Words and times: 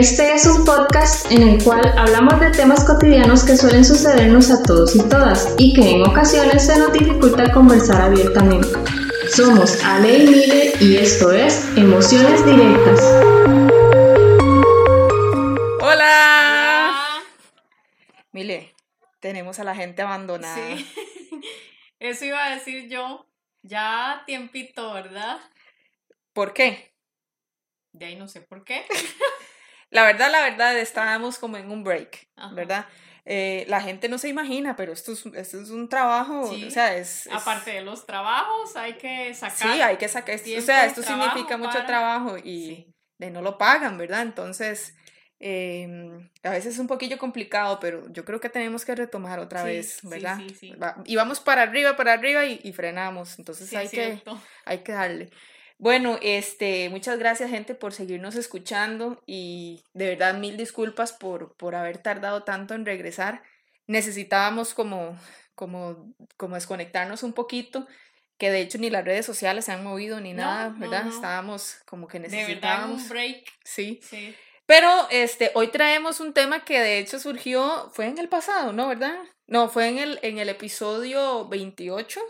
Este 0.00 0.32
es 0.32 0.46
un 0.46 0.64
podcast 0.64 1.30
en 1.30 1.46
el 1.46 1.62
cual 1.62 1.86
hablamos 1.98 2.40
de 2.40 2.50
temas 2.52 2.86
cotidianos 2.86 3.44
que 3.44 3.54
suelen 3.54 3.84
sucedernos 3.84 4.50
a 4.50 4.62
todos 4.62 4.96
y 4.96 5.06
todas 5.10 5.54
y 5.58 5.74
que 5.74 5.90
en 5.90 6.08
ocasiones 6.08 6.64
se 6.64 6.78
nos 6.78 6.90
dificulta 6.94 7.52
conversar 7.52 8.00
abiertamente. 8.00 8.66
Somos 9.30 9.84
Ale 9.84 10.20
y 10.20 10.26
Mile 10.26 10.72
y 10.80 10.96
esto 10.96 11.30
es 11.32 11.66
Emociones 11.76 12.46
Directas. 12.46 12.98
¡Hola! 15.82 17.20
Mile, 18.32 18.74
tenemos 19.20 19.58
a 19.58 19.64
la 19.64 19.74
gente 19.74 20.00
abandonada. 20.00 20.78
Sí, 20.78 20.90
eso 21.98 22.24
iba 22.24 22.42
a 22.42 22.54
decir 22.54 22.88
yo. 22.88 23.26
Ya 23.62 24.22
tiempito, 24.24 24.94
¿verdad? 24.94 25.40
¿Por 26.32 26.54
qué? 26.54 26.90
De 27.92 28.06
ahí 28.06 28.16
no 28.16 28.28
sé 28.28 28.40
por 28.40 28.64
qué. 28.64 28.86
La 29.90 30.04
verdad, 30.04 30.30
la 30.30 30.42
verdad, 30.42 30.78
estábamos 30.78 31.38
como 31.38 31.56
en 31.56 31.70
un 31.70 31.82
break, 31.84 32.28
Ajá. 32.36 32.54
¿verdad? 32.54 32.86
Eh, 33.26 33.64
la 33.68 33.80
gente 33.80 34.08
no 34.08 34.18
se 34.18 34.28
imagina, 34.28 34.76
pero 34.76 34.92
esto 34.92 35.12
es, 35.12 35.24
esto 35.26 35.60
es 35.60 35.70
un 35.70 35.88
trabajo, 35.88 36.46
Sí. 36.52 36.64
o 36.64 36.70
sea, 36.70 36.96
es... 36.96 37.26
es- 37.26 37.32
Aparte 37.32 37.72
de 37.72 37.82
los 37.82 38.06
trabajos, 38.06 38.74
hay 38.76 38.94
que 38.94 39.34
sacar. 39.34 39.56
Sí, 39.74 39.80
hay 39.82 39.96
que 39.98 40.08
sacar, 40.08 40.34
esto- 40.36 40.50
o 40.58 40.62
sea, 40.62 40.86
esto 40.86 41.02
significa 41.02 41.56
mucho 41.56 41.72
para- 41.74 41.86
trabajo 41.86 42.38
y 42.38 42.66
Sí. 42.66 42.94
de 43.18 43.30
no 43.30 43.42
lo 43.42 43.58
pagan, 43.58 43.98
¿verdad? 43.98 44.22
Entonces, 44.22 44.94
em, 45.38 46.30
a 46.42 46.50
veces 46.50 46.74
es 46.74 46.78
un 46.78 46.86
poquillo 46.86 47.18
complicado, 47.18 47.78
pero 47.80 48.04
yo 48.12 48.24
creo 48.24 48.40
que 48.40 48.48
tenemos 48.48 48.84
que 48.84 48.94
retomar 48.94 49.38
otra 49.38 49.62
Sí, 49.62 49.66
vez, 49.68 49.98
¿verdad? 50.02 50.36
sí, 50.38 50.54
sí. 50.54 50.70
Va- 50.72 50.96
y 51.04 51.16
vamos 51.16 51.40
para 51.40 51.62
arriba, 51.62 51.96
para 51.96 52.12
arriba 52.14 52.44
y, 52.46 52.60
y 52.62 52.72
frenamos, 52.72 53.38
entonces 53.38 53.72
hay 53.74 53.88
que... 53.88 54.22
Hay 54.64 54.78
que 54.78 54.92
darle. 54.92 55.30
Bueno, 55.80 56.18
este, 56.20 56.90
muchas 56.90 57.18
gracias 57.18 57.48
gente 57.48 57.74
por 57.74 57.94
seguirnos 57.94 58.34
escuchando 58.36 59.22
y 59.26 59.82
de 59.94 60.08
verdad 60.08 60.34
mil 60.34 60.58
disculpas 60.58 61.14
por, 61.14 61.56
por 61.56 61.74
haber 61.74 61.96
tardado 61.98 62.42
tanto 62.44 62.74
en 62.74 62.84
regresar. 62.84 63.42
Necesitábamos 63.86 64.74
como, 64.74 65.16
como, 65.54 66.12
como 66.36 66.56
desconectarnos 66.56 67.22
un 67.22 67.32
poquito, 67.32 67.86
que 68.38 68.50
de 68.50 68.60
hecho 68.60 68.76
ni 68.76 68.90
las 68.90 69.06
redes 69.06 69.24
sociales 69.24 69.64
se 69.64 69.72
han 69.72 69.82
movido 69.82 70.20
ni 70.20 70.34
No, 70.34 70.42
nada, 70.42 70.74
¿verdad? 70.76 71.04
no. 71.04 71.14
Estábamos 71.14 71.76
como 71.86 72.06
que 72.08 72.20
De 72.20 72.28
verdad, 72.28 72.38
necesitábamos. 72.40 73.02
un 73.02 73.08
break. 73.08 73.44
Sí. 73.64 74.00
Sí. 74.02 74.36
Pero 74.66 75.08
este, 75.10 75.50
hoy 75.54 75.68
traemos 75.68 76.20
un 76.20 76.34
tema 76.34 76.62
que 76.62 76.78
de 76.78 76.98
hecho 76.98 77.18
surgió, 77.18 77.90
fue 77.94 78.06
en 78.06 78.18
el 78.18 78.28
pasado, 78.28 78.72
¿no? 78.74 78.86
¿Verdad? 78.86 79.18
No, 79.46 79.70
fue 79.70 79.88
en 79.88 79.98
el, 79.98 80.18
en 80.22 80.38
el 80.38 80.50
episodio 80.50 81.48
28. 81.48 82.20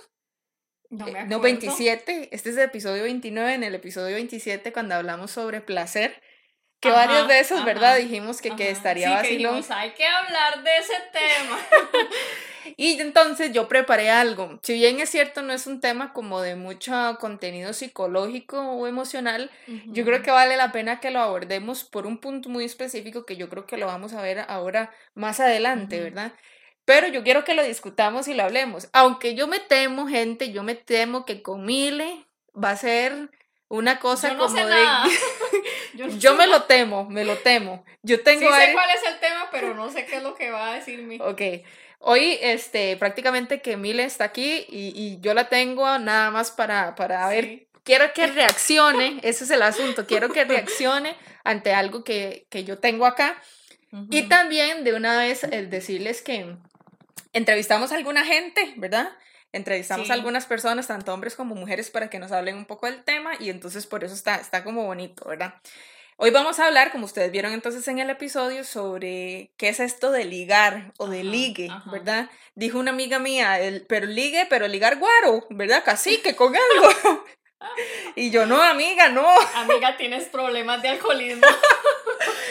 No 0.91 1.07
Eh, 1.07 1.13
me 1.13 1.21
No, 1.23 1.37
acuerdo. 1.37 1.43
27. 1.43 2.29
Este 2.33 2.51
es 2.51 2.57
el 2.57 2.65
episodio 2.65 3.03
29. 3.05 3.55
En 3.55 3.63
el 3.65 3.75
episodio 3.75 4.17
27, 4.17 4.73
cuando 4.73 4.95
hablamos 4.95 5.31
sobre 5.31 5.61
placer, 5.61 6.21
que 6.81 6.91
Ajá, 6.91 6.97
varias 6.99 7.27
veces, 7.29 7.65
¿verdad? 7.65 7.97
ajá, 7.97 7.97
Dijimos 7.97 8.41
que, 8.41 8.57
que 8.57 8.71
estaría 8.71 9.17
sí, 9.17 9.23
que 9.23 9.29
dijimos, 9.37 9.71
hay 9.71 9.91
que 9.93 10.07
hablar 10.07 10.63
de 10.63 10.79
ese 10.79 10.95
tema. 11.13 11.59
Y 12.77 13.01
entonces 13.01 13.53
yo 13.53 13.69
preparé 13.69 14.11
algo. 14.11 14.59
Si 14.63 14.75
bien 14.75 15.01
es 15.01 15.11
cierto, 15.11 15.43
no 15.43 15.53
es 15.53 15.67
un 15.67 15.81
tema 15.81 16.13
como 16.13 16.41
de 16.41 16.57
mucho 16.57 17.17
contenido 17.21 17.73
psicológico 17.73 18.61
o 18.73 18.87
emocional, 18.87 19.51
yo 19.93 20.05
creo 20.05 20.23
que 20.23 20.31
vale 20.31 20.57
la 20.57 20.73
pena 20.73 21.01
que 21.01 21.11
lo 21.11 21.21
abordemos 21.21 21.85
por 21.85 22.07
un 22.07 22.19
punto 22.21 22.49
muy 22.49 22.65
específico 22.65 23.25
que 23.27 23.37
yo 23.37 23.49
creo 23.49 23.67
que 23.67 23.77
lo 23.79 23.87
vamos 23.87 24.13
a 24.13 24.23
ver 24.23 24.41
ahora 24.49 24.93
más 25.15 25.41
adelante. 25.41 26.01
¿verdad? 26.01 26.35
Pero 26.91 27.07
yo 27.07 27.23
quiero 27.23 27.45
que 27.45 27.55
lo 27.55 27.63
discutamos 27.63 28.27
y 28.27 28.35
lo 28.35 28.43
hablemos. 28.43 28.89
Aunque 28.93 29.37
yo 29.37 29.47
me 29.47 29.61
temo, 29.61 30.09
gente, 30.09 30.51
yo 30.51 30.65
me 30.65 30.75
temo 30.75 31.25
que 31.25 31.41
con 31.41 31.65
Mile 31.65 32.27
va 32.53 32.71
a 32.71 32.77
ser 32.77 33.31
una 33.69 34.01
cosa 34.01 34.31
yo 34.31 34.35
no 34.35 34.47
como 34.47 34.57
sé 34.59 34.65
de... 34.65 34.75
nada. 34.75 35.07
yo 35.95 36.07
no 36.09 36.17
Yo 36.17 36.31
sé 36.33 36.37
me 36.37 36.47
nada. 36.47 36.59
lo 36.59 36.65
temo, 36.65 37.09
me 37.09 37.25
lo 37.25 37.37
temo. 37.39 37.85
Yo 38.03 38.25
tengo 38.25 38.41
Sí 38.41 38.61
sé 38.61 38.73
cuál 38.73 38.91
es 38.91 39.07
el 39.07 39.21
tema, 39.21 39.49
pero 39.53 39.73
no 39.77 39.89
sé 39.93 40.05
qué 40.05 40.17
es 40.17 40.23
lo 40.25 40.35
que 40.35 40.51
va 40.51 40.73
a 40.73 40.75
decirme. 40.75 41.21
Ok. 41.23 41.41
Hoy, 42.01 42.39
este, 42.43 42.97
prácticamente 42.97 43.61
que 43.63 43.77
Mile 43.77 44.03
está 44.03 44.25
aquí 44.25 44.67
y, 44.69 44.93
y 44.97 45.21
yo 45.21 45.33
la 45.33 45.49
tengo 45.49 45.97
nada 46.01 46.33
más 46.33 46.51
para, 46.51 46.97
para 46.97 47.29
ver. 47.29 47.69
Quiero 47.85 48.13
que 48.13 48.27
reaccione, 48.27 49.21
ese 49.23 49.45
es 49.45 49.51
el 49.51 49.63
asunto. 49.63 50.07
Quiero 50.07 50.31
que 50.31 50.45
reaccione 50.45 51.15
ante 51.45 51.73
algo 51.73 52.03
que, 52.03 52.47
que 52.51 52.65
yo 52.65 52.79
tengo 52.79 53.07
acá. 53.07 53.41
Y 54.11 54.21
Ujú. 54.21 54.29
también 54.29 54.83
de 54.83 54.95
una 54.95 55.17
vez 55.19 55.45
el 55.45 55.71
decirles 55.71 56.23
que 56.23 56.57
entrevistamos 57.33 57.93
a 57.93 57.97
alguna 57.97 58.25
gente, 58.25 58.75
¿verdad? 58.77 59.11
Entrevistamos 59.53 60.07
Sí. 60.07 60.13
a 60.13 60.15
algunas 60.15 60.47
personas, 60.47 60.87
tanto 60.87 61.13
hombres 61.13 61.35
como 61.35 61.55
mujeres, 61.55 61.91
para 61.91 62.09
que 62.09 62.19
nos 62.19 62.33
hablen 62.33 62.57
un 62.57 62.67
poco 62.67 62.87
del 62.87 63.03
tema 63.05 63.33
y 63.41 63.51
entonces 63.51 63.87
por 63.87 64.05
eso 64.05 64.15
está, 64.15 64.37
está 64.37 64.63
como 64.65 64.85
bonito, 64.85 65.29
¿verdad? 65.29 65.55
Hoy 66.17 66.31
vamos 66.31 66.61
a 66.61 66.67
hablar, 66.67 66.93
como 66.93 67.07
ustedes 67.07 67.33
vieron 67.33 67.53
entonces 67.53 67.89
en 67.89 67.99
el 67.99 68.11
episodio, 68.11 68.63
sobre 68.63 69.53
qué 69.57 69.71
es 69.71 69.81
esto 69.81 70.13
de 70.13 70.27
ligar 70.27 70.93
o 70.99 71.09
de 71.09 71.21
Ajá, 71.21 71.31
ligue, 71.31 71.69
ajá. 71.71 71.91
¿verdad? 71.91 72.31
Dijo 72.55 72.79
una 72.79 72.91
amiga 72.91 73.19
mía, 73.19 73.59
el, 73.59 73.87
pero 73.87 74.07
ligue, 74.07 74.47
pero 74.51 74.69
ligar 74.69 74.99
guaro, 74.99 75.47
¿verdad? 75.51 75.83
Cacique 75.83 76.37
con 76.37 76.55
algo. 76.55 76.89
y 78.17 78.31
yo, 78.31 78.47
no, 78.47 78.61
amiga, 78.63 79.09
no. 79.09 79.27
Amiga, 79.55 79.97
tienes 79.97 80.25
problemas 80.29 80.83
de 80.83 80.89
alcoholismo. 80.89 81.47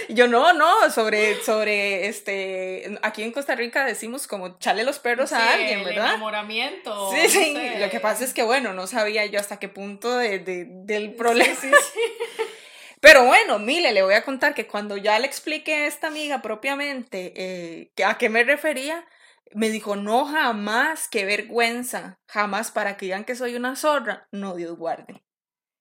Y 0.07 0.15
Yo 0.15 0.27
no, 0.27 0.53
no, 0.53 0.89
sobre, 0.89 1.39
sobre, 1.43 2.07
este, 2.07 2.97
aquí 3.03 3.21
en 3.21 3.31
Costa 3.31 3.53
Rica 3.53 3.85
decimos 3.85 4.25
como 4.25 4.57
chale 4.57 4.83
los 4.83 4.97
perros 4.97 5.29
Sí, 5.29 5.35
a 5.35 5.53
alguien, 5.53 5.79
el 5.79 5.85
¿verdad? 5.85 6.07
enamoramiento. 6.07 7.11
Sí, 7.11 7.17
no 7.21 7.29
sí, 7.29 7.53
sé. 7.55 7.79
lo 7.79 7.89
que 7.91 7.99
pasa 7.99 8.23
es 8.23 8.33
que, 8.33 8.41
bueno, 8.41 8.73
no 8.73 8.87
sabía 8.87 9.27
yo 9.27 9.39
hasta 9.39 9.59
qué 9.59 9.69
punto 9.69 10.17
de, 10.17 10.39
de- 10.39 10.65
del 10.67 11.13
problema. 11.13 11.53
Sí. 11.61 11.69
Pero 13.01 13.25
bueno, 13.25 13.59
mire, 13.59 13.91
le 13.91 14.01
voy 14.01 14.15
a 14.15 14.23
contar 14.23 14.55
que 14.55 14.65
cuando 14.65 14.97
ya 14.97 15.19
le 15.19 15.27
expliqué 15.27 15.75
a 15.75 15.85
esta 15.87 16.07
amiga 16.07 16.41
propiamente 16.41 17.33
eh, 17.35 17.91
a 18.03 18.17
qué 18.17 18.29
me 18.29 18.43
refería, 18.43 19.05
me 19.53 19.69
dijo, 19.69 19.95
no, 19.95 20.25
jamás, 20.25 21.07
qué 21.09 21.25
vergüenza, 21.25 22.19
jamás 22.27 22.71
para 22.71 22.97
que 22.97 23.05
digan 23.07 23.23
que 23.25 23.35
soy 23.35 23.55
una 23.55 23.75
zorra, 23.75 24.27
no, 24.31 24.55
Dios 24.55 24.77
guarde. 24.77 25.23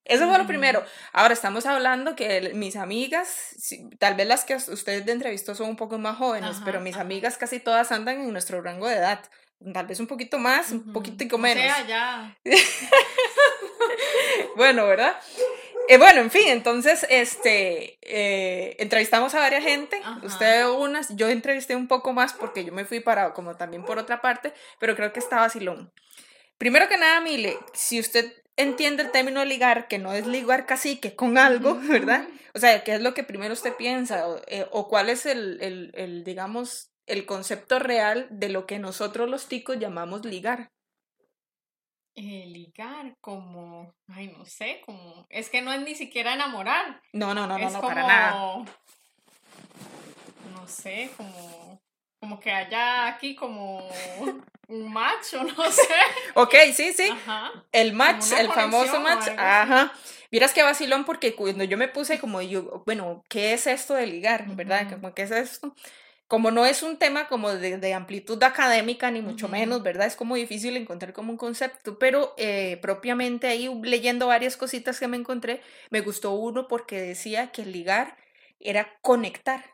Eso 0.05 0.25
fue 0.27 0.39
lo 0.39 0.45
Ujú. 0.45 0.49
primero. 0.49 0.85
Ahora 1.13 1.35
estamos 1.35 1.67
hablando 1.67 2.17
que 2.17 2.53
mis 2.55 2.77
amigas, 2.77 3.55
tal 3.99 4.15
vez 4.15 4.27
las 4.27 4.45
que 4.47 4.55
us- 4.55 4.69
ustedes 4.69 5.05
de 5.05 5.13
entrevistó 5.13 5.55
son 5.55 5.69
un 5.69 5.77
poco 5.77 5.99
más 5.99 6.17
jóvenes, 6.17 6.57
Ajá, 6.57 6.65
pero 6.65 6.81
mis 6.81 6.95
ajá. 6.95 7.03
amigas 7.03 7.37
casi 7.37 7.61
todas 7.61 7.93
andan 7.93 8.21
en 8.23 8.33
nuestro 8.33 8.63
rango 8.63 8.87
de 8.89 8.95
edad. 8.97 9.21
Tal 9.75 9.87
vez 9.87 10.01
un 10.01 10.07
poquito 10.07 10.39
más, 10.39 10.71
un 10.71 10.79
Ujú. 10.79 10.93
poquitico 10.95 11.37
O 11.37 11.39
menos. 11.39 11.63
sea, 11.63 11.87
ya. 11.87 12.39
Bueno, 14.57 14.87
¿verdad? 14.87 15.17
Eh, 15.89 15.97
bueno, 15.97 16.21
en 16.21 16.31
fin, 16.31 16.49
entonces, 16.49 17.07
este, 17.09 17.99
eh, 18.03 18.77
entrevistamos 18.79 19.35
a 19.35 19.41
varias 19.41 19.65
gente, 19.65 19.99
Ajá. 20.05 20.21
usted 20.23 20.69
unas, 20.69 21.17
yo 21.17 21.29
entrevisté 21.29 21.75
un 21.77 21.89
poco 21.89 22.13
más 22.13 22.35
porque 22.35 22.65
yo 22.65 22.73
me 22.73 22.85
fui 22.85 23.01
para, 23.01 23.33
como 23.33 23.57
también 23.57 23.85
por 23.85 23.99
otra 23.99 24.21
parte, 24.21 24.53
pero 24.79 24.95
creo 24.95 25.15
que 25.15 25.19
está 25.19 25.37
vacilón. 25.37 25.91
Primero 26.59 26.89
que 26.89 26.99
nada, 26.99 27.21
Mile, 27.23 27.57
si 27.73 27.99
usted 27.99 28.35
entiende 28.59 29.05
el 29.05 29.11
término 29.13 29.43
ligar, 29.45 29.89
que 29.89 29.99
no 29.99 30.13
es 30.13 30.27
ligar 30.27 30.67
cacique 30.67 31.17
con 31.17 31.39
algo. 31.39 31.75
¿verdad? 31.89 32.29
O 32.53 32.59
sea, 32.59 32.85
¿qué 32.85 32.97
es 32.97 33.01
lo 33.01 33.15
que 33.15 33.23
primero 33.25 33.55
usted 33.55 33.75
piensa? 33.75 34.29
O, 34.29 34.43
eh, 34.49 34.67
o 34.71 34.89
cuál 34.89 35.09
es 35.09 35.25
el, 35.25 35.59
el, 35.63 35.91
el, 35.95 36.25
digamos, 36.25 36.91
el 37.07 37.25
concepto 37.25 37.79
real 37.79 38.27
de 38.31 38.51
lo 38.51 38.67
que 38.67 38.79
nosotros 38.79 39.31
los 39.31 39.47
ticos 39.47 39.79
llamamos 39.79 40.25
ligar. 40.25 40.71
Eh, 42.21 42.47
ligar 42.49 43.17
como, 43.21 43.95
ay, 44.09 44.35
no 44.37 44.45
sé, 44.45 44.83
como, 44.85 45.25
es 45.31 45.49
que 45.49 45.63
no 45.63 45.73
es 45.73 45.83
ni 45.83 45.95
siquiera 45.95 46.35
enamorar. 46.35 47.01
No, 47.13 47.33
no, 47.33 47.47
no, 47.47 47.57
no, 47.57 47.65
es 47.65 47.73
no, 47.73 47.81
como, 47.81 47.95
para 47.95 48.03
nada. 48.03 48.65
no 50.53 50.67
sé, 50.67 51.13
como, 51.17 51.81
como 52.19 52.41
que 52.41 52.51
haya 52.51 53.07
aquí 53.07 53.37
como 53.37 53.89
un 54.67 54.93
macho, 54.93 55.45
no 55.57 55.71
sé. 55.71 55.95
Ok, 56.35 56.55
sí, 56.75 56.93
sí. 56.93 57.09
Ajá. 57.09 57.53
El 57.71 57.93
match, 57.93 58.33
el 58.33 58.49
famoso 58.49 58.97
o 58.97 59.01
match, 59.01 59.29
ajá. 59.39 59.93
Vieras 60.33 60.53
qué 60.53 60.65
vacilón 60.65 61.05
porque 61.05 61.37
cuando 61.37 61.63
yo 61.63 61.79
me 61.79 61.87
puse 61.87 62.19
como 62.19 62.43
yo, 62.43 62.83
bueno, 62.85 63.23
¿qué 63.29 63.53
es 63.53 63.69
esto 63.69 63.95
de 63.95 64.09
ligar? 64.09 64.45
¿Verdad? 64.57 64.91
Como, 64.91 65.15
¿qué 65.15 65.23
es 65.23 65.31
esto? 65.31 65.73
Como 66.29 66.51
no 66.51 66.67
es 66.67 66.83
un 66.83 66.99
tema 66.99 67.27
como 67.29 67.51
de, 67.51 67.79
de 67.79 67.95
amplitud 67.95 68.43
académica, 68.43 69.11
ni 69.11 69.23
mucho 69.23 69.49
menos, 69.49 69.83
¿verdad? 69.83 70.07
Es 70.07 70.15
como 70.15 70.35
difícil 70.37 70.77
encontrar 70.77 71.13
como 71.15 71.33
un 71.33 71.39
concepto, 71.39 71.99
pero 71.99 72.35
eh, 72.37 72.79
propiamente 72.83 73.47
ahí 73.49 73.69
leyendo 73.83 74.27
varias 74.27 74.57
cositas 74.59 75.01
que 75.01 75.09
me 75.09 75.17
encontré, 75.17 75.63
me 75.91 76.03
gustó 76.03 76.33
uno 76.33 76.69
porque 76.69 77.01
decía 77.01 77.51
que 77.51 77.65
ligar 77.65 78.17
era 78.61 78.99
conectar. 79.01 79.65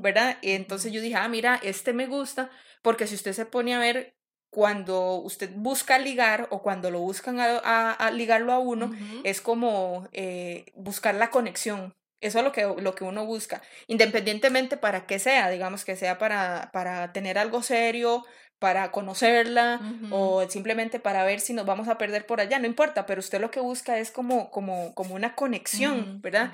¿verdad? 0.00 0.38
Y 0.40 0.52
entonces 0.52 0.92
yo 0.92 1.00
dije, 1.00 1.16
ah, 1.16 1.28
mira, 1.28 1.58
este 1.62 1.92
me 1.92 2.06
gusta, 2.06 2.50
porque 2.82 3.06
si 3.08 3.16
usted 3.16 3.32
se 3.32 3.44
pone 3.46 3.74
a 3.74 3.78
ver, 3.80 4.14
cuando 4.50 5.16
usted 5.16 5.50
busca 5.54 5.98
ligar 5.98 6.46
o 6.50 6.62
cuando 6.62 6.90
lo 6.90 7.00
buscan 7.00 7.40
a, 7.40 7.58
a- 7.58 7.92
a 7.92 8.10
ligarlo 8.12 8.52
a 8.52 8.58
uno, 8.60 8.92
es 9.24 9.40
como 9.40 10.08
eh, 10.12 10.66
buscar 10.74 11.14
la 11.16 11.30
conexión. 11.30 11.94
Eso 12.22 12.38
es 12.38 12.44
lo 12.44 12.52
que, 12.52 12.62
lo 12.78 12.94
que 12.94 13.04
uno 13.04 13.26
busca, 13.26 13.60
independientemente 13.88 14.76
para 14.78 15.06
qué 15.06 15.18
sea, 15.18 15.50
digamos 15.50 15.84
que 15.84 15.96
sea 15.96 16.18
para, 16.18 16.70
para 16.72 17.12
tener 17.12 17.36
algo 17.36 17.62
serio, 17.62 18.24
para 18.58 18.92
conocerla 18.92 19.80
o 20.12 20.48
simplemente 20.48 21.00
para 21.00 21.24
ver 21.24 21.40
si 21.40 21.52
nos 21.52 21.66
vamos 21.66 21.88
a 21.88 21.98
perder 21.98 22.26
por 22.26 22.40
allá, 22.40 22.60
no 22.60 22.68
importa, 22.68 23.06
pero 23.06 23.18
usted 23.18 23.40
lo 23.40 23.50
que 23.50 23.58
busca 23.58 23.98
es 23.98 24.12
como, 24.12 24.52
como, 24.52 24.94
como 24.94 25.16
una 25.16 25.34
conexión, 25.34 26.22
¿verdad? 26.22 26.52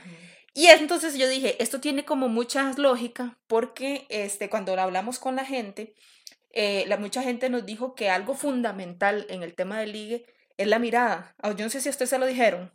Y 0.55 0.69
entonces 0.69 1.19
yo 1.19 1.29
dije, 1.29 1.63
esto 1.63 1.81
tiene 1.81 2.07
como 2.07 2.31
mucha 2.31 2.73
lógica 2.79 3.37
porque 3.47 4.07
este, 4.09 4.49
cuando 4.49 4.73
hablamos 4.81 5.19
con 5.19 5.37
la 5.37 5.45
gente, 5.45 5.95
eh, 6.53 6.85
la, 6.89 6.97
mucha 6.97 7.23
gente 7.23 7.51
nos 7.51 7.67
dijo 7.67 7.95
que 7.95 8.09
algo 8.09 8.35
fundamental 8.35 9.27
en 9.29 9.43
el 9.43 9.55
tema 9.55 9.79
del 9.79 9.93
ligue 9.93 10.25
es 10.57 10.67
la 10.67 10.79
mirada. 10.79 11.35
Ah, 11.43 11.53
yo 11.53 11.65
no 11.65 11.71
sé 11.71 11.83
si 11.83 11.89
a 11.89 11.93
usted 11.93 12.07
se 12.07 12.19
lo 12.19 12.25
dijeron. 12.25 12.73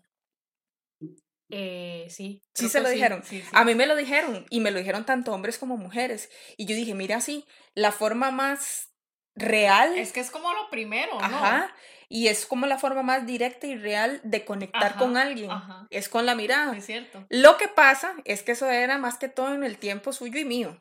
Eh, 1.50 2.08
sí. 2.10 2.42
Sí 2.54 2.70
se 2.70 2.82
lo 2.82 2.90
dijeron. 2.90 3.24
A 3.52 3.64
mí 3.64 3.76
me 3.76 3.86
lo 3.86 3.96
dijeron 3.96 4.46
y 4.50 4.60
me 4.60 4.72
lo 4.72 4.80
dijeron 4.80 5.06
tanto 5.06 5.34
hombres 5.34 5.58
como 5.58 5.78
mujeres. 5.78 6.30
Y 6.58 6.66
yo 6.66 6.76
dije, 6.76 6.94
mira, 6.94 7.22
sí, 7.22 7.46
la 7.76 7.92
forma 7.92 8.32
más 8.32 8.90
real. 9.36 9.98
Es 9.98 10.12
que 10.12 10.20
es 10.20 10.32
como 10.32 10.52
lo 10.54 10.70
primero, 10.70 11.14
¿no? 11.14 11.26
Ajá. 11.26 11.74
Y 12.10 12.28
es 12.28 12.46
como 12.46 12.68
la 12.68 12.78
forma 12.78 13.02
más 13.02 13.26
directa 13.26 13.66
y 13.66 13.76
real 13.76 14.22
de 14.24 14.46
conectar 14.46 14.98
con 14.98 15.18
alguien. 15.18 15.50
Es 15.90 16.10
con 16.10 16.26
la 16.26 16.36
mirada. 16.36 16.76
Es 16.78 16.86
cierto. 16.86 17.26
Lo 17.30 17.58
que 17.58 17.68
pasa 17.68 18.16
es 18.26 18.44
que 18.44 18.52
eso 18.52 18.70
era 18.70 18.98
más 18.98 19.18
que 19.18 19.30
todo 19.30 19.54
en 19.54 19.64
el 19.64 19.78
tiempo 19.78 20.14
suyo 20.14 20.40
y 20.40 20.46
mío. 20.46 20.80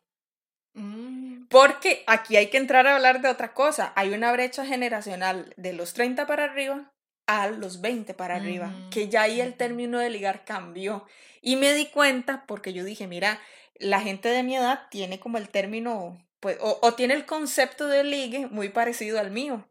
Mm. 0.75 1.47
Porque 1.49 2.05
aquí 2.06 2.37
hay 2.37 2.49
que 2.49 2.59
entrar 2.59 2.87
a 2.87 2.97
hablar 2.97 3.23
de 3.23 3.29
otra 3.29 3.55
cosa. 3.55 3.93
Hay 3.97 4.12
una 4.12 4.32
brecha 4.32 4.67
generacional 4.67 5.55
de 5.56 5.73
los 5.73 5.94
30 5.94 6.26
para 6.26 6.44
arriba 6.44 6.91
a 7.26 7.48
los 7.48 7.80
20 7.80 8.14
para 8.14 8.36
arriba, 8.36 8.72
que 8.90 9.08
ya 9.08 9.22
ahí 9.22 9.40
el 9.40 9.54
término 9.54 9.98
de 9.98 10.10
ligar 10.10 10.44
cambió. 10.44 11.06
Y 11.40 11.56
me 11.56 11.72
di 11.72 11.86
cuenta 11.86 12.44
porque 12.46 12.72
yo 12.72 12.84
dije, 12.84 13.06
mira, 13.06 13.40
la 13.76 14.00
gente 14.00 14.28
de 14.28 14.42
mi 14.42 14.56
edad 14.56 14.86
tiene 14.90 15.20
como 15.20 15.38
el 15.38 15.48
término, 15.48 16.24
pues, 16.40 16.58
o, 16.60 16.94
tiene 16.94 17.14
el 17.14 17.26
concepto 17.26 17.86
de 17.86 18.04
ligue 18.04 18.46
muy 18.46 18.69
parecido 18.69 19.19
al 19.19 19.30
mío. 19.30 19.69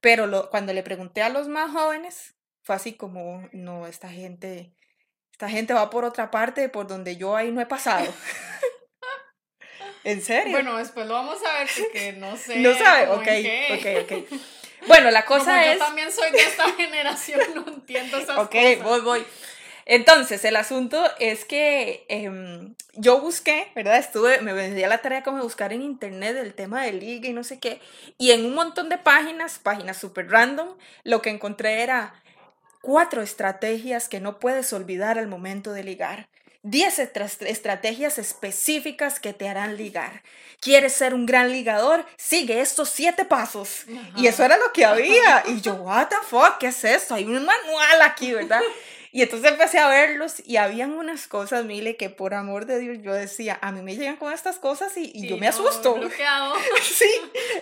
Pero 0.00 0.26
lo, 0.26 0.50
cuando 0.50 0.72
le 0.72 0.82
pregunté 0.82 1.22
a 1.22 1.30
los 1.30 1.48
más 1.48 1.70
jóvenes, 1.70 2.34
fue 2.62 2.76
así 2.76 2.92
como, 2.94 3.48
no, 3.52 3.86
esta 3.86 4.08
gente, 4.08 4.74
esta 5.32 5.48
gente 5.48 5.72
va 5.72 5.90
por 5.90 6.04
otra 6.04 6.30
parte, 6.30 6.68
por 6.68 6.86
donde 6.86 7.16
yo 7.16 7.36
ahí 7.36 7.52
no 7.52 7.60
he 7.60 7.66
pasado. 7.66 8.06
¿En 10.04 10.20
serio? 10.20 10.52
Bueno, 10.52 10.76
después 10.76 11.06
lo 11.06 11.14
vamos 11.14 11.38
a 11.42 11.58
ver 11.58 11.68
porque 11.78 12.12
no 12.12 12.36
sé. 12.36 12.60
No 12.60 12.74
sabe, 12.74 13.08
ok, 13.08 13.28
ok, 13.78 14.12
ok. 14.12 14.40
Bueno, 14.86 15.10
la 15.10 15.24
cosa 15.24 15.64
es. 15.66 15.78
Yo 15.78 15.84
también 15.84 16.12
soy 16.12 16.30
de 16.30 16.38
esta 16.38 16.70
generación, 16.76 17.40
no 17.54 17.64
entiendo 17.66 18.18
esas 18.18 18.36
cosas. 18.36 18.46
Ok, 18.46 18.82
voy, 18.82 19.00
voy. 19.00 19.26
Entonces, 19.86 20.44
el 20.44 20.56
asunto 20.56 21.04
es 21.18 21.44
que 21.44 22.06
em, 22.08 22.74
yo 22.94 23.20
busqué, 23.20 23.70
¿verdad? 23.74 23.98
Estuve, 23.98 24.40
me 24.40 24.54
vendí 24.54 24.82
a 24.82 24.88
la 24.88 24.98
tarea 24.98 25.22
como 25.22 25.42
buscar 25.42 25.72
en 25.72 25.82
internet 25.82 26.36
el 26.36 26.54
tema 26.54 26.82
de 26.82 26.92
liga 26.92 27.28
y 27.28 27.32
no 27.34 27.44
sé 27.44 27.58
qué. 27.58 27.80
Y 28.16 28.30
en 28.32 28.46
un 28.46 28.54
montón 28.54 28.88
de 28.88 28.96
páginas, 28.96 29.58
páginas 29.58 29.98
súper 29.98 30.30
random, 30.30 30.68
lo 31.02 31.20
que 31.20 31.30
encontré 31.30 31.82
era 31.82 32.14
cuatro 32.80 33.20
estrategias 33.20 34.08
que 34.08 34.20
no 34.20 34.38
puedes 34.38 34.72
olvidar 34.72 35.18
al 35.18 35.26
momento 35.26 35.72
de 35.72 35.84
ligar. 35.84 36.28
10 36.64 36.98
estrategias 37.40 38.18
específicas 38.18 39.20
que 39.20 39.32
te 39.32 39.48
harán 39.48 39.76
ligar. 39.76 40.22
¿Quieres 40.60 40.94
ser 40.94 41.12
un 41.12 41.26
gran 41.26 41.52
ligador? 41.52 42.06
Sigue 42.16 42.60
estos 42.60 42.88
siete 42.88 43.26
pasos. 43.26 43.84
Y 44.16 44.26
eso 44.26 44.44
era 44.44 44.56
lo 44.56 44.72
que 44.72 44.86
había. 44.86 45.44
Y 45.46 45.60
yo, 45.60 45.74
what 45.74 46.08
the 46.08 46.16
fuck, 46.26 46.56
¿qué 46.58 46.68
es 46.68 46.84
esto? 46.84 47.14
Hay 47.14 47.24
un 47.26 47.44
manual 47.44 48.02
aquí, 48.02 48.32
¿verdad? 48.32 48.62
Y 49.12 49.22
entonces 49.22 49.52
empecé 49.52 49.78
a 49.78 49.86
verlos 49.86 50.42
y 50.44 50.56
habían 50.56 50.92
unas 50.92 51.28
cosas, 51.28 51.64
Mile, 51.64 51.96
que 51.96 52.10
por 52.10 52.34
amor 52.34 52.66
de 52.66 52.80
Dios 52.80 52.98
yo 53.00 53.12
decía, 53.12 53.58
a 53.62 53.70
mí 53.70 53.80
me 53.80 53.94
llegan 53.94 54.16
con 54.16 54.32
estas 54.32 54.58
cosas 54.58 54.96
y, 54.96 55.28
yo 55.28 55.36
me 55.36 55.46
asusto. 55.46 55.94
El 55.94 56.00
bloqueado. 56.08 56.54
sí, 56.82 57.10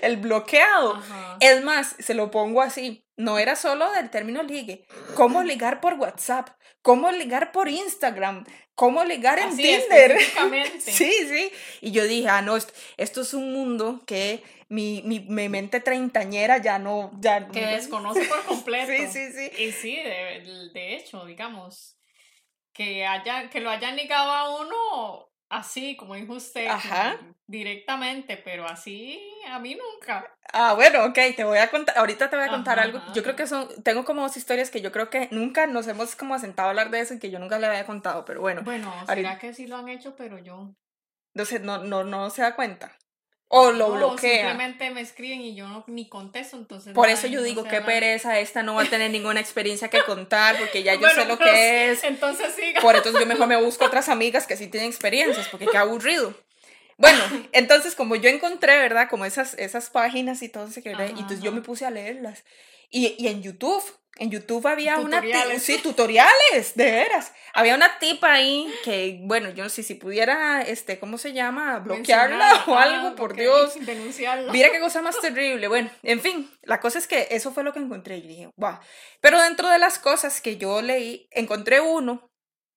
el 0.00 0.16
bloqueado. 0.16 1.02
Es 1.40 1.62
más, 1.62 1.94
se 1.98 2.14
lo 2.14 2.30
pongo 2.30 2.62
así, 2.62 3.04
no 3.18 3.38
era 3.38 3.54
solo 3.56 3.92
del 3.92 4.08
término 4.08 4.42
ligue, 4.42 4.86
cómo 5.14 5.42
ligar 5.42 5.82
por 5.82 5.94
WhatsApp, 5.94 6.48
cómo 6.82 7.10
ligar 7.10 7.52
por 7.52 7.68
Instagram, 7.68 8.44
cómo 8.74 9.04
ligar 9.04 9.38
en 9.38 9.56
Tinder. 9.56 10.18
sí, 10.80 11.12
sí. 11.28 11.52
Y 11.80 11.92
yo 11.92 12.04
dije, 12.04 12.28
ah, 12.28 12.42
no, 12.42 12.56
esto 12.56 13.20
es 13.22 13.34
un 13.34 13.52
mundo 13.52 14.02
que 14.06 14.42
mi, 14.68 15.02
mi, 15.04 15.20
mi, 15.20 15.48
mente 15.48 15.80
treintañera 15.80 16.58
ya 16.58 16.78
no... 16.78 17.10
Ya, 17.20 17.48
que 17.48 17.64
desconoce 17.66 18.24
por 18.24 18.44
completo. 18.46 18.92
sí, 18.92 19.06
sí, 19.06 19.32
sí. 19.32 19.62
Y 19.62 19.72
sí, 19.72 19.96
de, 19.96 20.70
de, 20.72 20.96
hecho, 20.96 21.24
digamos, 21.24 21.96
que, 22.72 23.06
haya, 23.06 23.48
que 23.50 23.60
lo 23.60 23.70
hayan 23.70 23.96
ligado 23.96 24.32
a 24.32 24.60
uno 24.60 25.31
así, 25.52 25.96
como 25.96 26.14
dijo 26.14 26.32
usted, 26.32 26.68
directamente, 27.46 28.36
pero 28.38 28.66
así 28.66 29.20
a 29.48 29.58
mí 29.58 29.76
nunca. 29.76 30.34
Ah, 30.52 30.72
bueno, 30.74 31.04
ok, 31.04 31.18
te 31.36 31.44
voy 31.44 31.58
a 31.58 31.70
contar, 31.70 31.96
ahorita 31.98 32.30
te 32.30 32.36
voy 32.36 32.46
a 32.46 32.50
contar 32.50 32.80
algo. 32.80 33.00
Yo 33.14 33.22
creo 33.22 33.36
que 33.36 33.46
son, 33.46 33.68
tengo 33.82 34.04
como 34.04 34.22
dos 34.22 34.36
historias 34.36 34.70
que 34.70 34.80
yo 34.80 34.90
creo 34.90 35.10
que 35.10 35.28
nunca 35.30 35.66
nos 35.66 35.86
hemos 35.86 36.16
como 36.16 36.38
sentado 36.38 36.68
a 36.68 36.70
hablar 36.70 36.90
de 36.90 37.00
eso 37.00 37.14
y 37.14 37.18
que 37.18 37.30
yo 37.30 37.38
nunca 37.38 37.58
le 37.58 37.66
había 37.66 37.86
contado, 37.86 38.24
pero 38.24 38.40
bueno. 38.40 38.62
Bueno, 38.62 38.92
será 39.06 39.38
que 39.38 39.52
sí 39.52 39.66
lo 39.66 39.76
han 39.76 39.88
hecho, 39.88 40.16
pero 40.16 40.38
yo. 40.38 40.74
Entonces, 41.34 41.60
no, 41.62 41.78
no, 41.78 42.04
no 42.04 42.30
se 42.30 42.42
da 42.42 42.54
cuenta. 42.56 42.98
O 43.54 43.70
lo 43.70 43.88
no, 43.88 43.94
bloquea. 43.96 44.48
Simplemente 44.48 44.88
me 44.88 45.02
escriben 45.02 45.42
y 45.42 45.54
yo 45.54 45.68
no, 45.68 45.84
ni 45.86 46.08
contesto, 46.08 46.56
entonces. 46.56 46.94
Por 46.94 47.10
eso 47.10 47.26
yo 47.26 47.42
digo, 47.42 47.64
qué 47.64 47.82
pereza, 47.82 48.38
esta 48.38 48.62
no 48.62 48.76
va 48.76 48.84
a 48.84 48.86
tener 48.86 49.10
ninguna 49.10 49.40
experiencia 49.40 49.88
que 49.88 50.02
contar, 50.04 50.56
porque 50.56 50.82
ya 50.82 50.94
yo 51.00 51.06
sé 51.10 51.26
lo 51.26 51.38
que 51.38 51.90
es. 51.90 52.02
Entonces 52.02 52.54
siga. 52.54 52.80
Por 52.80 52.96
eso 52.96 53.12
yo 53.12 53.26
mejor 53.26 53.48
me 53.48 53.62
busco 53.62 53.84
otras 53.84 54.08
amigas 54.08 54.46
que 54.46 54.56
sí 54.56 54.68
tienen 54.68 54.88
experiencias, 54.88 55.48
porque 55.48 55.66
qué 55.66 55.76
aburrido. 55.76 56.34
Bueno, 57.02 57.48
entonces 57.50 57.96
como 57.96 58.14
yo 58.14 58.28
encontré, 58.28 58.78
¿verdad? 58.78 59.08
Como 59.10 59.24
esas, 59.24 59.54
esas 59.54 59.90
páginas 59.90 60.40
y 60.40 60.48
todo 60.48 60.68
eso, 60.68 60.78
y 60.84 60.88
entonces 60.88 61.40
yo 61.40 61.50
me 61.50 61.60
puse 61.60 61.84
a 61.84 61.90
leerlas. 61.90 62.44
Y, 62.90 63.16
y 63.18 63.26
en 63.26 63.42
YouTube, 63.42 63.82
en 64.18 64.30
YouTube 64.30 64.64
había 64.68 64.98
una 64.98 65.20
sí, 65.58 65.78
tutoriales, 65.82 66.76
de 66.76 66.84
veras. 66.84 67.32
Había 67.54 67.74
una 67.74 67.98
tipa 67.98 68.32
ahí 68.32 68.72
que, 68.84 69.18
bueno, 69.22 69.50
yo 69.50 69.64
no 69.64 69.68
sé 69.68 69.82
si 69.82 69.96
pudiera, 69.96 70.62
este, 70.62 71.00
¿cómo 71.00 71.18
se 71.18 71.32
llama? 71.32 71.80
Bloquearla 71.80 72.66
o 72.68 72.76
algo, 72.76 73.16
por 73.16 73.34
Dios. 73.34 73.74
Denunciarla. 73.84 74.52
Mira 74.52 74.70
qué 74.70 74.78
cosa 74.78 75.02
más 75.02 75.18
terrible. 75.18 75.66
Bueno, 75.66 75.90
en 76.04 76.20
fin, 76.20 76.48
la 76.62 76.78
cosa 76.78 77.00
es 77.00 77.08
que 77.08 77.26
eso 77.32 77.50
fue 77.50 77.64
lo 77.64 77.72
que 77.72 77.80
encontré 77.80 78.18
y 78.18 78.28
dije, 78.28 78.50
wow. 78.54 78.78
Pero 79.20 79.42
dentro 79.42 79.68
de 79.68 79.80
las 79.80 79.98
cosas 79.98 80.40
que 80.40 80.56
yo 80.56 80.82
leí, 80.82 81.26
encontré 81.32 81.80
uno 81.80 82.30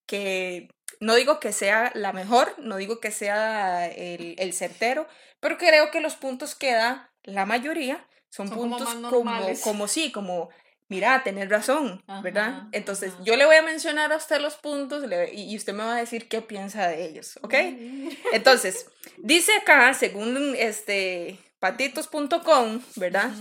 que 0.07 0.69
no 0.99 1.15
digo 1.15 1.39
que 1.39 1.53
sea 1.53 1.91
la 1.95 2.13
mejor, 2.13 2.53
no 2.57 2.77
digo 2.77 2.99
que 2.99 3.11
sea 3.11 3.87
el, 3.87 4.35
el 4.37 4.53
certero, 4.53 5.07
pero 5.39 5.57
creo 5.57 5.91
que 5.91 6.01
los 6.01 6.15
puntos 6.15 6.55
que 6.55 6.73
da 6.73 7.11
la 7.23 7.45
mayoría 7.45 8.07
son, 8.29 8.49
puntos 8.49 8.93
como, 9.09 9.31
como, 9.63 9.87
sí, 9.87 10.11
como 10.11 10.49
mira, 10.89 11.23
tener 11.23 11.49
razón, 11.49 12.03
¿verdad? 12.21 12.63
Entonces, 12.71 13.13
yo 13.23 13.35
le 13.35 13.45
voy 13.45 13.55
a 13.55 13.61
mencionar 13.61 14.11
a 14.11 14.17
usted 14.17 14.39
los 14.39 14.55
puntos 14.55 15.03
y, 15.33 15.55
usted 15.55 15.73
me 15.73 15.83
va 15.83 15.95
a 15.95 15.99
decir 15.99 16.27
qué 16.27 16.41
piensa 16.41 16.87
de 16.87 17.05
ellos, 17.05 17.39
¿ok? 17.41 17.53
Mm. 17.53 18.09
Entonces, 18.33 18.87
dice 19.17 19.53
acá, 19.55 19.93
según 19.93 20.55
este 20.57 21.39
patitos.com, 21.59 22.81
¿verdad? 22.97 23.31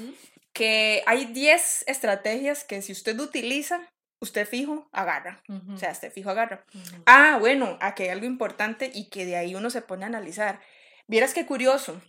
Que 0.52 1.02
hay 1.06 1.26
10 1.26 1.84
estrategias 1.88 2.64
que 2.64 2.80
si 2.80 2.92
usted 2.92 3.18
utiliza, 3.18 3.80
usted 4.25 4.47
fijo 4.49 4.88
agarra. 4.93 5.43
O 5.73 5.78
sea, 5.78 5.93
usted 5.93 6.12
fijo 6.12 6.31
agarra. 6.31 6.64
Ah, 7.07 7.37
bueno, 7.38 7.78
aquí 7.81 8.02
hay 8.02 8.09
algo 8.11 8.26
importante 8.26 8.90
y 8.93 9.09
que 9.09 9.25
de 9.25 9.37
ahí 9.37 9.54
uno 9.54 9.71
se 9.71 9.83
pone 9.83 10.04
a 10.04 10.09
analizar. 10.09 10.61
Vieras 11.07 11.33
qué 11.35 11.47
curioso 11.47 12.00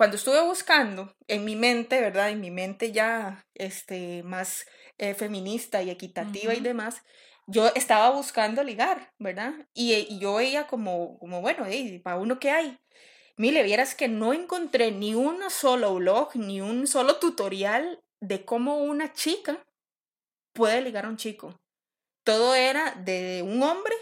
cuando 0.00 0.16
estuve 0.16 0.40
buscando 0.40 1.14
en 1.28 1.44
mi 1.44 1.56
mente, 1.56 2.00
¿verdad? 2.00 2.30
En 2.30 2.40
mi 2.40 2.50
mente 2.50 2.90
ya 2.90 3.46
este, 3.52 4.22
más 4.22 4.64
eh, 4.96 5.12
feminista 5.12 5.82
y 5.82 5.90
equitativa 5.90 6.54
y 6.54 6.60
demás, 6.60 7.02
yo 7.46 7.66
estaba 7.74 8.08
buscando 8.08 8.64
ligar, 8.64 9.12
¿verdad? 9.18 9.52
Y, 9.74 10.18
yo 10.18 10.36
veía 10.36 10.66
como, 10.66 11.18
como 11.18 11.42
bueno, 11.42 11.66
¿para 12.02 12.16
uno 12.16 12.38
qué 12.38 12.50
hay? 12.50 12.78
Mire, 13.36 13.62
vieras 13.62 13.94
que 13.94 14.08
no 14.08 14.32
encontré 14.32 14.90
ni 14.90 15.14
un 15.14 15.38
solo 15.50 15.94
blog, 15.96 16.34
ni 16.34 16.62
un 16.62 16.86
solo 16.86 17.16
tutorial 17.16 18.02
de 18.20 18.46
cómo 18.46 18.78
una 18.78 19.12
chica 19.12 19.62
puede 20.52 20.82
ligar 20.82 21.06
a 21.06 21.08
un 21.08 21.16
chico. 21.16 21.58
Todo 22.24 22.54
era 22.54 22.92
de 22.92 23.42
un 23.46 23.62
hombre 23.62 23.94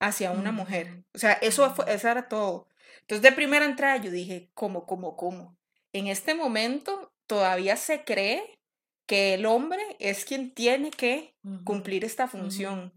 hacia 0.00 0.30
una 0.32 0.52
mujer. 0.52 1.04
O 1.14 1.18
sea, 1.18 1.32
eso, 1.34 1.74
fue, 1.74 1.92
eso 1.92 2.08
era 2.08 2.28
todo. 2.28 2.68
Entonces, 3.00 3.22
de 3.22 3.32
primera 3.32 3.64
entrada 3.64 3.96
yo 3.96 4.10
dije, 4.10 4.50
¿cómo, 4.54 4.86
cómo, 4.86 5.16
cómo? 5.16 5.56
En 5.92 6.06
este 6.06 6.34
momento 6.34 7.12
todavía 7.26 7.76
se 7.76 8.04
cree 8.04 8.58
que 9.06 9.34
el 9.34 9.46
hombre 9.46 9.82
es 9.98 10.24
quien 10.24 10.52
tiene 10.52 10.90
que 10.90 11.34
cumplir 11.64 12.04
esta 12.04 12.28
función. 12.28 12.92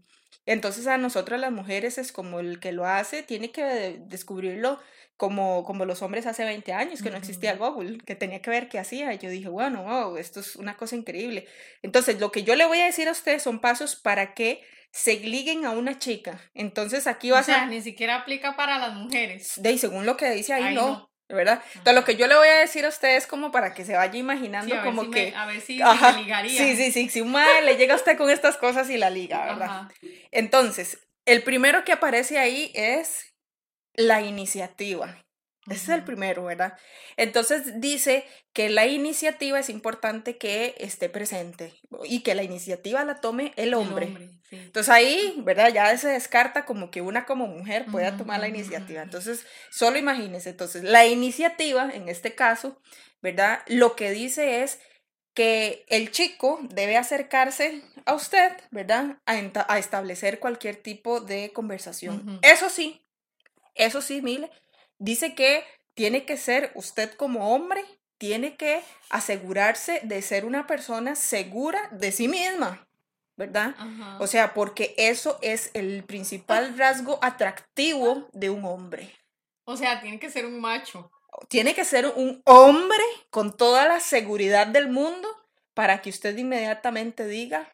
Entonces 0.46 0.86
a 0.86 0.96
nosotras 0.96 1.40
las 1.40 1.52
mujeres 1.52 1.98
es 1.98 2.12
como 2.12 2.38
el 2.40 2.60
que 2.60 2.72
lo 2.72 2.86
hace, 2.86 3.22
tiene 3.22 3.50
que 3.50 4.00
descubrirlo 4.06 4.78
como, 5.16 5.64
como 5.64 5.84
los 5.84 6.02
hombres 6.02 6.26
hace 6.26 6.44
20 6.44 6.72
años, 6.72 7.02
que 7.02 7.10
no 7.10 7.16
existía 7.16 7.56
Google, 7.56 7.98
que 8.04 8.14
tenía 8.14 8.42
que 8.42 8.50
ver 8.50 8.68
qué 8.68 8.78
hacía. 8.78 9.12
Y 9.14 9.18
yo 9.18 9.30
dije, 9.30 9.48
bueno, 9.48 9.84
wow, 9.84 10.16
esto 10.16 10.40
es 10.40 10.56
una 10.56 10.76
cosa 10.76 10.96
increíble. 10.96 11.46
Entonces, 11.82 12.20
lo 12.20 12.30
que 12.30 12.44
yo 12.44 12.54
le 12.56 12.66
voy 12.66 12.80
a 12.80 12.86
decir 12.86 13.08
a 13.08 13.12
ustedes 13.12 13.42
son 13.42 13.60
pasos 13.60 13.96
para 13.96 14.34
que 14.34 14.62
se 14.92 15.18
liguen 15.20 15.66
a 15.66 15.72
una 15.72 15.98
chica. 15.98 16.40
Entonces 16.54 17.06
aquí 17.06 17.30
va 17.30 17.40
a 17.40 17.42
ser... 17.42 17.68
ni 17.68 17.82
siquiera 17.82 18.16
aplica 18.16 18.56
para 18.56 18.78
las 18.78 18.94
mujeres. 18.94 19.52
De 19.56 19.76
según 19.76 20.06
lo 20.06 20.16
que 20.16 20.30
dice 20.30 20.54
ahí, 20.54 20.74
no. 20.74 21.10
¿Verdad? 21.28 21.60
Entonces 21.74 21.94
lo 21.94 22.04
que 22.04 22.16
yo 22.16 22.26
le 22.28 22.36
voy 22.36 22.48
a 22.48 22.58
decir 22.58 22.86
a 22.86 22.88
ustedes 22.88 23.26
como 23.26 23.50
para 23.50 23.74
que 23.74 23.84
se 23.84 23.94
vaya 23.94 24.16
imaginando 24.18 24.74
como 24.82 25.10
que... 25.10 25.34
a 25.36 25.44
ver 25.44 25.60
si 25.60 25.78
me 25.78 26.22
ligaría. 26.22 26.56
Sí, 26.56 26.76
sí, 26.76 26.92
sí. 26.92 27.08
Si 27.10 27.20
un 27.20 27.32
madre 27.32 27.62
le 27.62 27.76
llega 27.76 27.92
a 27.94 27.96
usted 27.96 28.16
con 28.16 28.30
estas 28.30 28.56
cosas 28.56 28.88
y 28.88 28.96
la 28.96 29.10
liga, 29.10 29.44
¿verdad? 29.44 29.88
Entonces, 30.30 30.98
El 31.26 31.42
primero 31.42 31.84
que 31.84 31.92
aparece 31.92 32.38
ahí 32.38 32.70
es 32.74 33.34
la 33.96 34.22
iniciativa. 34.22 35.22
Ese 35.66 35.82
es 35.82 35.88
el 35.88 36.04
primero, 36.04 36.44
¿verdad? 36.44 36.78
Entonces 37.16 37.80
dice 37.80 38.24
que 38.52 38.70
la 38.70 38.86
iniciativa 38.86 39.58
es 39.58 39.68
importante 39.68 40.36
que 40.36 40.76
esté 40.78 41.08
presente 41.08 41.74
y 42.04 42.22
que 42.22 42.36
la 42.36 42.44
iniciativa 42.44 43.04
la 43.04 43.20
tome 43.20 43.52
el 43.56 43.74
hombre. 43.74 44.30
Entonces 44.52 44.88
ahí, 44.88 45.34
¿verdad? 45.38 45.72
Ya 45.72 45.96
se 45.98 46.08
descarta 46.08 46.64
como 46.64 46.92
que 46.92 47.02
una 47.02 47.26
como 47.26 47.48
mujer 47.48 47.86
pueda 47.86 48.16
tomar 48.16 48.38
la 48.38 48.48
iniciativa. 48.48 49.02
Entonces, 49.02 49.44
solo 49.70 49.98
imagínense. 49.98 50.50
Entonces, 50.50 50.84
la 50.84 51.04
iniciativa, 51.04 51.90
en 51.92 52.08
este 52.08 52.36
caso, 52.36 52.80
¿verdad? 53.20 53.62
Lo 53.66 53.96
que 53.96 54.12
dice 54.12 54.62
es 54.62 54.78
que 55.34 55.84
el 55.88 56.12
chico 56.12 56.60
debe 56.70 56.96
acercarse 56.96 57.82
a 58.04 58.14
usted, 58.14 58.52
¿verdad? 58.70 59.18
A, 59.26 59.78
establecer 59.78 60.38
cualquier 60.38 60.76
tipo 60.76 61.20
de 61.20 61.52
conversación. 61.52 62.38
Eso 62.42 62.70
sí, 62.70 63.05
eso 63.76 64.02
sí, 64.02 64.22
Mile, 64.22 64.50
dice 64.98 65.34
que 65.34 65.64
tiene 65.94 66.24
que 66.24 66.36
ser 66.36 66.72
usted 66.74 67.12
como 67.14 67.54
hombre, 67.54 67.84
tiene 68.18 68.56
que 68.56 68.82
asegurarse 69.10 70.00
de 70.02 70.22
ser 70.22 70.44
una 70.44 70.66
persona 70.66 71.14
segura 71.14 71.88
de 71.92 72.12
sí 72.12 72.28
misma, 72.28 72.88
¿verdad? 73.36 73.74
O 74.18 74.26
sea, 74.26 74.54
porque 74.54 74.94
eso 74.96 75.38
es 75.42 75.70
el 75.74 76.04
principal 76.04 76.76
rasgo 76.78 77.18
atractivo 77.22 78.28
de 78.32 78.50
un 78.50 78.64
hombre. 78.64 79.14
O 79.64 79.76
sea, 79.76 80.00
tiene 80.00 80.18
que 80.18 80.30
ser 80.30 80.46
un 80.46 80.60
macho 80.60 81.10
tiene 81.48 81.74
que 81.74 81.84
ser 81.84 82.06
un 82.06 82.42
hombre 82.44 83.04
con 83.30 83.56
toda 83.56 83.86
la 83.86 84.00
seguridad 84.00 84.66
del 84.66 84.88
mundo 84.88 85.28
para 85.74 86.00
que 86.00 86.10
usted 86.10 86.36
inmediatamente 86.36 87.26
diga. 87.26 87.72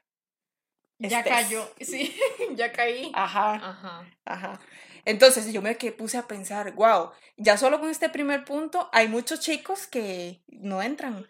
Ya 0.99 1.25
cayó, 1.25 1.68
sí, 1.80 2.14
ya 2.54 2.73
caí. 2.73 3.11
Ajá, 3.14 3.54
ajá, 3.54 4.06
ajá. 4.25 4.61
Entonces 5.04 5.52
yo 5.52 5.62
me 5.62 5.75
puse 5.75 6.16
a 6.16 6.28
pensar, 6.28 6.73
wow, 6.75 7.11
ya 7.37 7.56
solo 7.56 7.80
con 7.80 7.90
este 7.90 8.09
primer 8.09 8.44
punto 8.44 8.88
hay 8.92 9.09
muchos 9.09 9.40
chicos 9.40 9.87
que 9.87 10.42
no 10.47 10.82
entran. 10.82 11.26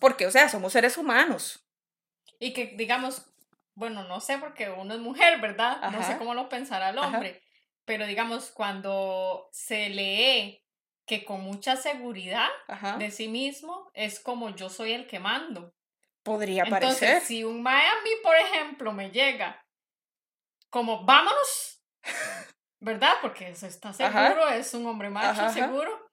Porque, 0.00 0.26
o 0.26 0.30
sea, 0.30 0.48
somos 0.48 0.72
seres 0.72 0.96
humanos. 0.96 1.66
Y 2.38 2.54
que, 2.54 2.74
digamos, 2.76 3.26
bueno, 3.74 4.04
no 4.04 4.20
sé 4.20 4.38
porque 4.38 4.70
uno 4.70 4.94
es 4.94 5.00
mujer, 5.00 5.40
¿verdad? 5.40 5.90
No 5.90 6.02
sé 6.02 6.16
cómo 6.16 6.34
lo 6.34 6.48
pensará 6.48 6.90
el 6.90 6.98
hombre. 6.98 7.42
Pero 7.84 8.06
digamos, 8.06 8.50
cuando 8.50 9.48
se 9.52 9.88
lee 9.90 10.64
que 11.06 11.24
con 11.24 11.40
mucha 11.40 11.76
seguridad 11.76 12.48
de 12.98 13.10
sí 13.10 13.28
mismo 13.28 13.90
es 13.94 14.20
como 14.20 14.54
yo 14.54 14.68
soy 14.68 14.92
el 14.92 15.06
que 15.06 15.18
mando. 15.18 15.74
Podría 16.22 16.64
parecer. 16.66 17.08
Entonces, 17.08 17.28
si 17.28 17.44
un 17.44 17.62
Miami, 17.62 18.10
por 18.22 18.36
ejemplo, 18.36 18.92
me 18.92 19.10
llega 19.10 19.66
como 20.68 21.04
vámonos, 21.04 21.79
¿verdad? 22.80 23.14
Porque 23.22 23.50
eso 23.50 23.66
está 23.66 23.92
seguro, 23.92 24.48
es 24.50 24.72
un 24.74 24.86
hombre 24.86 25.10
macho 25.10 25.48
seguro. 25.50 26.10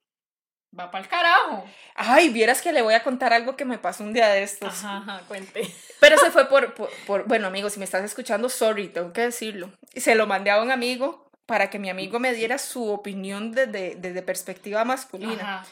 Va 0.78 0.92
para 0.92 1.04
el 1.04 1.10
carajo. 1.10 1.66
Ay, 1.96 2.30
vieras 2.30 2.62
que 2.62 2.74
le 2.74 2.82
voy 2.82 2.94
a 2.94 3.02
contar 3.02 3.34
algo 3.34 3.56
que 3.56 3.66
me 3.66 3.78
pasó 3.78 4.04
un 4.04 4.14
día 4.14 4.28
de 4.28 4.44
estos. 4.44 4.84
Ajá, 4.84 5.22
cuente. 5.28 5.62
Pero 6.00 6.18
se 6.18 6.30
fue 6.30 6.50
por, 6.50 6.74
por, 6.74 6.90
por, 7.08 7.28
bueno, 7.28 7.48
amigo, 7.48 7.70
si 7.70 7.80
me 7.80 7.86
estás 7.86 8.04
escuchando, 8.04 8.50
sorry, 8.50 8.90
tengo 8.90 9.14
que 9.14 9.22
decirlo. 9.22 9.72
Y 9.94 10.02
se 10.02 10.14
lo 10.14 10.28
mandé 10.28 10.52
a 10.52 10.62
un 10.62 10.70
amigo 10.70 11.28
para 11.46 11.70
que 11.70 11.80
mi 11.80 11.90
amigo 11.90 12.20
me 12.20 12.34
diera 12.34 12.58
su 12.58 12.92
opinión 12.92 13.54
desde, 13.54 13.96
desde 13.96 14.22
perspectiva 14.22 14.84
masculina. 14.84 15.66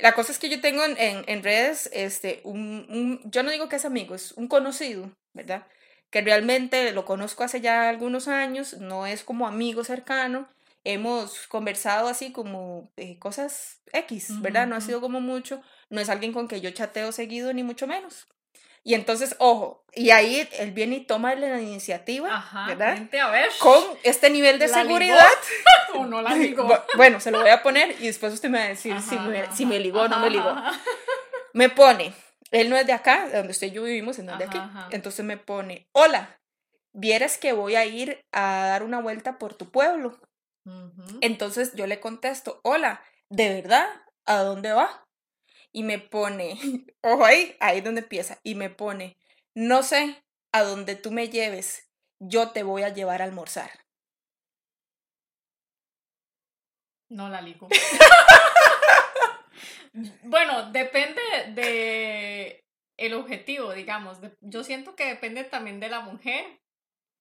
La 0.00 0.12
cosa 0.12 0.30
es 0.30 0.38
que 0.38 0.48
yo 0.48 0.60
tengo 0.60 0.84
en, 0.84 0.96
en, 0.96 1.42
redes, 1.42 1.90
este, 1.92 2.40
un, 2.44 2.86
un, 2.88 3.30
yo 3.30 3.42
no 3.42 3.50
digo 3.50 3.68
que 3.68 3.76
es 3.76 3.84
amigo, 3.84 4.14
es 4.14 4.32
un 4.32 4.46
conocido, 4.46 5.10
¿verdad? 5.34 5.66
Que 6.10 6.20
realmente 6.20 6.92
lo 6.92 7.04
conozco 7.04 7.44
hace 7.44 7.60
ya 7.60 7.88
algunos 7.88 8.28
años, 8.28 8.74
no 8.78 9.06
es 9.06 9.24
como 9.24 9.46
amigo 9.46 9.84
cercano, 9.84 10.48
hemos 10.84 11.46
conversado 11.48 12.08
así 12.08 12.32
como 12.32 12.90
de 12.96 13.18
cosas 13.18 13.80
X, 13.92 14.40
¿verdad? 14.40 14.66
No 14.66 14.76
ha 14.76 14.80
sido 14.80 15.00
como 15.00 15.20
mucho, 15.20 15.60
no 15.90 16.00
es 16.00 16.08
alguien 16.08 16.32
con 16.32 16.46
que 16.46 16.60
yo 16.60 16.70
chateo 16.70 17.10
seguido, 17.12 17.52
ni 17.52 17.62
mucho 17.62 17.86
menos. 17.86 18.28
Y 18.86 18.94
entonces, 18.94 19.34
ojo, 19.40 19.84
y 19.92 20.10
ahí 20.10 20.48
él 20.60 20.70
viene 20.70 20.94
y 20.94 21.00
toma 21.00 21.34
la 21.34 21.60
iniciativa, 21.60 22.48
¿verdad? 22.68 22.96
A 23.20 23.30
ver. 23.30 23.48
Con 23.58 23.82
este 24.04 24.30
nivel 24.30 24.60
de 24.60 24.68
seguridad. 24.68 25.26
o 25.94 26.06
no 26.06 26.22
la 26.22 26.34
ligó. 26.36 26.68
Bueno, 26.94 27.18
se 27.18 27.32
lo 27.32 27.40
voy 27.40 27.50
a 27.50 27.64
poner 27.64 27.96
y 27.98 28.06
después 28.06 28.32
usted 28.32 28.48
me 28.48 28.58
va 28.58 28.64
a 28.66 28.68
decir 28.68 28.94
si, 29.00 29.18
me, 29.18 29.52
si, 29.52 29.66
me, 29.66 29.80
ligó 29.80 30.02
o 30.02 30.08
no 30.08 30.20
me 30.20 30.30
ligó. 30.30 30.54
Me 31.52 31.68
pone, 31.68 32.14
él 32.50 32.70
no 32.70 32.76
es 32.76 32.86
de 32.86 32.92
acá, 32.92 33.28
de 33.28 33.36
donde 33.36 33.52
usted 33.52 33.68
y 33.68 33.72
yo 33.72 33.82
vivimos, 33.82 34.18
en 34.18 34.26
donde 34.26 34.44
aquí. 34.44 34.58
Entonces 34.90 35.24
me 35.24 35.36
pone, 35.36 35.88
hola, 35.92 36.38
vieras 36.92 37.38
que 37.38 37.52
voy 37.52 37.76
a 37.76 37.84
ir 37.84 38.24
a 38.32 38.66
dar 38.66 38.82
una 38.82 39.00
vuelta 39.00 39.38
por 39.38 39.54
tu 39.54 39.70
pueblo. 39.70 40.18
Entonces 41.20 41.74
yo 41.74 41.86
le 41.86 42.00
contesto, 42.00 42.60
hola, 42.64 43.02
¿de 43.30 43.48
verdad? 43.54 43.86
¿A 44.24 44.38
dónde 44.42 44.72
va? 44.72 45.06
y 45.76 45.82
me 45.82 45.98
pone, 45.98 46.58
ojo 47.02 47.26
ahí, 47.26 47.54
ahí 47.60 47.82
donde 47.82 48.00
empieza, 48.00 48.40
y 48.42 48.54
me 48.54 48.70
pone, 48.70 49.18
no 49.54 49.82
sé 49.82 50.24
a 50.50 50.62
dónde 50.62 50.96
tú 50.96 51.10
me 51.12 51.28
lleves, 51.28 51.90
yo 52.18 52.52
te 52.52 52.62
voy 52.62 52.82
a 52.82 52.94
llevar 52.94 53.20
a 53.20 53.26
almorzar. 53.26 53.70
No 57.10 57.28
la 57.28 57.42
ligo. 57.42 57.68
bueno, 60.22 60.70
depende 60.72 61.20
de 61.54 62.64
el 62.96 63.14
objetivo, 63.14 63.72
digamos. 63.72 64.18
Yo 64.40 64.64
siento 64.64 64.94
que 64.94 65.06
depende 65.06 65.44
también 65.44 65.80
de 65.80 65.88
la 65.88 66.00
mujer. 66.00 66.44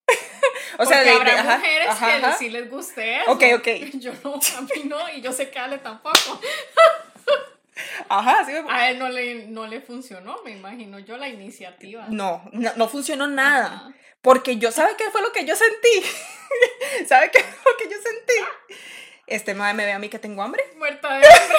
o 0.78 0.86
sea, 0.86 1.04
de, 1.04 1.10
habrá 1.10 1.58
mujeres 1.58 1.96
que 1.96 2.34
sí 2.38 2.50
les 2.50 2.70
guste 2.70 3.22
eso. 3.22 3.32
Ok, 3.32 3.44
ok. 3.56 3.68
Yo 4.00 4.14
no, 4.24 4.36
a 4.36 4.62
mí 4.62 4.84
no, 4.86 5.10
y 5.10 5.22
yo 5.22 5.32
sé 5.32 5.50
que 5.50 5.60
a 5.60 5.66
Ale 5.66 5.80
tampoco. 5.80 6.16
Ajá, 8.10 8.46
sí. 8.46 8.54
A 8.70 8.90
él 8.90 9.00
no 9.00 9.10
le, 9.10 9.48
no 9.48 9.68
le 9.68 9.82
funcionó, 9.82 10.42
me 10.46 10.52
imagino 10.52 10.98
yo, 11.00 11.18
la 11.18 11.28
iniciativa. 11.28 12.06
No, 12.10 12.50
no, 12.54 12.88
funcionó 12.88 13.28
nada. 13.28 13.94
Porque 14.22 14.58
yo, 14.58 14.72
¿sabe 14.72 14.96
qué 14.98 15.12
fue 15.12 15.22
lo 15.22 15.34
que 15.34 15.44
yo 15.46 15.56
sentí? 15.56 16.08
¿Sabe 17.06 17.32
qué 17.32 17.40
fue 17.40 17.72
lo 17.72 17.78
que 17.78 17.94
yo 17.94 18.02
sentí? 18.02 18.78
Este 19.28 19.54
madre 19.54 19.74
me 19.74 19.86
ve 19.86 19.92
a 19.92 20.00
mí 20.00 20.08
que 20.08 20.20
tengo 20.20 20.42
hambre. 20.42 20.64
Muerta 20.78 21.18
de 21.18 21.28
hambre. 21.28 21.58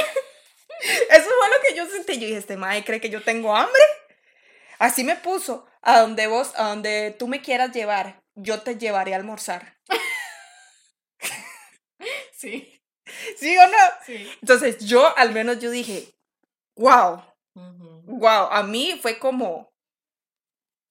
Eso 1.11 1.25
fue 1.25 1.49
lo 1.49 1.63
que 1.69 1.77
yo 1.77 1.87
sentí. 1.87 2.15
Yo 2.15 2.27
dije, 2.27 2.39
este 2.39 2.57
madre 2.57 2.85
cree 2.85 3.01
que 3.01 3.11
yo 3.11 3.23
tengo 3.23 3.55
hambre. 3.57 3.83
Así 4.79 5.05
me 5.05 5.17
puso. 5.17 5.67
A 5.83 6.01
donde 6.01 6.27
vos, 6.27 6.53
a 6.57 6.69
donde 6.69 7.15
tú 7.17 7.29
me 7.29 7.43
quieras 7.43 7.73
llevar, 7.73 8.21
yo 8.35 8.61
te 8.63 8.77
llevaré 8.77 9.15
a 9.15 9.17
almorzar. 9.17 9.77
Sí. 12.39 12.83
¿Sí 13.39 13.57
o 13.57 13.67
no? 13.67 13.79
Sí. 14.05 14.31
Entonces 14.43 14.85
yo 14.85 15.17
al 15.17 15.33
menos 15.33 15.59
yo 15.59 15.71
dije, 15.71 16.15
wow, 16.77 17.23
wow, 17.55 18.49
a 18.51 18.63
mí 18.63 18.99
fue 19.01 19.19
como 19.19 19.73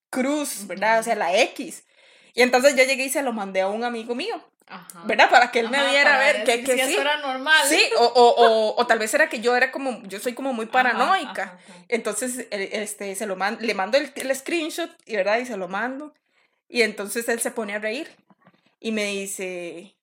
cruz, 0.10 0.66
¿verdad? 0.66 1.00
O 1.00 1.04
sea, 1.04 1.16
la 1.16 1.38
X. 1.38 1.86
Y 2.34 2.42
entonces 2.42 2.76
yo 2.76 2.84
llegué 2.84 3.06
y 3.06 3.10
se 3.10 3.22
lo 3.22 3.32
mandé 3.32 3.62
a 3.62 3.68
un 3.68 3.84
amigo 3.84 4.16
mío. 4.16 4.44
¿Verdad? 5.06 5.30
Para 5.30 5.52
que 5.52 5.60
él 5.60 5.70
me 5.70 5.90
viera 5.90 6.16
a 6.16 6.20
ver 6.20 6.44
que, 6.44 6.64
que 6.64 6.74
sí. 6.74 6.94
Eso 6.94 7.02
era 7.02 7.18
normal. 7.18 7.68
Sí, 7.68 7.82
o, 8.00 8.04
o, 8.06 8.76
o, 8.76 8.88
tal 8.88 8.98
vez 8.98 9.14
era 9.14 9.30
que 9.30 9.40
yo 9.40 9.56
era 9.56 9.72
como, 9.72 10.02
yo 10.04 10.20
soy 10.20 10.34
como 10.34 10.54
muy 10.54 10.66
paranoica. 10.66 11.60
Entonces, 11.88 12.48
este, 12.50 13.14
se 13.16 13.28
lo 13.28 13.38
le 13.60 13.74
mando 13.76 13.98
el, 13.98 14.12
el, 14.16 14.36
screenshot, 14.36 14.90
y 15.06 15.16
¿verdad? 15.16 15.38
Y 15.38 15.46
se 15.46 15.58
lo 15.58 15.68
mando. 15.68 16.14
Y 16.68 16.82
entonces 16.82 17.30
él 17.30 17.40
se 17.40 17.52
pone 17.52 17.76
a 17.76 17.80
reír. 17.80 18.10
Y 18.80 18.92
me 18.92 19.06
dice, 19.06 19.96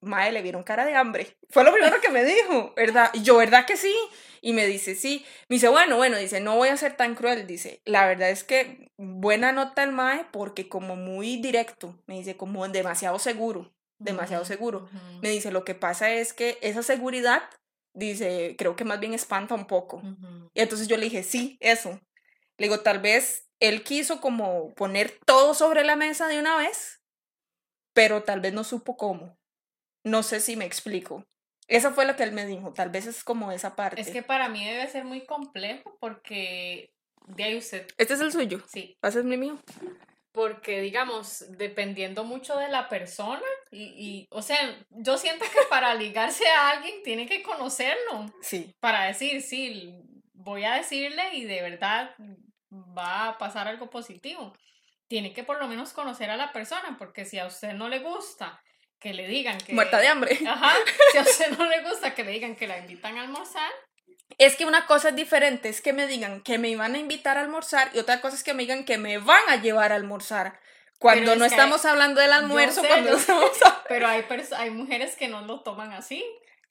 Mae, 0.00 0.32
le 0.32 0.42
vieron 0.42 0.62
cara 0.62 0.86
de 0.86 0.94
hambre. 0.94 1.36
Fue 1.50 1.62
lo 1.62 1.72
primero 1.72 2.00
que 2.00 2.08
me 2.08 2.24
dijo, 2.24 2.72
¿verdad? 2.74 3.10
Y 3.12 3.22
yo, 3.22 3.36
¿verdad 3.36 3.66
que 3.66 3.76
sí? 3.76 3.94
Y 4.40 4.54
me 4.54 4.66
dice, 4.66 4.94
sí. 4.94 5.26
Me 5.48 5.56
dice, 5.56 5.68
bueno, 5.68 5.98
bueno, 5.98 6.16
dice, 6.16 6.40
no 6.40 6.56
voy 6.56 6.70
a 6.70 6.76
ser 6.78 6.96
tan 6.96 7.14
cruel. 7.14 7.46
Dice, 7.46 7.82
la 7.84 8.06
verdad 8.06 8.30
es 8.30 8.44
que 8.44 8.90
buena 8.96 9.52
nota 9.52 9.82
el 9.82 9.92
Mae 9.92 10.24
porque 10.32 10.68
como 10.68 10.96
muy 10.96 11.36
directo, 11.36 11.94
me 12.06 12.14
dice, 12.14 12.36
como 12.36 12.66
demasiado 12.68 13.18
seguro, 13.18 13.70
demasiado 14.00 14.44
seguro. 14.44 14.88
Me 15.22 15.30
dice, 15.30 15.52
lo 15.52 15.64
que 15.64 15.74
pasa 15.74 16.10
es 16.10 16.32
que 16.32 16.58
esa 16.62 16.82
seguridad, 16.82 17.42
dice, 17.94 18.56
creo 18.58 18.74
que 18.74 18.84
más 18.84 18.98
bien 18.98 19.14
espanta 19.14 19.54
un 19.54 19.66
poco. 19.66 20.02
Y 20.54 20.60
entonces 20.60 20.88
yo 20.88 20.96
le 20.96 21.04
dije, 21.04 21.22
sí, 21.22 21.56
eso. 21.60 22.00
Le 22.58 22.66
digo, 22.66 22.80
tal 22.80 22.98
vez 22.98 23.48
él 23.60 23.84
quiso 23.84 24.20
como 24.20 24.74
poner 24.74 25.18
todo 25.24 25.54
sobre 25.54 25.84
la 25.84 25.96
mesa 25.96 26.28
de 26.28 26.38
una 26.38 26.56
vez, 26.56 27.02
pero 27.94 28.22
tal 28.22 28.40
vez 28.40 28.52
no 28.52 28.64
supo 28.64 28.96
cómo. 28.96 29.38
No 30.02 30.22
sé 30.22 30.40
si 30.40 30.56
me 30.56 30.64
explico. 30.64 31.26
Eso 31.68 31.92
fue 31.92 32.04
lo 32.04 32.16
que 32.16 32.24
él 32.24 32.32
me 32.32 32.46
dijo, 32.46 32.72
tal 32.72 32.90
vez 32.90 33.06
es 33.06 33.22
como 33.22 33.52
esa 33.52 33.76
parte. 33.76 34.00
Es 34.00 34.10
que 34.10 34.22
para 34.22 34.48
mí 34.48 34.64
debe 34.64 34.88
ser 34.88 35.04
muy 35.04 35.24
complejo 35.24 35.96
porque 36.00 36.92
de 37.26 37.44
ahí 37.44 37.56
usted... 37.56 37.86
¿Este 37.96 38.14
es 38.14 38.20
el 38.20 38.32
suyo? 38.32 38.60
Sí. 38.66 38.98
¿Vas 39.00 39.14
a 39.14 39.22
mi 39.22 39.36
mío? 39.36 39.58
Porque, 40.32 40.80
digamos, 40.80 41.44
dependiendo 41.58 42.22
mucho 42.22 42.56
de 42.56 42.68
la 42.68 42.88
persona, 42.88 43.42
y, 43.72 43.82
y, 43.82 44.26
o 44.30 44.42
sea, 44.42 44.58
yo 44.90 45.18
siento 45.18 45.44
que 45.44 45.66
para 45.68 45.94
ligarse 45.94 46.46
a 46.48 46.70
alguien 46.70 47.02
tiene 47.02 47.26
que 47.26 47.42
conocerlo. 47.42 48.32
Sí. 48.40 48.72
Para 48.80 49.06
decir, 49.06 49.42
sí, 49.42 49.92
voy 50.32 50.64
a 50.64 50.74
decirle 50.74 51.34
y 51.34 51.44
de 51.44 51.62
verdad 51.62 52.14
va 52.70 53.28
a 53.28 53.38
pasar 53.38 53.66
algo 53.66 53.90
positivo. 53.90 54.52
tiene 55.10 55.32
que 55.32 55.42
por 55.42 55.58
lo 55.58 55.66
menos 55.66 55.92
conocer 55.92 56.30
a 56.30 56.36
la 56.36 56.52
persona, 56.52 56.96
porque 56.96 57.24
si 57.24 57.38
a 57.40 57.46
usted 57.46 57.72
no 57.72 57.88
le 57.88 57.98
gusta 57.98 58.62
que 59.00 59.12
le 59.12 59.26
digan 59.26 59.58
que... 59.58 59.72
Muerta 59.72 59.98
de 59.98 60.06
hambre. 60.06 60.38
Ajá, 60.46 60.72
si 61.10 61.18
a 61.18 61.22
usted 61.22 61.50
no 61.58 61.66
le 61.66 61.82
gusta 61.82 62.14
que 62.14 62.22
le 62.22 62.30
digan 62.30 62.54
que 62.54 62.68
la 62.68 62.78
invitan 62.78 63.18
a 63.18 63.22
almorzar. 63.22 63.72
Es 64.38 64.56
que 64.56 64.66
una 64.66 64.86
cosa 64.86 65.10
es 65.10 65.16
diferente, 65.16 65.68
es 65.68 65.80
que 65.80 65.92
me 65.92 66.06
digan 66.06 66.42
que 66.42 66.58
me 66.58 66.68
iban 66.68 66.94
a 66.94 66.98
invitar 66.98 67.36
a 67.36 67.40
almorzar 67.40 67.90
y 67.94 67.98
otra 67.98 68.20
cosa 68.20 68.36
es 68.36 68.42
que 68.42 68.54
me 68.54 68.62
digan 68.62 68.84
que 68.84 68.98
me 68.98 69.18
van 69.18 69.42
a 69.48 69.56
llevar 69.56 69.92
a 69.92 69.96
almorzar. 69.96 70.58
Cuando 70.98 71.34
no 71.34 71.46
estamos 71.46 71.84
hablando 71.86 72.20
del 72.20 72.32
almuerzo, 72.32 72.82
cuando 72.86 73.16
estamos... 73.16 73.50
Pero 73.88 74.06
hay, 74.06 74.24
hay 74.56 74.70
mujeres 74.70 75.16
que 75.16 75.28
no 75.28 75.40
lo 75.42 75.62
toman 75.62 75.92
así. 75.92 76.22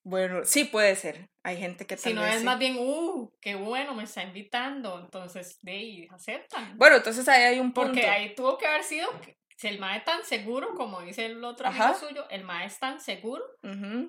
Bueno, 0.04 0.46
sí 0.46 0.66
puede 0.66 0.96
ser. 0.96 1.30
Hay 1.44 1.58
gente 1.58 1.86
que 1.86 1.98
Si 1.98 2.14
no 2.14 2.26
es 2.26 2.44
más 2.44 2.58
bien, 2.58 2.78
uh, 2.80 3.32
qué 3.42 3.56
bueno, 3.56 3.94
me 3.94 4.04
está 4.04 4.24
invitando. 4.24 5.00
Entonces, 5.00 5.58
de 5.62 5.72
ahí 5.72 6.08
aceptan. 6.12 6.78
Bueno, 6.78 6.98
entonces 6.98 7.28
ahí 7.28 7.44
hay 7.44 7.60
un 7.60 7.74
punto. 7.74 7.92
Porque 7.92 8.08
ahí 8.08 8.34
tuvo 8.36 8.58
que 8.58 8.68
haber 8.68 8.84
sido, 8.84 9.10
si 9.58 9.68
el 9.68 9.80
mae 9.80 9.98
es 9.98 10.06
tan 10.06 10.24
seguro, 10.24 10.74
como 10.76 11.02
dice 11.02 11.26
el 11.26 11.44
otro 11.44 11.68
amigo 11.68 11.94
suyo, 11.96 12.26
el 12.30 12.44
mae 12.44 12.66
es 12.66 12.80
tan 12.80 13.00
seguro, 13.00 13.44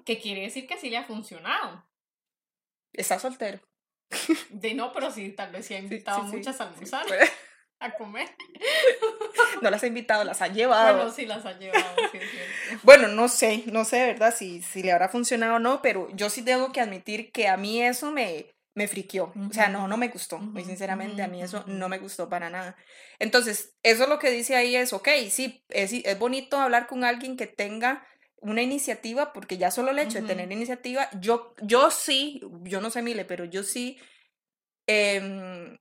que 0.04 0.19
quiere 0.21 0.42
decir 0.42 0.66
que 0.66 0.78
sí 0.78 0.90
le 0.90 0.99
ha 0.99 1.04
funcionado. 1.04 1.85
Está 2.92 3.18
soltero. 3.18 3.61
De 4.50 4.75
no, 4.75 4.92
pero 4.92 5.11
sí, 5.11 5.30
tal 5.30 5.52
vez 5.52 5.66
sí 5.66 5.75
ha 5.75 5.78
invitado 5.78 6.23
muchas 6.25 6.61
a 6.61 6.64
almorzar 6.64 7.06
a 7.80 7.94
comer. 7.94 8.28
No 9.62 9.70
las 9.70 9.82
ha 9.82 9.87
invitado, 9.87 10.23
las 10.25 10.42
ha 10.42 10.49
llevado. 10.49 10.97
Bueno, 10.97 11.11
sí 11.11 11.25
las 11.25 11.44
ha 11.47 11.59
llevado, 11.59 11.97
Bueno, 12.82 13.09
no 13.09 13.28
sé, 13.28 13.64
no 13.66 13.85
sé, 13.85 14.06
¿verdad? 14.06 14.35
Si, 14.37 14.62
si 14.62 14.82
le 14.82 14.92
habrá 14.92 15.09
funcionado 15.09 15.56
o 15.56 15.59
no, 15.59 15.80
pero 15.80 16.09
yo 16.14 16.28
sí 16.28 16.42
tengo 16.42 16.73
que 16.73 16.80
admitir 16.80 17.32
que 17.32 17.49
a 17.49 17.56
mí 17.56 17.82
eso 17.82 18.11
me, 18.11 18.50
me 18.75 18.87
friqueó. 18.87 19.32
O 19.49 19.52
sea, 19.52 19.68
no, 19.68 19.88
no 19.88 19.97
me 19.97 20.09
gustó. 20.09 20.38
Muy 20.38 20.64
sinceramente, 20.64 21.23
a 21.23 21.28
mí 21.28 21.42
eso 21.42 21.64
no 21.66 21.88
me 21.88 21.99
gustó 21.99 22.28
para 22.28 22.50
nada. 22.50 22.76
Entonces, 23.18 23.75
eso 23.82 24.06
lo 24.06 24.18
que 24.18 24.30
dice 24.30 24.56
ahí 24.56 24.76
es, 24.76 24.92
ok, 24.92 25.09
sí, 25.30 25.64
es, 25.70 25.92
es 25.92 26.18
bonito 26.18 26.59
hablar 26.59 26.87
con 26.87 27.04
alguien 27.04 27.37
que 27.37 27.47
tenga 27.47 28.06
una 28.40 28.62
iniciativa, 28.62 29.32
porque 29.32 29.59
ya 29.59 29.70
solo 29.70 29.90
el 29.90 29.99
hecho 29.99 30.20
de 30.20 30.26
tener 30.26 30.50
iniciativa, 30.50 31.09
yo, 31.20 31.54
yo 31.62 31.90
sí, 31.90 32.40
yo 32.62 32.80
no 32.80 32.90
sé 32.90 33.02
Mile, 33.02 33.25
pero 33.25 33.44
yo 33.44 33.62
sí 33.62 33.99
eh, 34.87 35.78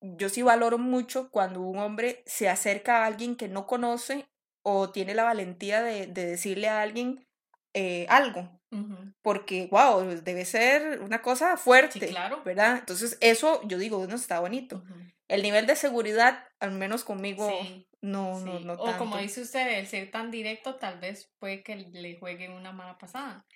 yo 0.00 0.28
sí 0.28 0.42
valoro 0.42 0.78
mucho 0.78 1.30
cuando 1.30 1.60
un 1.60 1.78
hombre 1.78 2.22
se 2.26 2.48
acerca 2.48 3.02
a 3.02 3.06
alguien 3.06 3.36
que 3.36 3.48
no 3.48 3.66
conoce 3.66 4.28
o 4.62 4.90
tiene 4.90 5.14
la 5.14 5.24
valentía 5.24 5.82
de, 5.82 6.06
decirle 6.06 6.68
a 6.68 6.82
alguien 6.82 7.26
eh, 7.74 8.06
algo. 8.08 8.60
Porque, 9.22 9.68
wow, 9.70 10.04
debe 10.22 10.44
ser 10.44 11.00
una 11.00 11.22
cosa 11.22 11.56
fuerte, 11.56 12.06
claro. 12.06 12.40
¿verdad? 12.44 12.78
Entonces, 12.78 13.18
eso 13.20 13.60
yo 13.66 13.78
digo, 13.78 14.06
no 14.06 14.14
está 14.14 14.38
bonito. 14.38 14.84
El 15.30 15.42
nivel 15.42 15.66
de 15.66 15.76
seguridad, 15.76 16.44
al 16.58 16.72
menos 16.72 17.04
conmigo, 17.04 17.48
no, 18.02 18.40
no, 18.40 18.58
no, 18.60 18.72
O 18.74 18.98
como 18.98 19.16
dice 19.16 19.42
usted, 19.42 19.78
el 19.78 19.86
ser 19.86 20.10
tan 20.10 20.30
directo 20.30 20.74
tal 20.76 20.98
vez 20.98 21.30
puede 21.38 21.62
que 21.62 21.76
le 21.76 22.18
juegue 22.18 22.48
una 22.48 22.72
mala 22.72 22.98
pasada. 22.98 23.46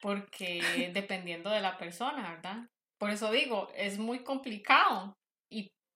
Porque 0.00 0.60
dependiendo 0.92 1.50
de 1.50 1.60
la 1.60 1.78
persona, 1.78 2.32
¿verdad? 2.32 2.68
Por 2.98 3.10
eso 3.10 3.30
digo, 3.30 3.70
es 3.76 3.98
muy 3.98 4.24
complicado 4.24 5.16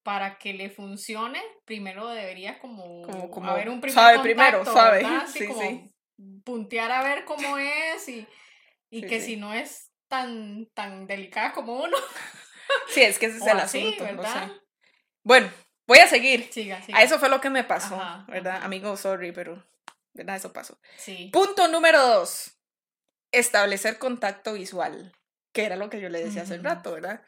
para 0.04 0.38
que 0.38 0.54
le 0.54 0.70
funcione, 0.70 1.42
primero 1.64 2.06
debería 2.06 2.60
como, 2.60 3.02
como, 3.28 3.50
haber 3.50 3.68
un 3.68 3.80
primer 3.80 3.92
sabe 3.92 4.20
primero, 4.20 4.64
sabe. 4.64 5.04
Así 5.04 5.48
como 5.48 5.90
puntear 6.44 6.92
a 6.92 7.02
ver 7.02 7.24
cómo 7.24 7.58
es 7.58 8.08
y, 8.08 8.24
y 8.88 9.02
que 9.02 9.20
si 9.20 9.34
no 9.34 9.52
es 9.52 9.90
tan, 10.06 10.68
tan 10.74 11.08
delicada 11.08 11.52
como 11.52 11.82
uno. 11.82 11.96
Sí, 12.86 13.02
es 13.02 13.18
que 13.18 13.26
ese 13.26 13.38
es 13.38 13.46
el 13.48 13.58
asunto. 13.58 14.04
¿verdad? 14.04 14.52
Bueno, 15.26 15.50
voy 15.88 15.98
a 15.98 16.06
seguir. 16.06 16.48
Siga, 16.52 16.80
A 16.92 17.02
eso 17.02 17.18
fue 17.18 17.28
lo 17.28 17.40
que 17.40 17.50
me 17.50 17.64
pasó, 17.64 18.00
¿verdad? 18.28 18.62
Amigo, 18.62 18.96
sorry, 18.96 19.32
pero 19.32 19.60
¿verdad? 20.14 20.36
Eso 20.36 20.52
pasó. 20.52 20.78
Sí. 20.98 21.30
Punto 21.32 21.66
número 21.66 22.00
dos. 22.00 22.56
Establecer 23.32 23.98
contacto 23.98 24.52
visual, 24.52 25.12
que 25.52 25.64
era 25.64 25.74
lo 25.74 25.90
que 25.90 26.00
yo 26.00 26.10
le 26.10 26.22
decía 26.22 26.42
hace 26.42 26.54
un 26.54 26.62
rato, 26.62 26.92
¿verdad? 26.92 27.24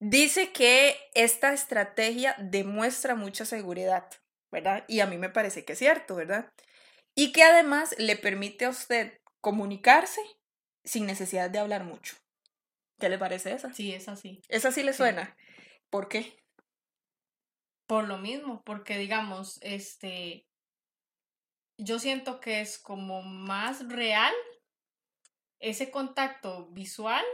Dice 0.00 0.50
que 0.50 0.96
esta 1.12 1.52
estrategia 1.52 2.34
demuestra 2.38 3.16
mucha 3.16 3.44
seguridad, 3.44 4.08
¿verdad? 4.50 4.86
Y 4.88 5.00
a 5.00 5.06
mí 5.06 5.18
me 5.18 5.28
parece 5.28 5.66
que 5.66 5.74
es 5.74 5.78
cierto, 5.78 6.14
¿verdad? 6.16 6.48
Y 7.14 7.32
que 7.32 7.42
además 7.42 7.94
le 7.98 8.16
permite 8.16 8.64
a 8.64 8.70
usted 8.70 9.18
comunicarse 9.42 10.22
sin 10.84 11.04
necesidad 11.04 11.50
de 11.50 11.58
hablar 11.58 11.84
mucho. 11.84 12.16
¿Qué 12.98 13.10
le 13.10 13.18
parece 13.18 13.52
esa? 13.52 13.74
Sí, 13.74 13.92
es 13.92 14.08
así. 14.08 14.40
¿Esa 14.48 14.72
sí 14.72 14.82
le 14.82 14.94
suena? 14.94 15.36
¿Por 15.90 16.08
qué? 16.08 16.41
Por 17.86 18.08
lo 18.08 18.18
mismo, 18.18 18.62
porque 18.64 18.96
digamos, 18.96 19.58
este, 19.62 20.46
yo 21.78 21.98
siento 21.98 22.40
que 22.40 22.60
es 22.60 22.78
como 22.78 23.22
más 23.22 23.88
real 23.88 24.32
ese 25.60 25.90
contacto 25.90 26.68
visual 26.70 27.24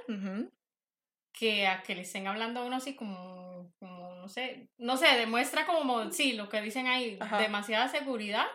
que 1.33 1.67
a 1.67 1.83
que 1.83 1.95
le 1.95 2.03
estén 2.03 2.27
hablando 2.27 2.61
a 2.61 2.65
uno 2.65 2.77
así 2.77 2.95
como, 2.95 3.73
como 3.79 4.15
no 4.17 4.29
sé, 4.29 4.69
no 4.77 4.97
sé, 4.97 5.07
demuestra 5.17 5.67
como, 5.67 6.11
sí, 6.11 6.33
lo 6.33 6.49
que 6.49 6.61
dicen 6.61 6.87
ahí, 6.89 7.19
demasiada 7.39 7.89
seguridad, 7.89 8.47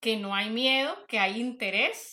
que 0.00 0.16
no 0.16 0.34
hay 0.34 0.50
miedo, 0.50 0.96
que 1.08 1.18
hay 1.18 1.40
interés. 1.40 2.12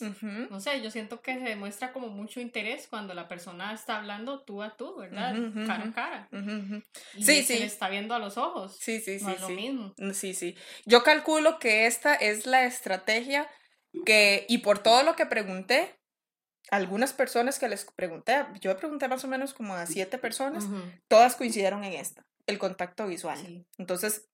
No 0.50 0.60
sé, 0.60 0.82
yo 0.82 0.90
siento 0.90 1.22
que 1.22 1.36
se 1.36 1.46
demuestra 1.46 1.94
como 1.94 2.08
mucho 2.08 2.40
interés 2.40 2.88
cuando 2.88 3.14
la 3.14 3.28
persona 3.28 3.74
está 3.74 3.98
hablando 3.98 4.42
tú 4.42 4.64
a 4.64 4.76
tú, 4.76 4.96
¿verdad? 4.96 5.36
cara 5.68 5.84
a 5.84 5.94
cara. 5.94 6.30
Y 7.16 7.24
sí, 7.24 7.44
sí. 7.44 7.60
le 7.60 7.66
está 7.66 7.90
viendo 7.90 8.16
a 8.16 8.20
los 8.20 8.38
ojos. 8.38 8.78
Sí, 8.80 9.00
sí, 9.00 9.20
sí. 9.20 9.32
es 9.32 9.42
lo 9.42 9.50
mismo. 9.50 9.94
Mm, 9.98 10.12
sí, 10.12 10.34
sí. 10.34 10.56
Yo 10.86 11.04
calculo 11.04 11.60
que 11.60 11.86
esta 11.86 12.16
es 12.16 12.46
la 12.48 12.66
estrategia 12.66 13.48
que, 14.06 14.46
y 14.50 14.60
por 14.60 14.80
todo 14.80 15.04
lo 15.04 15.16
que 15.16 15.28
pregunté, 15.28 15.96
algunas 16.72 17.14
personas 17.14 17.60
que 17.60 17.70
les 17.70 17.86
pregunté, 17.96 18.46
yo 18.62 18.76
pregunté 18.78 19.08
más 19.08 19.24
o 19.24 19.28
menos 19.28 19.54
como 19.54 19.76
a 19.76 19.86
siete 19.86 20.18
personas, 20.18 20.66
todas 21.08 21.36
coincidieron 21.36 21.84
en 21.84 21.94
esta, 21.94 22.26
el 22.48 22.58
contacto 22.58 23.06
visual. 23.06 23.68
Entonces, 23.78 24.28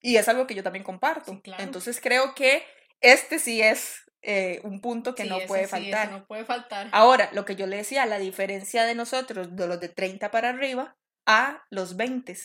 y 0.00 0.16
es 0.16 0.28
algo 0.28 0.46
que 0.46 0.54
yo 0.54 0.62
también 0.62 0.84
comparto. 0.84 1.40
Entonces 1.58 2.00
creo 2.00 2.34
que 2.34 2.62
este 3.00 3.38
sí 3.38 3.62
es 3.62 4.04
eh, 4.22 4.60
un 4.64 4.80
punto 4.80 5.14
que 5.14 5.24
no 5.24 5.38
puede 5.46 5.68
faltar. 5.68 6.10
no 6.10 6.26
puede 6.26 6.44
faltar. 6.44 6.88
Ahora, 6.92 7.30
lo 7.32 7.44
que 7.44 7.56
yo 7.56 7.66
le 7.66 7.76
decía, 7.76 8.06
la 8.06 8.18
diferencia 8.18 8.84
de 8.84 8.94
nosotros, 8.94 9.54
de 9.54 9.66
los 9.66 9.80
de 9.80 9.88
30 9.88 10.30
para 10.30 10.50
arriba, 10.50 10.96
a 11.26 11.64
los 11.70 11.96
20. 11.96 12.36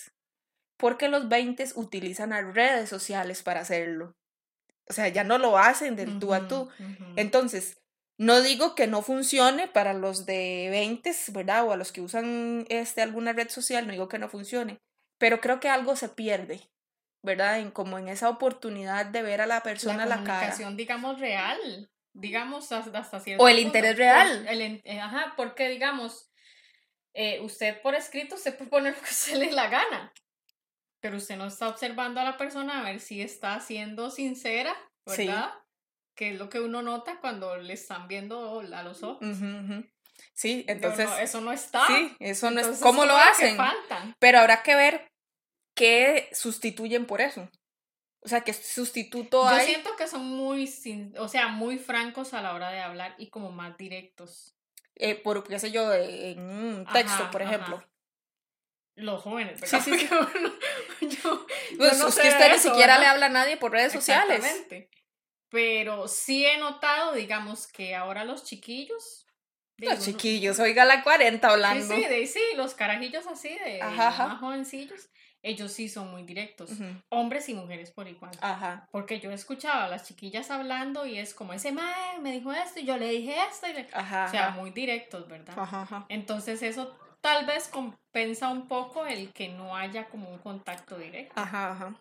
Porque 0.77 1.07
los 1.07 1.29
20 1.29 1.65
utilizan 1.75 2.31
las 2.31 2.53
redes 2.53 2.89
sociales 2.89 3.43
para 3.43 3.61
hacerlo. 3.61 4.15
O 4.87 4.93
sea, 4.93 5.07
ya 5.07 5.23
no 5.23 5.37
lo 5.37 5.57
hacen 5.57 5.95
del 5.95 6.19
tú 6.19 6.33
a 6.33 6.47
tú. 6.47 6.69
Entonces, 7.15 7.81
no 8.17 8.41
digo 8.41 8.75
que 8.75 8.85
no 8.85 9.01
funcione 9.01 9.67
para 9.67 9.93
los 9.93 10.27
de 10.27 10.67
20, 10.69 11.11
¿verdad? 11.29 11.65
O 11.65 11.71
a 11.71 11.77
los 11.77 11.91
que 11.91 12.01
usan 12.01 12.65
este, 12.69 13.01
alguna 13.01 13.33
red 13.33 13.49
social, 13.49 13.87
no 13.87 13.93
digo 13.93 14.09
que 14.09 14.19
no 14.19 14.29
funcione, 14.29 14.79
pero 15.17 15.41
creo 15.41 15.59
que 15.59 15.69
algo 15.69 15.95
se 15.95 16.09
pierde, 16.09 16.61
¿verdad? 17.23 17.59
En, 17.59 17.71
como 17.71 17.97
en 17.97 18.07
esa 18.07 18.29
oportunidad 18.29 19.05
de 19.05 19.21
ver 19.21 19.41
a 19.41 19.45
la 19.45 19.63
persona 19.63 19.97
la 19.97 20.03
a 20.03 20.07
la 20.07 20.15
cara. 20.23 20.39
comunicación, 20.39 20.77
digamos, 20.77 21.19
real, 21.19 21.91
digamos, 22.13 22.71
hasta 22.71 23.19
cierto 23.19 23.43
O 23.43 23.47
el 23.47 23.59
interés 23.59 23.97
real. 23.97 24.47
el, 24.47 24.81
eh, 24.83 24.99
ajá, 24.99 25.33
porque, 25.37 25.69
digamos, 25.69 26.31
eh, 27.13 27.39
usted 27.41 27.81
por 27.81 27.95
escrito 27.95 28.37
se 28.37 28.51
puede 28.51 28.69
poner 28.69 28.95
lo 28.97 29.01
que 29.01 29.13
se 29.13 29.35
le 29.37 29.51
la 29.51 29.67
gana, 29.67 30.13
pero 30.99 31.17
usted 31.17 31.37
no 31.37 31.47
está 31.47 31.67
observando 31.67 32.19
a 32.19 32.23
la 32.23 32.37
persona 32.37 32.79
a 32.79 32.83
ver 32.83 32.99
si 32.99 33.21
está 33.21 33.59
siendo 33.59 34.09
sincera, 34.09 34.75
¿verdad? 35.05 35.53
que 36.15 36.31
es 36.31 36.37
lo 36.37 36.49
que 36.49 36.59
uno 36.59 36.81
nota 36.81 37.19
cuando 37.19 37.57
le 37.57 37.73
están 37.73 38.07
viendo 38.07 38.59
a 38.59 38.83
los 38.83 39.01
ojos. 39.01 39.25
Sí, 40.33 40.65
entonces... 40.67 41.09
eso 41.19 41.41
no 41.41 41.51
está. 41.51 41.87
Sí, 41.87 42.15
eso 42.19 42.51
no 42.51 42.59
es... 42.59 42.79
¿Cómo 42.79 43.05
lo 43.05 43.15
hacen? 43.15 43.57
Pero 44.19 44.39
habrá 44.39 44.61
que 44.61 44.75
ver 44.75 45.10
qué 45.81 46.29
sustituyen 46.31 47.07
por 47.07 47.21
eso. 47.21 47.49
O 48.23 48.29
sea, 48.29 48.41
qué 48.41 48.53
sustituto 48.53 49.47
hay. 49.47 49.65
Yo 49.65 49.73
siento 49.73 49.95
que 49.95 50.07
son 50.07 50.23
muy, 50.23 50.71
o 51.17 51.27
sea, 51.27 51.47
muy 51.47 51.79
francos 51.79 52.35
a 52.35 52.41
la 52.43 52.53
hora 52.53 52.69
de 52.69 52.79
hablar 52.79 53.15
y 53.17 53.31
como 53.31 53.51
más 53.51 53.75
directos. 53.77 54.55
Eh, 54.95 55.15
por, 55.15 55.43
qué 55.43 55.57
sé 55.57 55.71
yo, 55.71 55.91
en 55.91 56.39
un 56.39 56.85
texto, 56.85 57.31
por 57.31 57.41
ejemplo. 57.41 57.83
Los 58.93 59.23
jóvenes, 59.23 59.59
¿verdad? 59.59 59.81
Sí, 59.81 59.97
sí, 59.97 60.07
yo, 61.01 61.47
pues, 61.77 61.97
no 61.97 62.09
es 62.09 62.15
que 62.19 62.29
usted 62.29 62.51
ni 62.51 62.59
siquiera 62.59 62.99
le 62.99 63.07
habla 63.07 63.25
a 63.25 63.29
nadie 63.29 63.57
por 63.57 63.71
redes 63.71 63.93
sociales. 63.93 64.37
Exactamente. 64.37 64.91
Pero 65.49 66.07
sí 66.07 66.45
he 66.45 66.59
notado, 66.59 67.13
digamos, 67.13 67.65
que 67.65 67.95
ahora 67.95 68.23
los 68.23 68.43
chiquillos. 68.43 69.25
los 69.77 70.05
chiquillos, 70.05 70.59
oiga 70.59 70.85
la 70.85 71.01
40 71.01 71.47
hablando. 71.47 71.95
Sí, 71.95 72.05
sí, 72.07 72.27
sí, 72.27 72.41
los 72.55 72.75
carajillos 72.75 73.25
así, 73.25 73.57
de, 73.65 73.79
más 73.79 74.39
jovencillos, 74.39 75.09
ellos 75.43 75.71
sí 75.71 75.89
son 75.89 76.11
muy 76.11 76.23
directos. 76.23 76.69
Hombres 77.09 77.49
y 77.49 77.53
mujeres 77.53 77.91
por 77.91 78.07
igual. 78.07 78.31
Ajá. 78.41 78.87
Porque 78.91 79.19
yo 79.19 79.31
he 79.31 79.33
escuchado 79.33 79.81
a 79.81 79.87
las 79.87 80.07
chiquillas 80.07 80.51
hablando 80.51 81.05
y 81.05 81.17
es 81.17 81.33
como 81.33 81.53
ese 81.53 81.71
mae 81.71 82.19
me 82.21 82.31
dijo 82.31 82.51
esto 82.53 82.79
y 82.79 82.85
yo 82.85 82.97
le 82.97 83.09
dije 83.09 83.35
esto. 83.49 83.67
Y 83.67 83.87
Ajá, 83.93 84.25
o 84.25 84.29
sea, 84.29 84.49
muy 84.51 84.71
directos, 84.71 85.27
¿verdad? 85.27 85.57
Ajá, 85.57 86.05
Entonces 86.09 86.61
eso 86.61 86.95
tal 87.21 87.45
vez 87.45 87.67
compensa 87.67 88.49
un 88.49 88.67
poco 88.67 89.05
el 89.05 89.31
que 89.33 89.49
no 89.49 89.75
haya 89.75 90.07
como 90.09 90.29
un 90.29 90.39
contacto 90.39 90.97
directo. 90.97 91.33
Ajá, 91.35 91.71
ajá. 91.71 91.95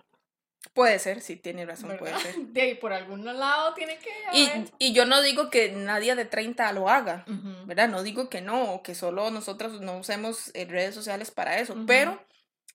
Puede 0.74 0.98
ser, 0.98 1.22
sí, 1.22 1.36
tiene 1.36 1.64
razón, 1.64 1.96
puede 1.98 2.16
ser. 2.18 2.36
De 2.52 2.60
ahí 2.60 2.74
por 2.74 2.92
algún 2.92 3.24
lado 3.24 3.72
tiene 3.74 3.98
que 3.98 4.10
y, 4.32 4.48
y, 4.78 4.92
yo 4.92 5.06
no 5.06 5.22
digo 5.22 5.48
que 5.50 5.72
nadie 5.72 6.14
de 6.14 6.26
30 6.26 6.70
lo 6.72 6.88
haga, 6.88 7.24
¿verdad? 7.64 7.88
No 7.88 8.02
digo 8.02 8.28
que 8.28 8.40
no, 8.40 8.74
o 8.74 8.82
que 8.82 8.94
solo 8.94 9.30
nosotros 9.30 9.80
no 9.80 9.98
usemos 9.98 10.50
eh, 10.54 10.66
redes 10.66 10.94
sociales 10.94 11.30
para 11.30 11.58
eso, 11.58 11.74
pero 11.86 12.20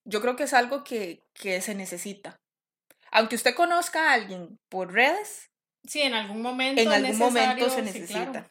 yo 0.05 0.21
creo 0.21 0.35
que 0.35 0.43
es 0.43 0.53
algo 0.53 0.83
que, 0.83 1.23
que 1.33 1.61
se 1.61 1.75
necesita. 1.75 2.37
Aunque 3.11 3.35
usted 3.35 3.55
conozca 3.55 4.09
a 4.09 4.13
alguien 4.13 4.57
por 4.69 4.93
redes, 4.93 5.49
Sí, 5.87 6.01
en 6.01 6.13
algún 6.13 6.41
momento. 6.41 6.81
En 6.81 6.91
algún 6.91 7.17
momento 7.17 7.69
se 7.69 7.81
necesita. 7.81 8.49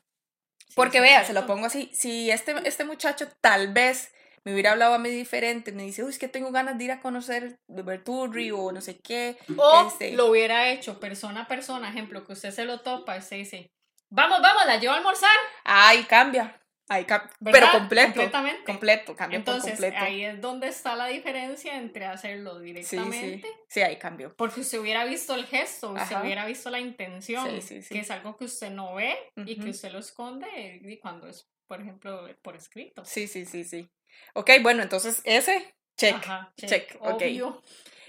Porque 0.75 1.01
vea, 1.01 1.25
se 1.25 1.33
lo 1.33 1.47
pongo 1.47 1.67
así, 1.67 1.91
si 1.95 2.31
este, 2.31 2.55
este 2.65 2.85
muchacho 2.85 3.29
tal 3.41 3.73
vez 3.73 4.13
me 4.45 4.53
hubiera 4.53 4.73
hablado 4.73 4.95
a 4.95 4.99
mí 4.99 5.09
diferente, 5.09 5.71
me 5.71 5.85
dice, 5.85 6.03
uy, 6.03 6.11
es 6.11 6.19
que 6.19 6.27
tengo 6.27 6.51
ganas 6.51 6.77
de 6.77 6.85
ir 6.85 6.93
a 6.93 7.01
conocer 7.01 7.61
Berturri 7.69 8.51
o 8.51 8.73
no 8.73 8.81
sé 8.81 8.99
qué. 8.99 9.39
O 9.57 9.87
este 9.87 10.13
lo 10.13 10.27
hubiera 10.27 10.69
hecho 10.71 10.99
persona 10.99 11.43
a 11.43 11.49
persona, 11.49 11.89
ejemplo, 11.89 12.27
que 12.27 12.33
usted 12.33 12.51
se 12.51 12.65
lo 12.65 12.81
topa 12.81 13.21
se 13.21 13.37
dice, 13.37 13.71
vamos, 14.11 14.43
vamos, 14.43 14.67
la 14.67 14.79
llevo 14.79 14.95
a 14.95 14.97
almorzar. 14.97 15.37
Ay, 15.65 16.05
cambia. 16.05 16.61
Ahí 16.89 17.07
pero 17.43 17.71
completo. 17.73 18.13
Completamente. 18.13 18.65
Completo, 18.65 19.17
cambio 19.17 19.39
Entonces, 19.39 19.81
ahí 19.97 20.23
es 20.23 20.41
donde 20.41 20.69
está 20.69 20.95
la 20.95 21.07
diferencia 21.07 21.79
entre 21.79 22.05
hacerlo 22.05 22.61
directamente. 22.61 23.49
Sí, 23.49 23.55
sí. 23.69 23.83
ahí 23.83 23.97
cambió. 23.97 24.35
Porque 24.37 24.61
usted 24.61 24.79
hubiera 24.79 25.05
visto 25.07 25.35
el 25.35 25.47
gesto, 25.47 25.93
usted 25.93 26.21
hubiera 26.21 26.45
visto 26.45 26.69
la 26.69 26.81
intención, 26.81 27.49
que 27.89 27.99
es 27.99 28.11
algo 28.11 28.37
que 28.37 28.45
usted 28.45 28.71
no 28.71 28.95
ve 28.95 29.17
y 29.47 29.59
que 29.59 29.71
usted 29.71 29.93
lo 29.93 29.99
esconde 29.99 30.81
y 30.83 30.99
cuando 30.99 31.29
es, 31.29 31.49
por 31.67 31.81
ejemplo, 31.81 32.29
por 32.43 32.55
escrito. 32.55 33.05
Sí, 33.05 33.29
sí, 33.29 33.47
sí, 33.47 33.65
sí. 33.65 33.89
Ok, 34.35 34.51
bueno, 34.63 34.83
entonces 34.83 35.23
ese, 35.25 35.75
check. 35.97 36.23
check, 36.57 36.99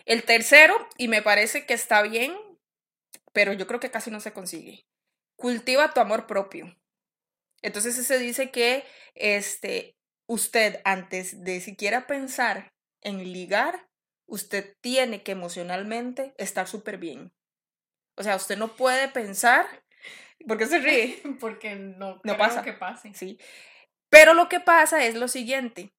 El 0.05 0.23
tercero, 0.23 0.75
y 0.97 1.07
me 1.07 1.21
parece 1.21 1.65
que 1.65 1.73
está 1.73 2.01
bien, 2.01 2.35
pero 3.31 3.53
yo 3.53 3.67
creo 3.67 3.79
que 3.79 3.89
casi 3.89 4.11
no 4.11 4.19
se 4.19 4.33
consigue. 4.33 4.85
Cultiva 5.37 5.93
tu 5.93 6.01
amor 6.01 6.27
propio. 6.27 6.75
Entonces 7.65 7.95
se 7.95 8.19
dice 8.19 8.51
que 8.51 8.85
este, 9.15 9.97
usted 10.27 10.81
antes 10.85 11.43
de 11.43 11.59
siquiera 11.61 12.05
pensar 12.05 12.71
en 13.01 13.33
ligar, 13.33 13.87
usted 14.27 14.75
tiene 14.81 15.23
que 15.23 15.31
emocionalmente 15.31 16.35
estar 16.37 16.67
súper 16.67 16.99
bien. 16.99 17.33
O 18.17 18.21
sea, 18.21 18.35
usted 18.35 18.55
no 18.55 18.75
puede 18.75 19.07
pensar, 19.07 19.65
¿por 20.47 20.59
qué 20.59 20.67
se 20.67 20.77
ríe? 20.77 21.19
Porque 21.39 21.75
no, 21.75 22.21
no 22.23 22.37
pasa 22.37 22.61
que 22.61 22.73
pase. 22.73 23.15
Sí. 23.15 23.39
Pero 24.11 24.35
lo 24.35 24.47
que 24.47 24.59
pasa 24.59 25.03
es 25.03 25.15
lo 25.15 25.27
siguiente. 25.27 25.91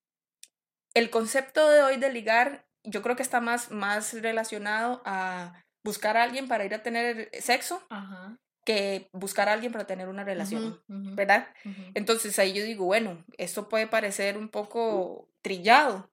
El 0.95 1.11
concepto 1.11 1.69
de 1.69 1.83
hoy 1.83 1.97
de 1.97 2.13
ligar, 2.13 2.65
yo 2.85 3.03
creo 3.03 3.17
que 3.17 3.25
está 3.25 3.41
más, 3.41 3.73
más 3.73 4.13
relacionado 4.13 5.03
a 5.05 5.65
buscar 5.83 6.17
a 6.17 6.23
alguien 6.23 6.47
para 6.47 6.65
ir 6.65 6.75
a 6.75 6.85
tener 6.85 7.29
sexo 7.41 7.85
Ajá 7.91 8.39
que 8.67 9.09
buscar 9.13 9.49
a 9.49 9.53
alguien 9.55 9.73
para 9.73 9.87
tener 9.87 10.09
una 10.09 10.25
relación, 10.25 10.83
¿verdad? 10.89 11.49
Entonces 11.95 12.39
ahí 12.39 12.53
yo 12.53 12.65
digo, 12.65 12.85
bueno, 12.85 13.25
esto 13.39 13.69
puede 13.71 13.87
parecer 13.87 14.37
un 14.37 14.49
poco 14.49 15.31
trillado 15.41 16.11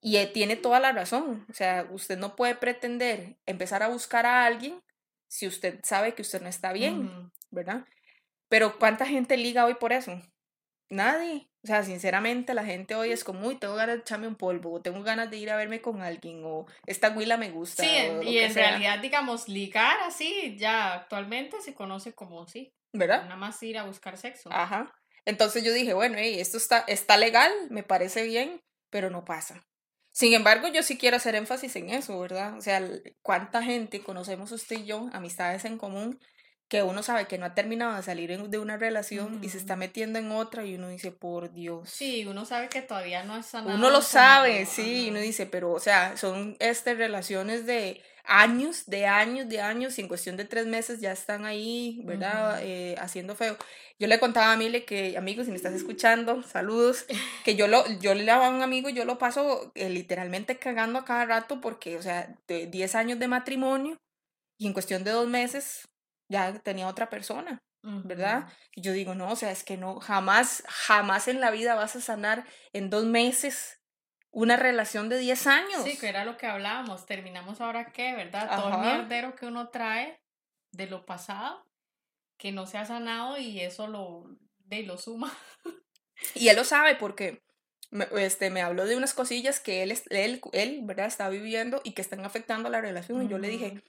y 0.00 0.18
eh, 0.18 0.26
tiene 0.26 0.56
toda 0.56 0.78
la 0.78 0.92
razón. 0.92 1.46
O 1.50 1.54
sea, 1.54 1.88
usted 1.90 2.18
no 2.18 2.36
puede 2.36 2.54
pretender 2.54 3.38
empezar 3.46 3.82
a 3.82 3.88
buscar 3.88 4.26
a 4.26 4.44
alguien 4.44 4.80
si 5.26 5.48
usted 5.48 5.80
sabe 5.82 6.14
que 6.14 6.22
usted 6.22 6.42
no 6.42 6.48
está 6.48 6.72
bien, 6.72 7.32
¿verdad? 7.50 7.84
Pero 8.48 8.78
¿cuánta 8.78 9.06
gente 9.06 9.36
liga 9.36 9.64
hoy 9.64 9.74
por 9.74 9.92
eso? 9.92 10.20
Nadie. 10.88 11.48
O 11.66 11.68
sea, 11.68 11.82
sinceramente, 11.82 12.54
la 12.54 12.64
gente 12.64 12.94
hoy 12.94 13.10
es 13.10 13.24
como, 13.24 13.48
uy, 13.48 13.56
tengo 13.56 13.74
ganas 13.74 13.96
de 13.96 14.02
echarme 14.02 14.28
un 14.28 14.36
polvo, 14.36 14.74
o 14.74 14.80
tengo 14.80 15.02
ganas 15.02 15.28
de 15.32 15.36
ir 15.36 15.50
a 15.50 15.56
verme 15.56 15.80
con 15.80 16.00
alguien, 16.00 16.42
o 16.44 16.64
esta 16.86 17.10
huila 17.10 17.36
me 17.36 17.50
gusta. 17.50 17.82
Sí, 17.82 17.90
y 18.22 18.38
en 18.38 18.54
realidad, 18.54 19.00
digamos, 19.00 19.48
ligar 19.48 19.98
así, 20.06 20.54
ya 20.56 20.94
actualmente 20.94 21.60
se 21.60 21.74
conoce 21.74 22.12
como 22.12 22.46
sí. 22.46 22.72
¿Verdad? 22.92 23.24
Nada 23.24 23.34
más 23.34 23.60
ir 23.64 23.78
a 23.78 23.82
buscar 23.82 24.16
sexo. 24.16 24.48
Ajá. 24.52 24.94
Entonces 25.24 25.64
yo 25.64 25.72
dije, 25.72 25.92
bueno, 25.92 26.18
esto 26.18 26.56
está, 26.56 26.84
está 26.86 27.16
legal, 27.16 27.50
me 27.68 27.82
parece 27.82 28.22
bien, 28.22 28.60
pero 28.88 29.10
no 29.10 29.24
pasa. 29.24 29.66
Sin 30.12 30.34
embargo, 30.34 30.68
yo 30.68 30.84
sí 30.84 30.96
quiero 30.96 31.16
hacer 31.16 31.34
énfasis 31.34 31.74
en 31.74 31.90
eso, 31.90 32.16
¿verdad? 32.20 32.56
O 32.56 32.60
sea, 32.60 32.80
¿cuánta 33.22 33.60
gente 33.60 34.04
conocemos 34.04 34.52
usted 34.52 34.76
y 34.76 34.84
yo, 34.84 35.10
amistades 35.12 35.64
en 35.64 35.78
común, 35.78 36.20
que 36.68 36.82
uno 36.82 37.02
sabe 37.02 37.26
que 37.26 37.38
no 37.38 37.46
ha 37.46 37.54
terminado 37.54 37.96
de 37.96 38.02
salir 38.02 38.36
de 38.48 38.58
una 38.58 38.76
relación 38.76 39.38
y 39.42 39.50
se 39.50 39.58
está 39.58 39.76
metiendo 39.76 40.18
en 40.18 40.32
otra 40.32 40.64
y 40.64 40.74
uno 40.74 40.88
dice, 40.88 41.12
por 41.12 41.52
Dios. 41.52 41.88
Sí, 41.88 42.26
uno 42.26 42.44
sabe 42.44 42.68
que 42.68 42.82
todavía 42.82 43.22
no 43.22 43.36
es 43.36 43.46
sanado. 43.46 43.76
Uno 43.76 43.90
lo 43.90 44.02
sabe, 44.02 44.66
sí, 44.66 45.06
y 45.06 45.10
uno 45.10 45.20
dice, 45.20 45.46
pero 45.46 45.72
o 45.72 45.80
sea, 45.80 46.16
son 46.16 46.56
este, 46.58 46.94
relaciones 46.94 47.66
de 47.66 48.02
años, 48.24 48.86
de 48.86 49.06
años, 49.06 49.48
de 49.48 49.60
años 49.60 49.96
y 49.96 50.00
en 50.00 50.08
cuestión 50.08 50.36
de 50.36 50.44
tres 50.44 50.66
meses 50.66 51.00
ya 51.00 51.12
están 51.12 51.44
ahí, 51.44 52.00
¿verdad? 52.04 52.60
Eh, 52.62 52.96
haciendo 52.98 53.36
feo. 53.36 53.56
Yo 54.00 54.08
le 54.08 54.18
contaba 54.18 54.52
a 54.52 54.56
Mile 54.56 54.84
que, 54.84 55.16
amigos, 55.16 55.46
si 55.46 55.52
me 55.52 55.56
estás 55.56 55.72
escuchando, 55.72 56.42
saludos, 56.42 57.06
que 57.44 57.54
yo, 57.54 57.68
lo, 57.68 57.86
yo 58.00 58.14
le 58.14 58.24
daba 58.24 58.48
a 58.48 58.50
un 58.50 58.62
amigo, 58.62 58.88
yo 58.88 59.04
lo 59.04 59.18
paso 59.18 59.70
eh, 59.76 59.88
literalmente 59.88 60.58
cagando 60.58 60.98
a 60.98 61.04
cada 61.04 61.24
rato 61.24 61.60
porque, 61.60 61.96
o 61.96 62.02
sea, 62.02 62.36
de 62.48 62.66
10 62.66 62.94
años 62.96 63.18
de 63.20 63.28
matrimonio 63.28 63.96
y 64.58 64.66
en 64.66 64.72
cuestión 64.72 65.04
de 65.04 65.12
dos 65.12 65.28
meses 65.28 65.86
ya 66.28 66.52
tenía 66.60 66.88
otra 66.88 67.08
persona, 67.08 67.62
¿verdad? 67.82 68.48
Y 68.74 68.80
yo 68.80 68.92
digo, 68.92 69.14
no, 69.14 69.30
o 69.30 69.36
sea, 69.36 69.50
es 69.50 69.62
que 69.62 69.76
no, 69.76 70.00
jamás, 70.00 70.64
jamás 70.66 71.28
en 71.28 71.40
la 71.40 71.50
vida 71.50 71.74
vas 71.74 71.94
a 71.96 72.00
sanar 72.00 72.44
en 72.72 72.90
dos 72.90 73.04
meses 73.04 73.80
una 74.30 74.56
relación 74.56 75.08
de 75.08 75.18
10 75.18 75.46
años. 75.46 75.84
Sí, 75.84 75.96
que 75.96 76.08
era 76.08 76.24
lo 76.24 76.36
que 76.36 76.46
hablábamos, 76.46 77.06
terminamos 77.06 77.60
ahora 77.60 77.92
qué, 77.92 78.14
¿verdad? 78.14 78.54
Todo 78.54 78.74
el 78.74 78.80
mierdero 78.80 79.34
que 79.34 79.46
uno 79.46 79.68
trae 79.68 80.20
de 80.72 80.86
lo 80.86 81.06
pasado, 81.06 81.64
que 82.36 82.52
no 82.52 82.66
se 82.66 82.76
ha 82.76 82.84
sanado 82.84 83.38
y 83.38 83.60
eso 83.60 83.86
lo, 83.86 84.24
de, 84.58 84.82
lo 84.82 84.98
suma. 84.98 85.32
Y 86.34 86.48
él 86.48 86.56
lo 86.56 86.64
sabe 86.64 86.94
porque 86.94 87.42
me, 87.90 88.06
este, 88.16 88.48
me 88.48 88.62
habló 88.62 88.86
de 88.86 88.96
unas 88.96 89.12
cosillas 89.12 89.60
que 89.60 89.82
él, 89.82 89.92
él, 90.08 90.40
él, 90.52 90.80
¿verdad? 90.82 91.06
Está 91.06 91.28
viviendo 91.28 91.82
y 91.84 91.92
que 91.92 92.00
están 92.00 92.24
afectando 92.24 92.70
la 92.70 92.80
relación. 92.80 93.22
Y 93.22 93.28
yo 93.28 93.36
le 93.36 93.48
dije, 93.48 93.82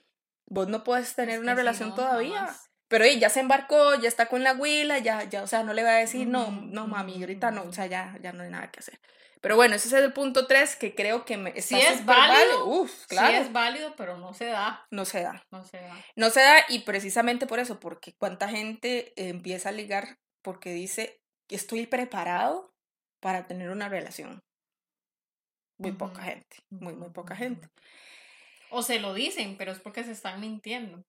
vos 0.48 0.68
no 0.68 0.84
puedes 0.84 1.14
tener 1.14 1.40
una 1.40 1.54
relación 1.54 1.94
todavía. 1.94 2.48
Pero 2.88 3.04
ella 3.04 3.20
ya 3.20 3.28
se 3.28 3.40
embarcó, 3.40 3.94
ya 3.96 4.08
está 4.08 4.26
con 4.26 4.42
la 4.42 4.54
huila, 4.54 4.98
ya, 4.98 5.24
ya, 5.24 5.42
o 5.42 5.46
sea, 5.46 5.62
no 5.62 5.74
le 5.74 5.82
va 5.82 5.90
a 5.90 5.98
decir, 5.98 6.26
no, 6.26 6.50
no, 6.50 6.86
mami, 6.86 7.20
ahorita 7.20 7.50
no, 7.50 7.64
o 7.64 7.72
sea, 7.72 7.84
ya, 7.84 8.16
ya 8.22 8.32
no 8.32 8.44
hay 8.44 8.50
nada 8.50 8.70
que 8.70 8.80
hacer. 8.80 8.98
Pero 9.40 9.56
bueno, 9.56 9.76
ese 9.76 9.88
es 9.88 9.94
el 9.94 10.12
punto 10.12 10.46
3 10.46 10.76
que 10.76 10.94
creo 10.94 11.24
que 11.24 11.36
me, 11.36 11.50
está 11.50 11.76
sí 11.76 11.80
es 11.80 12.04
válido. 12.04 12.66
Uf, 12.66 13.06
claro. 13.06 13.28
Sí 13.28 13.34
es 13.34 13.52
válido, 13.52 13.94
pero 13.96 14.16
no 14.16 14.34
se 14.34 14.46
da. 14.46 14.86
No 14.90 15.04
se 15.04 15.22
da. 15.22 15.44
No 15.50 15.64
se 15.64 15.78
da. 15.78 16.04
No 16.16 16.30
se 16.30 16.40
da 16.40 16.64
y 16.68 16.80
precisamente 16.80 17.46
por 17.46 17.58
eso, 17.58 17.78
porque 17.78 18.14
cuánta 18.14 18.48
gente 18.48 19.12
empieza 19.16 19.68
a 19.68 19.72
ligar 19.72 20.18
porque 20.42 20.72
dice, 20.72 21.20
estoy 21.48 21.86
preparado 21.86 22.72
para 23.20 23.46
tener 23.46 23.70
una 23.70 23.88
relación. 23.88 24.42
Muy 25.78 25.92
poca 25.92 26.22
gente, 26.22 26.56
muy, 26.70 26.94
muy 26.94 27.10
poca 27.10 27.36
gente. 27.36 27.68
O 28.70 28.82
se 28.82 29.00
lo 29.00 29.14
dicen, 29.14 29.56
pero 29.56 29.72
es 29.72 29.80
porque 29.80 30.04
se 30.04 30.12
están 30.12 30.40
mintiendo. 30.40 31.04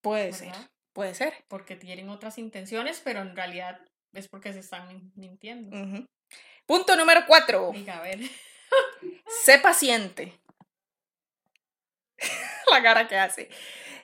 Puede 0.00 0.32
ser, 0.32 0.52
puede 0.92 1.14
ser. 1.14 1.32
Porque 1.48 1.76
tienen 1.76 2.08
otras 2.08 2.38
intenciones, 2.38 3.00
pero 3.04 3.20
en 3.20 3.36
realidad 3.36 3.80
es 4.12 4.28
porque 4.28 4.52
se 4.52 4.58
están 4.58 5.12
mintiendo. 5.14 5.76
Punto 6.66 6.96
número 6.96 7.24
cuatro. 7.26 7.70
Diga, 7.72 7.98
a 7.98 8.02
ver. 8.02 8.20
sé 9.44 9.58
paciente. 9.58 10.38
La 12.70 12.82
cara 12.82 13.08
que 13.08 13.16
hace. 13.16 13.48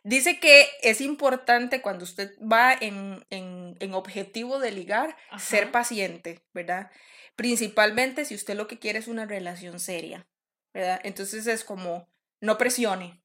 Dice 0.05 0.41
que 0.41 0.69
es 0.83 1.01
importante 1.01 1.83
cuando 1.83 2.05
usted 2.05 2.35
va 2.41 2.73
en, 2.73 3.25
en, 3.31 3.95
objetivo 3.95 4.59
de 4.59 4.71
ligar, 4.71 5.17
ser 5.39 5.71
paciente, 5.71 6.41
¿verdad? 6.55 6.91
Principalmente 7.37 8.25
si 8.25 8.35
usted 8.35 8.55
lo 8.55 8.69
que 8.69 8.79
quiere 8.79 9.01
es 9.01 9.09
una 9.09 9.27
relación 9.27 9.81
seria, 9.81 10.27
¿verdad? 10.73 11.01
Entonces 11.05 11.47
es 11.47 11.65
como, 11.65 12.09
no 12.41 12.59
presione, 12.59 13.23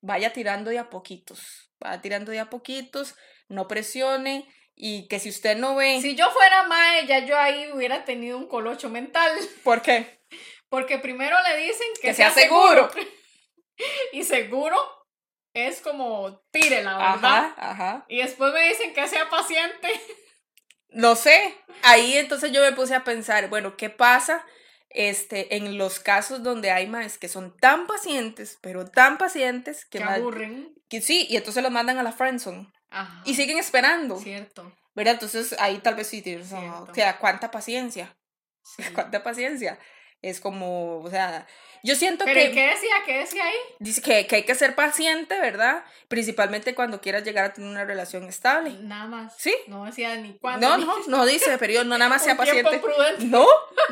vaya 0.00 0.32
tirando 0.32 0.70
de 0.70 0.78
a 0.78 0.90
poquitos, 0.90 1.72
vaya 1.78 2.00
tirando 2.00 2.32
de 2.32 2.40
a 2.40 2.50
poquitos, 2.50 3.14
no 3.48 3.68
presione 3.68 4.48
y 4.74 5.08
que 5.08 5.18
si 5.18 5.28
usted 5.28 5.56
no 5.56 5.74
ve... 5.74 6.00
Si 6.00 6.16
yo 6.16 6.30
fuera 6.30 6.62
Mae, 6.64 7.06
ya 7.06 7.18
yo 7.26 7.38
ahí 7.38 7.70
hubiera 7.72 8.04
tenido 8.04 8.38
un 8.38 8.48
colocho 8.48 8.88
mental. 8.88 9.32
¿Por 9.64 9.82
qué? 9.82 10.20
Porque 10.68 10.98
primero 10.98 11.36
le 11.42 11.56
dicen 11.58 11.88
que, 12.00 12.14
sea, 12.14 12.30
seguro. 12.30 12.88
y 14.12 14.22
seguro 14.22 14.78
es 15.52 15.80
como 15.80 16.40
tire 16.50 16.82
la 16.82 16.96
verdad. 16.96 17.54
Ajá, 17.56 17.70
ajá. 17.70 18.06
Y 18.08 18.18
después 18.18 18.52
me 18.52 18.68
dicen 18.68 18.94
que 18.94 19.06
sea 19.08 19.28
paciente. 19.28 19.88
No 20.92 21.14
sé. 21.14 21.56
Ahí 21.84 22.16
entonces 22.16 22.50
yo 22.50 22.62
me 22.62 22.72
puse 22.72 22.96
a 22.96 23.04
pensar, 23.04 23.48
bueno, 23.48 23.76
¿qué 23.76 23.90
pasa 23.90 24.44
este, 24.90 25.56
en 25.56 25.78
los 25.78 26.00
casos 26.00 26.42
donde 26.42 26.70
hay 26.70 26.86
más 26.86 27.18
que 27.18 27.28
son 27.28 27.56
tan 27.56 27.86
pacientes, 27.86 28.58
pero 28.60 28.86
tan 28.86 29.18
pacientes 29.18 29.84
que, 29.84 29.98
que 29.98 30.04
aburren. 30.04 30.74
Que 30.88 31.00
sí, 31.00 31.26
y 31.30 31.36
entonces 31.36 31.62
los 31.62 31.72
mandan 31.72 31.98
a 31.98 32.02
la 32.02 32.12
friendzone. 32.12 32.72
Y 33.24 33.34
siguen 33.34 33.58
esperando. 33.58 34.18
Cierto. 34.18 34.76
¿Verdad? 34.94 35.14
Entonces 35.14 35.54
ahí 35.60 35.78
tal 35.78 35.94
vez 35.94 36.08
sí 36.08 36.22
tienes, 36.22 36.52
o 36.52 36.92
sea, 36.92 37.18
¿cuánta 37.18 37.50
paciencia? 37.50 38.16
¿Cuánta 38.94 39.22
paciencia? 39.22 39.78
Es 40.22 40.40
como, 40.40 40.98
o 40.98 41.10
sea, 41.10 41.46
yo 41.82 41.94
siento 41.94 42.24
¿Pero 42.24 42.40
que... 42.40 42.52
¿qué 42.52 42.66
decía? 42.68 42.94
¿Qué 43.06 43.18
decía 43.18 43.44
ahí? 43.44 43.56
Dice 43.78 44.02
que, 44.02 44.26
que, 44.26 44.36
hay 44.36 44.42
que 44.44 44.54
ser 44.54 44.74
paciente, 44.74 45.38
¿verdad? 45.40 45.82
Principalmente 46.08 46.74
cuando 46.74 47.00
quieras 47.00 47.24
llegar 47.24 47.46
a 47.46 47.52
tener 47.54 47.70
una 47.70 47.84
relación 47.84 48.24
estable. 48.24 48.72
Nada 48.82 49.06
más. 49.06 49.34
¿Sí? 49.38 49.54
No 49.66 49.86
decía 49.86 50.14
ni 50.16 50.34
cuándo. 50.34 50.68
No, 50.68 50.78
no, 50.78 50.94
no 51.06 51.26
dice, 51.26 51.56
pero 51.58 51.72
yo 51.72 51.84
no 51.84 51.96
nada 51.96 52.10
más 52.10 52.22
sea 52.24 52.36
paciente. 52.36 52.78
prudente. 52.78 53.24
No, 53.24 53.46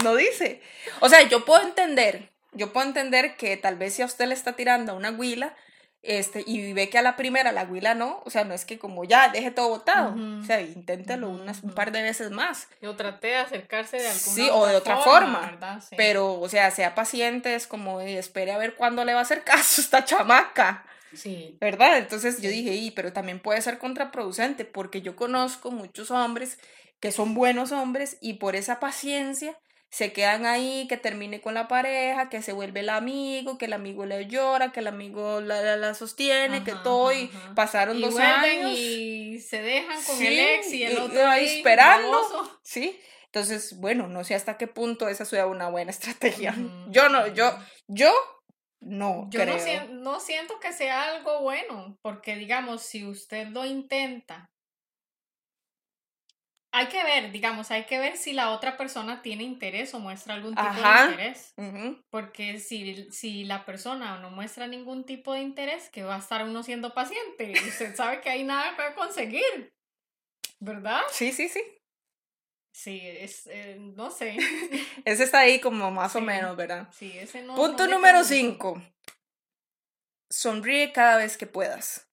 no 0.05 0.17
dice. 0.17 0.61
O 1.01 1.09
sea, 1.09 1.23
yo 1.23 1.45
puedo 1.45 1.63
entender, 1.63 2.31
yo 2.53 2.73
puedo 2.73 2.87
entender 2.87 3.37
que 3.37 3.57
tal 3.57 3.77
vez 3.77 3.95
si 3.95 4.03
a 4.03 4.07
usted 4.07 4.27
le 4.27 4.35
está 4.35 4.55
tirando 4.55 4.93
a 4.93 4.95
una 4.95 5.11
huila, 5.11 5.57
este, 6.03 6.45
y 6.47 6.73
ve 6.73 6.89
que 6.89 6.99
a 6.99 7.03
la 7.03 7.17
primera 7.17 7.51
la 7.53 7.65
huila 7.65 7.95
no, 7.95 8.23
o 8.25 8.31
sea, 8.31 8.45
no 8.45 8.55
es 8.55 8.65
que 8.65 8.79
como 8.79 9.05
ya 9.05 9.29
deje 9.31 9.51
todo 9.51 9.69
botado, 9.69 10.15
o 10.41 10.45
sea, 10.45 10.61
inténtelo 10.61 11.29
unas, 11.29 11.63
un 11.63 11.73
par 11.73 11.91
de 11.91 12.03
veces 12.03 12.31
más. 12.31 12.69
Yo 12.81 12.95
traté 12.95 13.29
de 13.29 13.37
acercarse 13.37 13.97
de 13.99 14.09
alguna 14.09 14.35
Sí, 14.35 14.49
o 14.53 14.67
de 14.67 14.77
otra 14.77 14.99
forma. 14.99 15.81
Sí. 15.81 15.97
Pero, 15.97 16.41
o 16.41 16.49
sea, 16.49 16.71
sea 16.71 16.95
paciente, 16.95 17.55
es 17.55 17.67
como, 17.67 18.01
eh, 18.01 18.19
espere 18.19 18.53
a 18.53 18.59
ver 18.59 18.75
cuándo 18.77 19.05
le 19.05 19.13
va 19.13 19.21
a 19.21 19.23
hacer 19.23 19.43
caso 19.43 19.81
esta 19.81 20.05
chamaca. 20.05 20.85
Sí. 21.15 21.57
¿verdad? 21.61 21.99
Entonces 21.99 22.41
yo 22.43 22.51
dije, 22.51 22.75
y, 22.75 22.91
pero 22.91 23.13
también 23.13 23.41
puede 23.41 23.61
ser 23.63 23.79
contraproducente, 23.79 24.65
porque 24.65 25.01
yo 25.03 25.17
conozco 25.17 25.71
muchos 25.71 26.11
hombres 26.11 26.59
que 27.01 27.13
son 27.13 27.35
buenos 27.35 27.73
hombres 27.73 28.19
y 28.21 28.35
por 28.35 28.57
esa 28.57 28.81
paciencia 28.81 29.57
se 29.91 30.13
quedan 30.13 30.45
ahí, 30.45 30.87
que 30.89 30.97
termine 30.99 31.41
con 31.41 31.55
la 31.55 31.67
pareja, 31.67 32.29
que 32.29 32.43
se 32.43 32.53
vuelve 32.53 32.81
el 32.81 32.91
amigo, 32.91 33.57
que 33.57 33.65
el 33.65 33.73
amigo 33.73 34.05
le 34.05 34.27
llora, 34.27 34.71
que 34.71 34.81
el 34.81 34.87
amigo 34.87 35.41
la, 35.41 35.63
la, 35.63 35.77
la 35.77 35.95
sostiene, 35.95 36.63
que 36.63 36.73
todo, 36.73 37.13
y 37.13 37.31
ajá. 37.35 37.55
pasaron 37.55 37.97
Y 37.97 38.03
dos 38.03 38.19
años. 38.19 38.73
y 38.79 39.41
se 39.41 39.63
dejan 39.63 40.03
con 40.05 40.17
Sí, 40.17 40.27
el 40.27 40.39
ex 40.39 40.73
y 40.73 40.85
el 40.85 40.99
otro 40.99 41.19
ahí 41.27 41.47
ahí 41.47 41.57
esperando. 41.57 42.59
Sí, 42.63 43.01
entonces, 43.27 43.79
bueno, 43.81 44.09
no 44.09 44.25
sé 44.25 44.35
hasta 44.35 44.57
qué 44.59 44.67
punto 44.67 45.09
esa 45.09 45.25
sea 45.25 45.47
una 45.47 45.69
buena 45.71 45.91
estrategia. 46.51 46.55
Yo 46.89 47.09
no, 47.09 47.27
yo, 47.29 47.57
yo 47.87 48.13
no 48.81 49.27
Yo 49.31 49.41
creo. 49.41 49.57
no, 49.57 49.63
sien- 49.63 50.01
no 50.03 50.21
siento 50.21 50.61
que 50.61 50.73
sea 50.73 51.15
algo 51.15 51.41
bueno, 51.43 51.99
porque 52.03 52.37
digamos, 52.37 52.83
si 52.83 53.05
usted 53.07 53.49
lo 53.49 53.65
intenta, 53.65 54.51
hay 56.71 56.87
que 56.89 57.03
ver, 57.03 57.33
digamos, 57.33 57.71
hay 57.71 57.85
que 57.87 57.99
ver 57.99 58.17
si 58.17 58.33
la 58.33 58.51
otra 58.51 58.77
persona 58.77 59.23
tiene 59.23 59.43
interés 59.43 59.95
o 59.95 59.99
muestra 60.01 60.35
algún 60.35 60.51
tipo 60.55 60.63
Ajá. 60.69 61.07
de 61.07 61.11
interés. 61.13 61.55
Porque 62.11 62.59
si, 62.61 63.11
si 63.11 63.45
la 63.45 63.65
persona 63.65 64.19
no 64.19 64.31
muestra 64.31 64.67
ningún 64.67 65.05
tipo 65.05 65.33
de 65.33 65.41
interés, 65.41 65.89
que 65.91 66.03
va 66.03 66.17
a 66.17 66.19
estar 66.19 66.45
uno 66.45 66.63
siendo 66.63 66.93
paciente. 66.95 67.53
Usted 67.67 67.97
sabe 67.97 68.21
que 68.21 68.31
hay 68.31 68.45
nada 68.45 68.77
que 68.77 68.95
conseguir. 68.95 69.73
¿Verdad? 70.61 71.01
Sí, 71.11 71.33
sí, 71.33 71.49
sí. 71.49 71.63
Sí, 72.73 73.01
es, 73.03 73.47
eh, 73.47 73.77
no 73.81 74.11
sé. 74.11 74.37
Ese 75.05 75.25
está 75.25 75.41
ahí 75.41 75.61
como 75.61 75.91
más 75.91 76.15
o 76.15 76.19
Sí. 76.21 76.25
menos, 76.25 76.57
¿verdad? 76.57 76.89
Sí, 76.93 77.11
ese 77.17 77.43
no. 77.43 77.55
Punto 77.57 77.87
no 77.87 77.95
número 77.95 78.19
convence. 78.19 78.37
5. 78.37 78.83
Sonríe 80.31 80.93
cada 80.93 81.17
vez 81.17 81.37
que 81.37 81.47
puedas. 81.47 82.09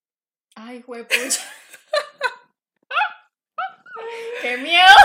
Ay, 0.56 0.82
juepucha. 0.82 1.42
¡Qué 4.42 4.58
miedo! 4.58 4.84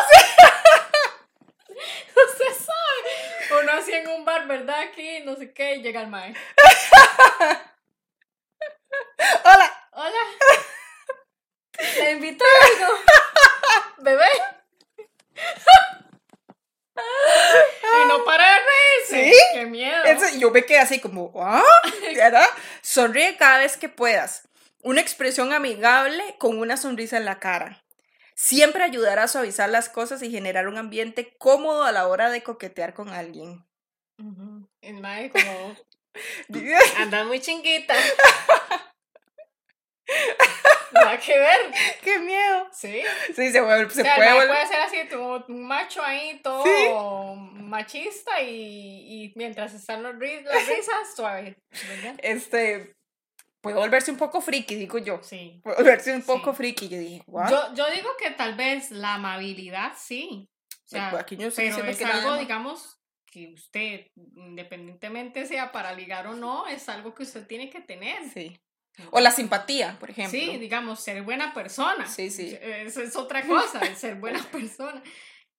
Usted 1.69 2.53
sabe. 2.55 3.63
Uno 3.63 3.73
así 3.73 3.93
en 3.93 4.09
un 4.09 4.25
bar, 4.25 4.47
¿verdad? 4.47 4.81
Aquí, 4.81 5.21
no 5.21 5.37
sé 5.37 5.53
qué, 5.53 5.77
y 5.77 5.83
llega 5.83 6.01
el 6.01 6.09
mae. 6.09 6.35
Hola. 9.45 9.89
Hola. 9.93 10.25
Le 11.99 12.11
invito 12.13 12.45
a 12.45 12.49
algo. 12.67 12.95
Bebé. 13.99 14.29
Y 17.83 18.09
no 18.09 18.25
para 18.25 18.45
de 18.45 18.61
reírse. 18.61 19.33
¿Sí? 19.33 19.41
¡Qué 19.55 19.67
miedo! 19.67 20.03
Yo 20.39 20.51
me 20.51 20.65
quedé 20.65 20.79
así 20.79 21.01
como, 21.01 21.33
¿ah? 21.37 21.63
¿verdad? 22.15 22.49
Sonríe 22.83 23.37
cada 23.37 23.59
vez 23.59 23.77
que 23.77 23.89
puedas. 23.89 24.49
Una 24.83 25.01
expresión 25.01 25.53
amigable 25.53 26.37
con 26.39 26.59
una 26.59 26.77
sonrisa 26.77 27.17
en 27.17 27.25
la 27.25 27.39
cara. 27.39 27.83
Siempre 28.43 28.83
ayudará 28.85 29.25
a 29.25 29.29
suavizar 29.29 29.69
las 29.69 29.91
cosas 29.91 30.23
y 30.23 30.31
generar 30.31 30.67
un 30.67 30.79
ambiente 30.79 31.37
cómodo 31.37 31.85
a 31.85 31.93
la 31.93 32.09
hora 32.09 32.31
de 32.31 32.43
coquetear 32.43 32.95
con 32.95 33.11
alguien. 33.11 33.67
El 34.81 34.95
mae 34.95 35.29
como, 35.29 35.77
andas 36.97 37.27
muy 37.27 37.39
chinguita. 37.41 37.95
Nada 40.93 41.19
que 41.19 41.39
ver. 41.39 41.71
¡Qué 42.03 42.19
miedo! 42.19 42.67
Sí. 42.73 43.03
Sí, 43.37 43.53
se, 43.53 43.61
vuelve- 43.61 43.91
se 43.91 44.01
o 44.01 44.05
sea, 44.05 44.17
puede 44.17 44.47
puede 44.47 44.67
ser 44.67 44.81
así, 44.81 45.07
como 45.09 45.45
un 45.47 45.65
macho 45.67 46.03
ahí, 46.03 46.41
todo 46.43 47.37
machista 47.37 48.41
y, 48.41 48.49
y 49.27 49.33
mientras 49.37 49.75
están 49.75 50.03
los 50.03 50.15
las 50.15 50.67
risas, 50.67 51.15
suave. 51.15 51.57
¿verdad? 51.89 52.15
Este, 52.23 52.97
puede 53.61 53.77
volverse 53.77 54.11
un 54.11 54.17
poco 54.17 54.41
friki, 54.41 54.75
digo 54.75 54.99
yo. 54.99 55.21
Sí. 55.23 55.61
Puede 55.63 55.77
volverse 55.77 56.13
un 56.15 56.23
Sí. 56.23 56.27
poco 56.27 56.53
friki. 56.55 56.89
Yo 56.89 56.99
dije, 56.99 57.23
wow. 57.27 57.49
Yo, 57.49 57.75
yo 57.75 57.91
digo 57.91 58.09
que 58.19 58.31
tal 58.31 58.55
vez 58.55 58.91
la 58.91 59.15
amabilidad 59.15 59.93
sí. 59.99 60.49
O 60.85 60.89
sea, 60.91 61.11
Aquí 61.19 61.37
yo 61.37 61.51
pero 61.55 61.87
es 61.87 62.03
algo, 62.03 62.37
digamos, 62.37 62.99
que 63.27 63.53
usted, 63.55 64.07
independientemente 64.35 65.47
sea 65.47 65.71
para 65.73 65.93
ligar 65.93 66.27
o 66.27 66.35
no, 66.35 66.67
es 66.67 66.89
algo 66.89 67.15
que 67.15 67.23
usted 67.23 67.47
tiene 67.47 67.71
que 67.71 67.81
tener. 67.81 68.29
Sí. 68.31 68.59
O 69.13 69.21
la 69.21 69.31
simpatía, 69.31 69.97
por 70.01 70.11
ejemplo. 70.11 70.39
Sí, 70.39 70.59
digamos, 70.59 71.01
ser 71.01 71.23
buena 71.23 71.55
persona. 71.55 72.07
Sí, 72.07 72.31
sí. 72.31 72.59
Eso 72.61 73.03
es 73.03 73.15
otra 73.17 73.43
cosa, 73.47 73.81
el 73.81 73.97
ser 73.97 74.17
buena 74.17 74.43
persona. 74.51 75.03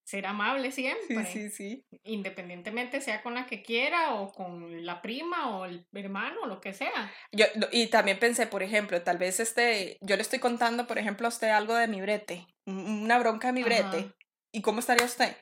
Ser 0.04 0.26
amable 0.26 0.72
sí, 0.72 0.82
siempre. 0.82 1.26
sí, 1.32 1.50
sí. 1.50 1.86
Independientemente 2.04 3.00
sea 3.02 3.22
con 3.22 3.34
la 3.36 3.46
que 3.46 3.62
quiera 3.62 4.16
o 4.16 4.32
con 4.34 4.86
la 4.86 5.02
prima 5.02 5.58
o 5.58 5.66
el 5.66 5.86
hermano 5.94 6.42
o 6.44 6.48
lo 6.48 6.60
que 6.60 6.74
sea. 6.74 7.12
Yo, 7.32 7.46
y 7.72 7.88
también 7.88 8.20
pensé, 8.20 8.48
por 8.48 8.62
ejemplo, 8.64 9.02
tal 9.04 9.18
vez 9.18 9.40
este, 9.40 9.98
yo 10.02 10.16
le 10.16 10.22
estoy 10.22 10.40
contando, 10.40 10.88
por 10.88 10.98
ejemplo, 10.98 11.28
a 11.28 11.30
usted 11.30 11.50
algo 11.50 11.76
de 11.76 11.88
mi 11.88 12.02
brete, 12.02 12.46
un- 12.66 13.04
una 13.04 13.20
bronca 13.20 13.48
de 13.48 13.54
mi 13.54 13.64
brete. 13.64 13.98
Ajá. 13.98 14.16
¿Y 14.52 14.62
cómo 14.62 14.80
estaría 14.80 15.06
usted? 15.06 15.36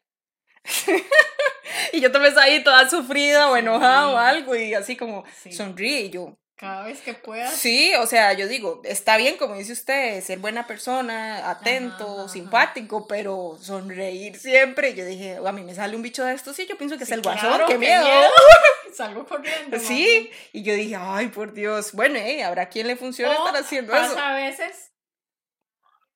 y 1.93 2.01
yo 2.01 2.11
tal 2.11 2.21
vez 2.21 2.37
ahí 2.37 2.63
toda 2.63 2.89
sufrida 2.89 3.49
o 3.49 3.53
Sí. 3.53 3.59
enojada 3.59 4.09
o 4.09 4.17
algo 4.17 4.55
y 4.55 4.73
así 4.73 4.95
como 4.95 5.23
Sí. 5.41 5.51
sonríe 5.51 6.01
y 6.01 6.09
yo. 6.09 6.37
Cada 6.59 6.83
vez 6.83 6.99
que 6.99 7.13
puedas. 7.13 7.55
Sí, 7.55 7.93
o 7.95 8.05
sea, 8.05 8.33
yo 8.33 8.45
digo, 8.49 8.81
está 8.83 9.15
bien 9.15 9.37
como 9.37 9.55
dice 9.55 9.71
usted, 9.71 10.21
ser 10.21 10.39
buena 10.39 10.67
persona, 10.67 11.49
atento, 11.49 12.03
Ajá, 12.03 12.11
ajá, 12.13 12.21
ajá. 12.23 12.29
simpático, 12.33 13.07
pero 13.07 13.57
sonreír 13.61 14.37
siempre. 14.37 14.93
Yo 14.93 15.05
dije, 15.05 15.37
a 15.37 15.51
mí 15.53 15.63
me 15.63 15.73
sale 15.73 15.95
un 15.95 16.01
bicho 16.01 16.25
de 16.25 16.33
esto, 16.33 16.53
sí, 16.53 16.65
yo 16.67 16.77
pienso 16.77 16.97
que 16.97 17.05
Sí, 17.05 17.11
es 17.13 17.17
el 17.17 17.21
guasón, 17.23 17.47
claro, 17.49 17.65
qué, 17.65 17.73
qué 17.73 17.79
miedo. 17.79 18.03
miedo. 18.03 18.29
Salgo 18.93 19.25
corriendo. 19.25 19.79
Sí, 19.79 20.29
y 20.51 20.63
yo 20.63 20.73
dije, 20.73 20.97
ay, 20.99 21.29
por 21.29 21.53
Dios, 21.53 21.93
bueno, 21.93 22.17
eh, 22.19 22.43
habrá 22.43 22.67
quien 22.67 22.87
le 22.87 22.97
funcione 22.97 23.33
O 23.33 23.37
estar 23.47 23.55
haciendo 23.63 23.93
pasa 23.93 24.07
eso. 24.11 24.19
a 24.19 24.33
veces, 24.33 24.91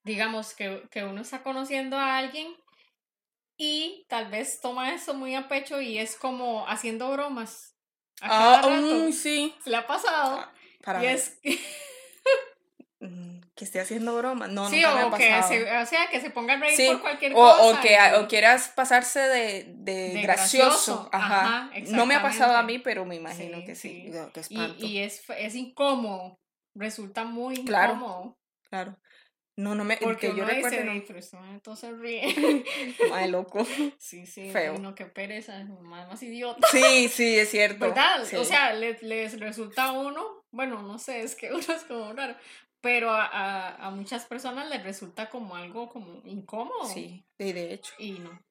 digamos, 0.03 0.53
que, 0.53 0.83
que 0.91 1.05
uno 1.05 1.21
está 1.21 1.41
conociendo 1.41 1.95
a 1.97 2.17
alguien 2.17 2.53
y 3.57 4.05
tal 4.09 4.29
vez 4.29 4.59
toma 4.59 4.93
eso 4.93 5.13
muy 5.13 5.35
a 5.35 5.47
pecho 5.47 5.79
y 5.79 5.99
es 5.99 6.17
como 6.17 6.67
haciendo 6.67 7.09
bromas. 7.11 7.72
A 8.21 8.53
Ah, 8.55 8.61
rato. 8.61 8.95
mm, 8.95 9.11
sí. 9.11 9.53
Le 9.65 9.75
ha 9.75 9.87
pasado. 9.87 10.47
Para 10.83 11.03
y 11.03 11.07
ver, 11.07 11.15
es 11.15 11.39
mm, 12.99 13.39
que 13.55 13.65
esté 13.65 13.79
haciendo 13.79 14.15
broma. 14.17 14.47
No, 14.47 14.69
sí, 14.69 14.77
nunca 14.77 14.95
me 14.95 15.01
ha 15.01 15.07
o 15.07 15.11
que, 15.11 15.29
pasado. 15.29 15.47
se, 15.49 15.77
o 15.77 15.85
sea, 15.85 16.07
que 16.09 16.21
se 16.21 16.29
ponga 16.29 16.53
a 16.53 16.57
reír 16.57 16.75
Sí, 16.75 16.87
por 16.87 17.01
cualquier 17.01 17.33
O, 17.33 17.41
cosa. 17.41 17.79
o 17.79 17.81
que 17.81 17.93
y- 17.93 18.15
o 18.19 18.27
quieras 18.27 18.69
pasarse 18.75 19.19
de, 19.19 19.65
de, 19.77 19.93
De 20.09 20.21
gracioso. 20.21 20.63
gracioso, 20.63 21.09
Ajá. 21.11 21.69
ajá, 21.69 21.71
No 21.89 22.05
me 22.05 22.15
ha 22.15 22.21
pasado 22.21 22.55
a 22.55 22.63
mí, 22.63 22.79
pero 22.79 23.05
me 23.05 23.15
imagino 23.15 23.59
Sí, 23.59 23.65
que 23.65 23.75
sí. 23.75 23.89
sí. 24.11 24.11
Qué 24.33 24.41
y, 24.49 24.85
y 24.87 24.99
es, 24.99 25.23
es 25.37 25.55
incómodo. 25.55 26.39
Resulta 26.75 27.23
muy 27.23 27.55
Claro. 27.65 27.93
incómodo. 27.93 28.37
Claro. 28.69 28.97
No, 29.55 29.75
no 29.75 29.83
me. 29.83 29.97
Porque 29.97 30.31
que 30.31 30.35
yo 30.37 30.45
recuerdo. 30.45 30.77
"Ey, 30.79 30.83
No. 30.85 30.91
este 31.15 31.37
entonces 31.51 31.97
ríe. 31.99 32.23
Ay, 33.13 33.29
loco. 33.29 33.65
Sí, 33.99 34.25
sí, 34.25 34.49
Feo. 34.51 34.77
no, 34.79 34.95
qué 34.95 35.05
pereza, 35.05 35.63
más, 35.81 36.07
más 36.07 36.23
idiota. 36.23 36.67
Sí, 36.71 37.07
sí, 37.07 37.37
es 37.37 37.49
cierto. 37.51 37.85
¿Verdad? 37.85 38.25
Sí. 38.25 38.35
O 38.35 38.43
sea, 38.45 38.73
le- 38.73 38.97
les 39.01 39.39
resulta 39.39 39.85
a 39.85 39.91
uno, 39.91 40.43
bueno, 40.51 40.81
no 40.81 40.97
sé, 40.97 41.21
es 41.21 41.35
que 41.35 41.51
uno 41.51 41.59
es 41.59 41.83
como 41.83 42.13
raro, 42.13 42.35
pero 42.81 43.11
a, 43.11 43.25
a, 43.27 43.75
a 43.87 43.91
muchas 43.91 44.25
personas 44.25 44.67
les 44.69 44.83
resulta 44.83 45.29
como 45.29 45.55
algo 45.55 45.87
como 45.89 46.21
incómodo. 46.25 46.85
Sí, 46.85 47.23
sí, 47.37 47.53
de 47.53 47.73
hecho. 47.73 47.93
Y 47.99 48.13
no. 48.13 48.41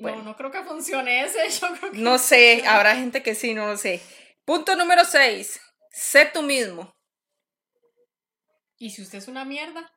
Bueno. 0.00 0.18
No, 0.18 0.24
no 0.24 0.36
creo 0.36 0.50
que 0.50 0.62
funcione 0.64 1.22
ese, 1.24 1.48
yo 1.60 1.68
creo 1.78 1.92
que 1.92 1.98
No 1.98 2.18
sé, 2.18 2.64
habrá 2.66 2.96
gente 2.96 3.22
que 3.22 3.34
sí, 3.36 3.54
no 3.54 3.66
lo 3.68 3.76
sé. 3.76 4.00
Punto 4.44 4.74
número 4.76 5.04
6. 5.04 5.60
Sé 5.90 6.26
tú 6.32 6.42
mismo. 6.42 6.92
Y 8.78 8.90
si 8.90 9.02
usted 9.02 9.18
es 9.18 9.26
una 9.28 9.44
mierda, 9.44 9.90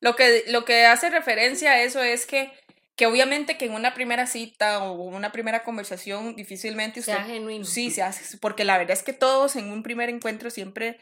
Lo 0.00 0.16
que, 0.16 0.44
lo 0.48 0.64
que 0.64 0.86
hace 0.86 1.10
referencia 1.10 1.72
a 1.72 1.82
eso 1.82 2.02
es 2.02 2.26
que, 2.26 2.52
que 2.96 3.06
obviamente 3.06 3.58
que 3.58 3.66
en 3.66 3.72
una 3.72 3.94
primera 3.94 4.26
cita 4.26 4.82
o 4.82 4.92
una 4.92 5.32
primera 5.32 5.62
conversación 5.62 6.36
difícilmente 6.36 7.00
usted... 7.00 7.14
sea 7.14 7.24
genuino. 7.24 7.64
Sí, 7.64 7.90
se 7.90 8.02
hace, 8.02 8.38
porque 8.38 8.64
la 8.64 8.78
verdad 8.78 8.92
es 8.92 9.02
que 9.02 9.12
todos 9.12 9.56
en 9.56 9.70
un 9.70 9.82
primer 9.82 10.08
encuentro 10.08 10.50
siempre 10.50 10.98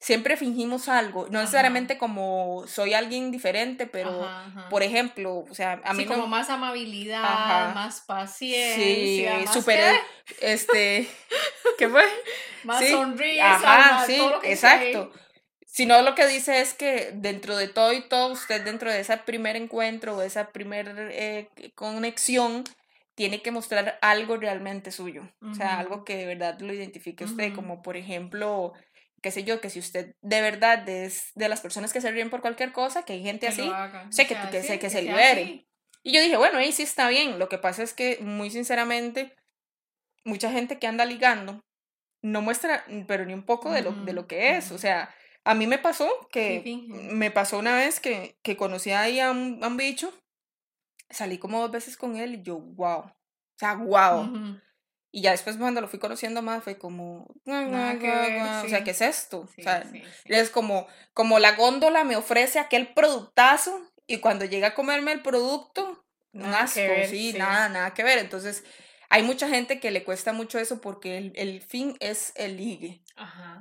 siempre 0.00 0.38
fingimos 0.38 0.88
algo, 0.88 1.28
no 1.30 1.40
necesariamente 1.40 1.98
como 1.98 2.64
soy 2.66 2.94
alguien 2.94 3.30
diferente, 3.30 3.86
pero 3.86 4.26
por 4.70 4.82
ejemplo, 4.82 5.44
o 5.48 5.54
sea, 5.54 5.80
a 5.84 5.92
mí 5.92 6.06
como 6.06 6.26
más 6.26 6.48
amabilidad, 6.48 7.74
más 7.74 8.00
paciencia, 8.00 9.40
sí, 9.40 9.46
súper 9.52 10.00
este 10.40 11.06
¿qué 11.78 11.88
fue? 11.88 12.04
más 12.64 12.82
sonrisa, 12.88 14.04
sí, 14.06 14.18
exacto. 14.44 15.12
Sino 15.72 16.02
lo 16.02 16.14
que 16.16 16.26
dice 16.26 16.60
es 16.60 16.74
que 16.74 17.12
dentro 17.14 17.56
de 17.56 17.68
todo 17.68 17.92
y 17.92 18.02
todo, 18.02 18.32
usted 18.32 18.64
dentro 18.64 18.90
de 18.90 19.00
ese 19.00 19.16
primer 19.18 19.54
encuentro 19.54 20.16
o 20.16 20.22
esa 20.22 20.50
primera 20.50 20.92
eh, 21.10 21.48
conexión, 21.76 22.64
tiene 23.14 23.40
que 23.40 23.52
mostrar 23.52 23.98
algo 24.02 24.36
realmente 24.36 24.90
suyo. 24.90 25.30
O 25.42 25.54
sea, 25.54 25.78
algo 25.78 26.04
que 26.04 26.16
de 26.16 26.26
verdad 26.26 26.58
lo 26.60 26.72
identifique 26.72 27.24
usted, 27.24 27.54
como 27.54 27.82
por 27.82 27.96
ejemplo, 27.96 28.72
qué 29.22 29.30
sé 29.30 29.44
yo, 29.44 29.60
que 29.60 29.70
si 29.70 29.78
usted 29.78 30.16
de 30.22 30.40
verdad 30.40 30.88
es 30.88 31.30
de 31.34 31.48
las 31.48 31.60
personas 31.60 31.92
que 31.92 32.00
se 32.00 32.10
ríen 32.10 32.30
por 32.30 32.40
cualquier 32.40 32.72
cosa, 32.72 33.04
que 33.04 33.12
hay 33.12 33.22
gente 33.22 33.46
así, 33.46 33.68
o 33.68 34.12
sea, 34.12 34.26
que, 34.26 34.36
que, 34.50 34.78
que, 34.78 34.90
se 34.90 35.02
libere. 35.02 35.66
Y 36.02 36.12
yo 36.12 36.22
dije, 36.22 36.36
bueno, 36.36 36.58
ahí 36.58 36.72
sí 36.72 36.82
está 36.82 37.08
bien. 37.08 37.38
Lo 37.38 37.48
que 37.48 37.58
pasa 37.58 37.82
es 37.82 37.92
que, 37.92 38.18
muy 38.22 38.50
sinceramente, 38.50 39.36
mucha 40.24 40.50
gente 40.50 40.78
que 40.78 40.86
anda 40.86 41.04
ligando 41.04 41.62
no 42.22 42.42
muestra, 42.42 42.84
pero 43.06 43.24
ni 43.24 43.34
un 43.34 43.44
poco 43.44 43.70
de 43.70 43.82
lo, 43.82 43.92
de 43.92 44.12
lo 44.12 44.26
que 44.26 44.56
es. 44.56 44.72
O 44.72 44.78
sea, 44.78 45.14
a 45.44 45.54
mí 45.54 45.66
me 45.66 45.78
pasó 45.78 46.08
que, 46.30 46.62
me 46.88 47.30
pasó 47.30 47.58
una 47.58 47.76
vez 47.76 48.00
que, 48.00 48.38
que 48.42 48.56
conocí 48.56 48.90
ahí 48.90 49.20
a 49.20 49.30
un, 49.30 49.60
a 49.62 49.68
un 49.68 49.76
bicho, 49.76 50.12
salí 51.08 51.38
como 51.38 51.60
dos 51.60 51.70
veces 51.70 51.96
con 51.96 52.16
él 52.16 52.34
y 52.36 52.42
yo, 52.42 52.58
wow. 52.58 53.00
O 53.00 53.14
sea, 53.58 53.74
wow. 53.74 54.60
Y 55.12 55.22
ya 55.22 55.32
después 55.32 55.56
cuando 55.56 55.80
lo 55.80 55.88
fui 55.88 55.98
conociendo 55.98 56.40
más 56.40 56.62
fue 56.62 56.78
como, 56.78 57.26
o 58.64 58.68
sea, 58.68 58.84
¿qué 58.84 58.90
es 58.90 59.00
esto? 59.00 59.40
o 59.40 59.62
sea, 59.62 59.84
es 60.24 60.50
como, 60.50 60.86
como 61.12 61.38
la 61.38 61.56
góndola 61.56 62.04
me 62.04 62.16
ofrece 62.16 62.58
aquel 62.58 62.92
productazo 62.94 63.90
y 64.06 64.18
cuando 64.18 64.44
llega 64.44 64.68
a 64.68 64.74
comerme 64.74 65.12
el 65.12 65.22
producto, 65.22 66.04
un 66.32 66.44
asco, 66.44 66.80
sí, 67.08 67.34
nada, 67.36 67.68
nada 67.68 67.92
que 67.92 68.04
ver. 68.04 68.18
Entonces, 68.18 68.64
hay 69.08 69.24
mucha 69.24 69.48
gente 69.48 69.80
que 69.80 69.90
le 69.90 70.04
cuesta 70.04 70.32
mucho 70.32 70.58
eso 70.60 70.80
porque 70.80 71.18
el, 71.18 71.32
el 71.34 71.60
fin 71.60 71.96
es 71.98 72.32
el 72.36 72.56
ligue, 72.56 73.02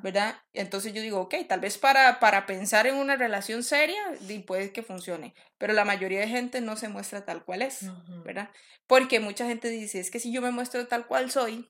¿verdad? 0.01 0.41
Entonces 0.53 0.93
yo 0.93 1.01
digo, 1.01 1.19
ok, 1.21 1.35
tal 1.47 1.59
vez 1.59 1.77
para, 1.77 2.19
para 2.19 2.45
pensar 2.45 2.87
en 2.87 2.95
una 2.95 3.15
relación 3.15 3.63
seria, 3.63 4.01
puede 4.45 4.71
que 4.71 4.83
funcione, 4.83 5.33
pero 5.57 5.73
la 5.73 5.85
mayoría 5.85 6.19
de 6.19 6.27
gente 6.27 6.61
no 6.61 6.75
se 6.75 6.89
muestra 6.89 7.25
tal 7.25 7.43
cual 7.43 7.61
es, 7.61 7.85
¿verdad? 8.23 8.49
Porque 8.87 9.19
mucha 9.19 9.45
gente 9.45 9.69
dice, 9.69 9.99
es 9.99 10.09
que 10.11 10.19
si 10.19 10.31
yo 10.31 10.41
me 10.41 10.51
muestro 10.51 10.87
tal 10.87 11.05
cual 11.05 11.29
soy, 11.31 11.69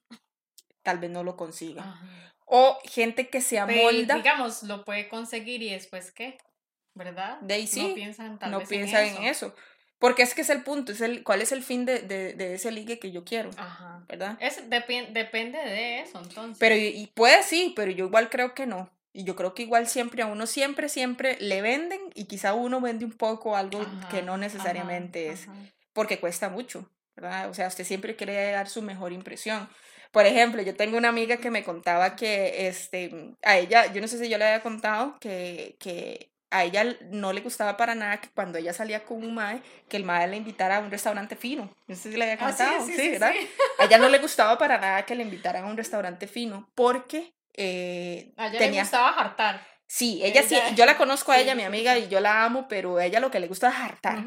tal 0.84 0.99
vez 0.99 1.10
no 1.10 1.23
lo 1.23 1.36
consiga. 1.36 1.99
O 2.45 2.80
gente 2.84 3.30
que 3.30 3.41
se 3.41 3.60
amolda. 3.60 4.15
digamos, 4.15 4.63
lo 4.63 4.84
puede 4.86 5.08
conseguir 5.10 5.62
y 5.62 5.69
después 5.69 6.12
qué, 6.12 6.38
¿verdad? 6.95 7.39
De 7.41 7.56
ahí 7.56 7.67
sí, 7.67 7.89
no 7.89 7.95
piensan, 7.95 8.39
tal 8.39 8.52
no 8.52 8.62
piensan 8.62 9.06
en 9.06 9.23
eso. 9.23 9.54
Porque 9.99 10.23
es 10.23 10.33
que 10.33 10.41
es 10.41 10.49
el 10.49 10.63
punto, 10.63 10.93
es 10.93 11.01
el, 11.01 11.23
cuál 11.23 11.41
es 11.41 11.51
el 11.51 11.62
fin 11.62 11.85
de, 11.85 11.99
de, 11.99 12.33
de 12.33 12.55
ese 12.55 12.71
ligue 12.71 12.99
que 12.99 13.12
yo 13.12 13.25
quiero, 13.25 13.49
Ajá. 13.57 14.03
¿verdad? 14.07 14.38
Es, 14.39 14.69
depende 14.69 15.59
de 15.59 15.99
eso, 15.99 16.21
entonces. 16.23 16.57
Pero, 16.57 16.75
y, 16.75 17.12
puede 17.13 17.43
sí, 17.43 17.73
pero 17.75 17.91
yo 17.91 18.05
igual 18.05 18.29
creo 18.29 18.53
que 18.53 18.65
no. 18.65 18.89
Y 19.12 19.25
yo 19.25 19.35
creo 19.35 19.53
que 19.53 19.63
igual 19.63 19.88
siempre 19.88 20.21
a 20.21 20.27
uno, 20.27 20.47
siempre, 20.47 20.88
siempre 20.88 21.35
le 21.41 21.62
venden 21.62 21.99
y 22.15 22.25
quizá 22.25 22.53
uno 22.53 22.79
vende 22.79 23.03
un 23.03 23.12
poco 23.12 23.57
algo 23.57 23.85
que 24.09 24.21
no 24.21 24.38
necesariamente 24.38 25.29
es, 25.29 25.47
porque 25.91 26.19
cuesta 26.19 26.47
mucho, 26.47 26.89
¿verdad? 27.15 27.49
O 27.49 27.53
sea, 27.53 27.67
usted 27.67 27.83
siempre 27.83 28.15
quiere 28.15 28.51
dar 28.51 28.69
su 28.69 28.81
mejor 28.81 29.12
impresión. 29.12 29.67
Por 30.12 30.25
ejemplo, 30.25 30.62
yo 30.62 30.75
tengo 30.75 30.97
una 30.97 31.09
amiga 31.09 31.38
que 31.38 31.51
me 31.51 31.63
contaba 31.63 32.15
que, 32.15 32.67
este, 32.67 33.35
a 33.43 33.57
ella, 33.57 33.91
yo 33.91 33.99
no 33.99 34.07
sé 34.07 34.17
si 34.17 34.29
yo 34.29 34.38
le 34.38 34.45
había 34.45 34.62
contado 34.62 35.17
que, 35.19 35.75
que 35.79 36.28
a 36.51 36.63
ella 36.63 36.85
no 37.12 37.33
le 37.33 37.41
gustaba 37.41 37.77
para 37.77 37.95
nada 37.95 38.19
que 38.19 38.29
cuando 38.29 38.57
ella 38.57 38.73
salía 38.73 39.05
con 39.05 39.23
un 39.23 39.33
mae, 39.35 39.62
que 39.88 39.97
el 39.97 40.03
mae 40.03 40.27
le 40.27 40.38
invitara 40.38 40.77
a 40.77 40.79
un 40.79 40.91
restaurante 40.91 41.35
fino. 41.35 41.69
No 41.88 41.95
sé 41.95 42.12
si 42.12 42.17
le 42.17 42.23
había 42.31 42.43
ah, 42.45 42.47
contado, 42.47 42.85
sí, 42.85 43.09
¿verdad? 43.09 43.33
A 43.79 43.85
ella 43.85 43.97
no 43.97 44.09
le 44.09 44.19
gustaba 44.19 44.57
para 44.57 44.77
nada 44.77 45.05
que 45.05 45.15
le 45.15 45.23
invitaran 45.23 45.63
a 45.63 45.67
un 45.67 45.77
restaurante 45.77 46.27
fino 46.27 46.69
porque 46.75 47.33
eh, 47.53 48.33
a 48.38 48.47
ella 48.47 48.59
le 48.59 48.79
gustaba 48.79 49.09
hartar. 49.09 49.69
Sí, 49.91 50.21
ella, 50.23 50.43
sí, 50.43 50.55
yo 50.75 50.85
la 50.85 50.97
conozco 50.97 51.31
a 51.31 51.39
ella, 51.39 51.55
mi 51.55 51.63
amiga, 51.63 51.97
y 51.97 52.09
yo 52.09 52.19
la 52.19 52.45
amo, 52.45 52.67
pero 52.69 52.97
a 52.97 53.05
ella 53.05 53.19
lo 53.19 53.31
que 53.31 53.39
le 53.39 53.47
gusta 53.47 53.69
es 53.69 53.75
hartar. 53.75 54.23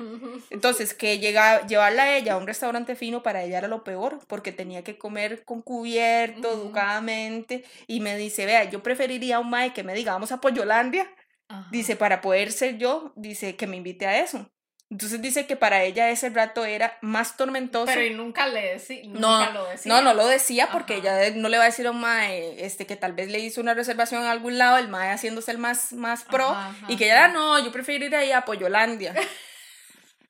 Entonces, 0.51 0.93
que 0.93 1.21
llega, 1.21 1.65
llevarla 1.69 2.03
a 2.03 2.17
ella 2.17 2.33
a 2.33 2.37
un 2.37 2.49
restaurante 2.49 2.97
fino 2.97 3.23
para 3.23 3.45
ella 3.45 3.59
era 3.59 3.69
lo 3.69 3.85
peor, 3.85 4.19
porque 4.27 4.51
tenía 4.51 4.83
que 4.83 4.99
comer 4.99 5.45
con 5.45 5.63
cubierto, 5.63 6.51
educadamente, 6.53 7.65
y 7.87 8.01
me 8.01 8.17
dice, 8.17 8.45
vea, 8.45 8.65
yo 8.65 8.83
preferiría 8.83 9.37
a 9.37 9.39
un 9.39 9.51
mae 9.51 9.73
que 9.73 9.85
me 9.85 9.95
diga, 9.95 10.15
vamos 10.15 10.33
a 10.33 10.41
Pollolandia, 10.41 11.09
Dice, 11.71 11.97
para 11.97 12.21
poder 12.21 12.53
ser 12.53 12.79
yo, 12.79 13.13
dice 13.17 13.57
que 13.57 13.67
me 13.67 13.77
invite 13.77 14.07
a 14.07 14.19
eso. 14.21 14.51
Entonces 14.93 15.23
dice 15.23 15.47
que 15.47 15.57
para 15.57 15.85
ella 15.85 16.11
ese 16.11 16.29
rato 16.29 16.67
era 16.67 16.99
más 17.01 17.39
tormentoso. 17.39 17.87
Pero 17.87 18.05
y 18.05 18.11
nunca 18.11 18.47
le 18.47 18.75
decía, 18.75 19.01
no, 19.07 19.51
lo 19.51 19.67
decía. 19.67 19.91
No, 19.91 20.03
no 20.03 20.13
lo 20.13 20.27
decía 20.27 20.69
porque 20.71 20.97
ella 20.97 21.31
no 21.35 21.49
le 21.49 21.57
va 21.57 21.63
a 21.63 21.67
decir 21.67 21.87
a 21.87 21.93
un 21.93 22.01
mae 22.01 22.63
este, 22.63 22.85
que 22.85 22.97
tal 22.97 23.15
vez 23.15 23.31
le 23.31 23.39
hizo 23.39 23.63
una 23.63 23.73
reservación 23.73 24.21
en 24.21 24.29
algún 24.29 24.59
lado, 24.59 24.77
el 24.77 24.89
mae 24.89 25.11
haciéndose 25.11 25.51
el 25.51 25.57
más, 25.57 25.95
más 25.95 26.25
pro, 26.25 26.55
y 26.89 26.97
que 26.97 27.07
ella, 27.07 27.29
no, 27.29 27.59
yo 27.59 27.73
prefiero 27.73 28.05
ir 28.05 28.15
ahí 28.15 28.33
a 28.33 28.45
Pollolandia. 28.45 29.15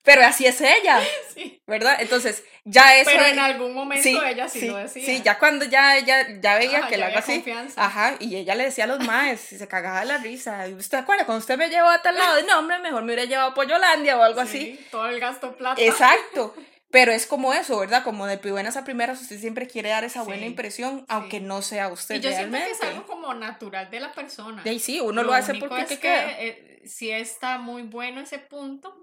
Pero 0.02 0.24
así 0.24 0.46
es 0.46 0.60
ella, 0.60 1.00
sí. 1.34 1.62
¿verdad? 1.66 1.96
Entonces, 2.00 2.42
ya 2.64 2.96
eso... 2.96 3.10
Pero 3.12 3.26
en 3.26 3.38
algún 3.38 3.72
momento 3.72 4.08
ella 4.24 4.48
sí, 4.48 4.66
lo 4.66 4.76
decía. 4.76 5.04
Sí, 5.04 5.22
ya 5.22 5.38
cuando 5.38 5.64
ya 5.64 5.96
ella 5.96 6.26
ya 6.40 6.58
veía 6.58 6.88
que 6.88 6.96
la 6.96 7.06
haga 7.06 7.20
así. 7.20 7.44
Ajá, 7.76 8.16
y 8.18 8.36
ella 8.36 8.54
le 8.56 8.64
decía 8.64 8.84
a 8.84 8.88
los 8.88 9.00
maes, 9.00 9.52
y 9.52 9.58
se 9.58 9.68
cagaba 9.68 10.00
de 10.00 10.06
la 10.06 10.18
risa. 10.18 10.66
¿Y 10.68 10.74
usted 10.74 10.98
acuerda? 10.98 11.24
Cuando 11.24 11.40
usted 11.40 11.56
me 11.56 11.68
llevó 11.68 11.88
a 11.88 12.02
tal 12.02 12.16
lado, 12.16 12.42
no, 12.46 12.58
hombre, 12.58 12.80
mejor 12.80 13.02
me 13.02 13.14
hubiera 13.14 13.24
llevado 13.24 13.50
a 13.50 13.54
Pollolandia 13.54 14.18
o 14.18 14.22
algo 14.22 14.40
así. 14.40 14.78
todo 14.90 15.06
el 15.06 15.20
gasto 15.20 15.56
plata. 15.56 15.80
Exacto. 15.80 16.54
Pero 16.92 17.10
es 17.10 17.26
como 17.26 17.54
eso, 17.54 17.78
¿verdad? 17.78 18.04
Como 18.04 18.26
de 18.26 18.36
buenas 18.36 18.76
a 18.76 18.84
primeras, 18.84 19.18
usted 19.22 19.40
siempre 19.40 19.66
quiere 19.66 19.88
dar 19.88 20.04
esa 20.04 20.22
buena 20.24 20.44
impresión, 20.44 21.06
aunque 21.08 21.40
no 21.40 21.62
sea 21.62 21.88
usted. 21.88 22.16
Y 22.16 22.20
yo 22.20 22.28
realmente. 22.28 22.66
siento 22.66 22.80
que 22.80 22.86
es 22.86 22.94
algo 22.94 23.06
como 23.06 23.32
natural 23.32 23.90
de 23.90 23.98
la 23.98 24.12
persona. 24.12 24.62
Y 24.66 24.78
sí, 24.78 25.00
uno 25.00 25.22
lo, 25.22 25.32
hace 25.32 25.54
porque 25.54 25.80
es 25.80 25.98
que, 25.98 26.12
eh, 26.12 26.82
si 26.84 27.10
está 27.10 27.56
muy 27.56 27.82
bueno 27.82 28.20
ese 28.20 28.38
punto, 28.38 28.94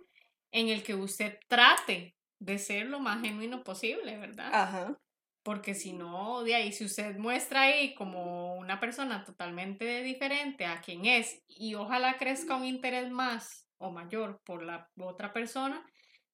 en 0.52 0.70
el 0.70 0.84
que 0.84 0.96
usted 0.96 1.40
trate 1.48 2.16
de 2.40 2.58
ser 2.58 2.88
lo 2.88 3.00
más 3.00 3.22
genuino 3.22 3.64
posible, 3.64 4.18
¿verdad? 4.18 4.50
Ajá. 4.54 4.98
Porque 5.44 5.74
si 5.74 5.94
no, 5.94 6.44
de 6.44 6.56
ahí, 6.56 6.72
si 6.72 6.86
usted 6.86 7.18
muestra 7.18 7.62
ahí 7.62 7.96
como 7.96 8.56
una 8.56 8.80
persona 8.80 9.24
totalmente 9.24 10.04
diferente 10.04 10.66
a 10.66 10.82
quien 10.82 11.06
es 11.06 11.42
y 11.48 11.76
ojalá 11.76 12.18
crezca 12.18 12.56
un 12.56 12.66
interés 12.66 13.10
más 13.10 13.68
o 13.78 13.92
mayor 13.92 14.42
por 14.44 14.64
la 14.64 14.90
otra 15.00 15.34
persona, 15.34 15.86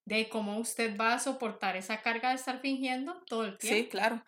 de 0.06 0.30
cómo 0.30 0.60
usted 0.60 0.98
va 0.98 1.14
a 1.14 1.20
soportar 1.20 1.76
esa 1.76 2.02
carga 2.02 2.30
de 2.30 2.36
estar 2.36 2.60
fingiendo 2.60 3.24
todo 3.26 3.46
el 3.46 3.58
tiempo. 3.58 3.78
Sí, 3.78 3.90
claro. 3.90 4.24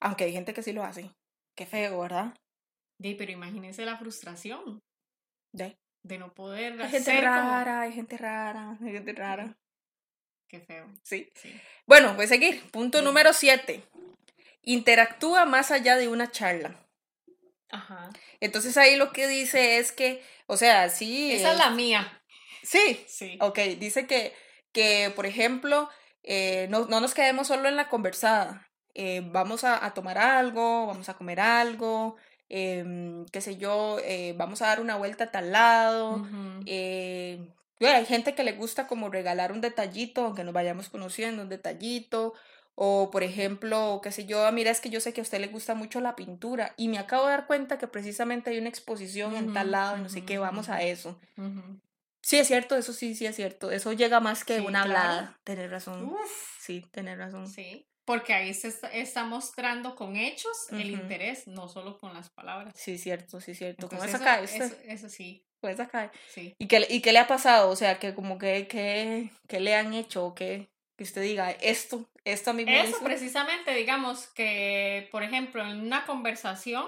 Aunque 0.00 0.24
hay 0.24 0.32
gente 0.32 0.54
que 0.54 0.62
sí 0.62 0.72
lo 0.72 0.84
hace. 0.84 1.10
Qué 1.56 1.66
feo, 1.66 2.00
¿verdad? 2.00 2.34
De, 2.98 3.14
pero 3.14 3.32
imagínese 3.32 3.84
la 3.84 3.96
frustración. 3.96 4.80
De 5.52 5.78
de 6.06 6.18
no 6.18 6.32
poder 6.32 6.80
hay 6.80 6.90
gente 6.90 7.20
rara, 7.20 7.80
hay 7.82 7.92
gente 7.92 8.16
rara, 8.16 8.76
hay 8.80 8.92
gente 8.92 9.12
rara. 9.12 9.56
Qué 10.48 10.60
feo. 10.60 10.86
Sí. 11.02 11.28
Bueno, 11.86 12.14
voy 12.14 12.26
a 12.26 12.28
seguir. 12.28 12.62
Punto 12.70 13.02
número 13.02 13.32
7. 13.32 13.82
Interactúa 14.62 15.44
más 15.44 15.70
allá 15.70 15.96
de 15.96 16.08
una 16.08 16.30
charla. 16.30 16.76
Ajá. 17.70 18.10
Entonces 18.38 18.76
ahí 18.76 18.96
lo 18.96 19.12
que 19.12 19.26
dice 19.26 19.78
es 19.78 19.90
que, 19.90 20.22
o 20.46 20.56
sea, 20.56 20.88
sí. 20.88 21.32
Esa 21.32 21.52
es 21.52 21.58
la 21.58 21.70
mía. 21.70 22.22
Sí. 22.62 23.04
Sí. 23.08 23.38
Ok, 23.40 23.58
dice 23.78 24.06
que, 24.06 24.32
que 24.72 25.12
por 25.16 25.26
ejemplo, 25.26 25.90
eh, 26.22 26.68
no, 26.70 26.86
no, 26.86 27.00
nos 27.00 27.14
quedemos 27.14 27.48
solo 27.48 27.68
en 27.68 27.76
la 27.76 27.88
conversada. 27.88 28.70
Eh, 28.94 29.22
vamos 29.24 29.64
a, 29.64 29.84
a, 29.84 29.94
tomar 29.94 30.16
algo, 30.16 30.86
vamos 30.86 31.08
a 31.08 31.14
comer 31.14 31.40
algo, 31.40 32.16
eh, 32.48 33.24
qué 33.32 33.40
sé 33.40 33.56
yo, 33.56 33.98
eh, 34.04 34.34
vamos 34.36 34.62
a 34.62 34.66
dar 34.66 34.80
una 34.80 34.96
vuelta 34.96 35.24
a 35.24 35.30
tal 35.30 35.52
lado. 35.52 36.26
Eh, 36.66 37.48
hay 37.80 38.06
gente 38.06 38.34
que 38.34 38.44
le 38.44 38.52
gusta 38.52 38.86
como 38.86 39.08
regalar 39.10 39.52
un 39.52 39.60
detallito, 39.60 40.24
aunque 40.24 40.44
nos 40.44 40.54
vayamos 40.54 40.88
conociendo, 40.88 41.42
un 41.42 41.48
detallito. 41.48 42.34
O, 42.78 43.10
por 43.10 43.22
ejemplo, 43.22 44.00
qué 44.02 44.12
sé 44.12 44.26
yo, 44.26 44.44
ah, 44.46 44.52
mira, 44.52 44.70
es 44.70 44.82
que 44.82 44.90
yo 44.90 45.00
sé 45.00 45.14
que 45.14 45.22
a 45.22 45.22
usted 45.22 45.40
le 45.40 45.46
gusta 45.46 45.74
mucho 45.74 46.00
la 46.02 46.14
pintura 46.14 46.74
y 46.76 46.88
me 46.88 46.98
acabo 46.98 47.24
de 47.24 47.30
dar 47.30 47.46
cuenta 47.46 47.78
que 47.78 47.88
precisamente 47.88 48.50
hay 48.50 48.58
una 48.58 48.68
exposición 48.68 49.34
en 49.34 49.54
tal 49.54 49.70
lado 49.70 49.96
y 49.96 50.02
no 50.02 50.10
sé 50.10 50.26
qué, 50.26 50.36
vamos 50.36 50.68
a 50.68 50.82
eso. 50.82 51.18
Sí, 52.20 52.36
es 52.38 52.48
cierto, 52.48 52.76
eso 52.76 52.92
sí, 52.92 53.14
sí 53.14 53.24
es 53.24 53.34
cierto. 53.34 53.70
Eso 53.70 53.92
llega 53.94 54.20
más 54.20 54.44
que 54.44 54.60
una 54.60 54.82
hablada. 54.82 55.38
Tener 55.44 55.70
razón. 55.70 56.14
Sí, 56.60 56.84
tener 56.90 57.18
razón. 57.18 57.48
Sí. 57.48 57.86
Porque 58.06 58.32
ahí 58.32 58.54
se 58.54 58.72
está, 58.92 59.24
mostrando 59.24 59.96
con 59.96 60.16
hechos 60.16 60.68
el 60.70 60.90
interés, 60.90 61.48
no 61.48 61.68
solo 61.68 61.98
con 61.98 62.14
las 62.14 62.30
palabras. 62.30 62.72
Sí, 62.76 62.98
cierto, 62.98 63.40
sí, 63.40 63.52
cierto. 63.52 63.88
¿Cómo 63.88 64.04
eso, 64.04 64.18
cae? 64.20 64.44
Eso, 64.44 65.08
sí. 65.08 65.44
Pues 65.60 65.80
acá. 65.80 66.12
Sí. 66.28 66.54
¿Y 66.56 66.68
qué, 66.68 66.86
¿Y 66.88 67.00
qué 67.00 67.12
le 67.12 67.18
ha 67.18 67.26
pasado? 67.26 67.68
O 67.68 67.74
sea, 67.74 67.98
que 67.98 68.14
como 68.14 68.38
que, 68.38 68.68
que, 68.68 69.60
le 69.60 69.74
han 69.74 69.92
hecho 69.92 70.26
o 70.26 70.34
que, 70.36 70.68
que 70.96 71.02
usted 71.02 71.20
diga, 71.22 71.50
esto, 71.50 72.08
esto 72.24 72.50
a 72.50 72.52
mí 72.52 72.64
me 72.64 72.80
Eso 72.80 73.02
precisamente, 73.02 73.74
digamos 73.74 74.28
que, 74.28 75.08
por 75.10 75.24
ejemplo, 75.24 75.66
en 75.66 75.80
una 75.80 76.06
conversación, 76.06 76.86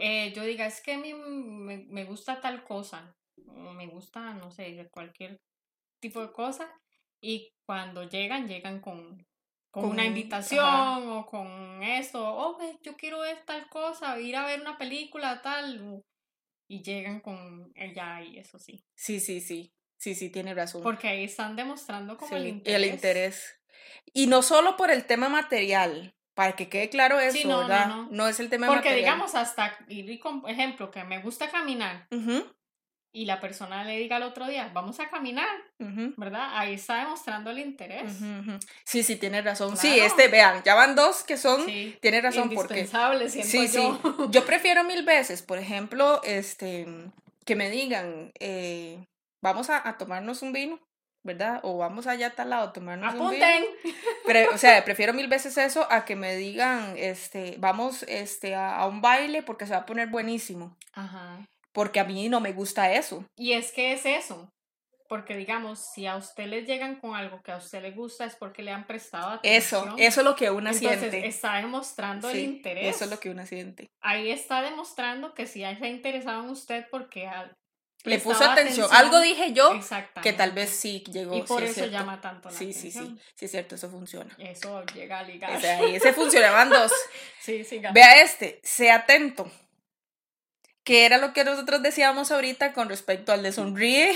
eh, 0.00 0.32
yo 0.34 0.44
diga, 0.44 0.66
es 0.66 0.80
que 0.80 0.92
a 0.92 0.98
mí 0.98 1.12
me, 1.12 1.78
me, 1.78 2.04
gusta 2.04 2.40
tal 2.40 2.62
cosa, 2.62 3.16
o 3.48 3.72
me 3.72 3.88
gusta, 3.88 4.34
no 4.34 4.52
sé, 4.52 4.88
cualquier 4.92 5.40
tipo 6.00 6.20
de 6.20 6.32
cosa, 6.32 6.72
y 7.20 7.52
cuando 7.66 8.08
llegan, 8.08 8.46
llegan 8.46 8.80
con, 8.80 9.24
con, 9.70 9.84
una 9.84 10.04
invitación 10.04 11.10
o 11.10 11.26
con 11.26 11.82
esto, 11.82 12.22
oh, 12.22 12.58
yo 12.82 12.96
quiero 12.96 13.20
ver 13.20 13.44
tal 13.44 13.68
cosa, 13.68 14.18
ir 14.18 14.36
a 14.36 14.44
ver 14.44 14.60
una 14.60 14.76
película, 14.76 15.40
tal, 15.42 16.02
y 16.68 16.82
llegan 16.82 17.20
con 17.20 17.72
ella 17.74 18.22
y 18.22 18.38
eso 18.38 18.58
sí. 18.58 18.84
Sí, 18.94 19.20
sí, 19.20 19.40
sí, 19.40 19.72
sí, 19.96 20.14
sí, 20.14 20.30
tiene 20.30 20.54
razón. 20.54 20.82
Porque 20.82 21.08
ahí 21.08 21.24
están 21.24 21.56
demostrando 21.56 22.16
como 22.16 22.36
el 22.36 22.48
interés. 22.48 22.76
El 22.76 22.84
interés. 22.88 23.60
Y 24.12 24.26
no 24.26 24.42
solo 24.42 24.76
por 24.76 24.90
el 24.90 25.04
tema 25.04 25.28
material, 25.28 26.14
para 26.34 26.56
que 26.56 26.68
quede 26.68 26.88
claro 26.88 27.20
eso, 27.20 27.46
no, 27.48 27.58
¿verdad? 27.58 27.86
No, 27.86 28.08
no. 28.10 28.28
es 28.28 28.40
el 28.40 28.48
tema 28.48 28.66
Porque 28.66 28.94
digamos, 28.94 29.34
hasta 29.34 29.76
ir 29.88 30.18
con 30.20 30.42
ejemplo, 30.48 30.90
que 30.90 31.04
me 31.04 31.20
gusta 31.20 31.50
caminar. 31.50 32.08
Y 33.12 33.24
la 33.24 33.40
persona 33.40 33.82
le 33.84 33.98
diga 33.98 34.16
al 34.16 34.22
otro 34.22 34.46
día, 34.46 34.70
vamos 34.72 35.00
a 35.00 35.08
caminar, 35.08 35.48
¿verdad? 36.16 36.50
Ahí 36.52 36.74
está 36.74 36.98
demostrando 36.98 37.50
el 37.50 37.58
interés. 37.58 38.12
Sí, 38.84 39.02
sí, 39.02 39.16
tiene 39.16 39.42
razón. 39.42 39.76
Sí, 39.76 39.98
este, 39.98 40.28
vean, 40.28 40.62
ya 40.62 40.76
van 40.76 40.94
dos 40.94 41.24
que 41.24 41.36
son, 41.36 41.66
tiene 42.00 42.20
razón 42.20 42.50
porque... 42.50 42.86
Sí, 43.28 43.42
sí, 43.42 43.68
yo. 43.68 44.00
yo 44.30 44.44
prefiero 44.44 44.84
mil 44.84 45.02
veces, 45.04 45.42
por 45.42 45.58
ejemplo, 45.58 46.20
este, 46.22 46.86
que 47.44 47.56
me 47.56 47.68
digan, 47.68 48.30
eh, 48.38 49.04
vamos 49.42 49.70
a, 49.70 49.88
a 49.88 49.98
tomarnos 49.98 50.42
un 50.42 50.52
vino 50.52 50.78
¿verdad? 51.22 51.60
O 51.62 51.76
vamos 51.78 52.06
allá 52.06 52.28
a 52.28 52.30
tal 52.30 52.50
lado, 52.50 52.72
tomarnos 52.72 53.14
¡Apunten! 53.14 53.64
un 53.84 53.92
Pero, 54.26 54.54
o 54.54 54.58
sea, 54.58 54.84
prefiero 54.84 55.12
mil 55.12 55.28
veces 55.28 55.56
eso 55.58 55.86
a 55.90 56.04
que 56.04 56.16
me 56.16 56.36
digan, 56.36 56.94
este, 56.96 57.56
vamos 57.58 58.04
este, 58.08 58.54
a, 58.54 58.86
un 58.86 59.00
baile 59.00 59.42
porque 59.42 59.66
se 59.66 59.72
va 59.72 59.80
a 59.80 59.86
poner 59.86 60.08
buenísimo. 60.08 60.76
Ajá. 60.94 61.46
Porque 61.72 62.00
a 62.00 62.04
mí 62.04 62.28
no 62.28 62.40
me 62.40 62.52
gusta 62.52 62.92
eso. 62.92 63.24
Y 63.36 63.52
es 63.52 63.72
que 63.72 63.92
es 63.92 64.06
eso. 64.06 64.50
Porque 65.08 65.36
digamos, 65.36 65.80
si 65.92 66.06
a 66.06 66.16
usted 66.16 66.46
le 66.46 66.62
llegan 66.62 67.00
con 67.00 67.16
algo 67.16 67.42
que 67.42 67.50
a 67.50 67.56
usted 67.56 67.82
le 67.82 67.90
gusta 67.90 68.24
es 68.26 68.36
porque 68.36 68.62
le 68.62 68.70
han 68.70 68.86
prestado 68.86 69.30
atención. 69.30 69.88
Eso, 69.88 69.96
eso 69.98 70.20
es 70.20 70.24
lo 70.24 70.36
que 70.36 70.50
una 70.50 70.70
Entonces, 70.70 71.00
siente. 71.00 71.26
está 71.26 71.56
demostrando 71.56 72.30
el 72.30 72.38
interés. 72.38 72.94
Eso 72.94 73.04
es 73.04 73.10
lo 73.10 73.18
que 73.18 73.30
una 73.30 73.44
siente. 73.44 73.88
Ahí 74.00 74.30
está 74.30 74.62
demostrando 74.62 75.34
que 75.34 75.46
si 75.46 75.64
está 75.64 75.88
interesado 75.88 76.44
en 76.44 76.50
usted 76.50 76.86
porque 76.92 77.28
le 78.04 78.18
puso 78.18 78.44
atención. 78.44 78.88
Algo 78.92 79.20
dije 79.20 79.52
yo 79.52 79.78
que 80.22 80.32
tal 80.32 80.52
vez 80.52 80.70
sí 80.70 81.04
llegó. 81.10 81.36
Y 81.36 81.42
por 81.42 81.62
eso 81.62 81.86
llama 81.86 82.20
tanto 82.20 82.48
la 82.48 82.54
sí, 82.54 82.70
atención. 82.70 83.18
Sí, 83.18 83.24
sí, 83.24 83.32
sí, 83.34 83.44
es 83.44 83.50
cierto, 83.50 83.74
eso 83.74 83.90
funciona. 83.90 84.34
Eso 84.38 84.84
llega 84.94 85.18
a 85.18 85.22
ligar. 85.22 85.56
O 85.56 85.60
sea, 85.60 85.82
ese 85.82 86.12
funcionaban 86.12 86.70
dos. 86.70 86.92
sí, 87.40 87.64
sí. 87.64 87.80
Vea 87.92 88.22
este, 88.22 88.60
sea 88.62 88.96
atento. 88.96 89.50
Que 90.90 91.06
era 91.06 91.18
lo 91.18 91.32
que 91.32 91.44
nosotros 91.44 91.82
decíamos 91.82 92.32
ahorita 92.32 92.72
con 92.72 92.88
respecto 92.88 93.30
al 93.30 93.44
de 93.44 93.52
sonríe 93.52 94.10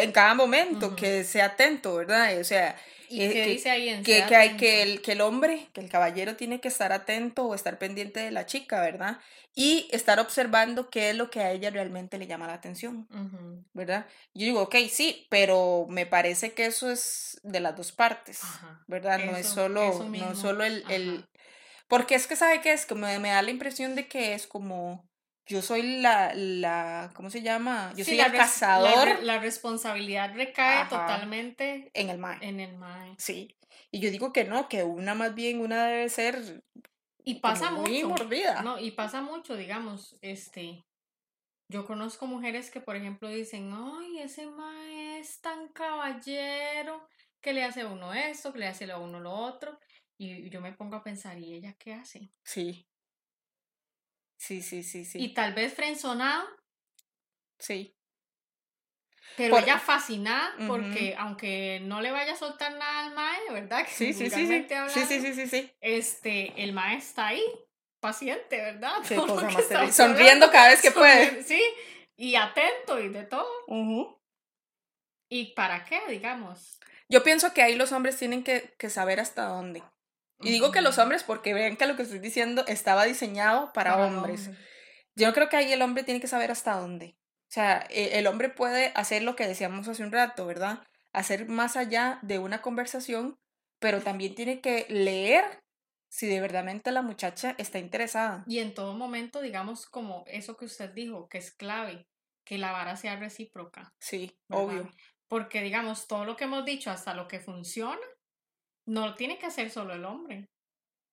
en 0.00 0.12
cada 0.12 0.32
momento, 0.32 0.96
que 0.96 1.22
sea 1.22 1.44
atento, 1.44 1.96
¿verdad? 1.96 2.40
O 2.40 2.44
sea, 2.44 2.76
¿Y 3.10 3.20
eh, 3.20 3.30
que, 3.30 3.46
dice 3.46 3.70
ahí 3.70 3.90
en 3.90 4.02
que, 4.02 4.24
que, 4.24 4.34
hay, 4.34 4.56
que, 4.56 4.80
el, 4.80 5.02
que 5.02 5.12
el 5.12 5.20
hombre, 5.20 5.68
que 5.74 5.82
el 5.82 5.90
caballero 5.90 6.34
tiene 6.34 6.62
que 6.62 6.68
estar 6.68 6.94
atento 6.94 7.44
o 7.44 7.54
estar 7.54 7.78
pendiente 7.78 8.20
de 8.20 8.30
la 8.30 8.46
chica, 8.46 8.80
¿verdad? 8.80 9.18
Y 9.54 9.86
estar 9.92 10.18
observando 10.18 10.88
qué 10.88 11.10
es 11.10 11.16
lo 11.16 11.28
que 11.28 11.40
a 11.40 11.52
ella 11.52 11.68
realmente 11.68 12.16
le 12.16 12.26
llama 12.26 12.46
la 12.46 12.54
atención, 12.54 13.06
¿verdad? 13.74 14.06
Yo 14.32 14.46
digo, 14.46 14.62
ok, 14.62 14.76
sí, 14.90 15.26
pero 15.28 15.84
me 15.90 16.06
parece 16.06 16.54
que 16.54 16.64
eso 16.64 16.90
es 16.90 17.38
de 17.42 17.60
las 17.60 17.76
dos 17.76 17.92
partes, 17.92 18.40
¿verdad? 18.86 19.18
no 19.18 19.36
es 19.36 19.46
solo, 19.46 20.02
no 20.04 20.34
solo 20.36 20.64
el, 20.64 20.84
el... 20.88 21.26
Porque 21.86 22.14
es 22.14 22.26
que, 22.26 22.34
¿sabe 22.34 22.62
qué 22.62 22.72
es? 22.72 22.86
Que 22.86 22.94
me, 22.94 23.18
me 23.18 23.28
da 23.28 23.42
la 23.42 23.50
impresión 23.50 23.94
de 23.94 24.08
que 24.08 24.32
es 24.32 24.46
como 24.46 25.11
yo 25.46 25.62
soy 25.62 26.00
la, 26.00 26.32
la, 26.34 27.10
¿cómo 27.14 27.30
se 27.30 27.42
llama? 27.42 27.92
Yo 27.96 28.04
soy 28.04 28.20
el 28.20 28.32
cazador. 28.32 29.22
La, 29.22 29.38
responsabilidad 29.38 30.34
recae 30.34 30.84
totalmente 30.88 31.90
en 31.94 32.10
el 32.10 32.18
mae. 32.18 32.38
En 32.40 32.60
el 32.60 32.76
mae. 32.76 33.14
Sí. 33.18 33.56
Y 33.90 34.00
yo 34.00 34.10
digo 34.10 34.32
que 34.32 34.44
no, 34.44 34.68
que 34.68 34.84
una 34.84 35.14
más 35.14 35.34
bien, 35.34 35.60
una 35.60 35.86
debe 35.86 36.08
ser 36.08 36.62
y 37.24 37.34
pasa 37.36 37.70
muy 37.70 38.02
mucho. 38.02 38.08
Mordida. 38.08 38.62
No, 38.62 38.78
y 38.78 38.90
pasa 38.92 39.22
mucho, 39.22 39.56
digamos, 39.56 40.16
este, 40.22 40.84
yo 41.68 41.86
conozco 41.86 42.26
mujeres 42.26 42.70
que, 42.70 42.80
por 42.80 42.96
ejemplo, 42.96 43.28
dicen, 43.28 43.72
ay, 43.72 44.20
ese 44.20 44.46
mae 44.46 45.20
es 45.20 45.40
tan 45.40 45.68
caballero, 45.68 47.06
que 47.40 47.52
le 47.52 47.64
hace 47.64 47.82
a 47.82 47.88
uno 47.88 48.12
esto, 48.12 48.52
que 48.52 48.60
le 48.60 48.66
hace 48.66 48.90
a 48.90 48.98
uno 48.98 49.20
lo 49.20 49.32
otro, 49.32 49.78
y 50.18 50.48
yo 50.50 50.60
me 50.60 50.72
pongo 50.72 50.96
a 50.96 51.02
pensar, 51.02 51.38
¿y 51.38 51.54
ella 51.54 51.74
qué 51.78 51.94
hace? 51.94 52.30
Sí. 52.44 52.86
Sí, 54.42 54.60
sí, 54.60 54.82
sí, 54.82 55.04
sí. 55.04 55.22
Y 55.22 55.34
tal 55.34 55.54
vez 55.54 55.72
frenzonada. 55.72 56.44
Sí. 57.60 57.96
Pero 59.36 59.56
ella 59.56 59.78
fascinada 59.78 60.52
porque 60.66 61.14
aunque 61.16 61.78
no 61.84 62.00
le 62.00 62.10
vaya 62.10 62.32
a 62.32 62.36
soltar 62.36 62.72
nada 62.72 63.06
al 63.06 63.14
mae, 63.14 63.52
¿verdad? 63.52 63.84
Que 63.86 63.92
sí, 63.92 64.12
sí, 64.12 64.28
sí, 64.28 64.48
sí. 64.48 64.66
sí, 64.88 65.04
sí, 65.06 65.20
sí, 65.20 65.34
sí, 65.34 65.46
sí. 65.46 65.72
Este, 65.80 66.60
el 66.60 66.72
mae 66.72 66.96
está 66.96 67.28
ahí, 67.28 67.44
paciente, 68.00 68.56
¿verdad? 68.56 68.96
Sí, 69.04 69.14
cosa 69.14 69.48
más 69.48 69.94
Sonriendo 69.94 70.50
cada 70.50 70.70
vez 70.70 70.82
que 70.82 70.90
puede. 70.90 71.44
Sí, 71.44 71.62
y 72.16 72.34
atento 72.34 72.98
y 72.98 73.10
de 73.10 73.22
todo. 73.22 73.46
¿Y 75.28 75.54
para 75.54 75.84
qué, 75.84 76.00
digamos? 76.08 76.80
Yo 77.08 77.22
pienso 77.22 77.54
que 77.54 77.62
ahí 77.62 77.76
los 77.76 77.92
hombres 77.92 78.16
tienen 78.16 78.42
que, 78.42 78.74
que 78.76 78.90
saber 78.90 79.20
hasta 79.20 79.44
dónde. 79.44 79.84
Y 80.42 80.50
digo 80.50 80.72
que 80.72 80.80
los 80.80 80.98
hombres 80.98 81.24
porque 81.24 81.54
vean 81.54 81.76
que 81.76 81.86
lo 81.86 81.96
que 81.96 82.02
estoy 82.02 82.18
diciendo 82.18 82.64
estaba 82.66 83.04
diseñado 83.04 83.72
para, 83.72 83.96
hombres. 83.96 84.50
Yo 85.14 85.32
creo 85.34 85.48
que 85.48 85.56
ahí 85.56 85.72
el 85.72 85.82
hombre 85.82 86.04
tiene 86.04 86.20
que 86.20 86.26
saber 86.26 86.50
hasta 86.50 86.76
dónde. 86.76 87.16
O 87.42 87.54
sea, 87.54 87.86
e, 87.90 88.18
el 88.18 88.26
hombre 88.26 88.48
puede 88.48 88.92
hacer 88.94 89.22
lo 89.22 89.36
que 89.36 89.46
decíamos 89.46 89.88
hace 89.88 90.02
un 90.02 90.12
rato, 90.12 90.46
¿verdad? 90.46 90.82
Hacer 91.12 91.48
más 91.48 91.76
allá 91.76 92.18
de 92.22 92.38
una 92.38 92.62
conversación, 92.62 93.38
pero 93.78 94.00
también 94.00 94.34
tiene 94.34 94.60
que 94.60 94.86
leer 94.88 95.44
si 96.08 96.26
de 96.26 96.40
verdad 96.40 96.64
la 96.84 97.02
muchacha 97.02 97.54
está 97.58 97.78
interesada. 97.78 98.44
Y 98.46 98.58
en 98.58 98.74
todo 98.74 98.94
momento, 98.94 99.40
digamos, 99.40 99.86
como 99.86 100.24
eso 100.26 100.56
que 100.56 100.66
usted 100.66 100.90
dijo, 100.92 101.28
que 101.28 101.38
es 101.38 101.52
clave, 101.52 102.06
que 102.44 102.58
la 102.58 102.72
vara 102.72 102.96
sea 102.96 103.16
recíproca. 103.16 103.94
Sí, 103.98 104.36
obvio. 104.50 104.90
Porque, 105.26 105.62
digamos, 105.62 106.06
todo 106.06 106.26
lo 106.26 106.36
que 106.36 106.44
hemos 106.44 106.66
dicho, 106.66 106.90
hasta 106.90 107.14
lo 107.14 107.28
que 107.28 107.40
funciona, 107.40 108.06
no 108.92 109.06
lo 109.06 109.14
tiene 109.14 109.38
que 109.38 109.46
hacer 109.46 109.70
solo 109.70 109.94
el 109.94 110.04
hombre. 110.04 110.48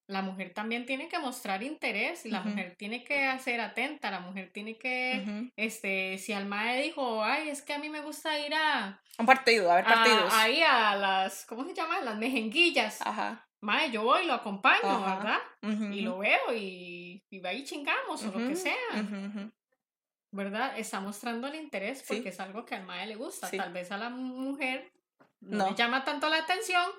La 0.07 0.21
mujer 0.21 0.53
también 0.53 0.85
tiene 0.85 1.07
que 1.07 1.19
mostrar 1.19 1.61
interés 1.61 2.25
la 2.25 2.41
mujer 2.41 2.75
tiene 2.75 3.03
que 3.03 3.37
ser 3.39 3.61
atenta, 3.61 4.09
la 4.09 4.19
mujer 4.19 4.49
tiene 4.51 4.75
que, 4.75 5.51
este, 5.55 6.17
si 6.17 6.33
al 6.33 6.47
mae 6.47 6.81
dijo, 6.81 7.23
ay, 7.23 7.49
es 7.49 7.61
que 7.61 7.73
a 7.73 7.77
mí 7.77 7.89
me 7.89 8.01
gusta 8.01 8.37
ir 8.39 8.53
a... 8.55 8.99
Un 9.19 9.25
partido, 9.27 9.71
a 9.71 9.75
ver 9.75 9.85
partidos. 9.85 10.33
ahí 10.33 10.63
a 10.63 10.95
las, 10.95 11.45
¿cómo 11.45 11.63
se 11.63 11.75
llama? 11.75 12.01
Las 12.01 12.17
mejenguillas. 12.17 12.99
Ajá. 13.01 13.47
Mae, 13.61 13.91
yo 13.91 14.03
voy, 14.03 14.25
lo 14.25 14.33
acompaño, 14.33 15.01
¿verdad? 15.01 15.39
Y 15.93 16.01
lo 16.01 16.17
veo 16.17 16.53
y, 16.55 17.23
y 17.29 17.45
ahí 17.45 17.63
chingamos 17.63 18.23
o 18.23 18.31
lo 18.31 18.47
que 18.47 18.55
sea. 18.55 18.73
¿Verdad? 20.31 20.77
Está 20.77 20.99
mostrando 21.01 21.47
el 21.47 21.55
interés 21.55 22.03
porque 22.07 22.29
es 22.29 22.39
algo 22.39 22.65
que 22.65 22.75
al 22.75 22.83
mae 22.83 23.05
le 23.05 23.15
gusta. 23.15 23.49
Tal 23.51 23.71
vez 23.71 23.91
a 23.91 23.97
la 23.97 24.09
mujer 24.09 24.91
no, 25.41 25.69
le 25.69 25.75
llama 25.75 26.03
tanto 26.03 26.29
la 26.29 26.37
atención 26.37 26.89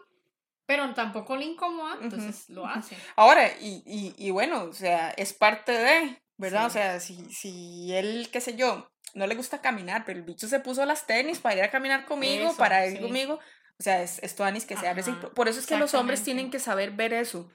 pero 0.71 0.95
tampoco 0.95 1.37
le 1.37 1.47
incomoda, 1.47 1.99
entonces 2.01 2.49
lo 2.49 2.65
hace. 2.65 2.97
Ahora, 3.17 3.51
y, 3.61 3.83
y, 3.85 4.15
y, 4.17 4.31
bueno, 4.31 4.63
o 4.63 4.73
sea, 4.73 5.11
es 5.11 5.33
parte 5.33 5.73
de, 5.73 6.23
¿verdad? 6.37 6.67
O 6.67 6.71
sea, 6.71 7.01
si, 7.01 7.29
si 7.35 7.93
él, 7.93 8.29
qué 8.31 8.41
sé 8.41 8.55
yo, 8.55 8.89
no 9.15 9.27
le 9.27 9.35
gusta 9.35 9.61
caminar, 9.61 10.05
pero 10.07 10.21
el 10.21 10.25
bicho 10.25 10.47
se 10.47 10.61
puso 10.61 10.85
las 10.85 11.09
tenis 11.09 11.41
para 11.41 11.57
ir 11.57 11.63
a 11.65 11.73
caminar 11.73 12.05
conmigo, 12.05 12.55
para 12.57 12.87
ir 12.87 13.01
conmigo, 13.01 13.41
o 13.81 13.83
sea, 13.83 14.01
es, 14.01 14.21
es 14.21 14.41
Anis 14.41 14.65
que 14.65 14.77
sea 14.77 14.95
Por 15.35 15.49
eso 15.49 15.59
es 15.59 15.67
que 15.67 15.77
los 15.77 15.93
hombres 15.95 16.23
tienen 16.23 16.53
que 16.53 16.61
saber 16.61 16.93
ver 16.93 17.15
eso. 17.15 17.51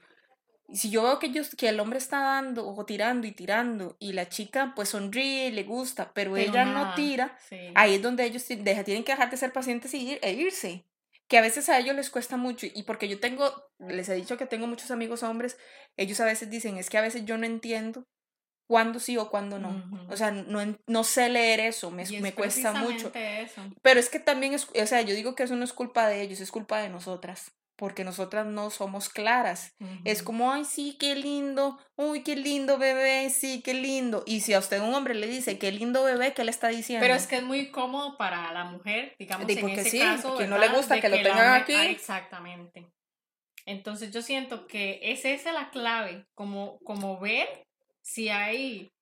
Si 0.70 0.90
yo 0.90 1.02
veo 1.02 1.18
que, 1.18 1.28
ellos, 1.28 1.54
que 1.56 1.70
el 1.70 1.80
hombre 1.80 1.96
está 1.96 2.20
dando 2.20 2.68
o 2.68 2.84
tirando 2.84 3.26
y 3.26 3.32
tirando 3.32 3.96
y 3.98 4.12
la 4.12 4.28
chica 4.28 4.74
pues 4.76 4.90
sonríe, 4.90 5.50
le 5.52 5.62
gusta, 5.62 6.10
pero, 6.12 6.36
ella 6.36 6.66
no 6.66 6.92
tira, 6.94 7.38
ahí 7.74 7.94
es 7.94 8.02
donde 8.02 8.26
ellos 8.26 8.44
deja, 8.46 8.84
tienen 8.84 9.04
que 9.04 9.12
dejar 9.12 9.30
de 9.30 9.38
ser 9.38 9.54
pacientes 9.54 9.94
y 9.94 10.10
ir, 10.10 10.18
e 10.20 10.34
irse 10.34 10.84
que 11.28 11.38
a 11.38 11.42
veces 11.42 11.68
a 11.68 11.78
ellos 11.78 11.96
les 11.96 12.10
cuesta 12.10 12.36
mucho 12.36 12.66
y 12.72 12.82
porque 12.84 13.08
yo 13.08 13.18
tengo, 13.18 13.52
les 13.78 14.08
he 14.08 14.14
dicho 14.14 14.36
que 14.36 14.46
tengo 14.46 14.66
muchos 14.66 14.90
amigos 14.90 15.22
hombres, 15.22 15.58
ellos 15.96 16.20
a 16.20 16.24
veces 16.24 16.50
dicen, 16.50 16.76
es 16.76 16.90
que 16.90 16.98
a 16.98 17.02
veces 17.02 17.24
yo 17.24 17.36
no 17.36 17.46
entiendo 17.46 18.04
cuándo 18.68 19.00
sí 19.00 19.16
o 19.16 19.30
cuándo 19.30 19.58
no. 19.58 20.08
O 20.08 20.16
sea, 20.16 20.30
no, 20.30 20.60
no 20.86 21.04
sé 21.04 21.28
leer 21.28 21.60
eso, 21.60 21.90
me, 21.90 22.04
me 22.20 22.32
cuesta 22.34 22.72
mucho. 22.72 23.12
Pero 23.82 24.00
es 24.00 24.08
que 24.08 24.20
también 24.20 24.54
es, 24.54 24.68
o 24.68 24.86
sea, 24.86 25.02
yo 25.02 25.14
digo 25.14 25.34
que 25.34 25.44
eso 25.44 25.56
no 25.56 25.64
es 25.64 25.72
culpa 25.72 26.08
de 26.08 26.22
ellos, 26.22 26.40
es 26.40 26.50
culpa 26.50 26.80
de 26.80 26.88
nosotras 26.88 27.55
porque 27.76 28.04
nosotras 28.04 28.46
no 28.46 28.70
somos 28.70 29.08
claras. 29.08 29.74
Es 30.04 30.22
como, 30.22 30.50
ay, 30.50 30.64
sí, 30.64 30.96
qué 30.98 31.14
lindo, 31.14 31.78
uy, 31.96 32.22
qué 32.22 32.34
lindo 32.34 32.78
bebé, 32.78 33.28
sí, 33.30 33.62
qué 33.62 33.74
lindo. 33.74 34.24
Y 34.26 34.40
si 34.40 34.54
a 34.54 34.58
usted 34.58 34.80
un 34.80 34.94
hombre 34.94 35.14
le 35.14 35.26
dice, 35.26 35.58
qué 35.58 35.70
lindo 35.70 36.02
bebé, 36.02 36.32
¿qué 36.32 36.42
le 36.44 36.50
está 36.50 36.68
diciendo? 36.68 37.04
Pero 37.04 37.14
es 37.14 37.26
que 37.26 37.36
es 37.36 37.42
muy 37.42 37.70
cómodo 37.70 38.16
para 38.16 38.50
la 38.52 38.64
mujer, 38.64 39.14
digamos, 39.18 39.48
en 39.48 39.68
ese 39.68 39.90
sí, 39.90 39.98
caso, 39.98 40.36
que 40.38 40.46
no 40.46 40.58
le 40.58 40.68
gusta 40.68 41.00
que, 41.00 41.08
lo 41.08 41.16
tengan 41.16 41.60
aquí. 41.60 41.74
Ah, 41.74 41.90
exactamente. 41.90 42.90
Entonces 43.66 44.10
yo 44.10 44.22
siento 44.22 44.66
que 44.66 45.00
es 45.02 45.24
esa 45.24 45.52
la 45.52 45.70
clave, 45.70 46.26
como, 46.34 46.78
como 46.78 47.18
ver 47.18 47.66
si 48.00 48.28
hay 48.28 48.92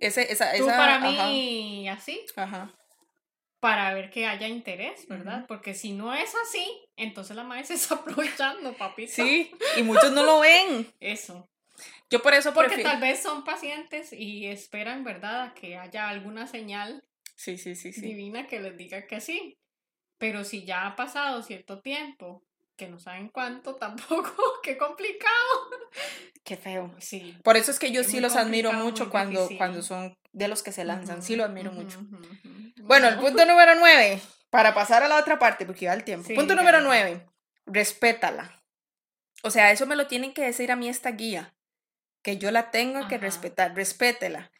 Ese, 0.00 0.32
esa, 0.32 0.52
Tú 0.56 0.64
esa, 0.64 0.76
para 0.76 0.96
ajá, 0.96 1.28
mí 1.28 1.88
así, 1.88 2.24
Ajá. 2.34 2.74
Para 3.60 3.92
ver 3.94 4.10
que 4.10 4.26
haya 4.26 4.46
interés, 4.48 5.06
¿verdad? 5.08 5.44
Porque 5.48 5.74
si 5.74 5.92
no 5.92 6.14
es 6.14 6.32
así, 6.46 6.66
entonces 6.96 7.34
la 7.36 7.44
madre 7.44 7.64
se 7.64 7.74
está 7.74 7.96
aprovechando, 7.96 8.72
papito. 8.74 9.12
Sí, 9.12 9.50
y 9.76 9.82
muchos 9.82 10.12
no 10.12 10.22
lo 10.22 10.40
ven. 10.40 10.92
Eso. 11.00 11.48
Yo 12.10 12.22
por 12.22 12.32
eso 12.34 12.54
Porque 12.54 12.68
prefiero. 12.70 12.90
tal 12.90 13.00
vez 13.00 13.20
son 13.22 13.44
pacientes 13.44 14.12
y 14.14 14.46
esperan, 14.46 15.04
¿verdad?, 15.04 15.42
a 15.42 15.54
que 15.54 15.76
haya 15.76 16.08
alguna 16.08 16.46
señal 16.46 17.04
Sí, 17.36 17.58
sí, 17.58 17.76
sí, 17.76 17.92
sí. 17.92 18.00
divina 18.00 18.46
que 18.46 18.60
les 18.60 18.76
diga 18.76 19.06
que 19.06 19.20
sí. 19.20 19.58
Pero 20.16 20.42
si 20.42 20.64
ya 20.64 20.86
ha 20.86 20.96
pasado 20.96 21.42
cierto 21.42 21.80
tiempo, 21.80 22.42
que 22.76 22.88
no 22.88 22.98
saben 22.98 23.28
cuánto 23.28 23.74
tampoco, 23.76 24.32
qué 24.62 24.76
complicado. 24.78 25.70
Qué 26.44 26.56
feo. 26.56 26.94
Sí. 26.98 27.36
Por 27.44 27.56
eso 27.56 27.70
es 27.70 27.78
que 27.78 27.92
yo 27.92 28.00
Es 28.00 28.06
sí 28.08 28.20
los 28.20 28.36
admiro 28.36 28.72
mucho 28.72 29.10
cuando, 29.10 29.40
difícil. 29.42 29.58
cuando 29.58 29.82
son 29.82 30.16
de 30.38 30.48
los 30.48 30.62
que 30.62 30.72
se 30.72 30.84
lanzan. 30.84 31.22
Sí, 31.22 31.36
lo 31.36 31.44
admiro 31.44 31.72
mucho. 31.72 31.98
Bueno, 32.76 33.08
el 33.08 33.18
punto 33.18 33.44
número 33.44 33.74
nueve, 33.74 34.20
para 34.50 34.72
pasar 34.72 35.02
a 35.02 35.08
la 35.08 35.18
otra 35.18 35.38
parte, 35.38 35.66
porque 35.66 35.88
va 35.88 35.94
el 35.94 36.04
tiempo. 36.04 36.28
Sí, 36.28 36.34
punto 36.34 36.54
ya, 36.54 36.60
número 36.60 36.78
ya. 36.78 36.84
nueve, 36.84 37.26
respétala. 37.66 38.62
O 39.42 39.50
sea, 39.50 39.70
eso 39.72 39.86
me 39.86 39.96
lo 39.96 40.06
tienen 40.06 40.32
que 40.32 40.42
decir 40.42 40.72
a 40.72 40.76
mí 40.76 40.88
esta 40.88 41.10
guía, 41.10 41.54
que 42.22 42.38
yo 42.38 42.50
la 42.50 42.70
tengo 42.70 43.06
que 43.08 43.16
Ajá. 43.16 43.24
respetar, 43.24 43.74
respétela. 43.74 44.50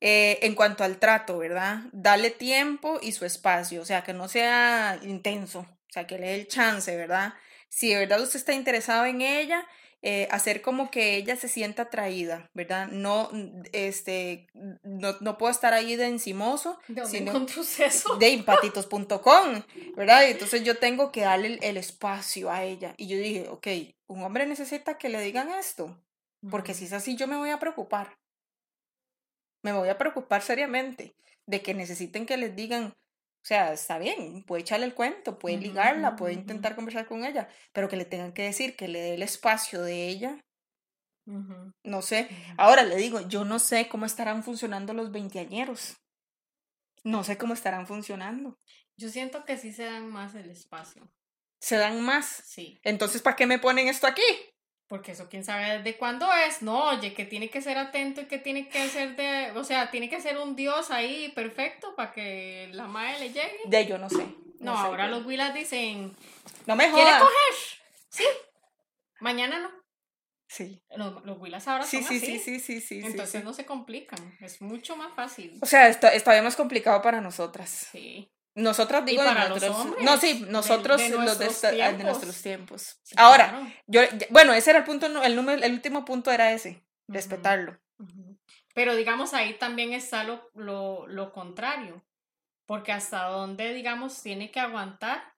Eh, 0.00 0.38
en 0.42 0.54
cuanto 0.54 0.84
al 0.84 0.98
trato, 0.98 1.38
¿verdad? 1.38 1.80
Dale 1.92 2.30
tiempo 2.30 3.00
y 3.02 3.12
su 3.12 3.24
espacio, 3.24 3.82
o 3.82 3.84
sea, 3.84 4.04
que 4.04 4.12
no 4.12 4.28
sea 4.28 5.00
intenso, 5.02 5.60
o 5.60 5.92
sea, 5.92 6.06
que 6.06 6.18
le 6.18 6.28
dé 6.28 6.34
el 6.36 6.46
chance, 6.46 6.96
¿verdad? 6.96 7.34
Si 7.68 7.88
de 7.88 7.98
verdad 7.98 8.20
usted 8.20 8.38
está 8.38 8.52
interesado 8.52 9.06
en 9.06 9.22
ella, 9.22 9.66
eh, 10.02 10.28
hacer 10.30 10.62
como 10.62 10.90
que 10.92 11.16
ella 11.16 11.34
se 11.34 11.48
sienta 11.48 11.82
atraída, 11.82 12.48
¿verdad? 12.54 12.88
No, 12.88 13.30
este, 13.72 14.46
no, 14.82 15.16
no 15.20 15.38
puedo 15.38 15.50
estar 15.50 15.74
ahí 15.74 15.96
de 15.96 16.06
encimoso, 16.06 16.78
¿De 16.86 17.02
dónde 17.02 17.52
eso? 17.80 18.16
de 18.16 18.28
impatitos.com, 18.30 19.62
¿verdad? 19.96 20.28
Y 20.28 20.30
entonces 20.30 20.62
yo 20.62 20.78
tengo 20.78 21.10
que 21.10 21.22
darle 21.22 21.48
el, 21.48 21.58
el 21.64 21.76
espacio 21.76 22.50
a 22.50 22.62
ella. 22.62 22.94
Y 22.96 23.08
yo 23.08 23.18
dije, 23.18 23.48
ok, 23.48 23.66
un 24.06 24.22
hombre 24.22 24.46
necesita 24.46 24.98
que 24.98 25.08
le 25.08 25.20
digan 25.20 25.50
esto, 25.50 26.00
porque 26.48 26.74
si 26.74 26.84
es 26.84 26.92
así 26.92 27.16
yo 27.16 27.26
me 27.26 27.36
voy 27.36 27.50
a 27.50 27.58
preocupar. 27.58 28.16
Me 29.64 29.72
voy 29.72 29.88
a 29.88 29.98
preocupar 29.98 30.42
seriamente 30.42 31.16
de 31.46 31.60
que 31.60 31.74
necesiten 31.74 32.24
que 32.24 32.36
les 32.36 32.54
digan, 32.54 32.94
o 33.42 33.46
sea, 33.48 33.72
está 33.72 33.98
bien, 33.98 34.44
puede 34.44 34.62
echarle 34.62 34.86
el 34.86 34.94
cuento, 34.94 35.38
puede 35.38 35.56
ligarla, 35.56 36.16
puede 36.16 36.34
intentar 36.34 36.74
conversar 36.74 37.06
con 37.06 37.24
ella, 37.24 37.48
pero 37.72 37.88
que 37.88 37.96
le 37.96 38.04
tengan 38.04 38.32
que 38.32 38.42
decir 38.42 38.76
que 38.76 38.88
le 38.88 39.00
dé 39.00 39.14
el 39.14 39.22
espacio 39.22 39.82
de 39.82 40.08
ella, 40.08 40.44
no 41.84 42.02
sé. 42.02 42.28
Ahora 42.56 42.84
le 42.84 42.96
digo, 42.96 43.20
yo 43.28 43.44
no 43.44 43.58
sé 43.58 43.88
cómo 43.88 44.06
estarán 44.06 44.42
funcionando 44.42 44.94
los 44.94 45.12
veinteañeros. 45.12 45.98
No 47.04 47.22
sé 47.22 47.36
cómo 47.36 47.54
estarán 47.54 47.86
funcionando. 47.86 48.58
Yo 48.96 49.08
siento 49.10 49.44
que 49.44 49.56
sí 49.56 49.72
se 49.72 49.84
dan 49.84 50.10
más 50.10 50.34
el 50.34 50.50
espacio. 50.50 51.10
Se 51.60 51.76
dan 51.76 52.00
más. 52.00 52.26
Sí. 52.26 52.80
Entonces, 52.82 53.20
¿para 53.22 53.36
qué 53.36 53.46
me 53.46 53.58
ponen 53.58 53.88
esto 53.88 54.06
aquí? 54.06 54.22
Porque 54.88 55.12
eso 55.12 55.28
quién 55.28 55.44
sabe 55.44 55.78
desde 55.78 55.98
cuándo 55.98 56.26
es. 56.46 56.62
No, 56.62 56.88
oye, 56.88 57.12
que 57.12 57.26
tiene 57.26 57.50
que 57.50 57.60
ser 57.60 57.76
atento 57.76 58.22
y 58.22 58.24
que 58.24 58.38
tiene 58.38 58.68
que 58.68 58.88
ser 58.88 59.16
de. 59.16 59.52
O 59.58 59.62
sea, 59.62 59.90
tiene 59.90 60.08
que 60.08 60.20
ser 60.20 60.38
un 60.38 60.56
dios 60.56 60.90
ahí 60.90 61.30
perfecto 61.34 61.94
para 61.94 62.12
que 62.12 62.70
la 62.72 62.86
madre 62.86 63.18
le 63.20 63.26
llegue. 63.28 63.58
De 63.66 63.86
yo 63.86 63.98
no 63.98 64.08
sé. 64.08 64.26
No, 64.60 64.74
sé. 64.74 64.80
ahora 64.80 65.06
los 65.08 65.26
Willas 65.26 65.52
dicen. 65.52 66.16
No 66.66 66.74
me 66.74 66.84
¿Quiere 66.90 67.02
jodas. 67.02 67.20
coger? 67.22 67.54
Sí. 68.08 68.24
Mañana 69.20 69.58
no. 69.60 69.70
Sí. 70.48 70.82
Los, 70.96 71.22
los 71.26 71.38
Willas 71.38 71.68
ahora 71.68 71.84
Sí, 71.84 71.98
son 71.98 72.08
sí, 72.08 72.16
así. 72.16 72.26
sí, 72.26 72.38
sí, 72.38 72.60
sí, 72.60 72.80
sí, 72.80 73.00
Entonces 73.04 73.40
sí. 73.42 73.44
no 73.44 73.52
se 73.52 73.66
complican. 73.66 74.36
Es 74.40 74.62
mucho 74.62 74.96
más 74.96 75.14
fácil. 75.14 75.58
O 75.60 75.66
sea, 75.66 75.88
esto, 75.88 76.06
es 76.06 76.24
todavía 76.24 76.42
más 76.42 76.56
complicado 76.56 77.02
para 77.02 77.20
nosotras. 77.20 77.88
Sí. 77.92 78.32
Nosotras 78.58 79.02
Y 79.06 79.10
digo, 79.12 79.24
para 79.24 79.48
los 79.48 79.60
nosotros- 79.62 79.76
hombres, 79.76 80.04
no, 80.04 80.16
sí, 80.18 80.40
de- 80.44 80.50
nosotros 80.50 80.96
de 80.98 81.08
los 81.10 81.18
de, 81.20 81.24
nuestros 81.26 81.50
esta- 81.54 81.70
de 81.70 81.76
tiempos. 81.76 82.04
nuestros 82.04 82.42
tiempos. 82.42 82.98
Sí, 83.02 83.14
Ahora, 83.16 83.48
claro. 83.50 83.72
yo, 83.86 84.00
bueno, 84.30 84.52
ese 84.52 84.70
era 84.70 84.80
el 84.80 84.84
punto, 84.84 85.06
el 85.06 85.36
número, 85.36 85.62
el 85.62 85.72
último 85.72 86.04
punto 86.04 86.30
era 86.32 86.52
ese, 86.52 86.84
respetarlo. 87.06 87.78
Pero 88.74 88.94
digamos, 88.96 89.34
ahí 89.34 89.54
también 89.58 89.92
está 89.92 90.24
lo, 90.24 90.50
lo, 90.54 91.06
lo 91.06 91.32
contrario, 91.32 92.04
porque 92.66 92.92
hasta 92.92 93.24
dónde, 93.24 93.72
digamos, 93.74 94.20
tiene 94.22 94.50
que 94.50 94.60
aguantar 94.60 95.34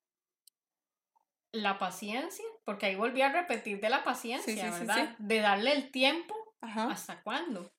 la 1.52 1.78
paciencia, 1.78 2.44
porque 2.64 2.86
ahí 2.86 2.94
volví 2.94 3.22
a 3.22 3.32
repetir 3.32 3.80
de 3.80 3.90
la 3.90 4.04
paciencia, 4.04 4.54
sí, 4.54 4.60
sí, 4.60 4.78
¿verdad? 4.86 5.16
De 5.18 5.40
darle 5.40 5.72
el 5.72 5.90
tiempo, 5.90 6.34
Ajá. 6.60 6.90
¿hasta 6.90 7.22
cuándo? 7.22 7.72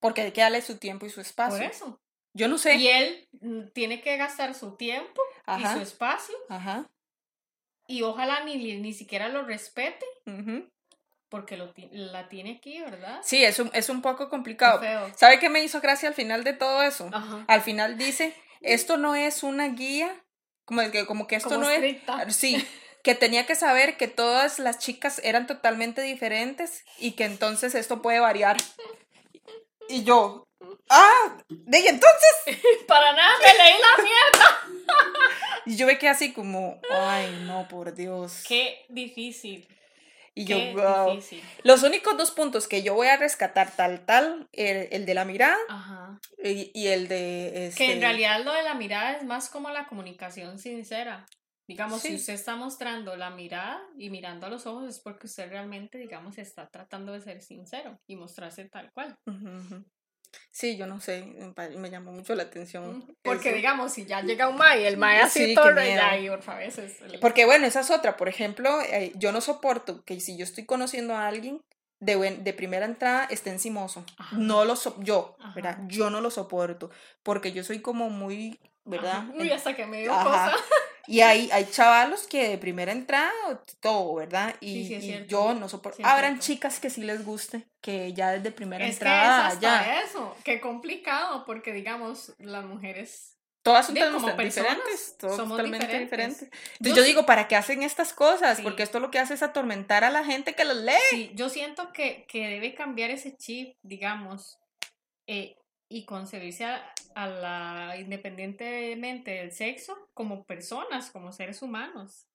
Porque 0.00 0.22
hay 0.22 0.32
que 0.32 0.40
darle 0.40 0.60
su 0.62 0.78
tiempo 0.78 1.06
y 1.06 1.10
su 1.10 1.16
Por 1.16 1.24
espacio. 1.26 1.62
eso. 1.66 2.00
Yo 2.32 2.48
no 2.48 2.58
sé. 2.58 2.76
Y 2.76 2.88
él 2.88 3.28
mm, 3.40 3.68
tiene 3.72 4.00
que 4.02 4.16
gastar 4.16 4.54
su 4.54 4.76
tiempo 4.76 5.20
y 5.58 5.62
su 5.66 5.80
espacio, 5.80 6.34
Ajá. 6.48 6.88
y 7.86 8.02
ojalá 8.02 8.44
ni, 8.44 8.56
ni 8.78 8.92
siquiera 8.92 9.28
lo 9.28 9.42
respete, 9.42 10.06
ujú. 10.26 10.68
porque 11.28 11.56
lo, 11.56 11.72
la 11.90 12.28
tiene 12.28 12.56
aquí, 12.58 12.80
¿verdad? 12.80 13.20
Sí, 13.22 13.44
es 13.44 13.58
un, 13.58 13.70
es 13.74 13.88
un 13.88 14.00
poco 14.00 14.26
Qué 14.26 14.30
complicado. 14.30 14.78
feo. 14.80 15.10
¿Sabe 15.16 15.38
qué 15.40 15.48
me 15.48 15.62
hizo 15.64 15.80
gracia 15.80 16.08
al 16.08 16.14
final 16.14 16.44
de 16.44 16.52
todo 16.52 16.82
eso? 16.82 17.10
Ajá. 17.12 17.44
Al 17.48 17.62
final 17.62 17.98
dice, 17.98 18.34
esto 18.60 18.96
no 18.96 19.14
es 19.16 19.42
una 19.42 19.68
guía, 19.68 20.14
como 20.64 20.88
que, 20.92 21.06
como 21.06 21.26
que 21.26 21.34
esto 21.36 21.48
Como 21.48 21.62
no 21.62 21.70
estricta. 21.70 22.22
es... 22.22 22.36
Sí, 22.36 22.64
que 23.02 23.16
tenía 23.16 23.44
que 23.46 23.56
saber 23.56 23.96
que 23.96 24.06
todas 24.06 24.58
las 24.60 24.78
chicas 24.78 25.20
eran 25.24 25.48
totalmente 25.48 26.00
diferentes 26.02 26.84
y 26.98 27.12
que 27.12 27.24
entonces 27.24 27.74
esto 27.74 28.02
puede 28.02 28.20
variar. 28.20 28.56
Y 29.92 30.04
yo, 30.04 30.46
ah, 30.88 31.38
y 31.48 31.86
entonces. 31.86 32.34
Para 32.86 33.12
nada, 33.12 33.34
me 33.38 33.64
leí 33.64 33.80
la 33.80 34.02
mierda. 34.02 34.60
Y 35.66 35.76
yo 35.76 35.86
me 35.86 35.98
quedé 35.98 36.10
así 36.10 36.32
como, 36.32 36.80
ay, 36.90 37.44
no, 37.46 37.68
por 37.68 37.94
Dios. 37.94 38.44
Qué 38.46 38.86
difícil. 38.88 39.68
Y 40.34 40.44
yo, 40.44 40.56
wow. 40.74 41.16
difícil. 41.16 41.42
Los 41.64 41.82
únicos 41.82 42.16
dos 42.16 42.30
puntos 42.30 42.68
que 42.68 42.82
yo 42.82 42.94
voy 42.94 43.08
a 43.08 43.16
rescatar, 43.16 43.74
tal, 43.74 44.04
tal, 44.06 44.48
el, 44.52 44.88
el 44.90 45.04
de 45.04 45.14
la 45.14 45.24
mirada 45.24 45.58
Ajá. 45.68 46.20
y, 46.42 46.70
y 46.72 46.86
el 46.88 47.08
de... 47.08 47.72
Que 47.76 47.84
en 47.84 47.90
este, 47.90 48.00
realidad 48.00 48.44
lo 48.44 48.52
de 48.52 48.62
la 48.62 48.74
mirada 48.74 49.12
es 49.12 49.24
más 49.24 49.50
como 49.50 49.70
la 49.70 49.86
comunicación 49.86 50.58
sincera. 50.58 51.26
Digamos, 51.66 52.02
si 52.02 52.16
usted 52.16 52.32
está 52.32 52.56
mostrando 52.56 53.14
la 53.16 53.30
mirada 53.30 53.80
y 53.96 54.10
mirando 54.10 54.46
a 54.46 54.50
los 54.50 54.66
ojos 54.66 54.88
es 54.88 54.98
porque 54.98 55.28
usted 55.28 55.48
realmente, 55.48 55.98
digamos, 55.98 56.36
está 56.38 56.68
tratando 56.68 57.12
de 57.12 57.20
ser 57.20 57.42
sincero 57.42 58.00
y 58.08 58.16
mostrarse 58.16 58.68
tal 58.68 58.90
cual. 58.92 59.16
Sí, 60.50 60.76
yo 60.76 60.86
no 60.86 61.00
sé, 61.00 61.24
me 61.76 61.90
llamó 61.90 62.12
mucho 62.12 62.34
la 62.34 62.44
atención. 62.44 63.16
Porque 63.22 63.48
eso. 63.50 63.56
digamos, 63.56 63.92
si 63.92 64.04
ya 64.06 64.20
llega 64.22 64.48
un 64.48 64.56
mae 64.56 64.86
el 64.86 64.96
mae 64.96 65.20
así 65.20 65.46
Sí, 65.46 65.54
todo, 65.54 65.70
y 66.20 66.28
otra 66.28 66.56
vez 66.56 66.78
es 66.78 67.00
el- 67.02 67.18
Porque 67.20 67.44
bueno, 67.46 67.66
esa 67.66 67.80
es 67.80 67.90
otra. 67.90 68.16
Por 68.16 68.28
ejemplo, 68.28 68.80
eh, 68.82 69.12
yo 69.16 69.32
no 69.32 69.40
soporto 69.40 70.04
que 70.04 70.20
si 70.20 70.36
yo 70.36 70.44
estoy 70.44 70.66
conociendo 70.66 71.14
a 71.14 71.26
alguien 71.26 71.62
de, 72.00 72.16
buen- 72.16 72.44
de 72.44 72.52
primera 72.52 72.86
entrada 72.86 73.26
esté 73.30 73.50
encimoso. 73.50 74.04
Ajá. 74.18 74.36
No 74.38 74.64
lo 74.64 74.76
so 74.76 74.96
yo, 75.00 75.36
Ajá. 75.40 75.52
¿verdad? 75.54 75.78
Yo 75.86 76.10
no 76.10 76.20
lo 76.20 76.30
soporto. 76.30 76.90
Porque 77.22 77.52
yo 77.52 77.62
soy 77.64 77.80
como 77.80 78.08
muy, 78.10 78.58
¿verdad? 78.84 79.16
Ajá. 79.18 79.32
Uy, 79.36 79.50
hasta 79.50 79.74
que 79.76 79.86
me 79.86 80.00
dio 80.02 80.12
cosa. 80.12 80.54
Y 81.06 81.20
hay, 81.22 81.50
hay 81.52 81.66
chavalos 81.70 82.26
que 82.26 82.48
de 82.48 82.58
primera 82.58 82.92
entrada, 82.92 83.30
todo, 83.80 84.14
¿verdad? 84.16 84.54
Y, 84.60 84.82
Sí, 84.84 84.88
sí, 84.88 84.94
es 84.94 85.04
y 85.04 85.06
cierto. 85.08 85.28
yo 85.28 85.54
no 85.54 85.68
soporto. 85.68 85.96
Sí, 85.96 86.02
Habrán 86.06 86.38
chicas 86.40 86.78
que 86.80 86.90
sí 86.90 87.02
les 87.02 87.24
guste, 87.24 87.66
que 87.80 88.12
ya 88.12 88.30
desde 88.32 88.52
primera 88.52 88.84
Es 88.84 88.90
que 88.90 88.94
es 88.94 89.00
entrada, 89.02 89.46
hasta 89.48 89.60
ya. 89.60 90.02
eso. 90.02 90.36
Qué 90.44 90.60
complicado, 90.60 91.44
porque 91.46 91.72
digamos, 91.72 92.32
las 92.38 92.64
mujeres 92.64 93.36
Todas 93.62 93.86
son 93.86 93.94
como 93.96 94.36
personas, 94.36 94.70
diferentes, 94.76 95.16
todas 95.18 95.36
somos 95.36 95.58
totalmente 95.58 95.86
diferentes. 95.86 96.40
diferentes. 96.40 96.60
Entonces 96.78 96.96
Yo 96.96 97.02
digo, 97.02 97.26
¿para 97.26 97.46
qué 97.46 97.56
hacen 97.56 97.82
estas 97.82 98.14
cosas? 98.14 98.60
Porque 98.62 98.82
esto 98.82 99.00
lo 99.00 99.10
que 99.10 99.18
hace 99.18 99.34
es 99.34 99.42
atormentar 99.42 100.02
a 100.02 100.10
la 100.10 100.24
gente 100.24 100.54
que 100.54 100.64
los 100.64 100.78
lee. 100.78 100.92
Sí, 101.10 101.30
yo 101.34 101.50
siento 101.50 101.92
que, 101.92 102.24
que 102.26 102.46
debe 102.48 102.74
cambiar 102.74 103.10
ese 103.10 103.36
chip, 103.36 103.76
digamos, 103.82 104.58
eh, 105.26 105.56
y 105.90 106.04
concebirse 106.04 106.64
a, 106.64 106.94
a 107.14 107.26
la, 107.26 107.96
independientemente 107.98 109.32
del 109.32 109.52
sexo, 109.52 110.08
como 110.14 110.44
personas, 110.44 111.10
como 111.10 111.32
seres 111.32 111.62
humanos. 111.62 112.28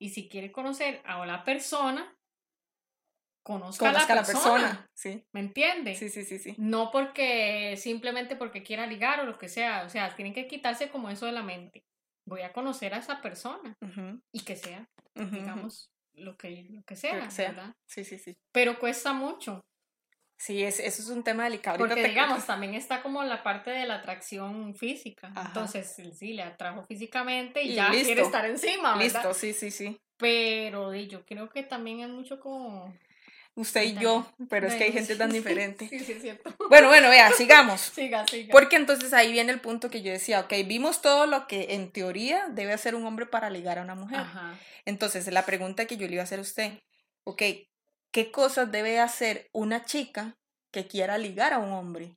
Y 0.00 0.10
si 0.10 0.28
quiere 0.28 0.50
conocer 0.50 1.00
a 1.04 1.24
la 1.24 1.44
persona, 1.44 2.16
conozca, 3.44 3.86
Conozca 3.86 4.12
a 4.12 4.16
la 4.16 4.24
persona. 4.24 4.90
Sí, 4.94 5.24
¿Me 5.32 5.40
entiende? 5.40 5.94
sí, 5.94 6.10
sí, 6.10 6.24
sí, 6.24 6.38
sí. 6.38 6.54
No 6.58 6.90
porque 6.90 7.76
simplemente 7.76 8.34
porque 8.34 8.64
quiera 8.64 8.86
ligar 8.86 9.20
o 9.20 9.24
lo 9.24 9.38
que 9.38 9.48
sea. 9.48 9.84
O 9.84 9.88
sea, 9.88 10.14
tienen 10.16 10.34
que 10.34 10.48
quitarse 10.48 10.90
como 10.90 11.08
eso 11.08 11.26
de 11.26 11.32
la 11.32 11.42
mente. 11.42 11.84
Voy 12.26 12.42
a 12.42 12.52
conocer 12.52 12.94
a 12.94 12.98
esa 12.98 13.22
persona 13.22 13.74
y 14.32 14.40
que 14.40 14.56
sea, 14.56 14.86
digamos, 15.14 15.90
lo 16.14 16.36
que, 16.36 16.66
lo 16.70 16.82
que 16.82 16.96
sea, 16.96 17.16
Lo 17.16 17.24
que 17.24 17.30
sea. 17.30 17.52
¿verdad? 17.52 17.76
Sí, 17.86 18.04
sí, 18.04 18.18
sí. 18.18 18.36
Pero 18.52 18.78
cuesta 18.78 19.12
mucho. 19.12 19.64
Sí, 20.38 20.62
es, 20.62 20.78
eso 20.78 21.02
es 21.02 21.08
un 21.08 21.24
tema 21.24 21.44
delicado. 21.44 21.78
Porque 21.78 21.96
te- 21.96 22.08
digamos, 22.08 22.46
también 22.46 22.74
está 22.74 23.02
como 23.02 23.24
la 23.24 23.42
parte 23.42 23.70
de 23.70 23.86
la 23.86 23.96
atracción 23.96 24.74
física. 24.76 25.26
Ajá. 25.34 25.48
Entonces, 25.48 25.96
sí, 26.16 26.32
le 26.32 26.42
atrajo 26.44 26.84
físicamente 26.84 27.62
y, 27.62 27.72
Y 27.72 27.74
ya 27.74 27.90
quiere 27.90 28.22
estar 28.22 28.46
encima, 28.46 28.96
¿verdad? 28.96 29.02
Listo, 29.24 29.34
sí, 29.34 29.52
sí, 29.52 29.70
sí. 29.72 30.00
Pero 30.16 30.94
yo 30.94 31.24
creo 31.26 31.48
que 31.48 31.64
también 31.64 32.00
es 32.00 32.08
mucho 32.08 32.38
como... 32.38 32.94
usted 33.56 33.82
y 33.82 33.94
yo, 33.94 34.30
pero 34.48 34.68
es 34.68 34.76
que 34.76 34.84
hay 34.84 34.92
gente 34.92 35.16
tan 35.16 35.30
diferente. 35.32 35.88
Sí, 35.88 35.98
sí, 35.98 36.12
es 36.12 36.22
cierto. 36.22 36.54
Bueno, 36.68 36.86
bueno, 36.86 37.08
vea, 37.10 37.32
sigamos. 37.32 37.80
Siga, 37.94 38.24
siga. 38.28 38.52
Porque 38.52 38.76
entonces 38.76 39.12
ahí 39.12 39.32
viene 39.32 39.50
el 39.52 39.60
punto 39.60 39.90
que 39.90 40.02
yo 40.02 40.12
decía, 40.12 40.40
ok, 40.40 40.52
vimos 40.66 41.02
todo 41.02 41.26
lo 41.26 41.48
que 41.48 41.74
en 41.74 41.90
teoría 41.90 42.46
debe 42.50 42.72
hacer 42.72 42.94
un 42.94 43.04
hombre 43.06 43.26
para 43.26 43.50
ligar 43.50 43.78
a 43.78 43.82
una 43.82 43.96
mujer. 43.96 44.20
Ajá. 44.20 44.56
Entonces, 44.84 45.26
la 45.32 45.44
pregunta 45.44 45.86
que 45.86 45.96
yo 45.96 46.06
le 46.06 46.12
iba 46.14 46.22
a 46.22 46.24
hacer 46.24 46.38
a 46.38 46.42
usted, 46.42 46.78
ok, 47.24 47.42
¿qué 48.10 48.30
cosas 48.30 48.70
debe 48.70 49.00
hacer 49.00 49.48
una 49.52 49.84
chica 49.84 50.36
que 50.70 50.86
quiera 50.86 51.18
ligar 51.18 51.52
a 51.52 51.58
un 51.58 51.72
hombre? 51.72 52.16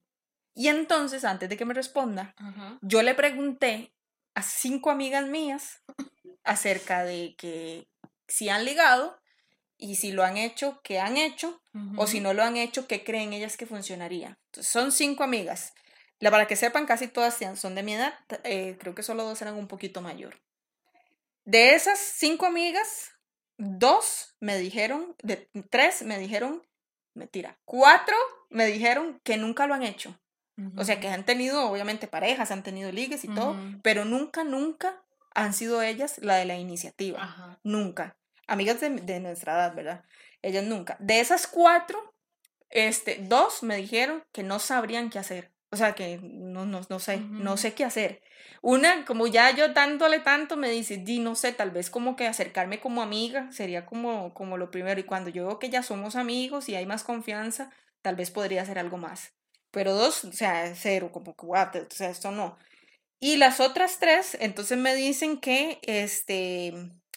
Y 0.53 0.67
entonces, 0.67 1.23
antes 1.23 1.49
de 1.49 1.57
que 1.57 1.65
me 1.65 1.73
responda, 1.73 2.35
yo 2.81 3.01
le 3.01 3.15
pregunté 3.15 3.93
a 4.33 4.41
cinco 4.41 4.91
amigas 4.91 5.25
mías 5.27 5.81
acerca 6.43 7.03
de 7.03 7.35
que 7.37 7.87
si 8.27 8.49
han 8.49 8.65
ligado 8.65 9.19
y 9.77 9.95
si 9.95 10.11
lo 10.11 10.23
han 10.23 10.37
hecho, 10.37 10.79
qué 10.83 10.99
han 10.99 11.17
hecho, 11.17 11.61
o 11.97 12.05
si 12.05 12.19
no 12.19 12.33
lo 12.33 12.43
han 12.43 12.57
hecho, 12.57 12.87
qué 12.87 13.03
creen 13.03 13.33
ellas 13.33 13.57
que 13.57 13.65
funcionaría. 13.65 14.37
Entonces, 14.47 14.71
son 14.71 14.91
cinco 14.91 15.23
amigas. 15.23 15.73
La, 16.19 16.29
para 16.29 16.47
que 16.47 16.55
sepan, 16.55 16.85
casi 16.85 17.07
todas 17.07 17.39
son 17.55 17.73
de 17.73 17.81
mi 17.81 17.95
edad, 17.95 18.13
eh, 18.43 18.77
creo 18.79 18.93
que 18.93 19.01
solo 19.01 19.23
dos 19.23 19.41
eran 19.41 19.55
un 19.55 19.67
poquito 19.67 20.01
mayor. 20.01 20.39
De 21.45 21.73
esas 21.73 21.97
cinco 21.97 22.45
amigas, 22.45 23.10
dos 23.61 24.35
me 24.39 24.57
dijeron, 24.57 25.15
de 25.21 25.49
tres 25.69 26.01
me 26.03 26.17
dijeron, 26.17 26.65
mentira, 27.13 27.59
cuatro 27.65 28.15
me 28.49 28.65
dijeron 28.65 29.21
que 29.23 29.37
nunca 29.37 29.67
lo 29.67 29.73
han 29.73 29.83
hecho. 29.83 30.17
O 30.77 30.83
sea, 30.83 30.99
que 30.99 31.07
han 31.07 31.25
tenido, 31.25 31.71
obviamente, 31.71 32.07
parejas, 32.07 32.51
han 32.51 32.61
tenido 32.61 32.91
ligues 32.91 33.23
y 33.23 33.27
todo, 33.27 33.57
pero 33.81 34.05
nunca, 34.05 34.43
nunca 34.43 35.01
han 35.33 35.55
sido 35.55 35.81
ellas 35.81 36.19
la 36.19 36.35
de 36.35 36.45
la 36.45 36.55
iniciativa. 36.55 37.23
Ajá. 37.23 37.59
Nunca. 37.63 38.15
Amigas 38.45 38.79
de, 38.79 38.89
de 38.89 39.19
nuestra 39.19 39.53
edad, 39.53 39.73
¿verdad? 39.73 40.03
Ellas 40.43 40.63
nunca. 40.63 40.97
De 40.99 41.19
esas 41.19 41.47
cuatro, 41.47 42.13
este, 42.69 43.17
dos 43.23 43.63
me 43.63 43.75
dijeron 43.75 44.23
que 44.31 44.43
no 44.43 44.59
sabrían 44.59 45.09
qué 45.09 45.17
hacer. 45.17 45.50
O 45.73 45.77
sea, 45.77 45.93
que 45.93 46.19
no, 46.21 46.65
no, 46.65 46.81
no 46.89 46.99
sé, 46.99 47.19
no 47.19 47.55
sé 47.55 47.73
qué 47.73 47.85
hacer. 47.85 48.21
Una, 48.61 49.05
como 49.05 49.27
ya 49.27 49.51
yo 49.55 49.69
dándole 49.69 50.19
tanto, 50.19 50.57
me 50.57 50.69
dice, 50.69 50.97
di, 50.97 51.19
no 51.19 51.33
sé, 51.35 51.53
tal 51.53 51.71
vez 51.71 51.89
como 51.89 52.15
que 52.17 52.27
acercarme 52.27 52.79
como 52.81 53.01
amiga 53.01 53.49
sería 53.51 53.85
como, 53.85 54.33
como 54.33 54.57
lo 54.57 54.69
primero. 54.69 54.99
Y 54.99 55.03
cuando 55.03 55.29
yo 55.29 55.47
veo 55.47 55.59
que 55.59 55.69
ya 55.69 55.81
somos 55.81 56.15
amigos 56.17 56.67
y 56.67 56.75
hay 56.75 56.85
más 56.85 57.03
confianza, 57.03 57.71
tal 58.01 58.15
vez 58.17 58.31
podría 58.31 58.63
hacer 58.63 58.79
algo 58.79 58.97
más. 58.97 59.33
Pero 59.71 59.93
dos, 59.93 60.25
o 60.25 60.33
sea, 60.33 60.75
cero, 60.75 61.09
como 61.13 61.35
que, 61.35 61.45
what, 61.45 61.73
o 61.75 61.85
sea, 61.89 62.09
esto 62.09 62.31
no. 62.31 62.57
Y 63.19 63.37
las 63.37 63.59
otras 63.59 63.99
tres, 63.99 64.35
entonces 64.39 64.77
me 64.77 64.95
dicen 64.95 65.39
que, 65.39 65.79
este, 65.83 66.73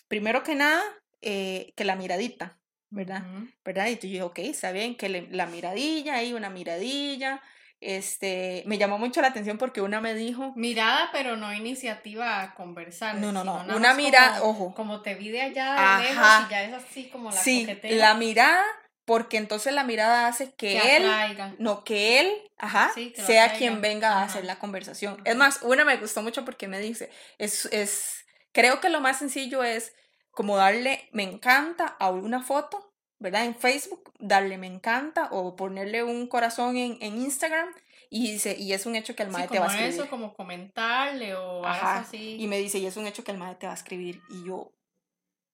primero 0.08 0.42
que 0.42 0.54
nada, 0.54 0.82
eh, 1.22 1.72
que 1.76 1.84
la 1.84 1.96
miradita, 1.96 2.58
¿verdad? 2.90 3.22
Ujú. 3.26 3.48
¿Verdad? 3.64 3.86
Y 3.88 3.94
yo 3.94 4.00
dije, 4.02 4.22
ok, 4.22 4.38
está 4.40 4.70
bien, 4.72 4.96
que 4.96 5.08
le- 5.08 5.28
la 5.30 5.46
miradilla, 5.46 6.16
ahí 6.16 6.32
una 6.34 6.50
miradilla, 6.50 7.42
este, 7.84 8.62
me 8.66 8.78
llamó 8.78 8.98
mucho 8.98 9.20
la 9.20 9.28
atención 9.28 9.58
porque 9.58 9.80
una 9.80 10.00
me 10.00 10.14
dijo, 10.14 10.52
Mirada, 10.56 11.10
pero 11.12 11.36
no 11.36 11.52
iniciativa 11.52 12.42
a 12.42 12.54
conversar. 12.54 13.16
No, 13.16 13.30
no, 13.32 13.44
no, 13.44 13.76
una 13.76 13.94
mirada, 13.94 14.42
ojo. 14.42 14.74
Como 14.74 15.02
te 15.02 15.14
vi 15.14 15.30
de 15.30 15.42
allá 15.42 15.74
de 15.74 15.80
Ajá. 15.80 16.02
lejos 16.02 16.46
y 16.46 16.50
ya 16.50 16.62
es 16.64 16.72
así 16.72 17.08
como 17.08 17.30
la 17.30 17.36
sí, 17.36 17.66
la 17.84 18.14
mirada, 18.14 18.62
porque 19.04 19.36
entonces 19.36 19.72
la 19.74 19.84
mirada 19.84 20.26
hace 20.26 20.50
que, 20.54 20.72
que 20.72 20.96
él, 20.96 21.04
atraiga. 21.04 21.54
no, 21.58 21.84
que 21.84 22.20
él, 22.20 22.32
ajá, 22.58 22.90
Sí, 22.94 23.10
que 23.12 23.22
sea 23.22 23.44
atraiga. 23.44 23.58
quien 23.58 23.80
venga 23.80 24.08
a 24.12 24.16
Ajá. 24.16 24.24
hacer 24.24 24.44
la 24.44 24.58
conversación. 24.58 25.20
Es 25.24 25.36
más, 25.36 25.60
una 25.62 25.84
me 25.84 25.96
gustó 25.98 26.22
mucho 26.22 26.44
porque 26.44 26.68
me 26.68 26.78
dice, 26.80 27.10
es, 27.38 27.66
es, 27.66 28.24
creo 28.52 28.80
que 28.80 28.88
lo 28.88 29.00
más 29.00 29.18
sencillo 29.18 29.62
es 29.62 29.94
como 30.30 30.56
darle 30.56 31.08
me 31.12 31.22
encanta 31.22 31.96
a 31.98 32.10
una 32.10 32.42
foto, 32.42 32.93
¿verdad? 33.24 33.44
En 33.46 33.56
Facebook, 33.56 34.12
darle 34.20 34.58
me 34.58 34.66
encanta 34.68 35.28
o 35.32 35.56
ponerle 35.56 36.04
un 36.04 36.26
corazón 36.28 36.76
en, 36.76 36.98
en 37.00 37.16
Instagram 37.20 37.68
y 38.10 38.30
dice, 38.32 38.54
y 38.56 38.72
es 38.74 38.86
un 38.86 38.94
hecho 38.94 39.16
que 39.16 39.22
el 39.24 39.30
Sí, 39.30 39.32
mae 39.32 39.48
te 39.48 39.58
va 39.58 39.64
a 39.64 39.68
como 39.68 39.80
escribir. 39.80 40.00
eso, 40.00 40.10
como 40.10 40.34
comentarle 40.34 41.34
o 41.34 41.64
Ajá, 41.64 41.94
algo 41.96 42.06
así. 42.08 42.36
Y 42.38 42.46
me 42.46 42.58
dice, 42.58 42.78
y 42.78 42.86
es 42.86 42.96
un 42.96 43.06
hecho 43.06 43.24
que 43.24 43.32
el 43.32 43.38
mae 43.38 43.56
te 43.56 43.66
va 43.66 43.72
a 43.72 43.76
escribir. 43.76 44.20
Y 44.30 44.44
yo 44.46 44.70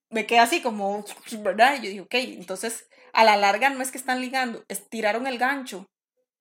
me 0.09 0.25
quedé 0.27 0.39
así 0.39 0.61
como, 0.61 1.03
¿verdad? 1.39 1.75
Y 1.75 1.77
yo 1.77 1.89
dije, 1.89 2.01
ok, 2.01 2.13
entonces 2.39 2.87
a 3.13 3.23
la 3.23 3.37
larga 3.37 3.69
no 3.69 3.81
es 3.81 3.91
que 3.91 3.97
están 3.97 4.21
ligando, 4.21 4.63
estiraron 4.67 5.25
el 5.27 5.37
gancho, 5.37 5.85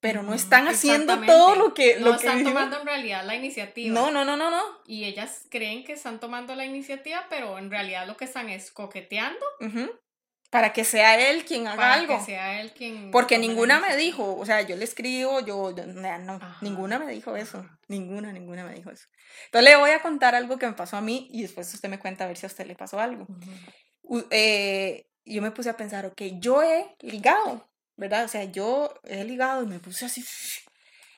pero 0.00 0.22
no 0.22 0.34
están 0.34 0.66
haciendo 0.66 1.20
todo 1.22 1.54
lo 1.54 1.74
que... 1.74 1.98
No 2.00 2.06
lo 2.06 2.12
que 2.12 2.26
están 2.26 2.38
dijo. 2.38 2.50
tomando 2.50 2.80
en 2.80 2.86
realidad 2.86 3.24
la 3.24 3.36
iniciativa. 3.36 3.94
No, 3.94 4.10
no, 4.10 4.24
no, 4.24 4.36
no, 4.36 4.50
no. 4.50 4.62
Y 4.86 5.04
ellas 5.04 5.46
creen 5.50 5.84
que 5.84 5.92
están 5.92 6.18
tomando 6.20 6.54
la 6.56 6.64
iniciativa, 6.64 7.26
pero 7.30 7.58
en 7.58 7.70
realidad 7.70 8.06
lo 8.06 8.16
que 8.16 8.24
están 8.24 8.48
es 8.48 8.72
coqueteando 8.72 9.44
Ujú. 9.60 9.90
Para 10.50 10.72
que 10.72 10.84
sea 10.84 11.30
él 11.30 11.44
quien 11.44 11.66
haga 11.68 11.76
para 11.76 11.94
algo. 11.94 12.18
que 12.18 12.24
sea 12.24 12.60
él 12.60 12.72
quien. 12.72 13.10
Porque 13.12 13.38
ninguna 13.38 13.78
me 13.80 13.96
dijo, 13.96 14.36
o 14.36 14.44
sea, 14.44 14.62
yo 14.62 14.76
le 14.76 14.84
escribo, 14.84 15.40
yo, 15.40 15.74
yo- 15.74 15.86
no, 15.86 16.08
Ajá, 16.34 16.58
ninguna 16.60 16.98
me 16.98 17.10
dijo 17.12 17.36
eso, 17.36 17.64
ninguna, 17.88 18.32
ninguna 18.32 18.64
me 18.64 18.74
dijo 18.74 18.90
eso. 18.90 19.06
Entonces 19.46 19.70
le 19.70 19.76
voy 19.76 19.90
a 19.90 20.02
contar 20.02 20.34
algo 20.34 20.58
que 20.58 20.66
me 20.66 20.72
pasó 20.72 20.96
a 20.96 21.00
mí 21.00 21.28
y 21.32 21.42
después 21.42 21.72
usted 21.72 21.88
me 21.88 21.98
cuenta 22.00 22.24
a 22.24 22.26
ver 22.26 22.36
si 22.36 22.46
a 22.46 22.48
usted 22.48 22.66
le 22.66 22.74
pasó 22.74 22.98
algo. 23.00 23.24
Ujú. 23.24 23.50
u- 24.02 24.26
eh, 24.30 25.06
yo 25.24 25.40
me 25.42 25.52
puse 25.52 25.70
a 25.70 25.76
pensar, 25.76 26.04
ok, 26.06 26.20
yo 26.40 26.62
he 26.64 26.96
ligado, 27.00 27.70
¿verdad? 27.96 28.24
O 28.24 28.28
sea, 28.28 28.42
yo 28.44 28.92
he 29.04 29.22
ligado 29.24 29.62
y 29.62 29.66
me 29.66 29.78
puse 29.78 30.06
así. 30.06 30.24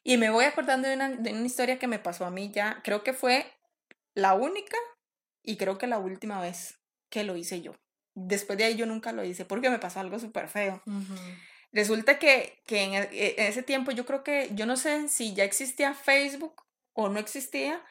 Y 0.05 0.17
me 0.19 0.29
voy 0.31 0.45
acordando 0.45 0.89
de 0.89 0.95
una, 0.95 1.09
de 1.11 1.33
una 1.33 1.47
historia 1.47 1.79
que 1.79 1.87
me 1.87 1.99
pasó 1.99 2.27
a 2.27 2.31
mí 2.31 2.51
ya, 2.53 2.81
creo 2.85 3.03
que 3.03 3.13
fue 3.15 3.47
la 4.15 4.35
única 4.35 4.77
y 5.43 5.57
creo 5.57 5.79
que 5.79 5.87
la 5.87 5.99
última 5.99 6.41
vez 6.41 6.79
que 7.09 7.25
lo 7.25 7.37
hice 7.37 7.63
yo. 7.63 7.73
Después 8.15 8.59
de 8.59 8.65
ahí 8.65 8.77
yo 8.77 8.87
nunca 8.87 9.13
lo 9.13 9.25
hice 9.25 9.45
porque 9.45 9.71
me 9.71 9.79
pasó 9.79 10.01
algo 10.01 10.19
súper 10.19 10.49
feo. 10.49 10.83
Resulta 11.73 12.19
que, 12.19 12.61
que 12.67 12.83
en, 12.83 12.95
e- 12.95 13.35
en 13.39 13.47
ese 13.47 13.63
tiempo 13.63 13.91
yo 13.93 14.05
creo 14.05 14.23
que, 14.23 14.51
yo 14.53 14.67
no 14.67 14.77
sé 14.77 15.09
si 15.09 15.35
ya 15.35 15.45
existía 15.45 15.95
Facebook 15.95 16.63
o 16.93 17.09
no 17.09 17.19
existía, 17.19 17.83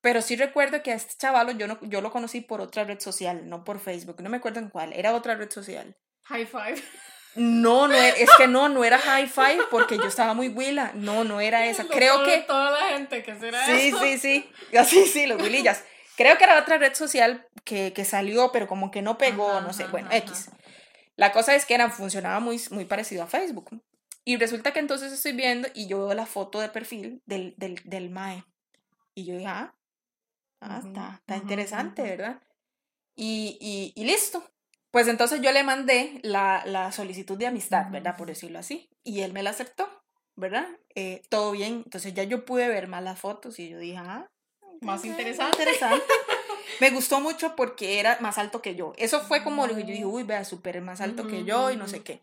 pero 0.00 0.22
sí 0.22 0.36
recuerdo 0.36 0.82
que 0.82 0.92
a 0.92 0.94
este 0.94 1.14
chaval 1.18 1.58
yo, 1.58 1.66
no, 1.66 1.78
yo 1.82 2.00
lo 2.00 2.12
conocí 2.12 2.40
por 2.40 2.60
otra 2.60 2.84
red 2.84 3.00
social, 3.00 3.48
no 3.48 3.64
por 3.64 3.80
Facebook, 3.80 4.20
no 4.22 4.30
me 4.30 4.36
acuerdo 4.36 4.60
en 4.60 4.68
cuál, 4.68 4.92
era 4.92 5.14
otra 5.14 5.34
red 5.34 5.50
social. 5.50 5.96
High 6.24 6.46
five. 6.46 6.82
No, 7.34 7.88
no, 7.88 7.94
e- 7.94 8.22
es 8.22 8.30
que 8.38 8.46
no, 8.46 8.68
no 8.68 8.84
era 8.84 8.96
High 8.96 9.26
Five 9.26 9.58
porque 9.68 9.96
yo 9.96 10.04
estaba 10.06 10.34
muy 10.34 10.46
huila, 10.48 10.92
no, 10.94 11.24
no 11.24 11.40
era 11.40 11.66
esa. 11.70 11.84
Creo 11.88 12.22
que... 12.22 12.38
Toda 12.46 12.70
la 12.70 12.96
gente 12.96 13.24
que 13.24 13.34
será 13.36 13.66
Sí, 13.66 13.88
eso. 13.88 13.98
sí, 14.00 14.18
sí, 14.18 14.50
así, 14.78 15.04
sí, 15.06 15.26
los 15.26 15.42
huilillas. 15.42 15.82
Creo 16.16 16.38
que 16.38 16.44
era 16.44 16.60
otra 16.60 16.78
red 16.78 16.94
social 16.94 17.46
que, 17.64 17.92
que 17.92 18.04
salió, 18.04 18.52
pero 18.52 18.66
como 18.66 18.90
que 18.90 19.02
no 19.02 19.18
pegó, 19.18 19.50
Ajá, 19.50 19.60
no 19.62 19.72
sé, 19.72 19.84
ajá, 19.84 19.92
bueno, 19.92 20.08
ajá, 20.08 20.18
X. 20.18 20.50
La 21.16 21.32
cosa 21.32 21.54
es 21.54 21.64
que 21.64 21.74
era, 21.74 21.90
funcionaba 21.90 22.40
muy, 22.40 22.60
muy 22.70 22.84
parecido 22.84 23.22
a 23.22 23.26
Facebook. 23.26 23.70
Y 24.24 24.36
resulta 24.36 24.72
que 24.72 24.80
entonces 24.80 25.12
estoy 25.12 25.32
viendo 25.32 25.68
y 25.74 25.86
yo 25.86 26.06
veo 26.06 26.14
la 26.14 26.26
foto 26.26 26.60
de 26.60 26.68
perfil 26.70 27.22
del, 27.26 27.54
del, 27.56 27.80
del 27.84 28.10
MAE. 28.10 28.44
Y 29.14 29.26
yo 29.26 29.34
dije, 29.34 29.46
ah, 29.46 29.74
ah, 30.60 30.80
está, 30.84 31.16
está 31.20 31.36
interesante. 31.36 32.02
¿verdad? 32.02 32.42
Y, 33.14 33.58
y, 33.60 34.00
y 34.00 34.04
listo. 34.06 34.42
Pues 34.90 35.08
entonces 35.08 35.40
yo 35.42 35.50
le 35.52 35.64
mandé 35.64 36.20
la, 36.22 36.62
la 36.66 36.92
solicitud 36.92 37.36
de 37.36 37.48
amistad, 37.48 37.90
¿verdad? 37.90 38.16
Por 38.16 38.28
decirlo 38.28 38.58
así. 38.60 38.88
Y 39.02 39.20
él 39.20 39.32
me 39.32 39.42
la 39.42 39.50
aceptó, 39.50 39.88
¿verdad? 40.36 40.68
Eh, 40.94 41.22
todo 41.28 41.50
bien. 41.50 41.82
Entonces 41.84 42.14
ya 42.14 42.22
yo 42.24 42.44
pude 42.44 42.68
ver 42.68 42.88
más 42.88 43.02
las 43.02 43.18
fotos 43.18 43.58
y 43.58 43.68
yo 43.68 43.78
dije, 43.78 43.98
ah, 43.98 44.30
Más 44.84 45.04
interesante. 45.04 45.62
interesante. 45.62 46.04
Me 46.80 46.90
gustó 46.90 47.20
mucho 47.20 47.54
porque 47.56 48.00
era 48.00 48.18
más 48.20 48.36
alto 48.38 48.60
que 48.60 48.74
yo. 48.74 48.92
Eso 48.96 49.20
fue 49.20 49.44
como 49.44 49.66
lo 49.66 49.74
que 49.74 49.82
yo 49.82 49.88
dije, 49.88 50.04
uy, 50.04 50.24
vea, 50.24 50.44
súper 50.44 50.80
más 50.80 51.00
alto 51.00 51.26
que 51.26 51.44
yo 51.44 51.70
y 51.70 51.76
no 51.76 51.86
sé 51.88 52.02
qué. 52.02 52.20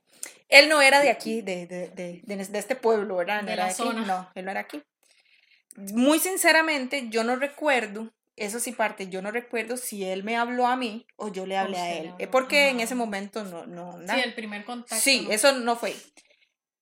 Él 0.49 0.67
no 0.67 0.81
era 0.81 0.99
de 0.99 1.09
aquí, 1.09 1.41
de, 1.41 1.65
de, 1.67 1.87
de, 1.89 2.21
de, 2.25 2.59
este 2.59 2.75
pueblo, 2.75 3.15
¿verdad? 3.17 3.41
No 3.41 3.47
De 3.47 3.53
era 3.53 3.65
la 3.65 3.69
aquí. 3.71 3.77
zona. 3.81 4.05
No, 4.05 4.29
él 4.35 4.43
no 4.45 4.51
era 4.51 4.59
aquí. 4.61 4.83
Muy 5.77 6.19
sinceramente, 6.19 7.07
yo 7.09 7.23
no 7.23 7.37
recuerdo, 7.37 8.11
eso 8.35 8.59
sí 8.59 8.73
parte, 8.73 9.07
yo 9.07 9.21
no 9.21 9.31
recuerdo 9.31 9.77
si 9.77 10.03
él 10.03 10.23
me 10.25 10.35
habló 10.35 10.67
a 10.67 10.75
mí 10.75 11.07
o 11.15 11.29
yo 11.29 11.45
le 11.45 11.57
hablé 11.57 11.77
a 11.77 11.83
usted 11.83 12.01
le 12.03 12.07
él. 12.09 12.13
Eh, 12.19 12.27
Porque 12.27 12.67
en 12.67 12.75
ajá. 12.77 12.83
ese 12.83 12.95
momento 12.95 13.45
no, 13.45 13.65
no, 13.65 13.93
Sí, 13.99 14.05
nada. 14.05 14.21
el 14.21 14.33
primer 14.33 14.65
contacto. 14.65 14.95
Sí, 15.01 15.21
¿no? 15.21 15.31
eso 15.31 15.53
no 15.53 15.77
fue. 15.77 15.95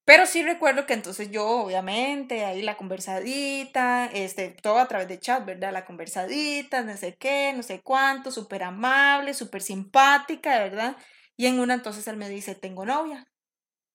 Pero 0.10 0.26
sí 0.26 0.42
recuerdo 0.42 0.88
que 0.88 0.94
entonces 0.96 1.30
yo, 1.30 1.48
obviamente, 1.48 2.44
ahí 2.44 2.64
la 2.64 2.78
conversadita, 2.78 4.08
este, 4.08 4.50
todo 4.50 4.80
a 4.80 4.88
través 4.88 5.08
de 5.08 5.20
chat, 5.20 5.46
¿verdad? 5.46 5.72
La 5.72 5.86
conversadita, 5.86 6.82
no 6.82 6.98
sé 6.98 7.16
qué, 7.16 7.54
no 7.56 7.62
sé 7.62 7.82
cuánto, 7.82 8.32
súper 8.32 8.64
amable, 8.64 9.36
súper 9.36 9.62
simpática, 9.62 10.58
¿verdad? 10.58 10.98
Y 11.38 11.46
en 11.46 11.60
una 11.60 11.76
entonces 11.76 12.08
él 12.08 12.18
me 12.18 12.28
dice, 12.28 12.56
tengo 12.56 12.88
novia. 12.88 13.28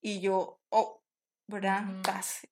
Y 0.01 0.21
yo, 0.21 0.61
oh, 0.69 1.03
¿verdad? 1.49 1.83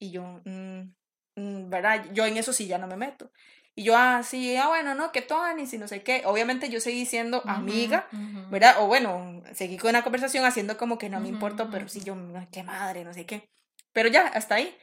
Y 0.01 0.11
yo, 0.11 0.25
"Mm, 0.45 0.93
mm, 1.37 1.71
¿verdad? 1.71 2.07
Yo 2.13 2.27
en 2.27 2.39
eso 2.39 2.53
sí 2.53 2.67
ya 2.67 2.79
no 2.79 2.89
me 2.89 2.97
meto. 2.97 3.31
Y 3.75 3.85
yo, 3.85 3.97
ah, 3.97 4.23
sí, 4.23 4.57
ah, 4.57 4.69
bueno, 4.69 4.95
no, 4.95 5.13
que 5.13 5.23
Tony, 5.23 5.67
si 5.67 5.79
no 5.79 5.89
sé 5.89 6.03
qué. 6.03 6.23
Obviamente 6.27 6.69
yo 6.69 6.81
seguí 6.81 7.07
siendo 7.07 7.43
amiga. 7.49 8.07
¿verdad? 8.51 8.77
O 8.81 8.87
bueno, 8.87 9.43
seguí 9.55 9.79
con 9.79 9.95
la 9.95 10.03
conversación 10.03 10.45
haciendo 10.45 10.77
como 10.77 10.99
que 10.99 11.09
no 11.09 11.21
me 11.21 11.31
ujú, 11.33 11.71
pero 11.71 11.89
sí 11.89 12.03
yo, 12.05 12.15
"Ay, 12.37 12.49
qué 12.53 12.63
madre, 12.63 13.03
no 13.05 13.15
sé 13.15 13.25
qué. 13.25 13.49
Pero 13.93 14.09
ya, 14.11 14.27
hasta 14.27 14.57
ahí. 14.57 14.77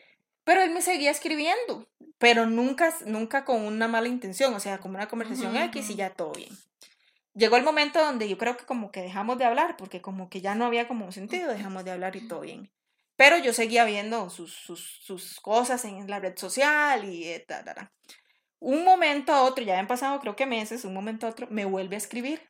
Pero 0.44 0.62
él 0.62 0.72
me 0.72 0.82
seguía 0.82 1.12
escribiendo, 1.12 1.88
pero 2.18 2.48
nunca, 2.48 2.92
nunca 3.06 3.46
con 3.46 3.62
una 3.64 3.88
mala 3.88 4.08
intención, 4.08 4.54
o 4.56 4.60
sea, 4.60 4.80
como 4.80 4.96
una 4.96 5.08
conversación 5.08 5.56
X 5.56 5.92
y 5.92 5.96
ya 5.96 6.10
todo 6.10 6.32
bien. 6.32 6.50
llegó 7.36 7.58
el 7.58 7.64
momento 7.64 8.04
donde 8.04 8.28
yo 8.28 8.38
creo 8.38 8.58
que 8.58 8.66
como 8.66 8.92
que 8.92 9.02
dejamos 9.02 9.38
de 9.38 9.46
hablar, 9.46 9.78
porque 9.78 10.02
como 10.02 10.30
que 10.30 10.42
ya 10.42 10.56
no 10.56 10.66
había 10.66 10.88
como 10.88 11.12
sentido, 11.12 11.52
dejamos 11.52 11.86
de 11.86 11.92
hablar 11.92 12.16
y 12.16 12.28
todo 12.28 12.42
bien. 12.42 12.72
Pero 13.16 13.38
yo 13.38 13.54
seguía 13.54 13.86
viendo 13.86 14.30
sus, 14.30 14.54
sus, 14.54 14.80
sus 15.04 15.40
cosas 15.40 15.86
en 15.86 16.10
la 16.10 16.20
red 16.20 16.36
social 16.38 17.06
y 17.06 17.26
eh, 17.26 17.46
Un 18.60 18.84
momento 18.84 19.34
a 19.34 19.44
otro, 19.44 19.64
ya 19.64 19.74
habían 19.74 19.88
pasado 19.88 20.20
creo 20.20 20.36
que 20.36 20.46
meses, 20.46 20.84
un 20.86 20.94
momento 20.94 21.26
a 21.26 21.30
otro, 21.30 21.48
me 21.50 21.66
vuelve 21.66 21.96
a 21.96 21.98
escribir. 21.98 22.50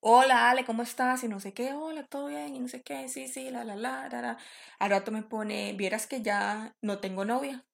Hola 0.00 0.50
Ale, 0.50 0.64
¿cómo 0.64 0.82
estás? 0.82 1.22
Y 1.22 1.28
no 1.28 1.38
sé 1.38 1.54
qué, 1.54 1.72
hola, 1.74 2.04
todo 2.04 2.26
bien, 2.26 2.56
y 2.56 2.60
no 2.60 2.66
sé 2.66 2.82
qué, 2.82 3.08
sí, 3.08 3.28
sí, 3.28 3.50
la, 3.50 3.62
la, 3.62 3.76
la, 3.76 4.08
la, 4.08 4.20
la. 4.20 4.38
Al 4.80 4.90
rato 4.90 5.12
me 5.12 5.22
pone, 5.22 5.74
vieras 5.74 6.08
que 6.08 6.22
ya 6.22 6.74
no 6.82 6.98
tengo 6.98 7.24
novia. 7.24 7.64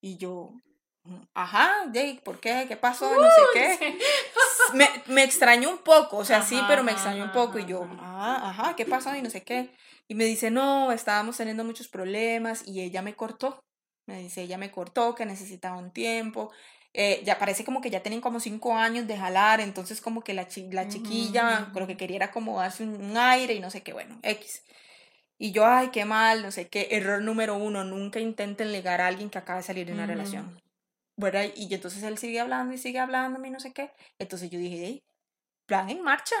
Y 0.00 0.18
yo, 0.18 0.52
ajá, 1.34 1.90
Jake, 1.92 2.20
¿por 2.24 2.38
qué? 2.38 2.66
¿Qué 2.68 2.76
pasó? 2.76 3.10
No 3.12 3.28
sé 3.28 3.42
qué. 3.52 3.98
Me, 4.74 4.88
me 5.06 5.24
extrañó 5.24 5.70
un 5.70 5.78
poco, 5.78 6.18
o 6.18 6.24
sea, 6.24 6.42
sí, 6.42 6.60
pero 6.68 6.84
me 6.84 6.92
extrañó 6.92 7.24
un 7.24 7.32
poco. 7.32 7.58
Y 7.58 7.64
yo, 7.66 7.88
ah, 7.98 8.50
ajá, 8.50 8.76
¿qué 8.76 8.84
pasó? 8.84 9.14
Y 9.16 9.22
no 9.22 9.30
sé 9.30 9.42
qué. 9.42 9.74
Y 10.06 10.14
me 10.14 10.24
dice, 10.24 10.50
no, 10.50 10.92
estábamos 10.92 11.36
teniendo 11.36 11.64
muchos 11.64 11.88
problemas 11.88 12.66
y 12.68 12.82
ella 12.82 13.02
me 13.02 13.16
cortó. 13.16 13.64
Me 14.08 14.20
dice, 14.20 14.42
ella 14.42 14.56
me 14.56 14.70
cortó, 14.70 15.14
que 15.14 15.26
necesitaba 15.26 15.76
un 15.76 15.90
tiempo. 15.90 16.50
Eh, 16.94 17.20
ya 17.24 17.38
parece 17.38 17.62
como 17.62 17.82
que 17.82 17.90
ya 17.90 18.02
tienen 18.02 18.22
como 18.22 18.40
cinco 18.40 18.74
años 18.74 19.06
de 19.06 19.18
jalar, 19.18 19.60
entonces 19.60 20.00
como 20.00 20.24
que 20.24 20.32
la, 20.32 20.48
la 20.70 20.88
chiquilla 20.88 21.70
lo 21.74 21.86
que 21.86 21.98
quería 21.98 22.16
era 22.16 22.30
como 22.30 22.58
darse 22.58 22.84
un, 22.84 23.16
aire 23.18 23.52
y 23.52 23.60
no 23.60 23.70
sé 23.70 23.82
qué, 23.82 23.92
bueno, 23.92 24.18
X. 24.22 24.64
Y 25.36 25.52
yo, 25.52 25.66
ay, 25.66 25.90
qué 25.90 26.06
mal, 26.06 26.42
no 26.42 26.50
sé 26.50 26.68
qué. 26.68 26.88
Error 26.90 27.22
número 27.22 27.56
uno, 27.56 27.84
nunca 27.84 28.18
intenten 28.18 28.72
ligar 28.72 29.02
a 29.02 29.08
alguien 29.08 29.28
que 29.28 29.38
acaba 29.38 29.58
de 29.58 29.62
salir 29.64 29.86
de 29.86 29.92
una 29.92 30.06
relación. 30.06 30.58
¿verdad? 31.18 31.46
Y 31.54 31.72
entonces 31.74 32.02
él 32.04 32.16
sigue 32.16 32.40
hablando 32.40 32.72
y 32.72 32.78
sigue 32.78 33.00
hablando 33.00 33.44
y 33.44 33.50
no 33.50 33.60
sé 33.60 33.72
qué. 33.72 33.90
Entonces 34.18 34.50
yo 34.50 34.58
dije, 34.58 34.78
hey, 34.84 35.04
plan 35.66 35.90
en 35.90 36.02
marcha. 36.02 36.36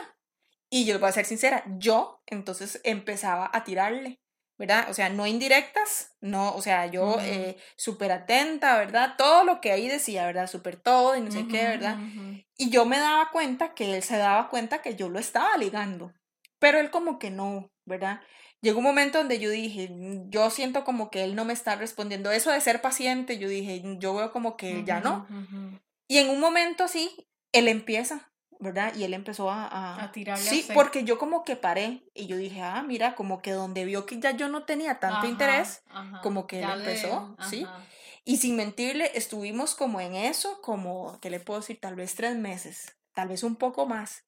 Y 0.70 0.84
yo 0.84 0.98
voy 0.98 1.08
a 1.08 1.12
ser 1.12 1.24
sincera, 1.24 1.64
yo 1.78 2.22
entonces 2.26 2.80
empezaba 2.84 3.50
a 3.52 3.64
tirarle, 3.64 4.20
¿verdad? 4.58 4.90
O 4.90 4.94
sea, 4.94 5.08
no 5.08 5.26
indirectas, 5.26 6.16
no, 6.20 6.54
o 6.54 6.60
sea, 6.60 6.86
yo 6.86 7.18
eh, 7.20 7.56
súper 7.76 8.12
atenta, 8.12 8.76
¿verdad? 8.76 9.14
Todo 9.16 9.44
lo 9.44 9.60
que 9.60 9.72
ahí 9.72 9.88
decía, 9.88 10.26
¿verdad? 10.26 10.48
Súper 10.48 10.76
todo 10.76 11.16
y 11.16 11.20
no 11.20 11.30
sé 11.30 11.46
qué, 11.46 11.64
¿verdad? 11.64 11.96
Y 12.56 12.70
yo 12.70 12.84
me 12.84 12.98
daba 12.98 13.30
cuenta 13.30 13.72
que 13.74 13.96
él 13.96 14.02
se 14.02 14.16
daba 14.16 14.48
cuenta 14.48 14.82
que 14.82 14.96
yo 14.96 15.08
lo 15.08 15.18
estaba 15.18 15.56
ligando, 15.56 16.12
pero 16.58 16.78
él 16.78 16.90
como 16.90 17.18
que 17.18 17.30
no, 17.30 17.70
¿verdad? 17.84 18.20
llegó 18.60 18.78
un 18.78 18.84
momento 18.84 19.18
donde 19.18 19.38
yo 19.38 19.50
dije, 19.50 19.88
mm, 19.88 20.30
yo 20.30 20.50
siento 20.50 20.84
como 20.84 21.10
que 21.10 21.24
él 21.24 21.34
no 21.34 21.44
me 21.44 21.52
está 21.52 21.76
respondiendo. 21.76 22.30
Eso 22.30 22.50
de 22.50 22.60
ser 22.60 22.80
paciente, 22.80 23.38
yo 23.38 23.48
dije, 23.48 23.80
mm, 23.84 23.98
yo 23.98 24.14
veo 24.14 24.32
como 24.32 24.56
que 24.56 24.84
ya 24.84 25.00
no. 25.00 25.26
Y 26.08 26.18
en 26.18 26.30
un 26.30 26.40
momento 26.40 26.88
sí, 26.88 27.28
él 27.52 27.68
empieza, 27.68 28.27
¿verdad? 28.60 28.94
Y 28.94 29.04
él 29.04 29.14
empezó 29.14 29.50
a... 29.50 30.02
A, 30.02 30.12
tirarle 30.12 30.44
Sí, 30.44 30.66
porque 30.74 31.04
yo 31.04 31.18
como 31.18 31.44
que 31.44 31.56
paré 31.56 32.02
y 32.14 32.26
yo 32.26 32.36
dije, 32.36 32.62
ah, 32.62 32.82
mira, 32.82 33.14
como 33.14 33.40
que 33.40 33.52
donde 33.52 33.84
vio 33.84 34.06
que 34.06 34.18
ya 34.18 34.32
yo 34.32 34.48
no 34.48 34.64
tenía 34.64 34.98
tanto 34.98 35.26
interés, 35.26 35.82
como 36.22 36.46
que 36.46 36.62
él 36.62 36.70
empezó, 36.70 37.36
¿sí? 37.48 37.66
Y 38.24 38.36
sin 38.36 38.56
mentirle, 38.56 39.10
estuvimos 39.14 39.74
como 39.74 40.00
en 40.00 40.14
eso, 40.14 40.60
como, 40.60 41.18
¿qué 41.20 41.30
le 41.30 41.40
puedo 41.40 41.60
decir? 41.60 41.80
Tal 41.80 41.94
vez 41.94 42.14
tres 42.14 42.36
meses, 42.36 42.94
tal 43.14 43.28
vez 43.28 43.42
un 43.42 43.56
poco 43.56 43.86
más. 43.86 44.24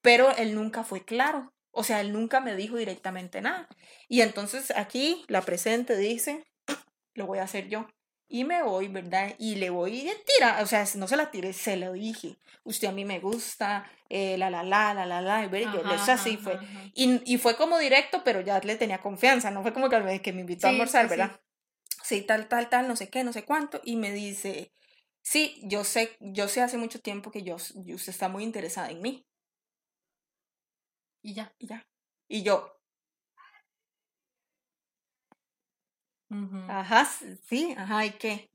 Pero 0.00 0.34
él 0.36 0.54
nunca 0.54 0.82
fue 0.82 1.04
claro. 1.04 1.52
O 1.70 1.84
sea, 1.84 2.00
él 2.00 2.12
nunca 2.12 2.40
me 2.40 2.56
dijo 2.56 2.76
directamente 2.76 3.40
nada. 3.40 3.68
Y 4.08 4.22
entonces 4.22 4.72
aquí 4.74 5.24
la 5.28 5.42
presente 5.42 5.96
dice, 5.96 6.44
lo 7.14 7.26
voy 7.26 7.38
a 7.38 7.44
hacer 7.44 7.68
yo. 7.68 7.86
Y 8.28 8.44
me 8.44 8.62
voy, 8.62 8.88
¿verdad? 8.88 9.34
Y 9.38 9.54
le 9.54 9.70
voy 9.70 10.00
y 10.00 10.12
tira, 10.36 10.60
o 10.62 10.66
sea, 10.66 10.84
no 10.96 11.08
se 11.08 11.16
la 11.16 11.30
tiré, 11.30 11.54
se 11.54 11.76
lo 11.76 11.92
dije. 11.92 12.36
Usted 12.62 12.88
a 12.88 12.92
mí 12.92 13.06
me 13.06 13.20
gusta, 13.20 13.90
eh, 14.10 14.36
la, 14.36 14.50
la, 14.50 14.62
la, 14.62 14.92
la, 14.92 15.06
la, 15.06 15.22
la, 15.22 15.44
y 15.46 15.64
yo, 15.64 15.82
eso 15.94 16.12
así 16.12 16.36
fue. 16.36 16.58
Y, 16.94 17.22
y, 17.32 17.38
fue 17.38 17.56
como 17.56 17.78
directo, 17.78 18.22
pero 18.24 18.42
ya 18.42 18.60
le 18.60 18.76
tenía 18.76 19.00
confianza, 19.00 19.50
no 19.50 19.62
fue 19.62 19.72
como 19.72 19.88
que 19.88 20.20
que 20.20 20.32
me 20.34 20.42
invitó 20.42 20.66
a 20.66 20.70
almorzar, 20.70 21.08
¿verdad? 21.08 21.40
Sí. 22.02 22.20
tal, 22.22 22.48
tal, 22.48 22.68
tal, 22.68 22.86
no 22.86 22.96
sé 22.96 23.08
qué, 23.08 23.24
no 23.24 23.32
sé 23.32 23.44
cuánto. 23.44 23.80
Y 23.82 23.96
me 23.96 24.12
dice, 24.12 24.72
sí, 25.22 25.58
yo 25.62 25.84
sé, 25.84 26.16
yo 26.20 26.48
sé 26.48 26.60
hace 26.60 26.76
mucho 26.76 27.00
tiempo 27.00 27.30
que 27.30 27.42
yo, 27.42 27.54
usted 27.56 28.08
está 28.08 28.28
muy 28.28 28.44
interesada 28.44 28.90
en 28.90 29.00
mí. 29.00 29.26
Y 31.22 31.34
ya. 31.34 31.54
Y 31.58 31.66
ya. 31.66 31.86
Y 32.28 32.42
yo. 32.42 32.77
Ajá, 36.68 37.08
sí, 37.48 37.74
ajá, 37.76 38.06
¿y 38.06 38.10
qué? 38.10 38.50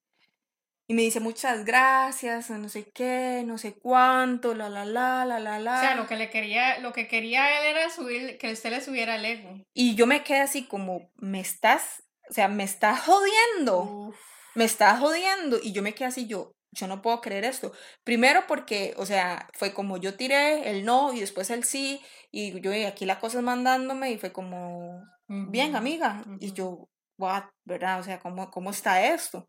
Y 0.88 0.94
me 0.96 1.02
dice 1.02 1.22
muchas 1.22 1.64
gracias, 1.64 2.50
no 2.50 2.68
sé 2.68 2.92
qué, 2.94 3.44
no 3.46 3.58
sé 3.58 3.74
cuánto, 3.74 4.54
la 4.54 4.70
la 4.70 4.84
la, 4.84 5.26
la 5.26 5.40
la 5.40 5.60
la. 5.60 5.78
O 5.78 5.80
sea, 5.80 5.96
lo 5.96 6.08
que 6.08 6.18
le 6.18 6.30
quería, 6.30 6.80
lo 6.80 6.92
que 6.92 7.08
quería 7.08 7.60
él 7.60 7.76
era 7.76 7.90
subir, 7.90 8.38
que 8.38 8.52
usted 8.52 8.70
le 8.70 8.82
subiera 8.82 9.16
el 9.16 9.26
ego. 9.26 9.62
Y 9.74 9.96
yo 9.96 10.08
me 10.08 10.24
quedé 10.24 10.42
así 10.42 10.66
como, 10.66 11.10
me 11.16 11.40
estás, 11.40 12.04
o 12.30 12.34
sea, 12.34 12.50
me 12.50 12.64
estás 12.64 13.00
jodiendo. 13.00 14.14
Me 14.56 14.66
estás 14.66 15.00
jodiendo. 15.00 15.58
Y 15.64 15.72
yo 15.72 15.82
me 15.82 15.94
quedé 15.96 16.10
así, 16.10 16.28
yo, 16.28 16.52
yo 16.72 16.88
no 16.88 17.02
puedo 17.02 17.22
creer 17.22 17.46
esto. 17.46 17.72
Primero 18.04 18.46
porque, 18.46 18.94
o 18.98 19.06
sea, 19.06 19.48
fue 19.54 19.74
como 19.74 19.98
yo 19.98 20.16
tiré 20.16 20.70
el 20.70 20.84
no 20.84 21.14
y 21.14 21.22
después 21.22 21.50
el 21.50 21.64
sí, 21.64 22.02
y 22.30 22.60
yo 22.60 22.74
y 22.74 22.84
aquí 22.84 23.06
la 23.06 23.20
cosa 23.20 23.38
es 23.38 23.44
mandándome 23.44 24.12
y 24.12 24.18
fue 24.18 24.34
como, 24.34 25.02
bien, 25.28 25.78
amiga. 25.78 26.24
Y 26.40 26.52
yo, 26.52 26.90
what, 27.24 27.44
¿verdad? 27.66 28.00
O 28.00 28.04
sea, 28.04 28.20
¿cómo, 28.20 28.52
cómo 28.52 28.72
está 28.72 29.04
esto? 29.14 29.48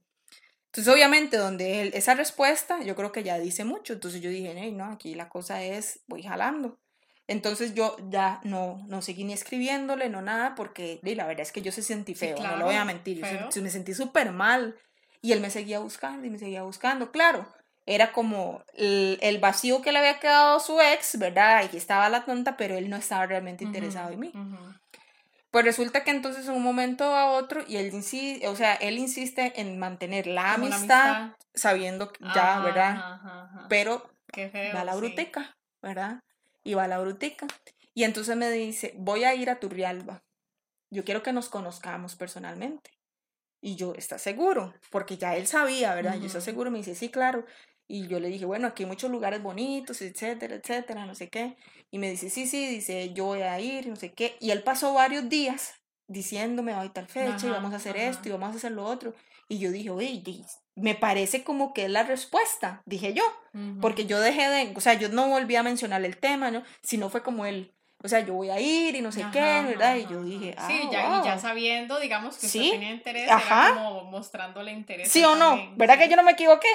Entonces, 0.67 0.93
obviamente, 0.93 1.37
donde 1.37 1.83
él, 1.83 1.91
esa 1.95 2.15
respuesta, 2.15 2.83
yo 2.83 2.97
creo 2.97 3.13
que 3.13 3.23
ya 3.23 3.39
dice 3.39 3.65
mucho. 3.65 3.93
Entonces 3.93 4.21
yo 4.21 4.31
dije, 4.31 4.55
hey, 4.57 4.73
no, 4.73 4.87
aquí 4.87 5.15
la 5.15 5.29
cosa 5.29 5.63
es, 5.63 6.01
voy 6.09 6.23
jalando. 6.23 6.79
Entonces 7.27 7.75
yo 7.75 7.97
ya 8.11 8.41
no, 8.45 8.85
no 8.89 9.01
seguí 9.01 9.25
ni 9.25 9.33
escribiéndole, 9.33 10.11
no 10.11 10.21
nada, 10.21 10.55
porque 10.55 11.01
la 11.03 11.27
verdad 11.27 11.43
es 11.43 11.53
que 11.53 11.63
yo 11.63 11.73
se 11.73 11.83
sentí 11.83 12.15
feo, 12.15 12.37
no 12.39 12.57
lo 12.57 12.67
voy 12.67 12.75
a 12.75 12.85
mentir, 12.85 13.23
yo 13.23 13.63
me 13.63 13.71
sentí 13.71 13.95
súper 13.95 14.33
mal. 14.33 14.77
Y 15.23 15.33
él 15.33 15.41
me 15.41 15.49
seguía 15.49 15.79
buscando 15.79 16.27
y 16.27 16.31
me 16.31 16.39
seguía 16.39 16.65
buscando. 16.65 17.11
Claro, 17.11 17.47
era 17.87 18.13
como 18.13 18.63
el, 18.75 19.39
vacío 19.41 19.81
que 19.81 19.91
le 19.91 20.01
había 20.01 20.21
quedado 20.21 20.61
su 20.61 20.81
ex, 20.81 21.19
¿verdad? 21.19 21.59
Aquí 21.59 21.79
estaba 21.79 22.11
la 22.11 22.25
tonta, 22.25 22.57
pero 22.57 22.77
él 22.77 22.91
no 22.91 22.97
estaba 22.97 23.25
realmente 23.25 23.65
interesado 23.65 24.11
en 24.11 24.21
mí. 24.21 24.33
Pues 25.55 25.65
resulta 25.65 26.03
que 26.03 26.11
entonces 26.11 26.49
en 26.49 26.55
un 26.57 26.65
momento 26.65 27.05
a 27.05 27.31
otro, 27.31 27.63
y 27.69 27.77
él 27.77 27.95
insiste, 27.95 28.49
o 28.49 28.57
sea, 28.57 28.75
él 28.75 28.99
insiste 28.99 29.53
en 29.55 29.79
mantener 29.79 30.27
la 30.27 30.55
amistad, 30.55 31.37
sabiendo 31.55 32.11
ya, 32.35 32.59
¿verdad? 32.59 33.05
Pero 33.69 34.11
va 34.75 34.81
a 34.81 34.85
la 34.85 34.97
bruteca, 34.97 35.57
¿verdad? 35.81 36.19
Y 36.65 36.75
va 36.75 36.83
a 36.83 36.89
la 36.89 36.99
bruteca. 36.99 37.47
Y 37.95 38.03
entonces 38.03 38.37
me 38.37 38.51
dice, 38.51 38.95
voy 38.97 39.23
a 39.23 39.37
ir 39.37 39.49
a 39.49 39.61
Turrialba. 39.61 40.25
Yo 40.91 41.05
quiero 41.05 41.23
que 41.23 41.33
nos 41.33 41.49
conozcamos 41.49 42.17
personalmente. 42.17 42.91
Y 43.61 43.77
yo, 43.77 43.95
¿estás 43.95 44.23
seguro? 44.23 44.75
Porque 44.91 45.19
ya 45.19 45.37
él 45.37 45.47
sabía, 45.47 45.95
¿verdad? 45.95 46.19
Yo, 46.19 46.27
¿estás 46.27 46.43
seguro? 46.43 46.73
Me 46.73 46.79
dice, 46.79 46.97
sí, 46.97 47.11
claro. 47.11 47.47
Y 47.87 48.07
yo 48.09 48.19
le 48.19 48.29
dije, 48.29 48.47
bueno, 48.47 48.69
aquí 48.69 48.85
hay 48.85 48.89
muchos 48.89 49.11
lugares 49.11 49.43
bonitos, 49.43 50.01
etcétera, 50.01 50.57
etcétera, 50.57 51.05
no 51.07 51.15
sé 51.15 51.29
qué. 51.29 51.57
Y 51.91 51.99
me 51.99 52.11
dice, 52.11 52.31
sí, 52.31 52.47
sí, 52.47 52.67
dice, 52.67 53.13
yo 53.13 53.27
voy 53.27 53.43
a 53.43 53.61
ir, 53.61 53.87
no 53.87 53.97
sé 53.97 54.13
qué. 54.13 54.37
Y 54.41 54.51
él 54.51 54.63
pasó 54.63 54.95
varios 54.95 55.29
días 55.29 55.75
diciéndome, 56.07 56.75
hoy 56.75 56.91
tal 56.91 57.07
fecha, 57.07 57.47
y 57.47 57.51
vamos 57.51 57.73
a 57.73 57.77
hacer 57.77 57.97
esto, 57.97 58.29
y 58.29 58.33
vamos 58.33 58.55
a 58.55 58.57
hacer 58.57 58.73
lo 58.73 58.85
otro. 58.85 59.15
Y 59.49 59.59
yo 59.59 59.71
dije, 59.71 59.91
oye, 59.91 60.23
me 60.75 60.95
parece 60.95 61.45
como 61.45 61.73
que 61.75 61.85
es 61.85 61.91
la 61.91 62.03
respuesta, 62.03 62.83
dije 62.87 63.13
yo. 63.13 63.23
Porque 63.81 64.07
yo 64.07 64.21
dejé 64.21 64.49
de, 64.49 64.73
o 64.75 64.81
sea, 64.81 64.95
yo 64.95 65.09
no 65.11 65.29
volví 65.29 65.55
a 65.57 65.63
mencionar 65.63 66.05
el 66.05 66.17
tema, 66.17 66.51
¿no? 66.51 66.65
Sino 66.83 67.09
fue 67.11 67.23
como 67.23 67.47
él, 67.47 67.73
o 68.03 68.09
sea, 68.09 68.21
yo 68.21 68.35
voy 68.35 68.51
a 68.51 68.61
ir 68.61 68.97
y 68.97 69.01
no 69.01 69.13
sé 69.13 69.25
qué, 69.33 69.41
¿verdad? 69.41 69.97
y 69.97 70.07
yo 70.07 70.23
dije, 70.23 70.55
ah, 70.59 70.67
Sí, 70.69 70.89
ya, 70.91 71.21
y 71.21 71.25
ya 71.25 71.39
sabiendo, 71.39 71.99
digamos, 72.01 72.37
que 72.37 72.49
¿Sí? 72.49 72.71
tenía 72.73 72.91
interés, 72.91 73.25
era 73.25 73.73
como 73.75 74.05
mostrándole 74.05 74.73
interés. 74.73 75.11
Sí 75.11 75.25
o 75.25 75.37
no, 75.37 75.75
¿verdad 75.77 75.99
que 75.99 76.09
yo 76.09 76.17
no 76.17 76.23
me 76.23 76.33
equivoqué? 76.33 76.69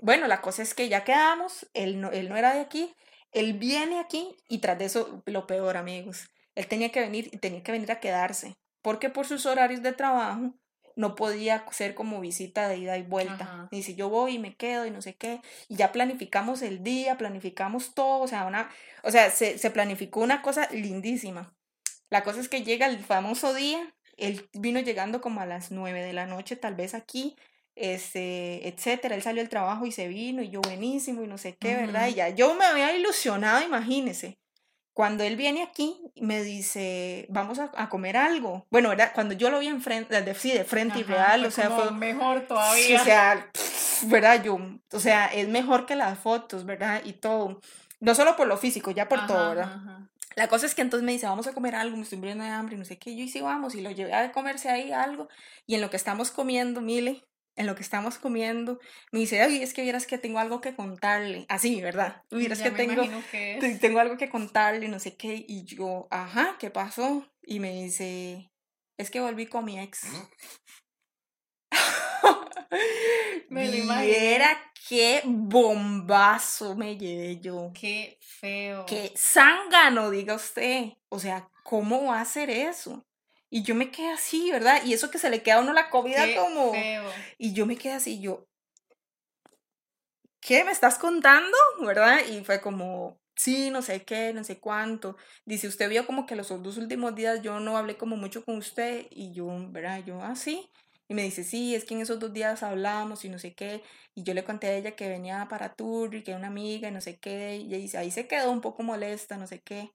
Bueno, 0.00 0.26
la 0.26 0.40
cosa 0.40 0.62
es 0.62 0.74
que 0.74 0.88
ya 0.88 1.04
quedamos, 1.04 1.68
él 1.74 2.00
no, 2.00 2.10
él 2.10 2.28
no 2.28 2.36
era 2.36 2.54
de 2.54 2.60
aquí, 2.60 2.94
él 3.32 3.54
viene 3.54 3.98
aquí 3.98 4.36
y 4.48 4.58
tras 4.58 4.78
de 4.78 4.86
eso, 4.86 5.22
lo 5.26 5.46
peor, 5.46 5.76
amigos, 5.76 6.28
él 6.54 6.66
tenía 6.66 6.90
que 6.90 7.00
venir 7.00 7.28
y 7.32 7.38
tenía 7.38 7.62
que 7.62 7.72
venir 7.72 7.90
a 7.90 8.00
quedarse, 8.00 8.56
porque 8.82 9.10
por 9.10 9.26
sus 9.26 9.46
horarios 9.46 9.82
de 9.82 9.92
trabajo, 9.92 10.54
no 10.98 11.14
podía 11.14 11.64
ser 11.70 11.94
como 11.94 12.20
visita 12.20 12.68
de 12.68 12.78
ida 12.78 12.98
y 12.98 13.02
vuelta. 13.02 13.68
Y 13.70 13.84
si 13.84 13.94
yo 13.94 14.08
voy 14.08 14.34
y 14.34 14.38
me 14.40 14.56
quedo 14.56 14.84
y 14.84 14.90
no 14.90 15.00
sé 15.00 15.14
qué, 15.14 15.40
y 15.68 15.76
ya 15.76 15.92
planificamos 15.92 16.60
el 16.60 16.82
día, 16.82 17.16
planificamos 17.16 17.94
todo, 17.94 18.18
o 18.18 18.26
sea, 18.26 18.46
una, 18.46 18.68
o 19.04 19.12
sea, 19.12 19.30
se, 19.30 19.58
se 19.58 19.70
planificó 19.70 20.20
una 20.20 20.42
cosa 20.42 20.68
lindísima. 20.72 21.54
La 22.10 22.24
cosa 22.24 22.40
es 22.40 22.48
que 22.48 22.64
llega 22.64 22.86
el 22.86 22.98
famoso 22.98 23.54
día, 23.54 23.94
él 24.16 24.48
vino 24.54 24.80
llegando 24.80 25.20
como 25.20 25.40
a 25.40 25.46
las 25.46 25.70
nueve 25.70 26.02
de 26.02 26.12
la 26.12 26.26
noche, 26.26 26.56
tal 26.56 26.74
vez 26.74 26.94
aquí, 26.94 27.36
este, 27.78 28.68
etcétera. 28.68 29.14
Él 29.14 29.22
salió 29.22 29.42
del 29.42 29.48
trabajo 29.48 29.86
y 29.86 29.92
se 29.92 30.08
vino, 30.08 30.42
y 30.42 30.50
yo 30.50 30.60
buenísimo, 30.60 31.22
y 31.22 31.26
no 31.26 31.38
sé 31.38 31.56
qué, 31.56 31.74
¿verdad? 31.74 32.08
Y 32.08 32.14
ya 32.14 32.28
yo 32.30 32.54
me 32.54 32.64
había 32.64 32.94
ilusionado, 32.96 33.64
imagínese. 33.64 34.38
Cuando 34.92 35.22
él 35.22 35.36
viene 35.36 35.62
aquí, 35.62 35.96
me 36.16 36.42
dice, 36.42 37.26
vamos 37.28 37.60
a, 37.60 37.88
comer 37.88 38.16
algo. 38.16 38.66
Bueno, 38.68 38.90
era 38.90 39.12
cuando 39.12 39.34
yo 39.34 39.48
lo 39.48 39.60
vi 39.60 39.68
enfrente, 39.68 40.20
de, 40.20 40.34
sí, 40.34 40.50
de 40.50 40.64
frente 40.64 40.98
y 40.98 41.02
real, 41.04 41.44
o 41.44 41.52
sea, 41.52 41.70
fue 41.70 41.92
mejor 41.92 42.48
todavía. 42.48 43.00
o 43.00 43.04
sea, 43.04 43.50
¿verdad? 44.06 44.42
Yo, 44.42 44.58
o 44.92 44.98
sea, 44.98 45.26
es 45.26 45.46
mejor 45.46 45.86
que 45.86 45.94
las 45.94 46.18
fotos, 46.18 46.64
¿verdad? 46.64 47.02
Y 47.04 47.12
todo. 47.12 47.60
No 48.00 48.14
solo 48.16 48.34
por 48.34 48.48
lo 48.48 48.56
físico, 48.56 48.90
ya 48.90 49.08
por 49.08 49.24
todo, 49.28 49.50
¿verdad? 49.50 50.08
La 50.34 50.46
cosa 50.46 50.66
es 50.66 50.74
que 50.74 50.82
entonces 50.82 51.04
me 51.04 51.12
dice, 51.12 51.26
vamos 51.26 51.46
a 51.48 51.52
comer 51.52 51.74
algo, 51.74 51.96
me 51.96 52.02
estoy 52.02 52.18
muriendo 52.18 52.44
de 52.44 52.50
hambre, 52.50 52.76
y 52.76 52.78
no 52.78 52.84
sé 52.84 52.96
qué. 52.98 53.16
yo 53.16 53.24
y 53.24 53.28
sí, 53.28 53.40
vamos, 53.40 53.74
y 53.74 53.80
lo 53.80 53.90
llevé 53.90 54.14
a 54.14 54.30
comerse 54.30 54.68
ahí 54.68 54.92
algo. 54.92 55.28
Y 55.66 55.74
en 55.74 55.80
lo 55.80 55.90
que 55.90 55.96
estamos 55.96 56.30
comiendo, 56.30 56.80
Mile, 56.80 57.24
en 57.58 57.66
lo 57.66 57.74
que 57.74 57.82
estamos 57.82 58.18
comiendo, 58.18 58.78
me 59.10 59.18
dice, 59.18 59.42
ay, 59.42 59.62
es 59.62 59.74
que 59.74 59.82
vieras 59.82 60.06
que 60.06 60.16
tengo 60.16 60.38
algo 60.38 60.60
que 60.60 60.76
contarle. 60.76 61.44
Así, 61.48 61.80
¿verdad? 61.80 62.22
Vieras 62.30 62.62
que 62.62 62.70
tengo, 62.70 63.02
tengo 63.80 63.98
algo 63.98 64.16
que 64.16 64.30
contarle, 64.30 64.86
no 64.86 65.00
sé 65.00 65.16
qué. 65.16 65.44
Y 65.46 65.64
yo, 65.64 66.06
ajá, 66.12 66.56
¿qué 66.60 66.70
pasó? 66.70 67.26
Y 67.42 67.58
me 67.58 67.72
dice, 67.72 68.48
es 68.96 69.10
que 69.10 69.20
volví 69.20 69.46
con 69.46 69.64
mi 69.64 69.80
ex. 69.80 70.06
me 73.48 73.68
Viera 73.68 74.72
qué 74.88 75.22
bombazo 75.24 76.76
me 76.76 76.96
llevé 76.96 77.40
yo. 77.40 77.72
Qué 77.74 78.18
feo. 78.20 78.86
Qué 78.86 79.12
zángano, 79.16 80.10
diga 80.10 80.36
usted. 80.36 80.92
O 81.08 81.18
sea, 81.18 81.50
¿cómo 81.64 82.04
va 82.04 82.18
a 82.18 82.22
hacer 82.22 82.50
eso? 82.50 83.04
Y 83.50 83.62
yo 83.62 83.74
me 83.74 83.90
quedé 83.90 84.10
así, 84.10 84.50
¿verdad? 84.50 84.82
Y 84.84 84.92
eso 84.92 85.10
que 85.10 85.18
se 85.18 85.30
le 85.30 85.42
queda 85.42 85.56
a 85.56 85.60
uno 85.60 85.72
la 85.72 85.90
comida 85.90 86.24
como... 86.36 86.72
Y 87.38 87.52
yo 87.52 87.66
me 87.66 87.76
quedé 87.76 87.94
así, 87.94 88.20
yo... 88.20 88.46
¿Qué 90.40 90.64
me 90.64 90.70
estás 90.70 90.98
contando? 90.98 91.56
¿Verdad? 91.80 92.20
Y 92.30 92.44
fue 92.44 92.60
como, 92.60 93.18
sí, 93.34 93.70
no 93.70 93.82
sé 93.82 94.04
qué, 94.04 94.32
no 94.32 94.44
sé 94.44 94.58
cuánto. 94.60 95.16
Dice, 95.44 95.66
usted 95.66 95.88
vio 95.88 96.06
como 96.06 96.26
que 96.26 96.36
los 96.36 96.48
dos 96.48 96.76
últimos 96.76 97.14
días 97.14 97.42
yo 97.42 97.58
no 97.60 97.76
hablé 97.76 97.96
como 97.96 98.16
mucho 98.16 98.44
con 98.44 98.56
usted. 98.56 99.06
Y 99.10 99.32
yo, 99.32 99.48
¿verdad? 99.70 100.04
Yo, 100.04 100.22
ah, 100.22 100.36
sí. 100.36 100.70
Y 101.08 101.14
me 101.14 101.22
dice, 101.22 101.42
sí, 101.42 101.74
es 101.74 101.84
que 101.84 101.94
en 101.94 102.02
esos 102.02 102.18
dos 102.18 102.32
días 102.32 102.62
hablamos 102.62 103.24
y 103.24 103.30
no 103.30 103.38
sé 103.38 103.54
qué. 103.54 103.82
Y 104.14 104.24
yo 104.24 104.34
le 104.34 104.44
conté 104.44 104.68
a 104.68 104.76
ella 104.76 104.94
que 104.94 105.08
venía 105.08 105.46
para 105.48 105.74
Turri, 105.74 106.22
que 106.22 106.32
era 106.32 106.38
una 106.38 106.48
amiga 106.48 106.88
y 106.88 106.92
no 106.92 107.00
sé 107.00 107.18
qué. 107.18 107.56
Y 107.56 107.68
ella 107.68 107.78
dice, 107.78 107.98
ahí 107.98 108.10
se 108.10 108.28
quedó 108.28 108.50
un 108.50 108.60
poco 108.60 108.82
molesta, 108.82 109.38
no 109.38 109.46
sé 109.46 109.60
qué. 109.60 109.90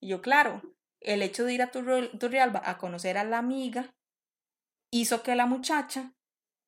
Y 0.00 0.08
yo, 0.08 0.20
claro, 0.20 0.62
el 1.00 1.22
hecho 1.22 1.44
de 1.44 1.54
ir 1.54 1.62
a 1.62 1.70
Turrialba 1.70 2.62
a 2.64 2.78
conocer 2.78 3.18
a 3.18 3.24
la 3.24 3.38
amiga 3.38 3.94
hizo 4.90 5.22
que 5.22 5.34
la 5.34 5.46
muchacha 5.46 6.12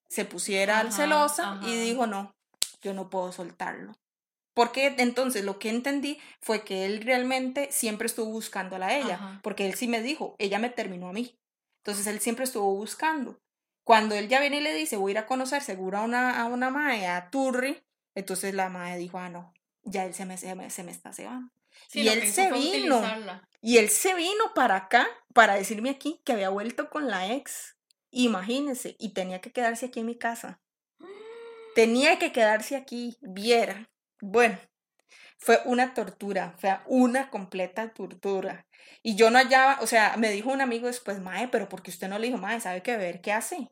se 0.09 0.25
pusiera 0.25 0.91
celosa 0.91 1.61
y 1.63 1.75
dijo, 1.77 2.07
no, 2.07 2.35
yo 2.83 2.93
no 2.95 3.11
puedo 3.11 3.33
soltarlo. 3.33 3.95
Porque 4.55 4.95
entonces 4.99 5.45
lo 5.45 5.59
que 5.59 5.71
entendí 5.71 6.19
fue 6.41 6.65
que 6.65 6.85
él 6.85 7.03
realmente 7.03 7.69
siempre 7.71 8.07
estuvo 8.07 8.31
buscándola 8.31 8.89
a 8.89 8.97
ella, 8.97 9.41
porque 9.43 9.67
él 9.67 9.75
sí 9.75 9.87
me 9.87 10.03
dijo, 10.03 10.35
ella 10.39 10.59
me 10.59 10.71
terminó 10.71 11.09
a 11.09 11.13
mí. 11.13 11.39
Entonces 11.79 12.07
él 12.09 12.21
siempre 12.21 12.45
estuvo 12.45 12.75
buscando. 12.75 13.39
Cuando 13.85 14.15
él 14.15 14.29
ya 14.29 14.41
viene 14.41 14.59
y 14.59 14.61
le 14.61 14.75
dice, 14.75 14.97
voy 14.97 15.11
a 15.11 15.13
ir 15.13 15.19
a 15.19 15.27
conocer 15.27 15.63
seguro 15.63 15.99
a 15.99 16.03
una, 16.03 16.41
a 16.41 16.47
una 16.47 16.71
mae, 16.71 17.07
a 17.07 17.31
Turri, 17.31 17.81
entonces 18.15 18.55
la 18.55 18.69
mae 18.69 18.99
dijo, 18.99 19.19
ah, 19.19 19.29
no, 19.29 19.55
ya 19.83 20.05
él 20.05 20.15
se 20.15 20.27
me, 20.27 20.37
se 20.37 20.55
me, 20.55 20.69
se 20.71 20.83
me 20.83 20.91
está 20.91 21.13
cebando. 21.13 21.51
Y 21.93 22.09
él 22.09 22.31
se 22.31 22.53
vino. 22.53 23.03
Y 23.63 23.79
él 23.79 23.91
se 23.91 24.15
vino 24.15 24.55
para 24.55 24.77
acá 24.77 25.07
para 25.35 25.55
decirme 25.55 25.91
aquí 25.91 26.21
que 26.25 26.33
había 26.33 26.49
vuelto 26.49 26.91
con 26.91 27.09
la 27.09 27.33
ex. 27.33 27.77
Imagínense, 28.11 28.97
y 28.99 29.11
tenía 29.11 29.41
que 29.41 29.53
quedarse 29.53 29.87
aquí 29.87 30.01
en 30.01 30.07
mi 30.07 30.17
casa. 30.17 30.61
Tenía 31.75 32.19
que 32.19 32.33
quedarse 32.33 32.77
aquí, 32.77 33.17
viera. 33.21 33.89
Bueno, 34.21 34.59
fue 35.39 35.61
una 35.65 35.95
tortura, 35.95 36.55
fue 36.59 36.77
una 36.87 37.31
completa 37.31 37.93
tortura. 37.93 38.67
Y 39.03 39.15
yo 39.15 39.31
no 39.31 39.39
hallaba, 39.39 39.79
o 39.81 39.87
sea, 39.87 40.17
me 40.17 40.31
dijo 40.31 40.51
un 40.51 40.61
amigo 40.61 40.89
después, 40.89 41.21
Mae, 41.21 41.49
pero 41.49 41.69
porque 41.69 41.91
usted 41.91 42.09
no 42.09 42.19
le 42.19 42.27
dijo, 42.27 42.39
Mae, 42.39 42.61
¿sabe 42.61 42.83
qué 42.83 42.97
ver? 42.97 43.21
¿Qué 43.21 43.33
hace? 43.33 43.71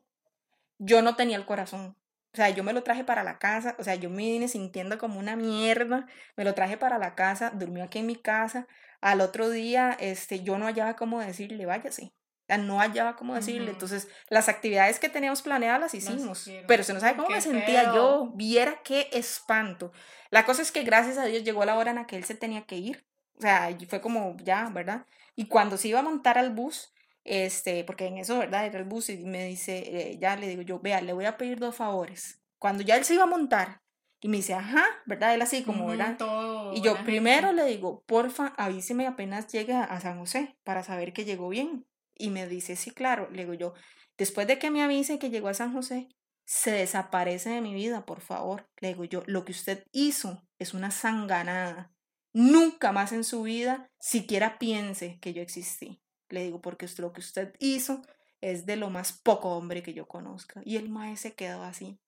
yo 0.79 1.01
no 1.01 1.15
tenía 1.15 1.37
el 1.37 1.45
corazón. 1.45 1.95
O 2.33 2.37
sea, 2.37 2.49
yo 2.49 2.63
me 2.63 2.73
lo 2.73 2.83
traje 2.83 3.03
para 3.03 3.23
la 3.23 3.39
casa, 3.39 3.75
o 3.79 3.83
sea, 3.83 3.95
yo 3.95 4.09
me 4.09 4.17
vine 4.17 4.47
sintiendo 4.47 4.97
como 4.99 5.19
una 5.19 5.35
mierda, 5.35 6.05
me 6.35 6.43
lo 6.43 6.53
traje 6.53 6.77
para 6.77 6.99
la 6.99 7.15
casa, 7.15 7.51
durmió 7.55 7.83
aquí 7.83 7.99
en 7.99 8.05
mi 8.05 8.15
casa, 8.15 8.67
al 9.01 9.21
otro 9.21 9.49
día, 9.49 9.97
este, 9.99 10.43
yo 10.43 10.57
no 10.59 10.65
hallaba 10.67 10.95
cómo 10.95 11.19
decirle, 11.21 11.65
váyase, 11.65 12.13
no 12.59 12.79
hallaba 12.79 13.15
cómo 13.15 13.35
decirle, 13.35 13.71
entonces, 13.71 14.07
las 14.29 14.47
actividades 14.47 14.99
que 14.99 15.09
teníamos 15.09 15.41
planeadas 15.41 15.79
las 15.79 15.93
hicimos, 15.95 16.49
pero 16.67 16.83
se 16.83 16.93
no 16.93 16.99
sabe 16.99 17.15
cómo 17.15 17.29
me 17.29 17.41
sentía 17.41 17.93
yo, 17.95 18.31
viera 18.35 18.81
qué 18.83 19.09
espanto. 19.11 19.91
La 20.29 20.45
cosa 20.45 20.61
es 20.61 20.71
que 20.71 20.83
gracias 20.83 21.17
a 21.17 21.25
Dios 21.25 21.43
llegó 21.43 21.65
la 21.65 21.77
hora 21.77 21.91
en 21.91 21.97
la 21.97 22.05
que 22.07 22.15
él 22.15 22.25
se 22.25 22.35
tenía 22.35 22.63
que 22.63 22.75
ir, 22.77 23.05
o 23.37 23.41
sea, 23.41 23.75
fue 23.87 24.01
como 24.01 24.35
ya, 24.43 24.69
¿verdad? 24.69 25.05
Y 25.35 25.47
cuando 25.47 25.77
se 25.77 25.87
iba 25.87 25.99
a 25.99 26.03
montar 26.03 26.37
al 26.37 26.51
bus, 26.51 26.93
este, 27.29 27.83
porque 27.83 28.07
en 28.07 28.17
eso, 28.17 28.39
¿verdad? 28.39 28.65
Era 28.65 28.79
el 28.79 28.85
bus 28.85 29.09
y 29.09 29.17
me 29.19 29.45
dice, 29.45 29.77
eh, 29.77 30.17
ya 30.19 30.35
le 30.35 30.47
digo 30.47 30.63
yo, 30.63 30.79
vea, 30.79 30.99
le 30.99 31.13
voy 31.13 31.25
a 31.25 31.37
pedir 31.37 31.59
dos 31.59 31.75
favores. 31.75 32.41
Cuando 32.57 32.81
ya 32.83 32.97
él 32.97 33.05
se 33.05 33.13
iba 33.13 33.23
a 33.23 33.27
montar 33.27 33.81
y 34.19 34.29
me 34.29 34.37
dice, 34.37 34.55
ajá, 34.55 34.83
¿verdad? 35.05 35.35
Él 35.35 35.41
así 35.43 35.63
como, 35.63 35.85
¿verdad? 35.85 36.17
y 36.73 36.81
yo 36.81 36.95
primero 37.05 37.53
le 37.53 37.65
digo, 37.65 38.03
porfa, 38.07 38.47
avíseme 38.57 39.05
apenas 39.05 39.47
llegue 39.47 39.73
a 39.73 39.99
San 40.01 40.17
José 40.17 40.57
para 40.63 40.83
saber 40.83 41.13
que 41.13 41.23
llegó 41.23 41.49
bien. 41.49 41.85
Y 42.15 42.31
me 42.31 42.47
dice, 42.47 42.75
sí, 42.75 42.91
claro. 42.91 43.29
Le 43.31 43.43
digo 43.43 43.53
yo, 43.53 43.73
después 44.17 44.47
de 44.47 44.57
que 44.57 44.71
me 44.71 44.81
avise 44.81 45.19
que 45.19 45.29
llegó 45.29 45.47
a 45.47 45.53
San 45.53 45.71
José, 45.71 46.09
se 46.45 46.71
desaparece 46.71 47.51
de 47.51 47.61
mi 47.61 47.75
vida, 47.75 48.07
por 48.07 48.21
favor. 48.21 48.67
Le 48.81 48.89
digo 48.89 49.03
yo, 49.03 49.21
lo 49.27 49.45
que 49.45 49.51
usted 49.51 49.85
hizo 49.91 50.41
es 50.57 50.73
una 50.73 50.89
sanganada. 50.89 51.93
Nunca 52.33 52.91
más 52.91 53.11
en 53.11 53.23
su 53.23 53.43
vida 53.43 53.89
siquiera 53.99 54.57
piense 54.57 55.19
que 55.21 55.33
yo 55.33 55.43
existí. 55.43 56.01
Le 56.29 56.43
digo, 56.43 56.61
porque 56.61 56.87
lo 56.97 57.13
que 57.13 57.21
usted 57.21 57.55
hizo 57.59 58.01
es 58.41 58.65
de 58.65 58.75
lo 58.75 58.89
más 58.89 59.13
poco 59.13 59.55
hombre 59.55 59.83
que 59.83 59.93
yo 59.93 60.07
conozca. 60.07 60.61
Y 60.63 60.77
el 60.77 60.89
maestro 60.89 61.29
se 61.29 61.35
quedó 61.35 61.63
así. 61.63 61.99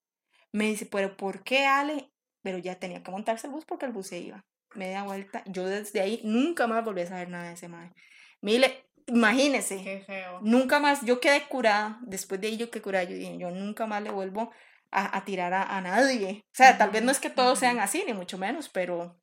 Me 0.51 0.65
dice, 0.65 0.85
pero 0.85 1.17
¿por 1.17 1.43
qué 1.43 1.65
Ale? 1.65 2.11
Pero 2.41 2.57
ya 2.57 2.75
tenía 2.75 3.03
que 3.03 3.11
montarse 3.11 3.47
el 3.47 3.53
bus 3.53 3.65
porque 3.65 3.85
el 3.85 3.91
bus 3.91 4.07
se 4.07 4.19
iba. 4.19 4.45
Media 4.73 5.03
vuelta. 5.03 5.43
Yo 5.45 5.65
desde 5.65 6.01
ahí 6.01 6.21
nunca 6.23 6.67
más 6.67 6.83
volví 6.83 7.01
a 7.01 7.07
saber 7.07 7.29
nada 7.29 7.47
de 7.47 7.53
ese 7.53 7.67
maestro. 7.67 8.01
Mire, 8.41 8.85
imagínese. 9.07 9.83
Qué 9.83 10.03
feo. 10.05 10.39
Nunca 10.41 10.79
más, 10.79 11.03
yo 11.05 11.19
quedé 11.19 11.43
curada. 11.47 11.99
Después 12.03 12.39
de 12.39 12.47
ahí 12.47 12.57
yo 12.57 12.69
quedé 12.71 12.81
curada. 12.81 13.03
Yo 13.03 13.15
dije, 13.15 13.37
yo 13.37 13.51
nunca 13.51 13.85
más 13.85 14.01
le 14.01 14.11
vuelvo 14.11 14.51
a, 14.91 15.23
tirar 15.25 15.53
a, 15.53 15.81
nadie. 15.81 16.43
O 16.47 16.55
sea, 16.55 16.77
tal 16.77 16.91
vez 16.91 17.01
no 17.01 17.11
es 17.11 17.19
que 17.19 17.29
todos 17.29 17.59
sean 17.59 17.79
así, 17.79 18.03
ni 18.05 18.13
mucho 18.13 18.37
menos, 18.37 18.67
pero 18.69 19.17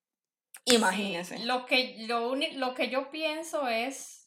imagínese. 0.64 1.40
lo, 1.40 1.66
que, 1.66 2.06
lo, 2.06 2.34
lo 2.34 2.74
que 2.74 2.88
yo 2.88 3.10
pienso 3.10 3.68
es 3.68 4.17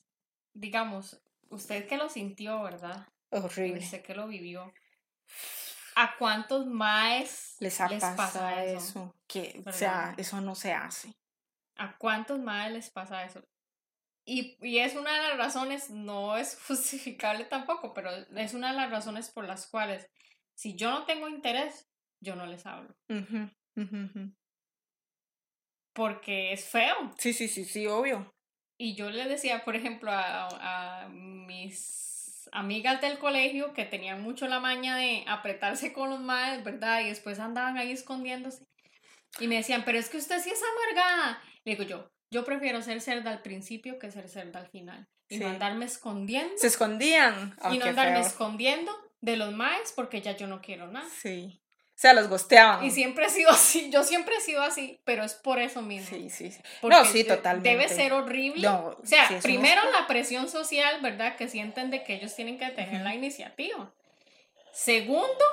digamos, 0.54 1.22
usted 1.50 1.88
que 1.88 1.98
lo 1.98 2.10
sintió, 2.10 2.62
¿verdad? 2.62 3.08
Horrible. 3.30 3.80
Usted 3.80 4.02
que 4.04 4.16
lo 4.16 4.28
vivió. 4.28 4.74
¿A 5.96 6.16
cuántos 6.18 6.66
más 6.68 7.58
les, 7.60 7.82
ha 7.82 7.90
pasa 8.16 8.64
eso? 8.64 9.14
Que, 9.28 9.62
o 9.66 9.72
sea, 9.72 10.16
eso 10.18 10.42
no 10.42 10.56
se 10.56 10.74
hace. 10.74 11.14
¿A 11.76 11.98
cuántos 11.98 12.40
más 12.40 12.72
les 12.72 12.90
pasa 12.90 13.26
eso? 13.26 13.44
Y, 14.26 14.58
y, 14.62 14.80
es 14.80 14.96
una 14.96 15.14
de 15.14 15.30
las 15.30 15.38
razones, 15.38 15.90
no 15.90 16.38
es 16.38 16.58
justificable 16.68 17.46
tampoco, 17.46 17.94
pero 17.94 18.12
es 18.12 18.54
una 18.54 18.72
de 18.72 18.78
las 18.78 18.92
razones 18.92 19.30
por 19.30 19.46
las 19.46 19.68
cuales, 19.68 20.08
si 20.54 20.76
yo 20.76 20.92
no 20.92 21.06
tengo 21.06 21.28
interés, 21.28 21.90
yo 22.20 22.36
no 22.36 22.46
les 22.46 22.66
hablo. 22.66 22.96
Porque 25.94 26.54
es 26.54 26.70
feo. 26.70 26.96
Sí, 27.18 27.34
sí, 27.34 27.48
sí, 27.48 27.66
sí, 27.66 27.88
obvio. 27.88 28.34
Y 28.82 28.96
yo 28.96 29.12
le 29.12 29.26
decía, 29.26 29.64
por 29.64 29.76
ejemplo, 29.76 30.10
a, 30.12 31.08
mis 31.12 32.50
amigas 32.52 33.00
del 33.00 33.20
colegio 33.20 33.74
que 33.74 33.86
tenían 33.86 34.24
mucho 34.24 34.48
la 34.48 34.60
maña 34.60 34.98
de 34.98 35.24
apretarse 35.28 35.94
con 35.94 36.10
los 36.10 36.20
madres, 36.20 36.64
¿verdad? 36.64 37.02
Y 37.02 37.10
después 37.10 37.38
andaban 37.38 37.78
ahí 37.78 37.92
escondiéndose. 37.92 38.66
Y 39.40 39.48
me 39.48 39.58
decían, 39.58 39.84
pero 39.86 40.00
es 40.00 40.10
que 40.10 40.18
usted 40.18 40.42
sí 40.42 40.50
es 40.50 40.64
amargada. 40.64 41.40
Le 41.64 41.76
digo 41.76 41.84
yo, 41.84 42.10
yo 42.32 42.44
prefiero 42.44 42.82
ser 42.82 43.02
cerda 43.02 43.30
al 43.30 43.44
principio 43.44 44.00
que 44.00 44.10
ser 44.10 44.28
cerda 44.28 44.60
al 44.60 44.68
final. 44.68 45.08
Y 45.30 45.38
no 45.38 45.48
andarme 45.48 45.86
escondiendo. 45.86 46.58
Se 46.58 46.66
escondían. 46.66 47.56
y 47.72 47.78
no 47.78 47.86
andarme 47.86 48.22
escondiendo 48.22 48.92
de 49.20 49.38
los 49.38 49.54
maes 49.54 49.94
porque 49.96 50.24
ya 50.24 50.36
yo 50.36 50.48
no 50.48 50.60
quiero 50.60 50.88
nada. 50.88 51.08
Sí. 51.08 51.61
Sea, 52.02 52.16
los 52.16 52.30
gosteaban. 52.30 52.84
Y 52.84 52.90
siempre 52.90 53.28
he 53.28 53.30
sido 53.30 53.52
así, 53.52 53.92
yo 53.92 54.04
siempre 54.04 54.36
he 54.36 54.42
sido 54.42 54.64
así, 54.64 55.00
pero 55.04 55.24
es 55.24 55.36
por 55.36 55.60
eso 55.60 55.84
mismo. 55.84 56.08
Sí, 56.10 56.32
sí, 56.32 56.50
sí. 56.50 56.60
no, 56.82 57.06
sí, 57.06 57.24
totalmente. 57.24 57.70
Debe 57.70 57.88
ser 57.90 58.12
horrible. 58.14 58.68
o 58.68 58.98
sea, 59.04 59.30
primero 59.44 59.82
la 59.92 60.08
presión 60.08 60.50
social, 60.50 61.00
¿verdad? 61.04 61.36
Que 61.36 61.48
sienten 61.48 61.92
de 61.92 62.04
que 62.04 62.16
ellos 62.16 62.36
tienen 62.36 62.58
que 62.58 62.68
tener 62.72 63.04
la 63.04 63.14
iniciativa. 63.14 63.94
Segundo, 64.74 65.46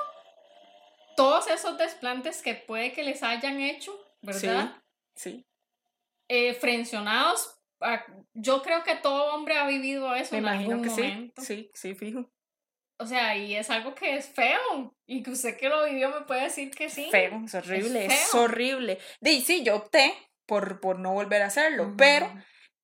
todos 1.15 1.47
esos 1.49 1.77
desplantes 1.77 2.41
que 2.41 2.55
puede 2.55 2.93
que 2.93 3.03
les 3.03 3.21
hayan 3.21 3.61
hecho, 3.61 3.95
¿verdad? 4.23 4.75
Sí. 5.13 5.29
sí. 5.29 5.45
Eh, 6.29 6.55
frencionados. 6.55 7.59
Ah, 7.79 8.03
yo 8.33 8.63
creo 8.63 8.83
que 8.83 8.95
todo 8.95 9.35
hombre 9.35 9.55
ha 9.55 9.67
vivido 9.67 10.15
eso 10.15 10.31
Me 10.31 10.39
en 10.39 10.43
imagino 10.45 10.71
algún 10.71 10.83
que 10.83 10.89
momento. 10.89 11.41
Sí, 11.43 11.69
sí, 11.75 11.93
fijo. 11.93 12.27
O 12.99 13.05
sea, 13.05 13.35
y 13.37 13.55
es 13.55 13.69
algo 13.69 13.95
que 13.95 14.15
es 14.17 14.27
feo. 14.27 14.93
Y 15.07 15.23
que 15.23 15.31
usted 15.31 15.57
que 15.57 15.69
lo 15.69 15.85
vivió 15.85 16.09
me 16.09 16.21
puede 16.21 16.43
decir 16.43 16.69
que 16.71 16.89
sí. 16.89 17.07
Feo, 17.09 17.41
es 17.45 17.55
horrible, 17.55 18.05
es, 18.05 18.35
horrible. 18.35 18.99
Y 19.21 19.41
sí, 19.41 19.63
yo 19.63 19.77
opté 19.77 20.13
por, 20.45 20.81
por 20.81 20.99
no 20.99 21.13
volver 21.13 21.41
a 21.41 21.47
hacerlo, 21.47 21.93
pero 21.97 22.31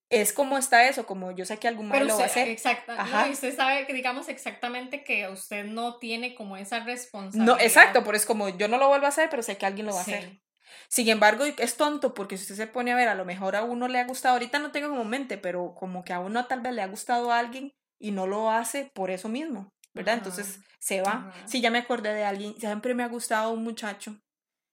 es 0.09 0.34
como 0.34 0.57
está 0.57 0.88
eso, 0.88 1.05
como 1.05 1.32
yo 1.32 1.45
sé 1.45 1.57
que 1.57 1.68
algún 1.68 1.88
mal 1.88 2.07
lo 2.07 2.16
va 2.18 2.24
a 2.24 2.28
hacer. 2.28 2.47
Exacto. 2.47 2.93
y 3.28 3.32
usted 3.32 3.55
sabe 3.55 3.86
que 3.86 3.93
digamos 3.93 4.30
exactamente 4.30 5.03
que 5.03 5.28
usted 5.28 5.66
no 5.66 5.97
tiene 5.97 6.36
como 6.36 6.55
esa 6.57 6.80
responsabilidad. 6.80 7.55
No, 7.55 7.59
exacto, 7.59 8.03
pero 8.03 8.16
es 8.16 8.26
como 8.26 8.49
yo 8.49 8.68
no 8.68 8.78
lo 8.78 8.88
vuelvo 8.88 9.07
a 9.07 9.09
hacer, 9.09 9.30
pero 9.30 9.43
sé 9.43 9.57
que 9.57 9.66
alguien 9.66 9.88
lo 9.88 9.93
va 9.93 9.99
a 9.99 10.03
hacer. 10.03 10.39
Sin 10.88 11.09
embargo, 11.09 11.45
es 11.45 11.78
tonto 11.78 12.13
porque 12.13 12.38
si 12.38 12.43
usted 12.43 12.55
se 12.55 12.68
pone 12.68 12.91
a 12.91 12.95
ver, 12.95 13.07
a 13.07 13.16
lo 13.16 13.26
mejor 13.26 13.55
a 13.55 13.63
uno 13.63 13.88
le 13.88 13.99
ha 13.99 14.05
gustado, 14.05 14.34
ahorita 14.34 14.59
no 14.59 14.72
tengo 14.72 14.89
como 14.89 15.03
mente, 15.03 15.38
pero 15.38 15.74
como 15.76 16.03
que 16.03 16.13
a 16.13 16.20
uno 16.20 16.45
tal 16.45 16.61
vez 16.61 16.74
le 16.74 16.82
ha 16.82 16.88
gustado 16.88 17.32
a 17.32 17.39
alguien 17.39 17.74
y 17.99 18.11
no 18.11 18.28
lo 18.28 18.51
hace 18.51 18.91
por 18.93 19.09
eso 19.09 19.30
mismo, 19.30 19.74
¿verdad? 19.95 20.15
Entonces 20.15 20.59
se 20.77 21.01
va. 21.01 21.33
Si 21.47 21.61
ya 21.61 21.71
me 21.71 21.79
acordé 21.79 22.13
de 22.13 22.23
alguien, 22.23 22.55
siempre 22.59 22.93
me 22.93 23.03
ha 23.03 23.07
gustado 23.07 23.51
un 23.51 23.63
muchacho, 23.63 24.15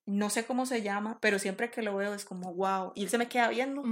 no 0.04 0.28
sé 0.28 0.44
cómo 0.44 0.66
se 0.66 0.82
llama, 0.82 1.18
pero 1.20 1.38
siempre 1.38 1.70
que 1.70 1.80
lo 1.80 1.96
veo 1.96 2.12
es 2.12 2.24
como 2.24 2.52
wow, 2.52 2.92
y 2.94 3.04
él 3.04 3.08
se 3.08 3.18
me 3.18 3.28
queda 3.28 3.48
viendo, 3.48 3.82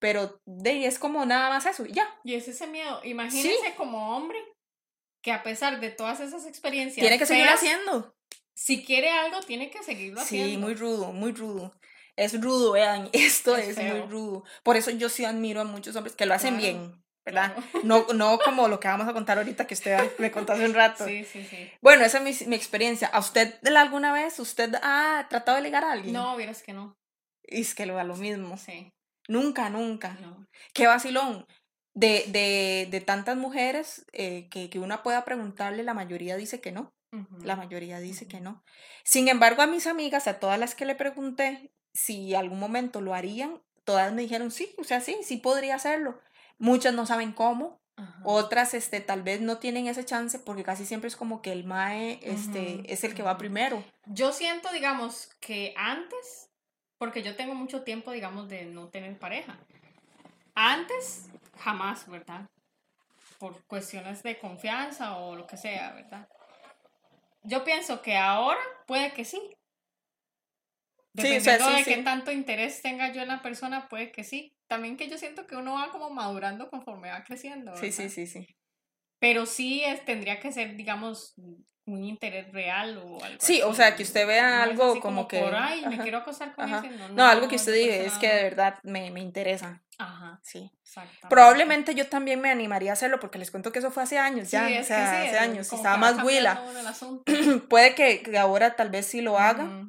pero 0.00 0.40
de 0.46 0.86
es 0.86 0.98
como 0.98 1.24
nada 1.26 1.50
más 1.50 1.66
eso, 1.66 1.86
y 1.86 1.92
ya. 1.92 2.08
Y 2.24 2.34
es 2.34 2.48
ese 2.48 2.66
miedo, 2.66 3.00
imagínese 3.04 3.74
como 3.76 4.16
hombre 4.16 4.38
que 5.22 5.30
a 5.30 5.42
pesar 5.42 5.78
de 5.78 5.90
todas 5.90 6.20
esas 6.20 6.46
experiencias 6.46 7.02
tiene 7.02 7.18
que 7.18 7.26
seguir 7.26 7.48
haciendo. 7.48 8.14
Si 8.54 8.84
quiere 8.84 9.10
algo, 9.10 9.40
tiene 9.40 9.70
que 9.70 9.82
seguirlo 9.82 10.20
haciendo. 10.20 10.50
Sí, 10.50 10.56
muy 10.56 10.74
rudo, 10.74 11.12
muy 11.12 11.32
rudo. 11.32 11.72
Es 12.16 12.40
rudo, 12.40 12.72
vean, 12.72 13.08
esto 13.12 13.56
es, 13.56 13.76
muy 13.76 14.00
rudo. 14.00 14.42
Por 14.64 14.76
eso 14.76 14.90
yo 14.90 15.08
sí 15.08 15.24
admiro 15.24 15.60
a 15.60 15.64
muchos 15.64 15.94
hombres 15.94 16.16
que 16.16 16.26
lo 16.26 16.34
hacen 16.34 16.56
bien, 16.56 17.00
¿verdad? 17.28 17.54
No, 17.84 18.06
no 18.14 18.38
como 18.38 18.68
lo 18.68 18.80
que 18.80 18.88
vamos 18.88 19.06
a 19.06 19.12
contar 19.12 19.36
ahorita 19.36 19.66
que 19.66 19.74
usted 19.74 19.98
me 20.18 20.30
contó 20.30 20.54
hace 20.54 20.64
un 20.64 20.72
rato. 20.72 21.04
Sí, 21.04 21.24
sí, 21.24 21.44
sí. 21.44 21.70
Bueno, 21.82 22.04
esa 22.04 22.18
es 22.18 22.24
mi, 22.24 22.48
mi 22.48 22.56
experiencia. 22.56 23.08
¿A 23.08 23.18
usted 23.18 23.54
alguna 23.76 24.12
vez, 24.12 24.38
usted 24.38 24.74
ha 24.82 25.26
tratado 25.28 25.56
de 25.56 25.62
ligar 25.62 25.84
a 25.84 25.92
alguien? 25.92 26.14
No, 26.14 26.36
vieras 26.36 26.62
que 26.62 26.72
no. 26.72 26.96
Y 27.44 27.60
es 27.60 27.74
que 27.74 27.84
lo 27.84 27.96
da 27.96 28.04
lo 28.04 28.16
mismo. 28.16 28.56
Sí. 28.56 28.90
Nunca, 29.28 29.68
nunca. 29.68 30.16
No. 30.20 30.46
Qué 30.72 30.86
vacilón. 30.86 31.46
De, 31.94 32.24
de, 32.28 32.88
de 32.90 33.00
tantas 33.00 33.36
mujeres 33.36 34.06
eh, 34.12 34.48
que, 34.50 34.70
que 34.70 34.78
una 34.78 35.02
pueda 35.02 35.24
preguntarle, 35.24 35.82
la 35.82 35.94
mayoría 35.94 36.36
dice 36.36 36.60
que 36.60 36.72
no. 36.72 36.90
La 37.42 37.56
mayoría 37.56 38.00
dice 38.00 38.28
que 38.28 38.40
no. 38.40 38.62
Sin 39.02 39.28
embargo, 39.28 39.62
a 39.62 39.66
mis 39.66 39.86
amigas, 39.86 40.28
a 40.28 40.38
todas 40.38 40.58
las 40.58 40.74
que 40.74 40.84
le 40.84 40.94
pregunté 40.94 41.72
si 41.94 42.34
algún 42.34 42.58
momento 42.58 43.00
lo 43.00 43.14
harían, 43.14 43.62
todas 43.84 44.12
me 44.12 44.20
dijeron 44.20 44.50
sí, 44.50 44.74
o 44.76 44.84
sea, 44.84 45.00
sí, 45.00 45.16
sí 45.22 45.38
podría 45.38 45.76
hacerlo. 45.76 46.20
Muchas 46.58 46.94
no 46.94 47.06
saben 47.06 47.32
cómo, 47.32 47.78
otras 48.22 48.74
este, 48.74 49.00
tal 49.00 49.22
vez 49.22 49.40
no 49.40 49.58
tienen 49.58 49.86
ese 49.86 50.04
chance 50.04 50.38
porque 50.38 50.62
casi 50.62 50.84
siempre 50.84 51.08
es 51.08 51.16
como 51.16 51.42
que 51.42 51.52
el 51.52 51.64
MAE 51.64 52.20
este, 52.22 52.82
es 52.92 53.02
el 53.04 53.14
que 53.14 53.22
va 53.22 53.38
primero. 53.38 53.82
Yo 54.06 54.32
siento, 54.32 54.70
digamos, 54.72 55.30
que 55.40 55.74
antes, 55.76 56.50
porque 56.98 57.22
yo 57.22 57.36
tengo 57.36 57.54
mucho 57.54 57.82
tiempo, 57.82 58.12
digamos, 58.12 58.48
de 58.48 58.66
no 58.66 58.88
tener 58.88 59.18
pareja. 59.18 59.56
Antes, 60.54 61.28
jamás, 61.58 62.08
¿verdad? 62.08 62.48
Por 63.38 63.62
cuestiones 63.64 64.22
de 64.22 64.38
confianza 64.38 65.16
o 65.16 65.34
lo 65.34 65.46
que 65.46 65.56
sea, 65.56 65.92
¿verdad? 65.92 66.28
Yo 67.42 67.64
pienso 67.64 68.02
que 68.02 68.16
ahora 68.16 68.60
puede 68.86 69.12
que 69.12 69.24
sí. 69.24 69.40
Dependiendo 71.12 71.70
de 71.70 71.84
qué 71.84 71.96
tanto 71.98 72.30
interés 72.30 72.82
tenga 72.82 73.12
yo 73.12 73.22
en 73.22 73.28
la 73.28 73.42
persona, 73.42 73.88
puede 73.88 74.12
que 74.12 74.24
sí. 74.24 74.52
También 74.68 74.96
que 74.96 75.08
yo 75.08 75.18
siento 75.18 75.46
que 75.46 75.56
uno 75.56 75.74
va 75.74 75.90
como 75.90 76.10
madurando 76.10 76.68
conforme 76.68 77.10
va 77.10 77.24
creciendo. 77.24 77.74
Sí, 77.76 77.90
sí, 77.92 78.08
sí, 78.08 78.26
sí. 78.26 78.46
Pero 79.18 79.46
sí 79.46 79.82
es, 79.82 80.04
tendría 80.04 80.38
que 80.38 80.52
ser, 80.52 80.76
digamos, 80.76 81.34
un 81.86 82.04
interés 82.04 82.52
real 82.52 82.98
o 82.98 83.24
algo 83.24 83.38
Sí, 83.40 83.62
o 83.62 83.74
sea, 83.74 83.96
que 83.96 84.02
usted 84.02 84.26
vea 84.26 84.62
algo 84.62 85.00
como, 85.00 85.26
que... 85.26 85.40
Por 85.40 85.54
ahí, 85.54 85.84
me 85.86 85.98
quiero 85.98 86.18
acosar 86.18 86.54
con 86.54 86.72
ese. 86.72 86.90
No, 86.90 87.08
no, 87.08 87.24
algo 87.24 87.48
que 87.48 87.56
usted 87.56 87.74
diga, 87.74 87.94
es 87.94 88.12
que 88.18 88.28
de 88.28 88.42
verdad 88.42 88.78
me, 88.82 89.10
me 89.10 89.20
interesa. 89.20 89.82
Ajá. 89.98 90.38
Sí. 90.44 90.70
Probablemente 91.28 91.94
yo 91.94 92.08
también 92.08 92.40
me 92.40 92.50
animaría 92.50 92.90
a 92.90 92.92
hacerlo 92.92 93.18
porque 93.18 93.38
les 93.38 93.50
cuento 93.50 93.72
que 93.72 93.80
eso 93.80 93.90
fue 93.90 94.04
hace 94.04 94.18
años 94.18 94.50
ya, 94.50 94.66
o 94.80 94.84
sea, 94.84 95.22
hace 95.22 95.38
años, 95.38 95.72
estaba 95.72 95.96
más 95.96 96.22
huila. 96.22 96.62
Puede 97.68 97.94
que, 97.94 98.38
ahora 98.38 98.76
tal 98.76 98.90
vez 98.90 99.06
sí 99.06 99.20
lo 99.20 99.38
haga. 99.38 99.88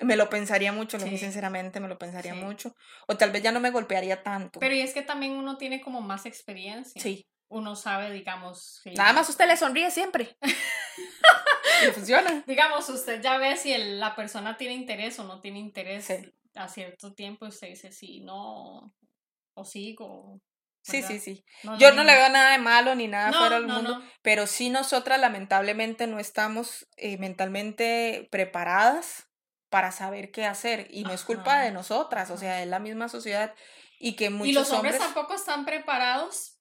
Me 0.00 0.16
lo 0.16 0.28
pensaría 0.28 0.72
mucho, 0.72 0.98
lo 0.98 1.06
sinceramente, 1.06 1.80
me 1.80 1.88
lo 1.88 1.98
pensaría 1.98 2.34
mucho. 2.34 2.74
O 3.06 3.16
tal 3.16 3.30
vez 3.30 3.42
ya 3.42 3.52
no 3.52 3.60
me 3.60 3.70
golpearía 3.70 4.22
tanto. 4.22 4.60
Pero 4.60 4.74
y 4.74 4.80
es 4.80 4.92
que 4.92 5.02
también 5.02 5.32
uno 5.32 5.56
tiene 5.56 5.80
como 5.80 6.00
más 6.00 6.26
experiencia. 6.26 7.00
Sí 7.00 7.26
uno 7.48 7.76
sabe, 7.76 8.10
digamos... 8.10 8.82
Nada 8.96 9.12
más 9.12 9.28
usted 9.28 9.46
le 9.46 9.56
sonríe 9.56 9.90
siempre. 9.90 10.36
y 11.86 11.92
funciona. 11.92 12.44
Digamos, 12.46 12.88
usted 12.88 13.22
ya 13.22 13.38
ve 13.38 13.56
si 13.56 13.76
la 13.76 14.14
persona 14.16 14.56
tiene 14.56 14.74
interés 14.74 15.18
o 15.18 15.24
no 15.24 15.40
tiene 15.40 15.58
interés 15.58 16.08
a 16.54 16.68
cierto 16.68 17.14
tiempo, 17.14 17.46
usted 17.46 17.68
dice 17.68 17.92
sí, 17.92 18.20
no, 18.20 18.92
o 19.54 19.64
sigo. 19.64 20.40
Sí, 20.82 21.02
sí, 21.02 21.18
sí. 21.18 21.44
Yo 21.78 21.92
no 21.92 22.04
le 22.04 22.14
veo 22.14 22.28
nada 22.28 22.52
de 22.52 22.58
malo 22.58 22.94
ni 22.94 23.08
nada 23.08 23.32
fuera 23.32 23.56
del 23.56 23.66
mundo, 23.66 24.00
pero 24.22 24.46
sí 24.46 24.70
nosotras 24.70 25.18
lamentablemente 25.18 26.06
no 26.06 26.20
estamos 26.20 26.88
eh, 26.96 27.18
mentalmente 27.18 28.28
preparadas 28.30 29.25
para 29.76 29.92
saber 29.92 30.30
qué 30.30 30.46
hacer 30.46 30.88
y 30.90 31.04
no 31.04 31.12
es 31.12 31.22
culpa 31.22 31.60
de 31.60 31.70
nosotras, 31.70 32.30
o 32.30 32.38
sea, 32.38 32.62
es 32.62 32.66
la 32.66 32.78
misma 32.78 33.10
sociedad 33.10 33.52
y 33.98 34.16
que 34.16 34.30
muchos 34.30 34.48
Y 34.48 34.52
los 34.54 34.70
hombres 34.70 34.96
tampoco 34.96 35.34
están 35.34 35.66
preparados 35.66 36.56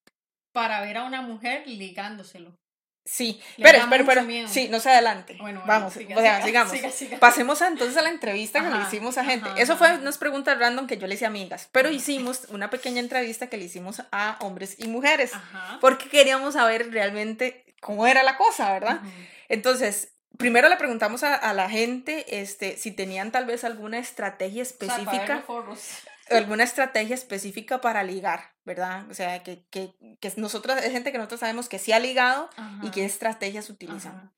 para 0.51 0.81
ver 0.81 0.97
a 0.97 1.05
una 1.05 1.21
mujer 1.21 1.65
ligándoselo. 1.65 2.59
Sí, 3.05 3.39
pero, 3.55 3.79
pero, 3.89 4.05
pero, 4.05 4.49
sí, 4.49 4.67
no 4.67 4.81
se 4.81 4.89
adelante. 4.89 5.37
Bueno, 5.39 5.63
Vamos, 5.65 5.95
o 5.95 6.19
sea, 6.19 6.41
sigamos. 6.45 6.73
Pasemos 7.21 7.61
entonces 7.61 7.95
a 7.95 8.01
la 8.01 8.09
entrevista 8.09 8.61
que 8.61 8.77
le 8.77 8.83
hicimos 8.83 9.17
a 9.17 9.23
gente. 9.23 9.47
Eso 9.55 9.77
fue 9.77 9.95
unas 9.95 10.17
preguntas 10.17 10.59
random 10.59 10.85
que 10.85 10.97
yo 10.97 11.07
le 11.07 11.15
hice 11.15 11.23
a 11.23 11.29
amigas, 11.29 11.69
pero 11.71 11.89
hicimos 11.89 12.47
una 12.49 12.69
pequeña 12.69 12.99
entrevista 12.99 13.47
que 13.47 13.55
le 13.55 13.63
hicimos 13.63 14.03
a 14.11 14.37
hombres 14.41 14.75
y 14.77 14.89
mujeres, 14.89 15.31
porque 15.79 16.09
queríamos 16.09 16.55
saber 16.55 16.91
realmente 16.91 17.63
cómo 17.79 18.07
era 18.07 18.23
la 18.23 18.35
cosa, 18.35 18.73
¿verdad? 18.73 18.99
Entonces, 19.47 20.14
primero 20.37 20.69
le 20.69 20.77
preguntamos 20.77 21.23
a, 21.23 21.53
la 21.53 21.69
gente 21.69 22.41
este, 22.41 22.77
si 22.77 22.91
tenían 22.91 23.31
tal 23.31 23.45
vez 23.45 23.63
alguna 23.63 23.99
estrategia 23.99 24.61
específica 24.61 25.43
alguna 26.29 26.63
estrategia 26.63 27.13
específica 27.13 27.81
para 27.81 28.03
ligar, 28.03 28.53
¿verdad? 28.63 29.09
O 29.09 29.13
sea, 29.13 29.43
que, 29.43 29.65
que, 29.69 29.93
que 30.19 30.33
nosotros, 30.37 30.77
es 30.83 30.91
gente 30.91 31.11
que 31.11 31.17
nosotros 31.17 31.39
sabemos 31.39 31.69
que 31.69 31.79
sí 31.79 31.91
ha 31.91 31.99
ligado 31.99 32.49
y 32.81 32.89
qué 32.89 33.05
estrategias 33.05 33.69
utilizan. 33.69 34.31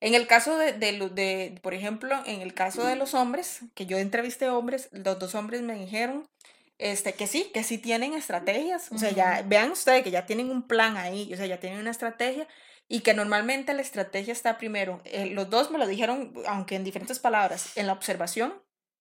En 0.00 0.14
el 0.14 0.26
caso 0.26 0.58
de, 0.58 0.72
de, 0.72 0.92
de, 1.10 1.58
por 1.62 1.74
ejemplo, 1.74 2.22
en 2.26 2.40
el 2.40 2.54
caso 2.54 2.84
de 2.84 2.94
los 2.94 3.14
hombres, 3.14 3.60
que 3.74 3.86
yo 3.86 3.98
entrevisté 3.98 4.48
hombres, 4.48 4.88
los 4.92 5.18
dos 5.18 5.34
hombres 5.34 5.62
me 5.62 5.74
dijeron 5.74 6.28
este, 6.78 7.14
que 7.14 7.26
sí, 7.26 7.50
que 7.54 7.62
sí 7.62 7.78
tienen 7.78 8.14
estrategias. 8.14 8.90
O 8.92 8.98
sea, 8.98 9.10
ya 9.10 9.42
vean 9.46 9.70
ustedes 9.70 10.02
que 10.02 10.10
ya 10.10 10.26
tienen 10.26 10.50
un 10.50 10.66
plan 10.66 10.96
ahí, 10.96 11.32
o 11.32 11.36
sea, 11.36 11.46
ya 11.46 11.58
tienen 11.58 11.78
una 11.78 11.90
estrategia 11.90 12.46
y 12.88 13.00
que 13.00 13.14
normalmente 13.14 13.74
la 13.74 13.82
estrategia 13.82 14.32
está 14.32 14.58
primero, 14.58 15.00
eh, 15.04 15.26
los 15.26 15.50
dos 15.50 15.70
me 15.70 15.78
lo 15.78 15.86
dijeron, 15.86 16.32
aunque 16.46 16.76
en 16.76 16.84
diferentes 16.84 17.18
palabras, 17.18 17.76
en 17.76 17.86
la 17.86 17.92
observación, 17.92 18.54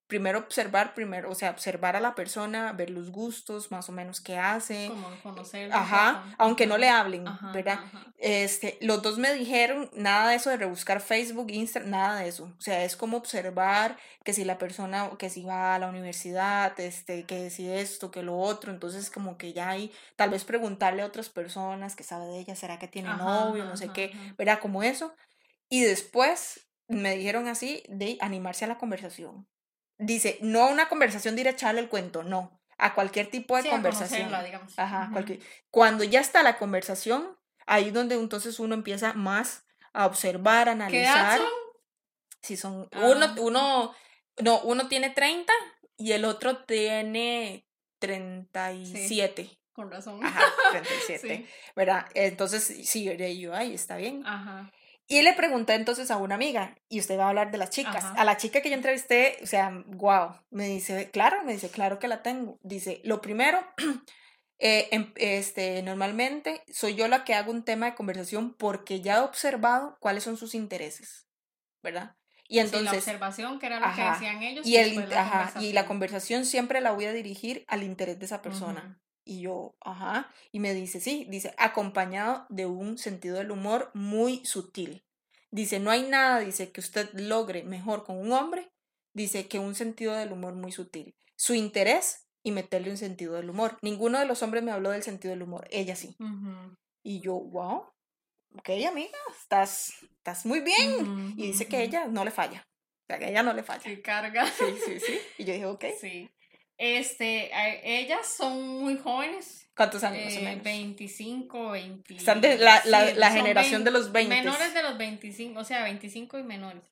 primero 0.07 0.39
observar, 0.39 0.93
primero, 0.93 1.31
o 1.31 1.35
sea, 1.35 1.49
observar 1.51 1.95
a 1.95 1.99
la 1.99 2.13
persona, 2.13 2.71
ver 2.73 2.89
los 2.89 3.09
gustos, 3.09 3.71
más 3.71 3.89
o 3.89 3.91
menos 3.91 4.21
qué 4.21 4.37
hace. 4.37 4.87
Como 4.89 5.09
conocer. 5.21 5.71
Ajá, 5.73 6.35
aunque 6.37 6.67
no 6.67 6.77
le 6.77 6.89
hablen, 6.89 7.25
¿verdad? 7.53 7.79
Este, 8.17 8.77
los 8.81 9.01
dos 9.01 9.17
me 9.17 9.33
dijeron 9.33 9.89
nada 9.93 10.29
de 10.29 10.35
eso 10.35 10.49
de 10.49 10.57
rebuscar 10.57 11.01
Facebook, 11.01 11.49
Instagram, 11.49 11.91
nada 11.91 12.19
de 12.19 12.27
eso. 12.27 12.53
O 12.57 12.61
sea, 12.61 12.83
es 12.83 12.95
como 12.95 13.17
observar 13.17 13.97
que 14.23 14.33
si 14.33 14.43
la 14.43 14.57
persona, 14.57 15.09
que 15.17 15.29
si 15.29 15.43
va 15.43 15.75
a 15.75 15.79
la 15.79 15.87
universidad, 15.87 16.77
este, 16.79 17.25
que 17.25 17.49
si 17.49 17.69
esto, 17.69 18.11
que 18.11 18.23
lo 18.23 18.37
otro, 18.37 18.71
entonces 18.71 19.09
como 19.09 19.37
que 19.37 19.53
ya 19.53 19.69
hay, 19.69 19.91
tal 20.15 20.29
vez 20.29 20.43
preguntarle 20.43 21.01
a 21.01 21.07
otras 21.07 21.29
personas 21.29 21.95
que 21.95 22.03
sabe 22.03 22.25
de 22.25 22.39
ella, 22.39 22.55
será 22.55 22.77
que 22.77 22.87
tiene 22.87 23.09
novio, 23.15 23.65
no 23.65 23.77
sé 23.77 23.89
qué, 23.89 24.11
¿verdad? 24.37 24.59
Como 24.59 24.83
eso. 24.83 25.13
Y 25.69 25.81
después 25.81 26.67
me 26.87 27.15
dijeron 27.15 27.47
así 27.47 27.83
de 27.87 28.17
animarse 28.21 28.65
a 28.65 28.67
la 28.67 28.77
conversación 28.77 29.47
dice, 29.97 30.37
no 30.41 30.63
a 30.63 30.69
una 30.69 30.89
conversación 30.89 31.35
de 31.35 31.41
ir 31.41 31.47
a 31.47 31.51
echarle 31.51 31.81
el 31.81 31.89
cuento, 31.89 32.23
no, 32.23 32.59
a 32.77 32.93
cualquier 32.93 33.29
tipo 33.29 33.55
de 33.61 33.69
conversación. 33.69 34.31
digamos. 34.43 34.77
Ajá, 34.77 35.09
cualquier... 35.11 35.39
Cuando 35.69 36.03
ya 36.03 36.19
está 36.19 36.43
la 36.43 36.57
conversación, 36.57 37.37
ahí 37.65 37.87
es 37.87 37.93
donde 37.93 38.15
entonces 38.15 38.59
uno 38.59 38.75
empieza 38.75 39.13
más 39.13 39.65
a 39.93 40.05
observar, 40.05 40.69
a 40.69 40.73
analizar. 40.73 41.01
¿Qué 41.01 41.19
edad 41.19 41.37
son? 41.37 41.47
Si 42.41 42.57
son, 42.57 42.89
uno, 42.91 43.25
ah. 43.25 43.35
uno, 43.39 43.95
no, 44.41 44.61
uno 44.61 44.87
tiene 44.87 45.11
30 45.11 45.53
y 45.97 46.11
el 46.11 46.25
otro 46.25 46.65
tiene 46.65 47.65
37. 47.99 49.43
Sí, 49.43 49.59
con 49.71 49.89
razón. 49.89 50.23
Ajá, 50.23 50.43
37. 50.71 51.47
¿Verdad? 51.75 52.05
Entonces, 52.15 52.63
sí, 52.63 53.05
yo, 53.39 53.53
ahí 53.53 53.73
está 53.73 53.97
bien. 53.97 54.25
Ajá. 54.25 54.71
Y 55.07 55.21
le 55.21 55.33
pregunté 55.33 55.73
entonces 55.73 56.09
a 56.11 56.17
una 56.17 56.35
amiga, 56.35 56.75
y 56.87 56.99
usted 56.99 57.19
va 57.19 57.25
a 57.25 57.29
hablar 57.29 57.51
de 57.51 57.57
las 57.57 57.69
chicas. 57.69 58.05
A 58.15 58.23
la 58.23 58.37
chica 58.37 58.61
que 58.61 58.69
yo 58.69 58.75
entrevisté, 58.75 59.37
o 59.43 59.45
sea, 59.45 59.83
wow, 59.87 60.39
me 60.49 60.67
dice, 60.67 61.11
claro, 61.11 61.43
me 61.43 61.53
dice, 61.53 61.69
claro 61.69 61.99
que 61.99 62.07
la 62.07 62.23
tengo. 62.23 62.57
Dice, 62.63 63.01
lo 63.03 63.21
primero, 63.21 63.59
eh, 64.59 64.87
em, 64.91 65.11
este, 65.17 65.83
normalmente 65.83 66.63
soy 66.71 66.95
yo 66.95 67.07
la 67.07 67.25
que 67.25 67.33
hago 67.33 67.51
un 67.51 67.63
tema 67.63 67.87
de 67.87 67.95
conversación 67.95 68.53
porque 68.53 69.01
ya 69.01 69.17
he 69.17 69.19
observado 69.19 69.97
cuáles 69.99 70.23
son 70.23 70.37
sus 70.37 70.55
intereses, 70.55 71.27
¿verdad? 71.81 72.15
Y 72.47 72.59
entonces... 72.59 72.91
la 72.91 72.97
observación, 72.97 73.59
que 73.59 73.65
era 73.65 73.79
lo 73.79 73.95
que 73.95 74.01
decían 74.01 74.41
ellos. 74.41 74.65
Y, 74.65 74.77
el, 74.77 75.09
la 75.09 75.51
y 75.59 75.73
la 75.73 75.85
conversación 75.85 76.45
siempre 76.45 76.81
la 76.81 76.91
voy 76.91 77.05
a 77.05 77.13
dirigir 77.13 77.65
al 77.67 77.83
interés 77.83 78.19
de 78.19 78.25
esa 78.25 78.41
persona. 78.41 78.99
Y 79.25 79.41
yo, 79.41 79.75
ajá, 79.81 80.29
y 80.51 80.59
me 80.59 80.73
dice, 80.73 80.99
sí, 80.99 81.25
dice, 81.29 81.53
acompañado 81.57 82.45
de 82.49 82.65
un 82.65 82.97
sentido 82.97 83.37
del 83.37 83.51
humor 83.51 83.89
muy 83.93 84.45
sutil. 84.45 85.05
Dice, 85.51 85.79
no 85.79 85.91
hay 85.91 86.03
nada, 86.03 86.39
dice, 86.39 86.71
que 86.71 86.81
usted 86.81 87.09
logre 87.13 87.63
mejor 87.63 88.03
con 88.03 88.17
un 88.17 88.31
hombre 88.31 88.73
dice 89.13 89.47
que 89.47 89.59
un 89.59 89.75
sentido 89.75 90.13
del 90.13 90.31
humor 90.31 90.55
muy 90.55 90.71
sutil. 90.71 91.15
Su 91.35 91.53
interés 91.53 92.27
y 92.43 92.51
meterle 92.51 92.89
un 92.91 92.97
sentido 92.97 93.35
del 93.35 93.49
humor. 93.49 93.77
Ninguno 93.81 94.19
de 94.19 94.25
los 94.25 94.43
hombres 94.43 94.63
me 94.63 94.71
habló 94.71 94.89
del 94.89 95.03
sentido 95.03 95.33
del 95.33 95.43
humor, 95.43 95.67
ella 95.71 95.95
sí. 95.95 96.15
Y 97.03 97.21
yo, 97.21 97.33
wow, 97.35 97.85
ok, 98.55 98.69
amiga, 98.87 99.17
estás, 99.39 99.93
estás 100.17 100.45
muy 100.45 100.61
bien. 100.61 101.33
y 101.37 101.47
dice 101.47 101.67
que 101.67 101.83
ella 101.83 102.07
no 102.07 102.25
le 102.25 102.31
falla. 102.31 102.67
O 103.03 103.05
sea, 103.07 103.19
que 103.19 103.29
ella 103.29 103.43
no 103.43 103.53
le 103.53 103.63
falla. 103.63 103.83
Que 103.83 104.01
carga. 104.01 104.47
Sí, 104.47 104.65
sí, 104.85 104.99
sí. 104.99 105.19
Y 105.37 105.45
yo 105.45 105.53
dije, 105.53 105.65
ok. 105.65 105.85
Sí. 105.99 106.29
Este, 106.77 107.51
ellas 107.83 108.27
son 108.27 108.79
muy 108.79 108.97
jóvenes. 108.97 109.69
¿Cuántos 109.75 110.03
años 110.03 110.33
eh, 110.33 110.59
25, 110.63 111.71
20. 111.71 112.15
Están 112.15 112.41
de 112.41 112.57
la, 112.57 112.83
la, 112.85 113.31
generación 113.31 113.83
de 113.83 113.91
los 113.91 114.11
20. 114.11 114.35
Menores 114.35 114.73
de 114.73 114.83
los 114.83 114.97
25, 114.97 115.59
o 115.59 115.63
sea, 115.63 115.83
25 115.83 116.39
y 116.39 116.43
menores. 116.43 116.83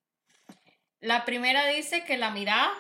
La 1.00 1.26
primera 1.26 1.68
dice 1.68 2.04
que 2.06 2.18
la 2.18 2.32
mirada. 2.32 2.72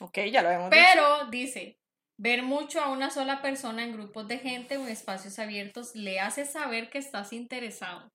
Ok, 0.00 0.18
ya 0.30 0.42
lo 0.42 0.48
vemos. 0.48 0.70
Pero 0.70 1.26
dice, 1.30 1.78
ver 2.16 2.42
mucho 2.42 2.80
a 2.80 2.90
una 2.90 3.10
sola 3.10 3.42
persona 3.42 3.84
en 3.84 3.92
grupos 3.92 4.26
de 4.26 4.38
gente 4.38 4.76
o 4.78 4.82
en 4.82 4.88
espacios 4.88 5.38
abiertos 5.38 5.94
le 5.94 6.20
hace 6.20 6.44
saber 6.44 6.90
que 6.90 6.98
estás 6.98 7.32
interesado. 7.32 8.12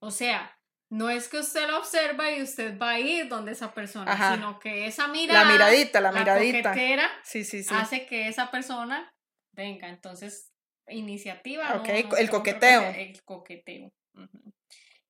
O 0.00 0.10
sea, 0.10 0.57
no 0.90 1.10
es 1.10 1.28
que 1.28 1.38
usted 1.38 1.68
lo 1.68 1.78
observa 1.78 2.30
y 2.30 2.42
usted 2.42 2.78
va 2.78 2.92
a 2.92 3.00
ir 3.00 3.28
donde 3.28 3.52
esa 3.52 3.74
persona, 3.74 4.34
sino 4.34 4.58
que 4.58 4.86
esa 4.86 5.08
mirada, 5.08 5.44
la 5.44 5.50
miradita, 5.50 6.00
la 6.00 6.12
miradita, 6.12 6.74
la 6.74 7.10
sí, 7.22 7.44
sí, 7.44 7.62
sí. 7.62 7.74
hace 7.74 8.06
que 8.06 8.28
esa 8.28 8.50
persona 8.50 9.14
venga. 9.52 9.88
Entonces, 9.88 10.52
iniciativa. 10.88 11.74
Ok, 11.76 11.88
el, 11.88 12.30
coqueteo. 12.30 12.82
el 12.82 13.22
coqueteo. 13.24 13.92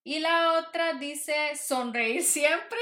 Y 0.03 0.20
la 0.20 0.55
otra 0.55 0.95
dice 0.95 1.35
sonreír 1.55 2.22
siempre. 2.22 2.79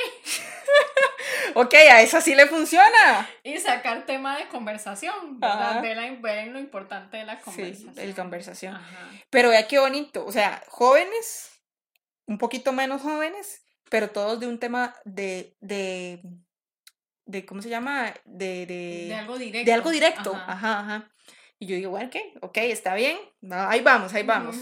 ok, 1.55 1.75
a 1.75 2.01
esa 2.01 2.21
sí 2.21 2.35
le 2.37 2.47
funciona. 2.47 3.29
Y 3.43 3.59
sacar 3.59 4.07
tema 4.07 4.39
de 4.39 4.47
conversación, 4.47 5.41
¿verdad? 5.41 5.83
Ver, 5.83 6.47
lo 6.49 6.59
importante 6.61 7.17
de 7.17 7.25
la 7.25 7.41
conversación. 7.41 7.95
Sí, 7.95 8.01
el 8.01 8.15
conversación. 8.15 8.81
Pero 9.29 9.51
vea 9.51 9.67
qué 9.67 9.81
bonito. 9.81 10.25
O 10.25 10.31
sea, 10.31 10.63
jóvenes, 10.69 11.56
un 12.27 12.39
poquito 12.39 12.73
menos 12.73 13.03
jóvenes, 13.03 13.63
pero 13.91 14.11
todos 14.11 14.41
de 14.41 14.47
un 14.47 14.59
tema 14.59 14.95
de, 15.05 15.57
de, 15.61 16.23
de 17.25 17.47
¿cómo 17.47 17.63
se 17.63 17.69
llama? 17.69 18.13
De, 18.25 18.67
de, 18.67 19.07
de 19.09 19.15
algo 19.15 19.39
directo. 19.39 19.67
De 19.67 19.73
algo 19.73 19.91
directo. 19.91 20.35
Ajá, 20.35 20.81
ajá. 20.81 21.13
Y 21.59 21.67
yo 21.67 21.77
digo, 21.77 21.91
bueno, 21.91 22.11
¿qué? 22.11 22.35
Ok, 22.43 22.59
está 22.59 22.95
bien. 22.95 23.17
ahí 23.51 23.81
vamos, 23.81 24.13
ahí 24.13 24.25
vamos. 24.25 24.57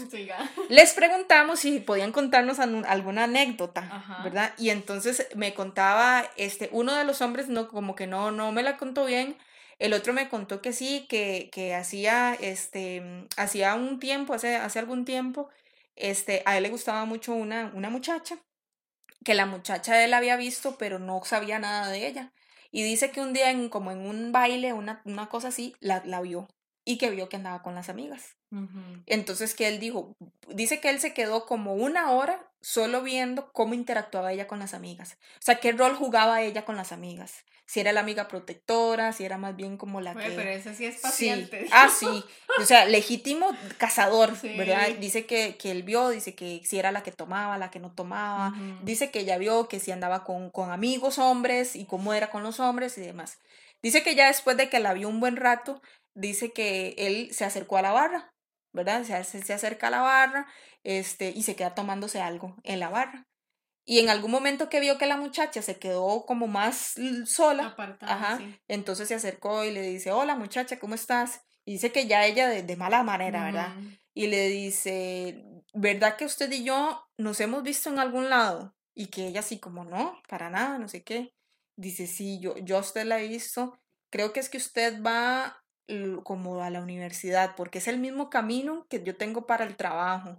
Les 0.69 0.93
preguntamos 0.93 1.59
si 1.59 1.79
podían 1.79 2.13
contarnos 2.13 2.59
alguna 2.59 3.25
anécdota, 3.25 4.21
¿verdad? 4.23 4.53
Y 4.57 4.69
entonces 4.69 5.27
me 5.35 5.53
contaba, 5.53 6.23
este, 6.37 6.69
uno 6.71 6.95
de 6.95 7.03
los 7.03 7.21
hombres 7.21 7.49
no, 7.49 7.67
como 7.67 7.95
que 7.95 8.07
no, 8.07 8.31
no 8.31 8.53
me 8.53 8.63
la 8.63 8.77
contó 8.77 9.05
bien. 9.05 9.35
El 9.77 9.91
otro 9.91 10.13
me 10.13 10.29
contó 10.29 10.61
que 10.61 10.71
sí, 10.71 11.05
que, 11.09 11.49
que 11.51 11.75
hacía, 11.75 12.33
este, 12.39 13.27
hacía 13.35 13.75
un 13.75 13.99
tiempo, 13.99 14.33
hace, 14.33 14.55
hace 14.55 14.79
algún 14.79 15.03
tiempo, 15.03 15.49
este, 15.95 16.43
a 16.45 16.57
él 16.57 16.63
le 16.63 16.69
gustaba 16.69 17.05
mucho 17.05 17.33
una, 17.33 17.71
una 17.75 17.89
muchacha, 17.89 18.37
que 19.23 19.35
la 19.35 19.45
muchacha 19.45 20.03
él 20.03 20.13
había 20.13 20.37
visto, 20.37 20.77
pero 20.77 20.99
no 20.99 21.21
sabía 21.23 21.59
nada 21.59 21.89
de 21.89 22.07
ella. 22.07 22.33
Y 22.71 22.83
dice 22.83 23.11
que 23.11 23.21
un 23.21 23.33
día, 23.33 23.51
en, 23.51 23.69
como 23.69 23.91
en 23.91 23.99
un 24.05 24.31
baile, 24.31 24.73
una, 24.73 25.01
una 25.05 25.29
cosa 25.29 25.49
así, 25.49 25.75
la, 25.79 26.03
la 26.05 26.21
vio 26.21 26.47
y 26.85 26.97
que 26.97 27.09
vio 27.09 27.27
que 27.27 27.35
andaba 27.35 27.63
con 27.63 27.75
las 27.75 27.89
amigas. 27.89 28.37
Entonces 29.05 29.53
que 29.53 29.67
él 29.67 29.79
dijo, 29.79 30.15
dice 30.47 30.79
que 30.79 30.89
él 30.89 31.01
se 31.01 31.13
quedó 31.13 31.45
como 31.45 31.73
una 31.73 32.11
hora 32.11 32.49
solo 32.61 33.01
viendo 33.01 33.51
cómo 33.51 33.73
interactuaba 33.73 34.31
ella 34.31 34.47
con 34.47 34.59
las 34.59 34.73
amigas. 34.73 35.17
O 35.33 35.41
sea, 35.41 35.59
qué 35.59 35.73
rol 35.73 35.95
jugaba 35.95 36.41
ella 36.41 36.63
con 36.63 36.77
las 36.77 36.91
amigas. 36.93 37.43
Si 37.65 37.79
era 37.79 37.91
la 37.91 38.01
amiga 38.01 38.27
protectora, 38.27 39.11
si 39.11 39.25
era 39.25 39.37
más 39.37 39.55
bien 39.55 39.77
como 39.77 39.99
la 39.99 40.13
que... 40.13 40.29
Pero 40.29 40.49
ese 40.49 40.75
sí 40.75 40.85
es 40.85 41.01
paciente. 41.01 41.67
Ah, 41.71 41.89
sí. 41.99 42.23
O 42.59 42.63
sea, 42.63 42.85
legítimo 42.85 43.47
cazador, 43.77 44.39
¿verdad? 44.41 44.89
Dice 44.99 45.25
que, 45.25 45.57
que, 45.57 45.71
él 45.71 45.81
vio, 45.81 46.09
dice 46.09 46.35
que 46.35 46.61
si 46.63 46.77
era 46.77 46.91
la 46.91 47.01
que 47.01 47.11
tomaba, 47.11 47.57
la 47.57 47.71
que 47.71 47.79
no 47.79 47.91
tomaba. 47.91 48.53
Dice 48.83 49.09
que 49.09 49.21
ella 49.21 49.39
vio 49.39 49.67
que 49.67 49.79
si 49.79 49.91
andaba 49.91 50.23
con, 50.23 50.51
con 50.51 50.71
amigos 50.71 51.17
hombres 51.17 51.75
y 51.75 51.85
cómo 51.85 52.13
era 52.13 52.29
con 52.29 52.43
los 52.43 52.59
hombres 52.59 52.97
y 52.99 53.01
demás. 53.01 53.39
Dice 53.81 54.03
que 54.03 54.15
ya 54.15 54.27
después 54.27 54.57
de 54.57 54.69
que 54.69 54.79
la 54.79 54.93
vio 54.93 55.09
un 55.09 55.19
buen 55.19 55.35
rato, 55.35 55.81
dice 56.15 56.51
que 56.51 56.95
él 56.97 57.29
se 57.33 57.45
acercó 57.45 57.77
a 57.77 57.81
la 57.81 57.91
barra, 57.91 58.33
¿verdad? 58.73 59.03
Se, 59.03 59.43
se 59.43 59.53
acerca 59.53 59.87
a 59.87 59.91
la 59.91 60.01
barra 60.01 60.47
este, 60.83 61.29
y 61.29 61.43
se 61.43 61.55
queda 61.55 61.75
tomándose 61.75 62.21
algo 62.21 62.55
en 62.63 62.79
la 62.79 62.89
barra. 62.89 63.27
Y 63.87 63.99
en 63.99 64.09
algún 64.09 64.31
momento 64.31 64.67
que 64.67 64.79
vio 64.79 64.97
que 64.97 65.05
la 65.05 65.17
muchacha 65.17 65.61
se 65.61 65.77
quedó 65.77 66.25
como 66.25 66.47
más 66.47 66.95
sola, 67.25 67.75
ajá, 68.01 68.39
entonces 68.67 69.07
se 69.07 69.13
acercó 69.13 69.63
y 69.63 69.71
le 69.71 69.83
dice, 69.83 70.11
hola 70.11 70.35
muchacha, 70.35 70.79
¿cómo 70.79 70.95
estás? 70.95 71.41
Y 71.65 71.73
dice 71.73 71.91
que 71.91 72.07
ya 72.07 72.25
ella 72.25 72.47
de, 72.49 72.75
mala 72.75 73.03
manera, 73.03 73.43
¿verdad? 73.43 73.75
Y 74.15 74.27
le 74.27 74.49
dice, 74.49 75.45
¿verdad 75.73 76.15
que 76.15 76.25
usted 76.25 76.51
y 76.51 76.63
yo 76.63 77.07
nos 77.17 77.39
hemos 77.41 77.61
visto 77.61 77.89
en 77.89 77.99
algún 77.99 78.29
lado? 78.29 78.75
Y 78.95 79.07
que 79.07 79.27
ella 79.27 79.41
así 79.41 79.59
como, 79.59 79.83
no, 79.83 80.19
para 80.27 80.49
nada, 80.49 80.79
no 80.79 80.87
sé 80.87 81.03
qué. 81.03 81.33
Dice, 81.75 82.07
sí, 82.07 82.39
yo, 82.39 82.57
yo 82.59 82.77
a 82.77 82.81
usted 82.81 83.05
la 83.05 83.19
he 83.19 83.27
visto. 83.27 83.77
Creo 84.09 84.31
que 84.31 84.39
es 84.39 84.49
que 84.49 84.57
usted 84.57 85.03
va 85.03 85.64
como 86.23 86.61
a 86.63 86.69
la 86.69 86.81
universidad, 86.81 87.55
porque 87.55 87.79
es 87.79 87.87
el 87.87 87.99
mismo 87.99 88.29
camino 88.29 88.85
que 88.89 89.03
yo 89.03 89.15
tengo 89.17 89.45
para 89.47 89.65
el 89.65 89.75
trabajo. 89.75 90.37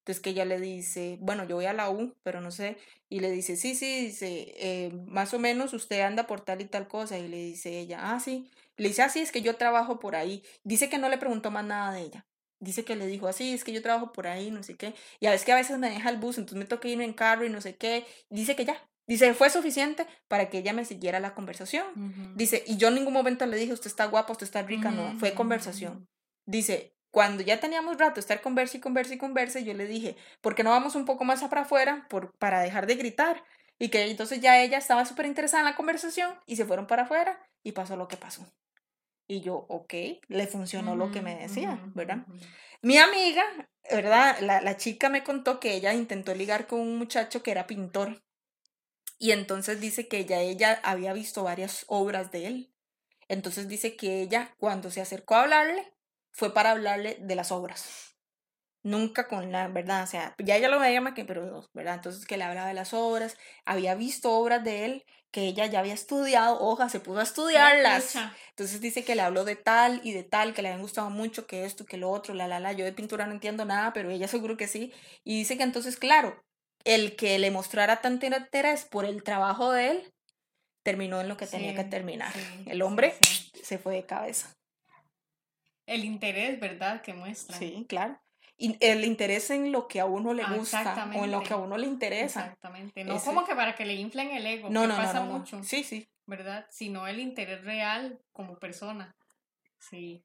Entonces 0.00 0.20
que 0.22 0.30
ella 0.30 0.44
le 0.44 0.58
dice, 0.60 1.16
bueno, 1.20 1.44
yo 1.44 1.56
voy 1.56 1.66
a 1.66 1.72
la 1.72 1.88
U, 1.90 2.16
pero 2.24 2.40
no 2.40 2.50
sé, 2.50 2.76
y 3.08 3.20
le 3.20 3.30
dice, 3.30 3.56
sí, 3.56 3.74
sí, 3.76 4.06
dice, 4.06 4.52
eh, 4.56 4.90
más 5.06 5.32
o 5.32 5.38
menos 5.38 5.72
usted 5.74 6.00
anda 6.00 6.26
por 6.26 6.40
tal 6.40 6.60
y 6.60 6.64
tal 6.64 6.88
cosa, 6.88 7.18
y 7.18 7.28
le 7.28 7.36
dice 7.38 7.78
ella, 7.78 8.12
ah, 8.12 8.18
sí, 8.20 8.50
le 8.76 8.88
dice, 8.88 9.02
ah, 9.02 9.08
sí, 9.08 9.20
es 9.20 9.30
que 9.30 9.42
yo 9.42 9.56
trabajo 9.56 10.00
por 10.00 10.16
ahí. 10.16 10.42
Dice 10.64 10.88
que 10.88 10.98
no 10.98 11.08
le 11.08 11.18
preguntó 11.18 11.50
más 11.52 11.64
nada 11.64 11.92
de 11.92 12.00
ella. 12.02 12.26
Dice 12.58 12.84
que 12.84 12.96
le 12.96 13.06
dijo, 13.06 13.28
así, 13.28 13.52
ah, 13.52 13.54
es 13.54 13.64
que 13.64 13.72
yo 13.72 13.82
trabajo 13.82 14.12
por 14.12 14.26
ahí, 14.26 14.50
no 14.50 14.62
sé 14.64 14.76
qué. 14.76 14.94
Y 15.20 15.26
a 15.26 15.30
veces 15.30 15.44
que 15.46 15.52
a 15.52 15.56
veces 15.56 15.78
me 15.78 15.90
deja 15.90 16.10
el 16.10 16.16
bus, 16.18 16.36
entonces 16.38 16.58
me 16.58 16.64
toca 16.66 16.88
irme 16.88 17.04
en 17.04 17.12
carro 17.12 17.44
y 17.44 17.50
no 17.50 17.60
sé 17.60 17.76
qué. 17.76 18.04
Dice 18.30 18.56
que 18.56 18.64
ya, 18.64 18.76
Dice, 19.12 19.34
fue 19.34 19.50
suficiente 19.50 20.06
para 20.26 20.48
que 20.48 20.56
ella 20.56 20.72
me 20.72 20.86
siguiera 20.86 21.20
la 21.20 21.34
conversación. 21.34 21.84
Dice, 22.34 22.64
y 22.66 22.78
yo 22.78 22.88
en 22.88 22.94
ningún 22.94 23.12
momento 23.12 23.44
le 23.44 23.58
dije, 23.58 23.74
usted 23.74 23.88
está 23.88 24.06
guapa, 24.06 24.32
usted 24.32 24.46
está 24.46 24.62
rica, 24.62 24.90
no, 24.90 25.18
fue 25.18 25.34
conversación. 25.34 26.08
Dice, 26.46 26.96
cuando 27.10 27.42
ya 27.42 27.60
teníamos 27.60 27.98
rato 27.98 28.20
estar 28.20 28.40
conversa 28.40 28.78
y 28.78 28.80
conversa 28.80 29.12
y 29.12 29.18
conversa, 29.18 29.60
yo 29.60 29.74
le 29.74 29.84
dije, 29.84 30.16
¿por 30.40 30.54
qué 30.54 30.64
no 30.64 30.70
vamos 30.70 30.94
un 30.94 31.04
poco 31.04 31.24
más 31.24 31.42
para 31.42 31.60
afuera 31.60 32.06
por, 32.08 32.32
para 32.38 32.62
dejar 32.62 32.86
de 32.86 32.94
gritar? 32.94 33.44
Y 33.78 33.90
que 33.90 34.10
entonces 34.10 34.40
ya 34.40 34.62
ella 34.62 34.78
estaba 34.78 35.04
súper 35.04 35.26
interesada 35.26 35.60
en 35.60 35.66
la 35.66 35.76
conversación 35.76 36.32
y 36.46 36.56
se 36.56 36.64
fueron 36.64 36.86
para 36.86 37.02
afuera 37.02 37.38
y 37.62 37.72
pasó 37.72 37.96
lo 37.96 38.08
que 38.08 38.16
pasó. 38.16 38.50
Y 39.28 39.42
yo, 39.42 39.66
ok, 39.68 39.92
le 40.28 40.46
funcionó 40.46 40.96
lo 40.96 41.10
que 41.10 41.20
me 41.20 41.36
decía, 41.36 41.78
¿verdad? 41.94 42.24
Mi 42.80 42.96
amiga, 42.96 43.44
¿verdad? 43.90 44.38
La, 44.40 44.62
la 44.62 44.78
chica 44.78 45.10
me 45.10 45.22
contó 45.22 45.60
que 45.60 45.74
ella 45.74 45.92
intentó 45.92 46.34
ligar 46.34 46.66
con 46.66 46.80
un 46.80 46.96
muchacho 46.96 47.42
que 47.42 47.50
era 47.50 47.66
pintor 47.66 48.22
y 49.22 49.30
entonces 49.30 49.80
dice 49.80 50.08
que 50.08 50.24
ya 50.24 50.40
ella 50.40 50.80
había 50.82 51.12
visto 51.12 51.44
varias 51.44 51.84
obras 51.86 52.32
de 52.32 52.48
él. 52.48 52.74
Entonces 53.28 53.68
dice 53.68 53.94
que 53.94 54.20
ella, 54.20 54.52
cuando 54.58 54.90
se 54.90 55.00
acercó 55.00 55.36
a 55.36 55.42
hablarle, 55.42 55.94
fue 56.32 56.52
para 56.52 56.72
hablarle 56.72 57.18
de 57.20 57.36
las 57.36 57.52
obras. 57.52 58.16
Nunca 58.82 59.28
con 59.28 59.52
la 59.52 59.68
verdad, 59.68 60.02
o 60.02 60.06
sea, 60.08 60.34
ya 60.38 60.56
ella 60.56 60.68
lo 60.68 60.80
veía 60.80 61.00
más 61.00 61.14
que, 61.14 61.24
pero, 61.24 61.70
¿verdad? 61.72 61.94
Entonces 61.94 62.26
que 62.26 62.36
le 62.36 62.42
hablaba 62.42 62.66
de 62.66 62.74
las 62.74 62.92
obras, 62.94 63.36
había 63.64 63.94
visto 63.94 64.32
obras 64.32 64.64
de 64.64 64.86
él 64.86 65.04
que 65.30 65.42
ella 65.42 65.66
ya 65.66 65.78
había 65.78 65.94
estudiado, 65.94 66.58
hoja, 66.58 66.88
se 66.88 66.98
pudo 66.98 67.20
a 67.20 67.22
estudiarlas. 67.22 68.16
Entonces 68.50 68.80
dice 68.80 69.04
que 69.04 69.14
le 69.14 69.22
habló 69.22 69.44
de 69.44 69.54
tal 69.54 70.00
y 70.02 70.14
de 70.14 70.24
tal, 70.24 70.52
que 70.52 70.62
le 70.62 70.68
habían 70.70 70.82
gustado 70.82 71.10
mucho, 71.10 71.46
que 71.46 71.64
esto, 71.64 71.86
que 71.86 71.96
lo 71.96 72.10
otro, 72.10 72.34
la, 72.34 72.48
la, 72.48 72.58
la. 72.58 72.72
Yo 72.72 72.84
de 72.84 72.92
pintura 72.92 73.24
no 73.26 73.34
entiendo 73.34 73.64
nada, 73.64 73.92
pero 73.92 74.10
ella 74.10 74.26
seguro 74.26 74.56
que 74.56 74.66
sí. 74.66 74.92
Y 75.22 75.38
dice 75.38 75.56
que 75.56 75.62
entonces, 75.62 75.96
claro, 75.96 76.42
el 76.84 77.16
que 77.16 77.38
le 77.38 77.50
mostrara 77.50 78.00
tanto 78.00 78.26
interés 78.26 78.84
por 78.84 79.04
el 79.04 79.22
trabajo 79.22 79.72
de 79.72 79.90
él, 79.90 80.12
terminó 80.82 81.20
en 81.20 81.28
lo 81.28 81.36
que 81.36 81.46
tenía 81.46 81.74
que 81.74 81.84
terminar. 81.84 82.32
el 82.66 82.82
hombre 82.82 83.14
se 83.62 83.78
fue 83.78 83.94
de 83.94 84.06
cabeza. 84.06 84.54
El 85.86 86.04
interés, 86.04 86.60
¿verdad? 86.60 87.02
Que 87.02 87.12
muestra. 87.12 87.56
Sí, 87.56 87.86
claro. 87.88 88.18
Y 88.56 88.76
el 88.80 89.04
interés 89.04 89.50
en 89.50 89.72
lo 89.72 89.88
que 89.88 89.98
a 89.98 90.04
uno 90.04 90.34
le 90.34 90.44
gusta 90.44 91.10
o 91.16 91.24
en 91.24 91.32
lo 91.32 91.42
que 91.42 91.52
a 91.52 91.56
uno 91.56 91.76
le 91.76 91.86
interesa. 91.86 92.42
Exactamente. 92.42 93.02
No 93.04 93.20
como 93.20 93.44
que 93.44 93.56
para 93.56 93.74
que 93.74 93.84
le 93.84 93.94
inflen 93.94 94.30
el 94.30 94.46
ego, 94.46 94.70
no, 94.70 94.82
que 94.82 94.88
no, 94.88 94.96
pasa 94.96 95.20
mucho. 95.22 95.62
Sí, 95.64 95.82
sí. 95.82 96.08
¿Verdad? 96.26 96.66
Sino 96.70 97.08
el 97.08 97.18
interés 97.18 97.64
real 97.64 98.20
como 98.32 98.58
persona. 98.58 99.16
Sí. 99.80 100.24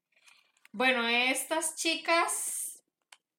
Bueno, 0.70 1.08
estas 1.08 1.74
chicas 1.74 2.77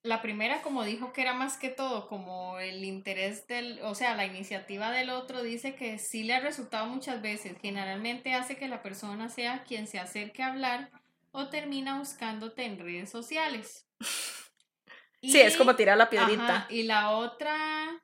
la 0.01 0.21
primera, 0.21 0.61
como 0.61 0.83
dijo 0.83 1.11
que 1.11 1.21
era 1.21 1.33
más 1.33 1.57
que 1.57 1.69
todo 1.69 2.07
como 2.07 2.59
el 2.59 2.83
interés 2.85 3.47
del, 3.47 3.81
o 3.83 3.95
sea, 3.95 4.15
la 4.15 4.25
iniciativa 4.25 4.91
del 4.91 5.09
otro, 5.09 5.43
dice 5.43 5.75
que 5.75 5.99
sí 5.99 6.23
le 6.23 6.35
ha 6.35 6.39
resultado 6.39 6.85
muchas 6.85 7.21
veces. 7.21 7.57
Generalmente 7.61 8.33
hace 8.33 8.55
que 8.55 8.69
la 8.69 8.81
persona 8.81 9.29
sea 9.29 9.63
quien 9.63 9.87
se 9.87 9.99
acerque 9.99 10.41
a 10.41 10.51
hablar 10.51 10.89
o 11.31 11.49
termina 11.49 11.99
buscándote 11.99 12.63
en 12.63 12.79
redes 12.79 13.09
sociales. 13.09 13.87
sí, 15.21 15.39
es 15.39 15.57
como 15.57 15.75
tirar 15.75 15.97
la 15.97 16.09
piedrita. 16.09 16.65
y 16.69 16.83
la 16.83 17.11
otra 17.11 18.01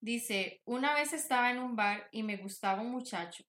dice, 0.00 0.62
una 0.64 0.94
vez 0.94 1.12
estaba 1.12 1.50
en 1.50 1.58
un 1.58 1.74
bar 1.74 2.08
y 2.12 2.22
me 2.22 2.36
gustaba 2.36 2.82
un 2.82 2.90
muchacho. 2.90 3.44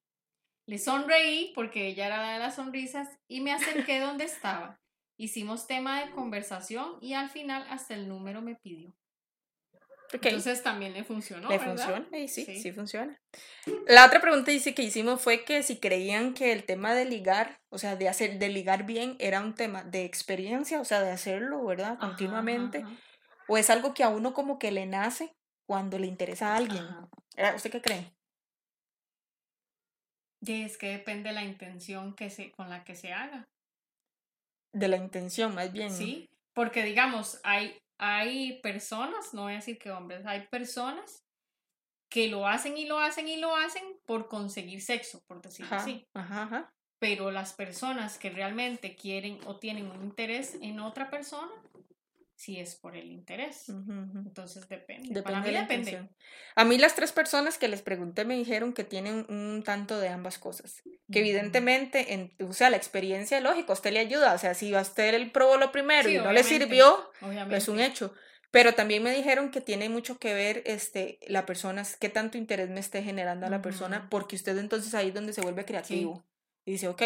Le 0.66 0.80
sonreí 0.80 1.52
porque 1.54 1.88
ella 1.88 2.08
era 2.08 2.18
la 2.22 2.34
de 2.34 2.40
las 2.40 2.56
sonrisas 2.56 3.08
y 3.28 3.42
me 3.42 3.52
acerqué 3.52 4.00
donde 4.02 4.26
estaba. 4.26 4.80
Hicimos 5.22 5.68
tema 5.68 6.04
de 6.04 6.10
conversación 6.14 6.98
y 7.00 7.14
al 7.14 7.30
final 7.30 7.64
hasta 7.70 7.94
el 7.94 8.08
número 8.08 8.42
me 8.42 8.56
pidió. 8.56 8.92
Entonces 10.12 10.64
también 10.64 10.94
le 10.94 11.04
funcionó. 11.04 11.48
Le 11.48 11.60
funciona, 11.60 12.08
sí, 12.28 12.44
sí, 12.44 12.72
funciona. 12.72 13.22
La 13.88 14.08
otra 14.08 14.20
pregunta 14.20 14.50
dice 14.50 14.74
que 14.74 14.82
hicimos 14.82 15.22
fue 15.22 15.46
que 15.46 15.62
si 15.62 15.80
creían 15.80 16.34
que 16.34 16.52
el 16.52 16.64
tema 16.64 16.96
de 16.96 17.06
ligar, 17.06 17.62
o 17.70 17.78
sea, 17.78 17.96
de 17.96 18.10
hacer, 18.10 18.40
de 18.40 18.50
ligar 18.50 18.88
bien, 18.88 19.16
era 19.20 19.42
un 19.42 19.54
tema 19.54 19.84
de 19.84 20.06
experiencia, 20.06 20.82
o 20.82 20.86
sea, 20.86 21.04
de 21.04 21.12
hacerlo, 21.12 21.64
¿verdad? 21.64 22.00
Continuamente. 22.00 22.84
O 23.48 23.60
es 23.60 23.70
algo 23.70 23.94
que 23.94 24.04
a 24.04 24.10
uno 24.10 24.34
como 24.34 24.58
que 24.58 24.72
le 24.72 24.88
nace 24.88 25.36
cuando 25.68 26.00
le 26.00 26.08
interesa 26.08 26.54
a 26.54 26.58
alguien. 26.58 26.84
¿Usted 27.56 27.70
qué 27.70 27.82
cree? 27.84 28.12
Y 30.42 30.64
es 30.64 30.80
que 30.80 30.90
depende 30.90 31.30
de 31.30 31.36
la 31.36 31.44
intención 31.44 32.16
que 32.16 32.32
se, 32.32 32.52
con 32.54 32.72
la 32.72 32.84
que 32.84 32.96
se 32.96 33.14
haga. 33.14 33.48
De 34.74 34.88
la 34.88 34.98
intención, 34.98 35.54
más 35.56 35.72
bien. 35.72 35.92
Sí, 35.92 36.30
porque 36.54 36.84
digamos, 36.84 37.40
hay 37.44 37.82
hay 38.02 38.60
personas, 38.62 39.32
no 39.36 39.44
voy 39.44 39.54
a 39.54 39.58
decir 39.58 39.78
que 39.78 39.92
hombres, 39.92 40.26
hay 40.26 40.48
personas 40.48 41.24
que 42.10 42.28
lo 42.30 42.48
hacen 42.48 42.76
y 42.76 42.86
lo 42.86 42.98
hacen 42.98 43.28
y 43.28 43.38
lo 43.38 43.56
hacen 43.56 43.84
por 44.08 44.28
conseguir 44.28 44.82
sexo, 44.82 45.24
por 45.28 45.40
decirlo 45.40 45.76
así. 45.76 46.08
Pero 46.98 47.30
las 47.30 47.54
personas 47.54 48.18
que 48.18 48.32
realmente 48.32 48.96
quieren 48.96 49.40
o 49.46 49.58
tienen 49.58 49.86
un 49.86 50.02
interés 50.02 50.58
en 50.62 50.80
otra 50.80 51.12
persona, 51.12 51.52
si 52.42 52.60
es 52.60 52.74
por 52.74 52.98
el 52.98 53.12
interés. 53.12 53.70
Entonces 53.70 54.68
depende. 54.68 55.10
depende 55.10 55.22
Para 55.22 55.42
mí 55.42 55.52
depende. 55.52 56.10
A 56.56 56.66
mí 56.66 56.80
las 56.80 56.96
tres 56.96 57.12
personas 57.12 57.60
que 57.60 57.68
les 57.68 57.84
pregunté 57.84 58.26
me 58.26 58.36
dijeron 58.36 58.74
que 58.74 58.84
tienen 58.84 59.28
un 59.30 59.62
tanto 59.64 60.00
de 60.00 60.10
ambas 60.10 60.40
cosas. 60.40 60.82
Que 61.12 61.20
evidentemente, 61.20 62.16
en, 62.16 62.34
o 62.44 62.52
sea, 62.54 62.72
la 62.72 62.78
experiencia, 62.78 63.40
lógico, 63.42 63.74
usted 63.74 63.92
le 63.92 64.00
ayuda. 64.00 64.34
O 64.34 64.40
sea, 64.40 64.56
si 64.56 64.74
a 64.74 64.82
usted 64.82 65.14
el 65.14 65.32
probó 65.32 65.58
lo 65.58 65.72
primero 65.72 66.10
y 66.10 66.18
no 66.18 66.32
le 66.32 66.42
sirvió, 66.42 67.12
es 67.52 67.68
un 67.68 67.80
hecho. 67.80 68.12
Pero 68.50 68.74
también 68.74 69.04
me 69.04 69.16
dijeron 69.16 69.52
que 69.52 69.62
tiene 69.62 69.88
mucho 69.90 70.18
que 70.18 70.34
ver 70.34 70.64
este, 70.66 71.20
la 71.28 71.46
persona, 71.46 71.84
qué 72.00 72.10
tanto 72.10 72.40
interés 72.40 72.72
me 72.72 72.80
esté 72.80 73.04
generando 73.04 73.46
a 73.46 73.52
la 73.52 73.62
persona, 73.62 74.08
porque 74.10 74.36
usted 74.36 74.58
entonces 74.58 74.96
ahí 74.96 75.10
es 75.10 75.14
donde 75.14 75.34
se 75.34 75.42
vuelve 75.42 75.64
creativo. 75.64 76.26
Y 76.66 76.72
dice, 76.72 76.88
ok, 76.88 77.04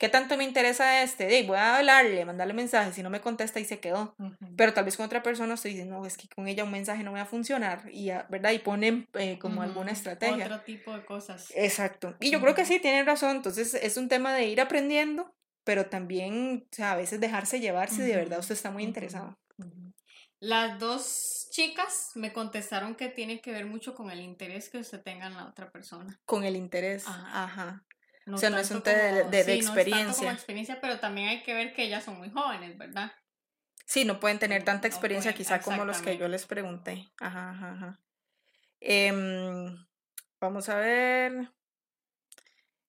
¿Qué 0.00 0.08
tanto 0.08 0.38
me 0.38 0.44
interesa 0.44 1.02
este? 1.02 1.26
De, 1.26 1.42
voy 1.42 1.58
a 1.58 1.76
hablarle, 1.76 2.24
mandarle 2.24 2.54
mensaje, 2.54 2.90
si 2.94 3.02
no 3.02 3.10
me 3.10 3.20
contesta 3.20 3.60
y 3.60 3.66
se 3.66 3.80
quedó. 3.80 4.16
Pero 4.56 4.72
tal 4.72 4.86
vez 4.86 4.96
con 4.96 5.04
otra 5.04 5.22
persona 5.22 5.52
usted 5.52 5.68
dice, 5.68 5.84
no, 5.84 6.06
es 6.06 6.16
que 6.16 6.26
con 6.26 6.48
ella 6.48 6.64
un 6.64 6.70
mensaje 6.70 7.02
no 7.02 7.12
va 7.12 7.20
a 7.20 7.26
funcionar, 7.26 7.82
y 7.92 8.08
¿verdad? 8.30 8.52
Y 8.52 8.60
ponen 8.60 9.06
eh, 9.12 9.38
como 9.38 9.60
alguna 9.60 9.92
estrategia. 9.92 10.46
Otro 10.46 10.62
tipo 10.62 10.94
de 10.94 11.04
cosas. 11.04 11.52
Exacto. 11.54 12.16
Y 12.18 12.30
yo 12.30 12.40
creo 12.40 12.54
que 12.54 12.64
sí, 12.64 12.80
tienen 12.80 13.04
razón. 13.04 13.36
Entonces 13.36 13.74
es 13.74 13.98
un 13.98 14.08
tema 14.08 14.32
de 14.32 14.48
ir 14.48 14.62
aprendiendo, 14.62 15.34
pero 15.64 15.84
también, 15.84 16.66
o 16.72 16.74
sea, 16.74 16.92
a 16.92 16.96
veces 16.96 17.20
dejarse 17.20 17.60
llevar 17.60 17.90
si 17.90 18.00
de 18.00 18.16
verdad 18.16 18.38
usted 18.38 18.54
está 18.54 18.70
muy 18.70 18.84
interesado. 18.84 19.38
Las 20.38 20.78
dos 20.78 21.48
chicas 21.50 22.12
me 22.14 22.32
contestaron 22.32 22.94
que 22.94 23.10
tiene 23.10 23.42
que 23.42 23.52
ver 23.52 23.66
mucho 23.66 23.94
con 23.94 24.10
el 24.10 24.20
interés 24.22 24.70
que 24.70 24.78
usted 24.78 25.02
tenga 25.02 25.26
en 25.26 25.34
la 25.34 25.44
otra 25.44 25.70
persona. 25.70 26.18
Con 26.24 26.44
el 26.44 26.56
interés. 26.56 27.04
Ajá. 27.06 27.84
No 28.30 28.36
o 28.36 28.38
sea, 28.38 28.50
no 28.50 28.58
es 28.58 28.70
un 28.70 28.82
de, 28.82 29.24
de, 29.24 29.54
experiencia. 29.54 30.04
No 30.04 30.10
es 30.10 30.16
como 30.16 30.30
experiencia, 30.30 30.80
pero 30.80 31.00
también 31.00 31.28
hay 31.28 31.42
que 31.42 31.52
ver 31.52 31.74
que 31.74 31.82
ellas 31.82 32.04
son 32.04 32.18
muy 32.18 32.30
jóvenes, 32.30 32.78
¿verdad? 32.78 33.12
Sí, 33.86 34.04
no 34.04 34.20
pueden 34.20 34.38
tener 34.38 34.62
tanta 34.62 34.86
experiencia 34.86 35.32
quizá 35.32 35.60
como 35.60 35.84
los 35.84 36.00
que 36.00 36.16
yo 36.16 36.28
les 36.28 36.46
pregunté. 36.46 37.10
Ajá, 37.18 37.50
ajá, 37.50 37.72
ajá. 37.72 38.00
Em, 38.78 39.84
vamos 40.40 40.68
a 40.68 40.76
ver. 40.76 41.50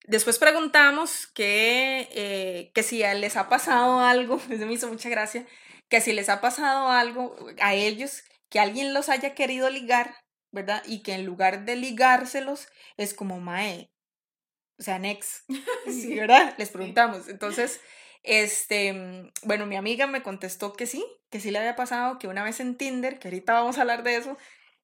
Después 0.04 0.38
preguntamos 0.38 1.26
que, 1.26 2.08
eh, 2.12 2.72
que 2.74 2.82
si 2.82 2.98
les 2.98 3.36
ha 3.36 3.48
pasado 3.48 4.00
algo, 4.00 4.36
eso 4.50 4.66
me 4.66 4.74
hizo 4.74 4.88
mucha 4.88 5.08
gracia, 5.08 5.46
que 5.88 6.00
si 6.00 6.12
les 6.12 6.28
ha 6.28 6.40
pasado 6.40 6.88
algo 6.88 7.36
a 7.60 7.74
ellos, 7.74 8.22
que 8.48 8.60
alguien 8.60 8.94
los 8.94 9.08
haya 9.08 9.34
querido 9.34 9.70
ligar, 9.70 10.14
¿verdad? 10.50 10.82
Y 10.86 11.02
que 11.02 11.14
en 11.14 11.24
lugar 11.24 11.64
de 11.64 11.76
ligárselos, 11.76 12.68
es 12.96 13.14
como, 13.14 13.40
Mae, 13.40 13.91
o 14.82 14.84
sea, 14.84 14.98
next, 14.98 15.48
sí, 15.86 16.14
¿verdad? 16.18 16.54
Les 16.58 16.70
preguntamos. 16.70 17.28
Entonces, 17.28 17.80
este, 18.24 18.92
mm, 18.92 19.30
bueno, 19.44 19.66
mi 19.66 19.76
amiga 19.76 20.06
me 20.06 20.22
contestó 20.22 20.72
que 20.72 20.86
sí, 20.86 21.04
que 21.30 21.40
sí 21.40 21.50
le 21.50 21.58
había 21.58 21.76
pasado, 21.76 22.18
que 22.18 22.26
una 22.26 22.42
vez 22.42 22.58
en 22.58 22.76
Tinder, 22.76 23.18
que 23.18 23.28
ahorita 23.28 23.52
vamos 23.52 23.78
a 23.78 23.82
hablar 23.82 24.02
de 24.02 24.16
eso, 24.16 24.36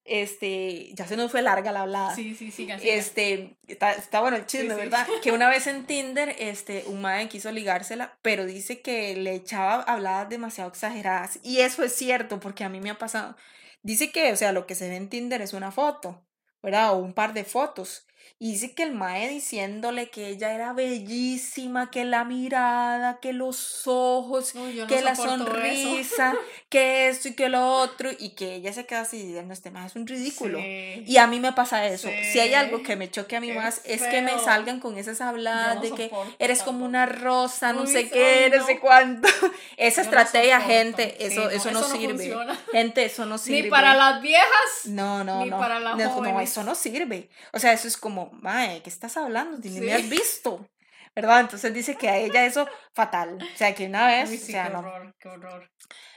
este, 0.05 0.95
ya 0.95 1.07
se 1.07 1.17
nos 1.17 1.33
fue 1.33 1.43
larga 1.43 1.73
la 1.73 1.83
hablada. 1.83 2.15
Sí, 2.15 2.35
sí, 2.35 2.51
sí. 2.51 2.69
Este, 2.83 3.59
está, 3.67 3.93
está, 3.93 4.21
bueno 4.21 4.37
el 4.37 4.47
chisme, 4.47 4.75
¿verdad? 4.75 5.07
Que 5.23 5.33
una 5.33 5.51
vez 5.51 5.67
en 5.67 5.85
Tinder, 5.85 6.35
este, 6.39 6.85
un 6.87 7.03
madre 7.03 7.29
quiso 7.29 7.51
ligársela, 7.51 8.19
pero 8.23 8.47
dice 8.47 8.81
que 8.81 9.17
le 9.17 9.35
echaba 9.35 9.83
habladas 9.83 10.29
demasiado 10.31 10.71
exageradas. 10.71 11.41
Y 11.43 11.59
eso 11.59 11.83
es 11.83 11.93
cierto, 11.93 12.41
porque 12.41 12.65
a 12.65 12.69
mí 12.69 12.81
me 12.81 12.91
ha 12.91 12.99
pasado. 12.99 13.37
Dice 13.83 14.11
que, 14.11 14.33
o 14.33 14.37
sea, 14.37 14.53
lo 14.53 14.67
que 14.67 14.75
se 14.75 14.89
ve 14.89 14.97
en 14.97 15.11
Tinder 15.11 15.43
es 15.43 15.53
una 15.53 15.73
foto, 15.73 16.25
¿verdad? 16.63 16.93
O 16.93 16.99
un 16.99 17.13
par 17.13 17.35
de 17.35 17.45
fotos. 17.45 18.08
Y 18.41 18.53
dice 18.53 18.73
que 18.73 18.85
el 18.85 18.93
mae 18.93 19.29
diciéndole 19.29 20.11
que 20.11 20.29
ella 20.29 20.53
era 20.53 20.73
bellísima, 20.73 21.91
que 21.91 22.05
la 22.05 22.25
mirada, 22.25 23.19
que 23.19 23.33
los 23.33 23.83
ojos, 23.87 24.55
que 24.87 25.03
la 25.03 25.17
sonrisa, 25.17 26.37
que 26.69 27.09
esto 27.09 27.27
y 27.27 27.35
que 27.35 27.49
lo 27.49 27.69
otro, 27.69 28.11
y 28.17 28.31
que 28.31 28.55
ella 28.55 28.73
se 28.73 28.87
queda 28.87 29.01
así 29.01 29.21
diciendo, 29.21 29.53
este 29.53 29.73
mae 29.73 29.89
es 29.89 29.97
un 29.97 30.07
ridículo. 30.07 30.61
Y 30.61 31.17
a 31.17 31.27
mí 31.27 31.41
me 31.41 31.53
pasa 31.53 31.85
eso. 31.87 32.09
Si 32.33 32.39
hay 32.39 32.55
algo 32.55 32.85
que 32.85 32.95
me 32.95 33.11
choque 33.11 33.35
a 33.35 33.41
mí 33.41 33.51
más, 33.51 33.81
es 33.85 34.05
que 34.05 34.23
me 34.23 34.39
salgan 34.39 34.79
con 34.79 34.99
esas 34.99 35.21
habladas 35.21 35.83
de 35.83 35.91
que 35.91 36.11
eres 36.39 36.63
como 36.63 36.85
una 36.85 37.07
rosa, 37.07 37.73
no 37.73 37.87
sé 37.89 38.09
qué, 38.09 38.53
no. 38.57 38.65
sé 38.65 38.79
cuánto. 38.79 39.29
Esa 39.77 40.03
estrategia, 40.03 40.61
gente, 40.61 41.27
eso, 41.27 41.51
eso, 41.51 41.73
no, 41.73 41.83
sirve. 41.83 42.37
gente, 42.71 43.05
eso 43.05 43.27
no 43.27 43.39
sirve. 43.39 43.63
Ni 43.63 43.71
para 43.71 43.95
las 43.95 44.21
viejas. 44.23 44.87
No, 44.87 45.25
no, 45.25 45.45
ni 45.45 45.51
Para 45.51 45.81
las 45.81 45.97
no, 45.97 46.41
eso 46.41 46.63
no 46.63 46.75
sirve. 46.77 47.29
O 47.53 47.59
sea, 47.59 47.73
eso 47.73 47.89
es 47.89 47.97
como 47.97 48.28
mae, 48.33 48.83
¿qué 48.83 48.91
estás 48.91 49.17
hablando? 49.17 49.59
Ni 49.59 49.81
me 49.81 49.93
has 49.93 50.09
visto. 50.09 50.69
¿Verdad? 51.15 51.41
Entonces 51.41 51.75
dice 51.75 51.97
que 51.97 52.09
a 52.09 52.19
ella 52.19 52.45
eso 52.45 52.69
fatal. 52.95 53.39
O 53.43 53.57
sea, 53.57 53.75
que 53.75 53.87
una 53.87 54.07
vez. 54.07 54.31
o 54.31 54.47
sea, 54.47 54.69
qué 54.69 54.77
horror, 54.77 55.15
qué 55.19 55.29
horror. 55.29 55.71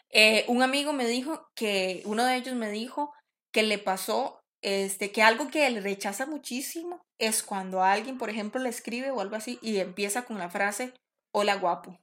Eh, 0.09 0.45
un 0.47 0.61
amigo 0.61 0.93
me 0.93 1.07
dijo 1.07 1.49
que, 1.55 2.03
uno 2.05 2.25
de 2.25 2.35
ellos 2.35 2.55
me 2.55 2.69
dijo 2.69 3.13
que 3.51 3.63
le 3.63 3.77
pasó, 3.77 4.43
este, 4.61 5.11
que 5.11 5.23
algo 5.23 5.49
que 5.49 5.69
le 5.69 5.81
rechaza 5.81 6.25
muchísimo 6.25 7.01
es 7.17 7.43
cuando 7.43 7.83
alguien, 7.83 8.17
por 8.17 8.29
ejemplo, 8.29 8.61
le 8.61 8.69
escribe 8.69 9.11
o 9.11 9.21
algo 9.21 9.35
así 9.35 9.57
y 9.61 9.77
empieza 9.79 10.23
con 10.23 10.37
la 10.37 10.49
frase, 10.49 10.93
hola 11.31 11.55
guapo. 11.55 11.97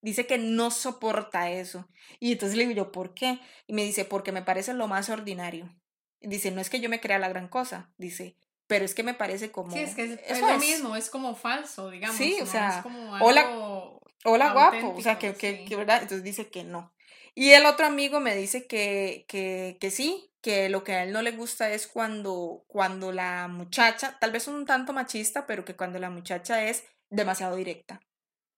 Dice 0.00 0.26
que 0.26 0.38
no 0.38 0.70
soporta 0.70 1.50
eso. 1.50 1.88
Y 2.20 2.32
entonces 2.32 2.56
le 2.56 2.66
digo 2.66 2.76
yo, 2.76 2.92
¿por 2.92 3.14
qué? 3.14 3.40
Y 3.66 3.72
me 3.72 3.84
dice, 3.84 4.04
porque 4.04 4.32
me 4.32 4.42
parece 4.42 4.74
lo 4.74 4.86
más 4.86 5.08
ordinario. 5.08 5.74
Dice, 6.20 6.50
no 6.50 6.60
es 6.60 6.70
que 6.70 6.80
yo 6.80 6.88
me 6.88 7.00
crea 7.00 7.18
la 7.18 7.28
gran 7.28 7.48
cosa. 7.48 7.92
Dice, 7.98 8.36
pero 8.68 8.84
es 8.84 8.94
que 8.94 9.02
me 9.02 9.14
parece 9.14 9.50
como... 9.50 9.72
Sí, 9.72 9.80
es 9.80 9.94
que 9.94 10.20
es, 10.24 10.40
lo 10.40 10.58
mismo, 10.58 10.94
es 10.94 11.10
como 11.10 11.34
falso, 11.34 11.90
digamos. 11.90 12.16
Sí, 12.16 12.36
o 12.40 12.46
sea, 12.46 12.84
hola, 13.20 13.50
hola 14.24 14.52
guapo, 14.52 14.94
o 14.96 15.00
sea, 15.00 15.18
que, 15.18 15.34
que, 15.34 15.64
que, 15.64 15.74
¿verdad? 15.74 16.02
Entonces 16.02 16.22
dice 16.22 16.48
que 16.50 16.62
no. 16.62 16.92
Y 17.34 17.50
el 17.50 17.66
otro 17.66 17.86
amigo 17.86 18.20
me 18.20 18.36
dice 18.36 18.66
que, 18.66 19.24
que, 19.26 19.78
que 19.80 19.90
sí, 19.90 20.30
que 20.42 20.68
lo 20.68 20.84
que 20.84 20.92
a 20.92 21.02
él 21.02 21.12
no 21.12 21.22
le 21.22 21.32
gusta 21.32 21.70
es 21.70 21.86
cuando, 21.86 22.64
cuando 22.68 23.10
la 23.10 23.48
muchacha, 23.48 24.18
tal 24.20 24.32
vez 24.32 24.46
un 24.48 24.66
tanto 24.66 24.92
machista, 24.92 25.46
pero 25.46 25.64
que 25.64 25.74
cuando 25.74 25.98
la 25.98 26.10
muchacha 26.10 26.62
es 26.64 26.84
demasiado 27.08 27.56
directa. 27.56 28.00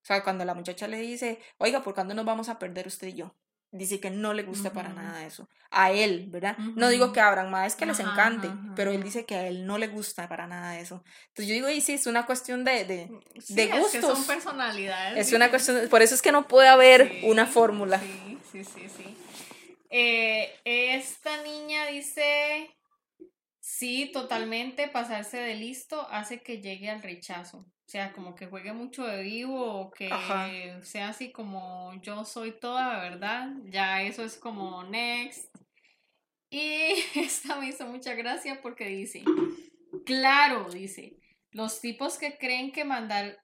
O 0.03 0.07
sea, 0.07 0.24
cuando 0.24 0.45
la 0.45 0.55
muchacha 0.55 0.89
le 0.89 0.99
dice, 0.99 1.39
oiga, 1.59 1.85
¿por 1.85 1.95
cuándo 1.95 2.15
nos 2.15 2.24
vamos 2.24 2.49
a 2.49 2.59
perder 2.59 2.89
usted 2.89 3.09
y 3.09 3.15
yo? 3.15 3.37
Dice 3.72 4.01
que 4.01 4.10
no 4.10 4.34
le 4.34 4.42
gusta 4.42 4.72
para 4.72 4.90
nada 4.90 5.24
eso. 5.24 5.48
A 5.70 5.92
él, 5.92 6.26
¿verdad? 6.28 6.59
No 6.59 6.88
digo 6.88 7.12
que 7.12 7.20
abran 7.20 7.51
más 7.51 7.76
que 7.76 7.86
les 7.86 8.01
encante, 8.01 8.51
pero 8.74 8.90
él 8.90 9.02
dice 9.02 9.24
que 9.24 9.36
a 9.36 9.47
él 9.47 9.66
no 9.66 9.78
le 9.78 9.88
gusta 9.88 10.28
para 10.28 10.47
nada 10.47 10.78
eso. 10.78 11.05
Entonces 11.28 11.47
yo 11.47 11.55
digo, 11.55 11.70
y 11.70 11.80
sí, 11.80 11.92
es 11.92 12.06
una 12.06 12.26
cuestión 12.26 12.64
de, 12.64 12.84
de, 12.84 13.06
mm, 13.06 13.55
de 13.55 13.66
gustos. 13.66 13.94
Es 13.94 14.01
que 14.01 14.01
son 14.01 14.24
personalidades. 14.24 15.26
Es 15.26 15.32
una 15.32 15.51
cuestión, 15.51 15.88
por 15.88 16.02
eso 16.02 16.14
es 16.14 16.22
que 16.22 16.32
no 16.32 16.48
puede 16.48 16.68
haber 16.68 17.20
una 17.22 17.47
fórmula. 17.47 18.01
Sí, 18.01 18.38
sí, 18.51 18.64
sí, 18.64 18.88
sí. 18.88 19.16
Eh, 19.90 20.52
esta 20.64 21.42
niña 21.42 21.86
dice, 21.86 22.70
sí, 23.60 24.10
totalmente, 24.12 24.88
pasarse 24.88 25.36
de 25.36 25.55
listo 25.55 26.09
hace 26.10 26.42
que 26.42 26.60
llegue 26.60 26.90
al 26.90 27.02
rechazo. 27.02 27.66
O 27.90 27.92
sea, 27.92 28.12
como 28.12 28.36
que 28.36 28.46
juegue 28.46 28.72
mucho 28.72 29.04
de 29.04 29.20
vivo 29.20 29.80
o 29.80 29.90
que 29.90 30.08
sea 30.84 31.08
así 31.08 31.32
como 31.32 31.92
yo 32.02 32.24
soy 32.24 32.52
toda, 32.52 33.00
¿verdad? 33.00 33.50
Ya 33.64 34.02
eso 34.02 34.22
es 34.22 34.36
como 34.36 34.84
next. 34.84 35.52
Y 36.50 36.94
esta 37.16 37.56
me 37.56 37.66
hizo 37.66 37.88
mucha 37.88 38.14
gracia 38.14 38.62
porque 38.62 38.86
dice, 38.86 39.24
claro, 40.06 40.70
dice, 40.70 41.16
los 41.50 41.80
tipos 41.80 42.16
que 42.16 42.38
creen 42.38 42.70
que 42.70 42.84
mandar 42.84 43.42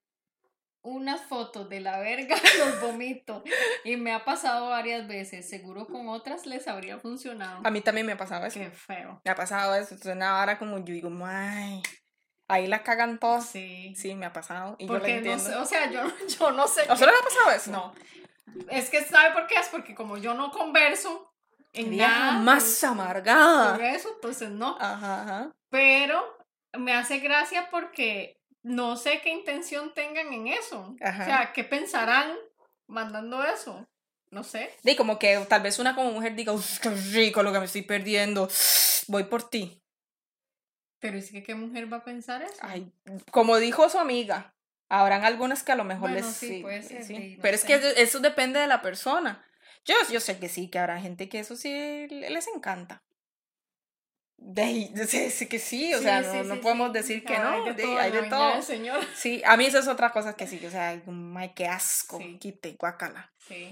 unas 0.80 1.22
fotos 1.22 1.68
de 1.68 1.80
la 1.80 1.98
verga 1.98 2.36
los 2.60 2.80
vomito. 2.80 3.42
Y 3.82 3.96
me 3.96 4.12
ha 4.12 4.24
pasado 4.24 4.68
varias 4.68 5.08
veces. 5.08 5.50
Seguro 5.50 5.88
con 5.88 6.08
otras 6.08 6.46
les 6.46 6.68
habría 6.68 7.00
funcionado. 7.00 7.62
A 7.64 7.70
mí 7.72 7.80
también 7.80 8.06
me 8.06 8.12
ha 8.12 8.16
pasado 8.16 8.46
eso. 8.46 8.60
Qué 8.60 8.70
feo. 8.70 9.20
Me 9.24 9.30
ha 9.32 9.34
pasado 9.34 9.74
eso. 9.74 9.94
Entonces, 9.94 10.22
ahora 10.22 10.56
como 10.56 10.78
yo 10.78 10.94
digo, 10.94 11.10
ay 11.24 11.82
Ahí 12.48 12.66
la 12.66 12.82
cagan 12.82 13.18
todas. 13.18 13.48
Sí. 13.48 13.94
Sí, 13.96 14.14
me 14.14 14.26
ha 14.26 14.32
pasado. 14.32 14.76
Y 14.78 14.86
Porque 14.86 15.22
yo 15.22 15.34
o 15.34 15.64
sea, 15.64 15.90
yo, 15.90 16.02
yo 16.38 16.52
no 16.52 16.68
sé. 16.68 16.82
¿A 16.82 16.96
solo 16.96 17.12
le 17.12 17.18
ha 17.18 17.22
pasado 17.22 17.50
eso? 17.50 17.70
No. 17.70 17.94
Es 18.70 18.88
que, 18.88 19.02
¿sabe 19.04 19.32
por 19.32 19.46
qué? 19.46 19.56
Es 19.56 19.68
porque 19.68 19.94
como 19.94 20.16
yo 20.16 20.34
no 20.34 20.50
converso 20.50 21.32
en 21.72 21.96
nada. 21.96 22.32
más 22.38 22.62
pues, 22.62 22.84
amargada. 22.84 23.74
Por 23.74 23.84
eso, 23.84 24.10
entonces 24.14 24.50
no. 24.50 24.76
Ajá, 24.80 25.22
ajá. 25.22 25.52
Pero 25.70 26.38
me 26.72 26.94
hace 26.94 27.18
gracia 27.18 27.68
porque 27.70 28.40
no 28.62 28.96
sé 28.96 29.20
qué 29.22 29.30
intención 29.30 29.92
tengan 29.94 30.32
en 30.32 30.48
eso. 30.48 30.96
Ajá. 31.00 31.22
O 31.22 31.26
sea, 31.26 31.52
¿qué 31.52 31.64
pensarán 31.64 32.34
mandando 32.86 33.44
eso? 33.44 33.86
No 34.30 34.42
sé. 34.42 34.74
Y 34.82 34.96
como 34.96 35.18
que 35.18 35.36
tal 35.48 35.62
vez 35.62 35.78
una 35.78 35.94
como 35.94 36.12
mujer 36.12 36.34
diga, 36.34 36.52
qué 36.82 36.90
rico 36.90 37.42
lo 37.42 37.52
que 37.52 37.58
me 37.58 37.66
estoy 37.66 37.82
perdiendo, 37.82 38.48
voy 39.08 39.24
por 39.24 39.48
ti. 39.48 39.82
Pero 40.98 41.18
es 41.18 41.30
que 41.30 41.42
qué 41.42 41.54
mujer 41.54 41.92
va 41.92 41.98
a 41.98 42.04
pensar 42.04 42.42
eso. 42.42 42.58
Ay, 42.60 42.90
como 43.30 43.58
dijo 43.58 43.88
su 43.88 43.98
amiga, 43.98 44.54
habrán 44.88 45.24
algunas 45.24 45.62
que 45.62 45.72
a 45.72 45.76
lo 45.76 45.84
mejor 45.84 46.10
les 46.10 46.26
sí, 46.26 46.60
puede 46.62 46.82
ser, 46.82 47.04
sí. 47.04 47.38
pero 47.42 47.54
es 47.54 47.64
que 47.64 47.94
eso 47.96 48.20
depende 48.20 48.60
de 48.60 48.66
la 48.66 48.82
persona. 48.82 49.44
Yo, 49.84 49.94
yo 50.10 50.20
sé 50.20 50.38
que 50.38 50.48
sí, 50.48 50.68
que 50.68 50.78
habrá 50.78 51.00
gente 51.00 51.28
que 51.28 51.38
eso 51.38 51.54
sí 51.54 52.06
les 52.08 52.48
encanta. 52.48 53.02
De, 54.38 54.90
sí, 55.30 55.46
que 55.46 55.58
sí, 55.58 55.94
o 55.94 56.00
sea, 56.00 56.20
no, 56.20 56.44
no 56.44 56.60
podemos 56.60 56.92
decir 56.92 57.24
que 57.24 57.38
no, 57.38 57.48
hay 57.48 57.64
de 57.64 57.82
todo. 57.82 57.98
Hay 57.98 58.10
de 58.10 58.22
todo. 58.24 58.62
Señor. 58.62 59.00
Sí, 59.14 59.42
a 59.44 59.56
mí 59.56 59.64
eso 59.64 59.78
es 59.78 59.88
otra 59.88 60.12
cosa 60.12 60.34
que 60.34 60.46
sí, 60.46 60.64
o 60.64 60.70
sea, 60.70 60.90
ay, 60.90 61.52
qué 61.54 61.66
asco, 61.66 62.18
quite, 62.38 62.76
guácala. 62.78 63.32
Sí. 63.38 63.70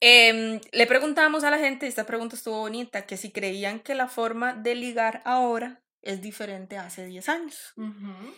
Eh, 0.00 0.60
le 0.72 0.86
preguntamos 0.86 1.44
a 1.44 1.50
la 1.50 1.58
gente, 1.58 1.86
esta 1.86 2.06
pregunta 2.06 2.34
estuvo 2.34 2.58
bonita, 2.58 3.06
que 3.06 3.16
si 3.16 3.30
creían 3.30 3.80
que 3.80 3.94
la 3.94 4.08
forma 4.08 4.54
de 4.54 4.74
ligar 4.74 5.22
ahora 5.24 5.82
es 6.02 6.22
diferente 6.22 6.76
a 6.76 6.86
hace 6.86 7.06
10 7.06 7.28
años. 7.28 7.74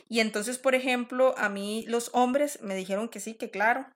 Y 0.08 0.20
entonces, 0.20 0.58
por 0.58 0.74
ejemplo, 0.74 1.34
a 1.38 1.48
mí 1.48 1.84
los 1.88 2.10
hombres 2.12 2.60
me 2.62 2.74
dijeron 2.74 3.08
que 3.08 3.20
sí, 3.20 3.34
que 3.34 3.50
claro, 3.50 3.86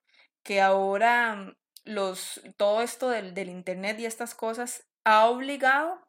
que 0.42 0.60
ahora 0.60 1.56
los, 1.84 2.40
todo 2.56 2.82
esto 2.82 3.10
del, 3.10 3.34
del 3.34 3.48
Internet 3.48 3.98
y 3.98 4.06
estas 4.06 4.34
cosas 4.34 4.86
ha 5.04 5.26
obligado, 5.26 6.00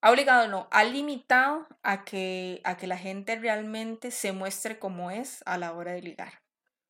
ha 0.00 0.10
obligado, 0.10 0.48
no, 0.48 0.68
ha 0.70 0.84
limitado 0.84 1.66
a 1.82 2.04
que, 2.04 2.60
a 2.64 2.76
que 2.76 2.86
la 2.86 2.98
gente 2.98 3.36
realmente 3.36 4.10
se 4.10 4.32
muestre 4.32 4.78
como 4.78 5.10
es 5.10 5.42
a 5.46 5.58
la 5.58 5.72
hora 5.72 5.92
de 5.92 6.02
ligar. 6.02 6.42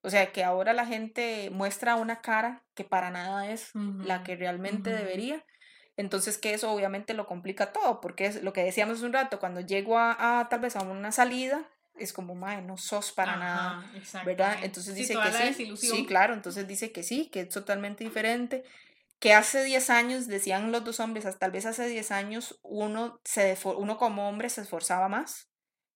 O 0.02 0.10
sea, 0.10 0.32
que 0.32 0.44
ahora 0.44 0.72
la 0.72 0.86
gente 0.86 1.50
muestra 1.50 1.96
una 1.96 2.20
cara 2.20 2.64
que 2.74 2.84
para 2.84 3.10
nada 3.10 3.50
es 3.50 3.72
la 3.74 4.22
que 4.22 4.36
realmente 4.36 4.90
debería. 4.90 5.44
Entonces, 5.98 6.38
que 6.38 6.54
eso 6.54 6.70
obviamente 6.70 7.12
lo 7.12 7.26
complica 7.26 7.72
todo, 7.72 8.00
porque 8.00 8.26
es 8.26 8.44
lo 8.44 8.52
que 8.52 8.62
decíamos 8.62 8.98
hace 8.98 9.06
un 9.06 9.12
rato, 9.12 9.40
cuando 9.40 9.60
llego 9.60 9.98
a, 9.98 10.46
tal 10.48 10.60
vez 10.60 10.76
a 10.76 10.82
una 10.82 11.10
salida, 11.10 11.68
es 11.98 12.12
como, 12.12 12.36
mae, 12.36 12.62
no 12.62 12.76
sos 12.76 13.10
para 13.10 13.36
nada, 13.36 13.84
¿verdad? 14.24 14.58
Entonces 14.62 14.94
dice 14.94 15.14
que 15.14 15.52
sí, 15.54 15.76
sí, 15.76 16.06
claro, 16.06 16.34
entonces 16.34 16.68
dice 16.68 16.92
que 16.92 17.02
sí, 17.02 17.28
que 17.32 17.40
es 17.40 17.48
totalmente 17.48 18.04
diferente, 18.04 18.62
que 19.18 19.34
hace 19.34 19.64
10 19.64 19.90
años, 19.90 20.28
decían 20.28 20.70
los 20.70 20.84
dos 20.84 21.00
hombres, 21.00 21.26
tal 21.36 21.50
vez 21.50 21.66
hace 21.66 21.88
10 21.88 22.12
años 22.12 22.60
uno, 22.62 23.20
se, 23.24 23.58
uno 23.64 23.98
como 23.98 24.28
hombre 24.28 24.50
se 24.50 24.60
esforzaba 24.60 25.08
más, 25.08 25.48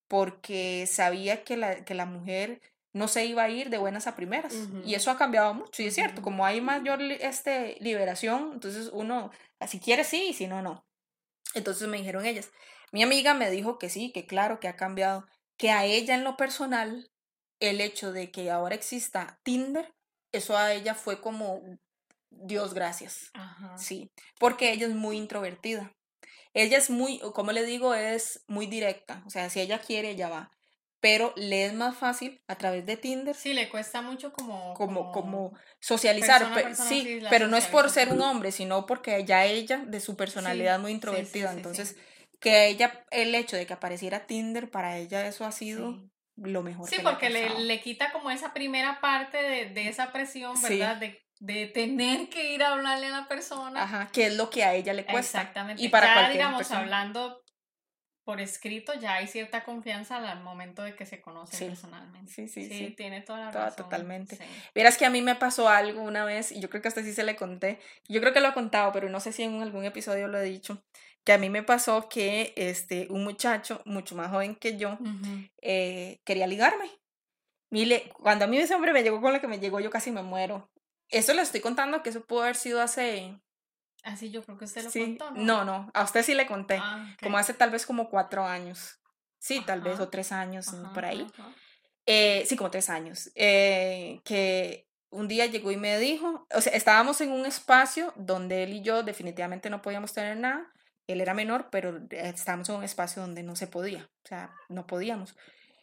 porque 0.09 0.89
sabía 0.91 1.45
que 1.45 1.57
la, 1.57 1.85
que 1.85 1.95
la 1.95 2.07
mujer 2.07 2.61
no 2.93 3.09
se 3.09 3.25
iba 3.25 3.45
a 3.45 3.49
ir 3.49 3.71
de 3.71 3.79
buenas 3.79 4.07
a 4.07 4.17
primeras. 4.17 4.55
Y 4.85 4.95
eso 4.95 5.11
ha 5.11 5.17
cambiado 5.17 5.55
mucho, 5.55 5.83
y 5.83 5.87
es 5.87 5.95
cierto, 5.95 6.23
como 6.23 6.45
hay 6.45 6.61
mayor 6.61 7.01
este, 7.01 7.77
liberación, 7.81 8.51
entonces 8.53 8.91
uno, 8.93 9.31
si 9.67 9.81
quiere 9.81 10.05
sí, 10.05 10.29
y 10.31 10.35
si 10.35 10.47
no, 10.47 10.63
no. 10.63 10.85
Entonces 11.55 11.89
me 11.89 11.99
dijeron 11.99 12.27
ellas. 12.27 12.51
Mi 12.93 13.03
amiga 13.03 13.35
me 13.35 13.51
dijo 13.51 13.79
que 13.79 13.89
sí, 13.89 14.13
que 14.13 14.27
claro, 14.27 14.61
que 14.61 14.69
ha 14.69 14.77
cambiado, 14.77 15.27
que 15.57 15.71
a 15.71 15.85
ella 15.85 16.15
en 16.15 16.25
lo 16.25 16.37
personal, 16.37 17.11
el 17.61 17.81
hecho 17.81 18.13
de 18.13 18.31
que 18.31 18.51
ahora 18.51 18.75
exista 18.75 19.41
Tinder, 19.43 19.95
eso 20.33 20.57
a 20.57 20.73
ella 20.73 20.95
fue 20.95 21.21
como, 21.21 21.63
Dios 22.31 22.75
gracias. 22.75 23.31
Sí, 23.77 24.11
porque 24.39 24.73
ella 24.73 24.87
es 24.87 24.95
muy 24.95 25.17
introvertida. 25.17 25.93
Ella 26.55 26.77
es 26.77 26.91
muy, 26.91 27.21
como 27.35 27.53
le 27.53 27.65
digo, 27.65 27.95
es 27.95 28.45
muy 28.47 28.67
directa. 28.67 29.23
O 29.27 29.31
sea, 29.31 29.49
si 29.49 29.61
ella 29.61 29.81
quiere, 29.81 30.11
ella 30.11 30.29
va 30.29 30.51
pero 31.03 31.33
le 31.35 31.67
es 31.67 31.75
más 31.75 31.97
fácil 31.97 32.41
a 32.47 32.55
través 32.55 32.87
de 32.87 32.97
Tinder. 32.97 33.35
Sí, 33.35 33.55
le 33.55 33.69
cuesta 33.69 34.03
mucho 34.03 34.33
como... 34.33 34.73
Como, 34.75 35.11
como 35.11 35.53
socializar, 35.81 36.77
sí, 36.77 37.21
pero 37.29 37.49
no 37.49 37.57
es 37.57 37.67
por 37.67 37.91
ser 37.91 38.11
un 38.11 38.23
hombre, 38.23 38.53
sino 38.53 38.87
porque 38.87 39.25
ya 39.25 39.45
ella, 39.45 39.79
de 39.85 39.99
su 39.99 40.17
personalidad 40.17 40.79
muy 40.79 40.93
introvertida, 40.93 41.53
entonces 41.53 41.97
que 42.39 42.69
ella, 42.69 43.05
el 43.11 43.35
hecho 43.35 43.57
de 43.57 43.67
que 43.67 43.73
apareciera 43.73 44.27
Tinder, 44.27 44.71
para 44.71 44.97
ella 44.97 45.27
eso 45.27 45.45
ha 45.45 45.51
sido 45.51 46.09
lo 46.37 46.63
mejor. 46.63 46.89
Sí, 46.89 46.99
porque 47.03 47.31
le, 47.31 47.51
le, 47.65 47.81
quita 47.81 48.13
como 48.13 48.31
esa 48.31 48.53
primera 48.55 49.01
parte 49.01 49.39
de, 49.39 49.71
de 49.71 49.89
esa 49.89 50.13
presión, 50.13 50.55
¿verdad? 50.63 50.99
De, 50.99 51.21
de, 51.41 51.67
tener 51.67 52.29
que 52.29 52.55
ir 52.55 52.63
a 52.63 52.75
hablarle 52.75 53.09
a 53.09 53.11
la 53.11 53.29
persona. 53.29 53.83
Ajá, 53.83 54.09
que 54.13 54.29
es 54.29 54.37
lo 54.37 54.51
que 54.51 54.63
a 54.63 54.75
ella 54.75 54.93
le 54.93 55.05
cuesta. 55.05 55.41
Exactamente. 55.41 55.83
Y 55.83 55.89
para 55.89 56.29
ya, 56.29 56.31
digamos, 56.31 56.71
hablando 56.71 57.42
por 58.25 58.41
escrito 58.41 58.95
ya 58.95 59.15
hay 59.15 59.27
cierta 59.27 59.65
confianza 59.65 60.17
al 60.17 60.43
momento 60.43 60.83
de 60.83 60.95
que 60.95 61.07
se 61.07 61.21
conocen 61.21 61.69
personalmente. 61.69 62.33
Sí, 62.33 62.49
sí, 62.49 62.69
sí, 62.69 62.95
tiene 62.97 63.21
toda 63.21 63.41
la 63.41 63.51
razón. 63.51 63.85
Totalmente. 63.85 64.39
Verás 64.75 64.97
que 64.97 65.07
a 65.07 65.11
mí 65.11 65.23
me 65.23 65.35
pasó 65.35 65.69
algo 65.69 66.03
una 66.03 66.25
vez, 66.25 66.53
y 66.53 66.61
yo 66.61 66.71
creo 66.71 66.83
que 66.83 66.89
hasta 66.89 67.03
sí 67.03 67.13
se 67.13 67.25
le 67.25 67.37
conté, 67.37 67.81
yo 68.09 68.21
creo 68.21 68.33
que 68.33 68.41
lo 68.41 68.49
he 68.49 68.55
contado, 68.55 68.93
pero 68.93 69.09
no 69.09 69.21
sé 69.21 69.33
si 69.33 69.43
en 69.43 69.61
algún 69.61 69.85
episodio 69.85 70.29
lo 70.29 70.39
he 70.39 70.45
dicho, 70.45 70.85
que 71.25 71.33
a 71.33 71.39
mí 71.39 71.51
me 71.51 71.63
pasó 71.63 72.09
que 72.09 72.53
este, 72.57 73.07
un 73.11 73.25
muchacho 73.25 73.83
mucho 73.85 74.15
más 74.15 74.31
joven 74.31 74.55
que 74.57 74.77
yo 74.77 74.99
eh, 75.61 76.21
quería 76.25 76.47
ligarme. 76.47 76.91
Mire, 77.71 78.13
cuando 78.15 78.45
a 78.45 78.49
mí 78.49 78.59
ese 78.59 78.75
hombre 78.75 78.93
me 78.93 79.03
llegó 79.03 79.21
con 79.21 79.33
lo 79.33 79.41
que 79.41 79.49
me 79.49 79.59
llegó, 79.59 79.81
yo 79.81 79.91
casi 79.91 80.11
me 80.11 80.23
muero. 80.23 80.71
Eso 81.09 81.33
le 81.35 81.43
estoy 81.43 81.61
contando 81.61 82.03
que 82.03 82.11
eso 82.11 82.25
pudo 82.25 82.43
haber 82.43 82.57
sido 82.57 82.81
hace 82.81 83.41
Así 84.03 84.31
yo 84.31 84.43
creo 84.43 84.59
que 84.59 84.65
usted 84.65 84.85
lo 84.85 84.91
contó, 84.91 85.31
¿no? 85.31 85.43
No, 85.43 85.65
no, 85.65 85.91
a 85.95 86.03
usted 86.03 86.23
sí 86.23 86.35
le 86.35 86.47
conté. 86.47 86.79
Ah, 86.81 87.15
como 87.23 87.39
hace 87.39 87.55
tal 87.55 87.71
vez 87.71 87.87
como 87.87 88.11
cuatro 88.11 88.45
años. 88.45 88.99
Sí, 89.39 89.63
tal 89.67 89.81
vez, 89.81 89.99
o 89.99 90.09
tres 90.09 90.31
años, 90.31 90.67
por 90.95 91.05
ahí. 91.05 91.27
Eh, 92.07 92.45
sí, 92.47 92.57
como 92.57 92.71
tres 92.71 92.89
años. 92.89 93.31
Eh, 93.35 94.21
que 94.25 94.89
un 95.11 95.29
día 95.29 95.47
llegó 95.47 95.71
y 95.73 95.77
me 95.77 95.99
dijo, 95.99 96.47
o 96.55 96.61
sea, 96.61 96.73
estábamos 96.73 97.21
en 97.21 97.33
un 97.33 97.45
espacio 97.45 98.13
donde 98.17 98.63
él 98.63 98.73
y 98.73 98.83
yo 98.83 99.03
definitivamente 99.03 99.69
no 99.69 99.83
podíamos 99.83 100.13
tener 100.13 100.37
nada. 100.37 100.73
Él 101.07 101.21
era 101.21 101.35
menor, 101.35 101.69
pero 101.71 102.01
estábamos 102.11 102.69
en 102.69 102.77
un 102.77 102.85
espacio 102.85 103.21
donde 103.21 103.43
no 103.43 103.57
se 103.57 103.67
podía, 103.67 104.09
o 104.25 104.29
sea, 104.29 104.55
no 104.69 104.87
podíamos. 104.87 105.37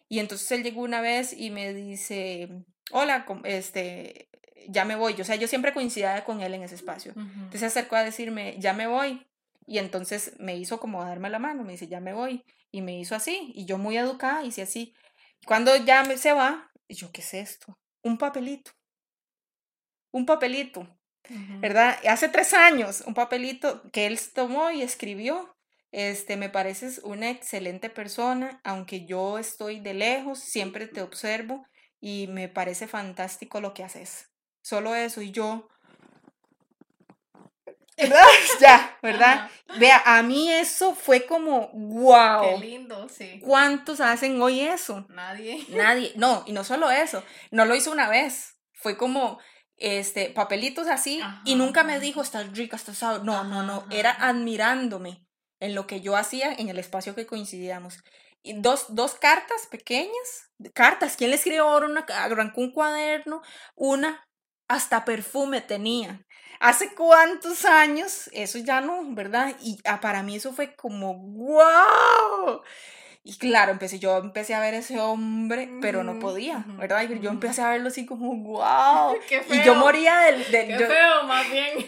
Y 0.07 0.19
entonces 0.19 0.49
él 0.51 0.63
llegó 0.63 0.81
una 0.81 1.01
vez 1.01 1.33
y 1.33 1.51
me 1.51 1.73
dice, 1.73 2.65
hola, 2.91 3.25
este, 3.43 4.29
ya 4.67 4.85
me 4.85 4.95
voy. 4.95 5.19
O 5.19 5.23
sea, 5.23 5.35
yo 5.35 5.47
siempre 5.47 5.73
coincidía 5.73 6.23
con 6.23 6.41
él 6.41 6.53
en 6.53 6.63
ese 6.63 6.75
espacio. 6.75 7.13
Entonces 7.15 7.59
se 7.59 7.65
acercó 7.65 7.95
a 7.95 8.03
decirme, 8.03 8.55
ya 8.59 8.73
me 8.73 8.87
voy. 8.87 9.25
Y 9.65 9.77
entonces 9.77 10.33
me 10.39 10.57
hizo 10.57 10.79
como 10.79 11.03
darme 11.03 11.29
la 11.29 11.39
mano, 11.39 11.63
me 11.63 11.73
dice, 11.73 11.87
ya 11.87 11.99
me 11.99 12.13
voy. 12.13 12.43
Y 12.71 12.81
me 12.81 12.99
hizo 12.99 13.15
así. 13.15 13.51
Y 13.55 13.65
yo 13.65 13.77
muy 13.77 13.97
educada 13.97 14.43
hice 14.43 14.61
así. 14.61 14.93
Cuando 15.45 15.75
ya 15.75 16.03
se 16.17 16.33
va, 16.33 16.71
yo, 16.87 17.11
¿qué 17.11 17.21
es 17.21 17.33
esto? 17.33 17.77
Un 18.03 18.17
papelito. 18.17 18.71
Un 20.11 20.25
papelito. 20.25 20.87
¿Verdad? 21.59 21.99
Hace 22.07 22.27
tres 22.29 22.53
años, 22.53 23.03
un 23.05 23.13
papelito 23.13 23.83
que 23.91 24.07
él 24.07 24.19
tomó 24.33 24.71
y 24.71 24.81
escribió. 24.81 25.55
Este, 25.91 26.37
me 26.37 26.49
pareces 26.49 27.01
una 27.03 27.29
excelente 27.29 27.89
persona, 27.89 28.61
aunque 28.63 29.05
yo 29.05 29.37
estoy 29.39 29.79
de 29.79 29.93
lejos, 29.93 30.39
siempre 30.39 30.87
te 30.87 31.01
observo 31.01 31.65
y 31.99 32.27
me 32.27 32.47
parece 32.47 32.87
fantástico 32.87 33.59
lo 33.59 33.73
que 33.73 33.83
haces. 33.83 34.28
Solo 34.61 34.95
eso 34.95 35.21
y 35.21 35.31
yo. 35.31 35.67
¿Verdad? 37.97 38.25
ya, 38.59 38.97
¿verdad? 39.01 39.49
Vea, 39.77 40.01
a 40.05 40.23
mí 40.23 40.51
eso 40.51 40.95
fue 40.95 41.25
como, 41.25 41.69
wow. 41.73 42.59
Qué 42.59 42.65
lindo, 42.65 43.09
sí. 43.09 43.39
¿Cuántos 43.43 43.99
hacen 43.99 44.41
hoy 44.41 44.61
eso? 44.61 45.05
Nadie. 45.09 45.65
Nadie. 45.69 46.13
No, 46.15 46.43
y 46.47 46.53
no 46.53 46.63
solo 46.63 46.89
eso, 46.89 47.23
no 47.51 47.65
lo 47.65 47.75
hizo 47.75 47.91
una 47.91 48.09
vez. 48.09 48.55
Fue 48.73 48.97
como, 48.97 49.39
este, 49.75 50.29
papelitos 50.29 50.87
así 50.87 51.21
y 51.43 51.55
nunca 51.55 51.83
me 51.83 51.99
dijo, 51.99 52.21
estás 52.21 52.51
rica, 52.55 52.77
estás... 52.77 53.01
No, 53.23 53.43
no, 53.43 53.63
no, 53.63 53.85
era 53.89 54.11
admirándome 54.11 55.25
en 55.59 55.75
lo 55.75 55.85
que 55.85 55.99
yo 55.99 56.15
hacía 56.15 56.53
en 56.53 56.69
el 56.69 56.79
espacio 56.79 57.15
que 57.15 57.25
coincidíamos. 57.25 58.01
Y 58.41 58.61
dos, 58.61 58.85
dos 58.95 59.15
cartas 59.15 59.67
pequeñas, 59.69 60.49
cartas, 60.73 61.17
¿quién 61.17 61.31
le 61.31 61.35
escribió 61.35 61.67
ahora? 61.67 61.87
Una, 61.87 62.05
arrancó 62.09 62.61
un 62.61 62.71
cuaderno, 62.71 63.41
una 63.75 64.25
hasta 64.69 65.03
perfume 65.03 65.59
tenía. 65.59 66.21
¿Hace 66.61 66.93
cuántos 66.93 67.65
años? 67.65 68.29
Eso 68.33 68.59
ya 68.59 68.79
no, 68.79 69.03
¿verdad? 69.13 69.55
Y 69.61 69.79
ah, 69.83 69.99
para 69.99 70.23
mí 70.23 70.35
eso 70.35 70.53
fue 70.53 70.75
como, 70.75 71.15
wow. 71.15 72.61
Y 73.23 73.37
claro, 73.37 73.71
empecé, 73.71 73.99
yo 73.99 74.17
empecé 74.17 74.53
a 74.53 74.59
ver 74.61 74.73
ese 74.73 74.99
hombre, 74.99 75.69
pero 75.81 76.03
no 76.03 76.19
podía, 76.19 76.63
¿verdad? 76.67 77.03
Y 77.09 77.19
yo 77.19 77.29
empecé 77.29 77.61
a 77.61 77.71
verlo 77.71 77.89
así 77.89 78.05
como, 78.05 78.35
wow. 78.43 79.17
Qué 79.27 79.41
feo. 79.41 79.57
Y 79.57 79.63
yo 79.63 79.75
moría 79.75 80.17
del... 80.19 80.45
Qué 80.45 80.77
feo, 80.77 81.23
más 81.23 81.49
bien. 81.49 81.85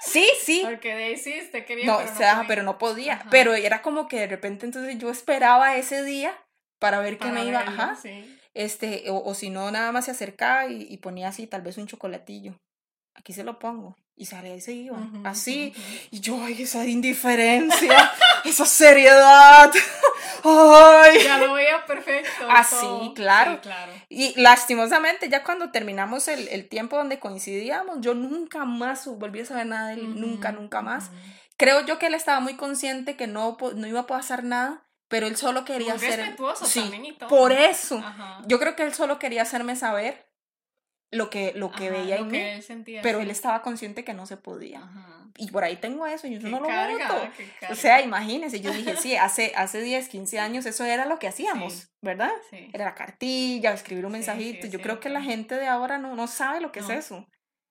Sí, 0.00 0.28
sí. 0.42 0.62
Porque 0.64 0.94
de 0.94 1.12
hiciste, 1.12 1.64
quería, 1.64 1.86
no, 1.86 1.98
pero 1.98 2.36
no, 2.36 2.44
pero 2.46 2.62
no 2.62 2.78
podía. 2.78 3.24
Pero 3.30 3.54
era 3.54 3.82
como 3.82 4.06
que 4.06 4.20
de 4.20 4.26
repente 4.26 4.66
entonces 4.66 4.98
yo 4.98 5.10
esperaba 5.10 5.76
ese 5.76 6.02
día 6.02 6.32
para 6.78 7.00
ver 7.00 7.18
qué 7.18 7.28
me 7.28 7.44
iba, 7.44 7.60
ajá. 7.60 7.96
Este, 8.54 9.10
o, 9.10 9.22
o 9.22 9.34
si 9.34 9.50
no, 9.50 9.70
nada 9.70 9.92
más 9.92 10.06
se 10.06 10.12
acercaba 10.12 10.66
y, 10.66 10.86
y 10.88 10.96
ponía 10.98 11.28
así 11.28 11.46
tal 11.46 11.62
vez 11.62 11.76
un 11.76 11.86
chocolatillo. 11.86 12.54
Aquí 13.14 13.32
se 13.32 13.44
lo 13.44 13.58
pongo 13.58 13.96
y 14.16 14.26
salía 14.26 14.54
y 14.54 14.60
se 14.60 14.72
iba. 14.72 14.98
así. 15.24 15.74
Y 16.10 16.20
yo, 16.20 16.40
ay, 16.42 16.62
esa 16.62 16.86
indiferencia, 16.86 18.12
esa 18.44 18.64
seriedad. 18.64 19.72
ay. 20.44 21.24
Ya 21.24 21.38
lo 21.38 21.54
veía 21.54 21.84
perfecto. 21.84 22.48
Así, 22.48 23.12
claro. 23.14 23.60
claro. 23.60 23.92
Y 24.08 24.40
lastimosamente, 24.40 25.28
ya 25.28 25.42
cuando 25.42 25.70
terminamos 25.70 26.28
el, 26.28 26.48
el, 26.48 26.68
tiempo 26.68 26.96
donde 26.96 27.18
coincidíamos, 27.18 27.98
yo 28.00 28.14
nunca 28.14 28.64
más 28.64 29.06
volví 29.06 29.40
a 29.40 29.46
saber 29.46 29.66
nada 29.66 29.88
de 29.88 29.94
él, 29.94 30.20
nunca, 30.20 30.52
nunca 30.52 30.80
más. 30.80 31.10
Creo 31.56 31.84
yo 31.84 31.98
que 31.98 32.06
él 32.06 32.14
estaba 32.14 32.40
muy 32.40 32.54
consciente 32.54 33.16
que 33.16 33.26
no, 33.26 33.56
no 33.74 33.86
iba 33.86 34.00
a 34.00 34.06
pasar 34.06 34.44
nada, 34.44 34.86
pero 35.08 35.26
él 35.26 35.36
solo 35.36 35.64
quería 35.64 35.98
ser. 35.98 36.20
Respetuoso 36.20 36.66
sí, 36.66 37.16
por 37.28 37.52
eso. 37.52 38.02
Yo 38.46 38.58
creo 38.58 38.76
que 38.76 38.82
él 38.82 38.94
solo 38.94 39.18
quería 39.18 39.42
hacerme 39.42 39.76
saber 39.76 40.26
lo 41.10 41.30
que, 41.30 41.52
lo 41.54 41.70
que 41.70 41.90
veía 41.90 42.16
en 42.16 42.28
mí, 42.28 42.42
pero 43.02 43.20
él 43.20 43.30
estaba 43.30 43.62
consciente 43.62 44.04
que 44.04 44.14
no 44.14 44.26
se 44.26 44.36
podía. 44.36 44.82
Y 45.36 45.50
por 45.50 45.64
ahí 45.64 45.76
tengo 45.76 46.06
eso, 46.06 46.26
y 46.26 46.38
yo 46.38 46.48
no 46.48 46.60
lo 46.60 46.68
voto. 46.68 47.28
O 47.70 47.74
sea, 47.74 48.00
imagínense, 48.00 48.60
yo 48.60 48.72
dije, 48.72 48.96
sí, 48.96 49.16
hace, 49.16 49.52
hace 49.56 49.80
10, 49.80 50.08
15 50.08 50.38
años 50.38 50.66
eso 50.66 50.84
era 50.84 51.06
lo 51.06 51.18
que 51.18 51.28
hacíamos, 51.28 51.88
¿verdad? 52.00 52.32
Era 52.72 52.84
la 52.86 52.94
cartilla, 52.94 53.72
escribir 53.72 54.06
un 54.06 54.12
mensajito. 54.12 54.66
yo 54.66 54.80
creo 54.80 55.00
que 55.00 55.08
la 55.08 55.22
gente 55.22 55.56
de 55.56 55.66
ahora 55.66 55.98
no, 55.98 56.14
no 56.14 56.26
sabe 56.26 56.60
lo 56.60 56.72
que 56.72 56.80
es 56.80 56.90
eso. 56.90 57.26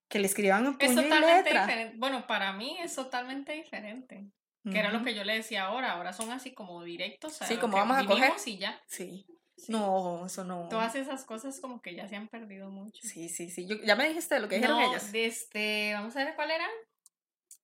Que 0.09 0.19
le 0.19 0.27
escriban 0.27 0.67
un 0.67 0.77
puño 0.77 0.91
es 1.01 1.09
totalmente 1.09 1.49
Diferente. 1.49 1.97
Bueno, 1.97 2.27
para 2.27 2.53
mí 2.53 2.77
es 2.79 2.93
totalmente 2.93 3.53
diferente. 3.53 4.27
Que 4.63 4.79
era 4.79 4.91
lo 4.91 5.03
que 5.03 5.13
yo 5.13 5.23
le 5.23 5.35
decía 5.35 5.65
ahora. 5.65 5.91
Ahora 5.91 6.13
son 6.13 6.31
así 6.31 6.53
como 6.53 6.83
directos. 6.83 7.33
sí, 7.33 7.57
como 7.57 7.77
vamos 7.77 7.97
a 7.97 8.05
coger. 8.05 8.31
Y 8.45 8.57
ya. 8.57 8.81
Sí. 8.87 9.25
No, 9.67 10.25
eso 10.25 10.43
no. 10.43 10.67
Todas 10.69 10.95
esas 10.95 11.25
cosas 11.25 11.59
como 11.59 11.81
que 11.81 11.95
ya 11.95 12.07
se 12.07 12.15
han 12.15 12.27
perdido 12.27 12.69
mucho. 12.69 13.01
Sí, 13.01 13.29
sí, 13.29 13.49
sí. 13.49 13.67
Yo, 13.67 13.77
ya 13.83 13.95
me 13.95 14.07
dijiste 14.07 14.39
lo 14.39 14.47
que 14.47 14.55
dijeron 14.55 14.79
no, 14.79 14.89
ellas. 14.89 15.09
Este, 15.13 15.93
vamos 15.93 16.15
a 16.15 16.23
ver 16.23 16.35
cuál 16.35 16.51
era. 16.51 16.67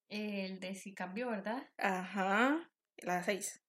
El 0.07 0.59
de 0.59 0.76
si 0.76 0.93
cambió, 0.93 1.30
¿verdad? 1.30 1.67
Ajá. 1.77 2.69
La 2.97 3.23
seis. 3.23 3.61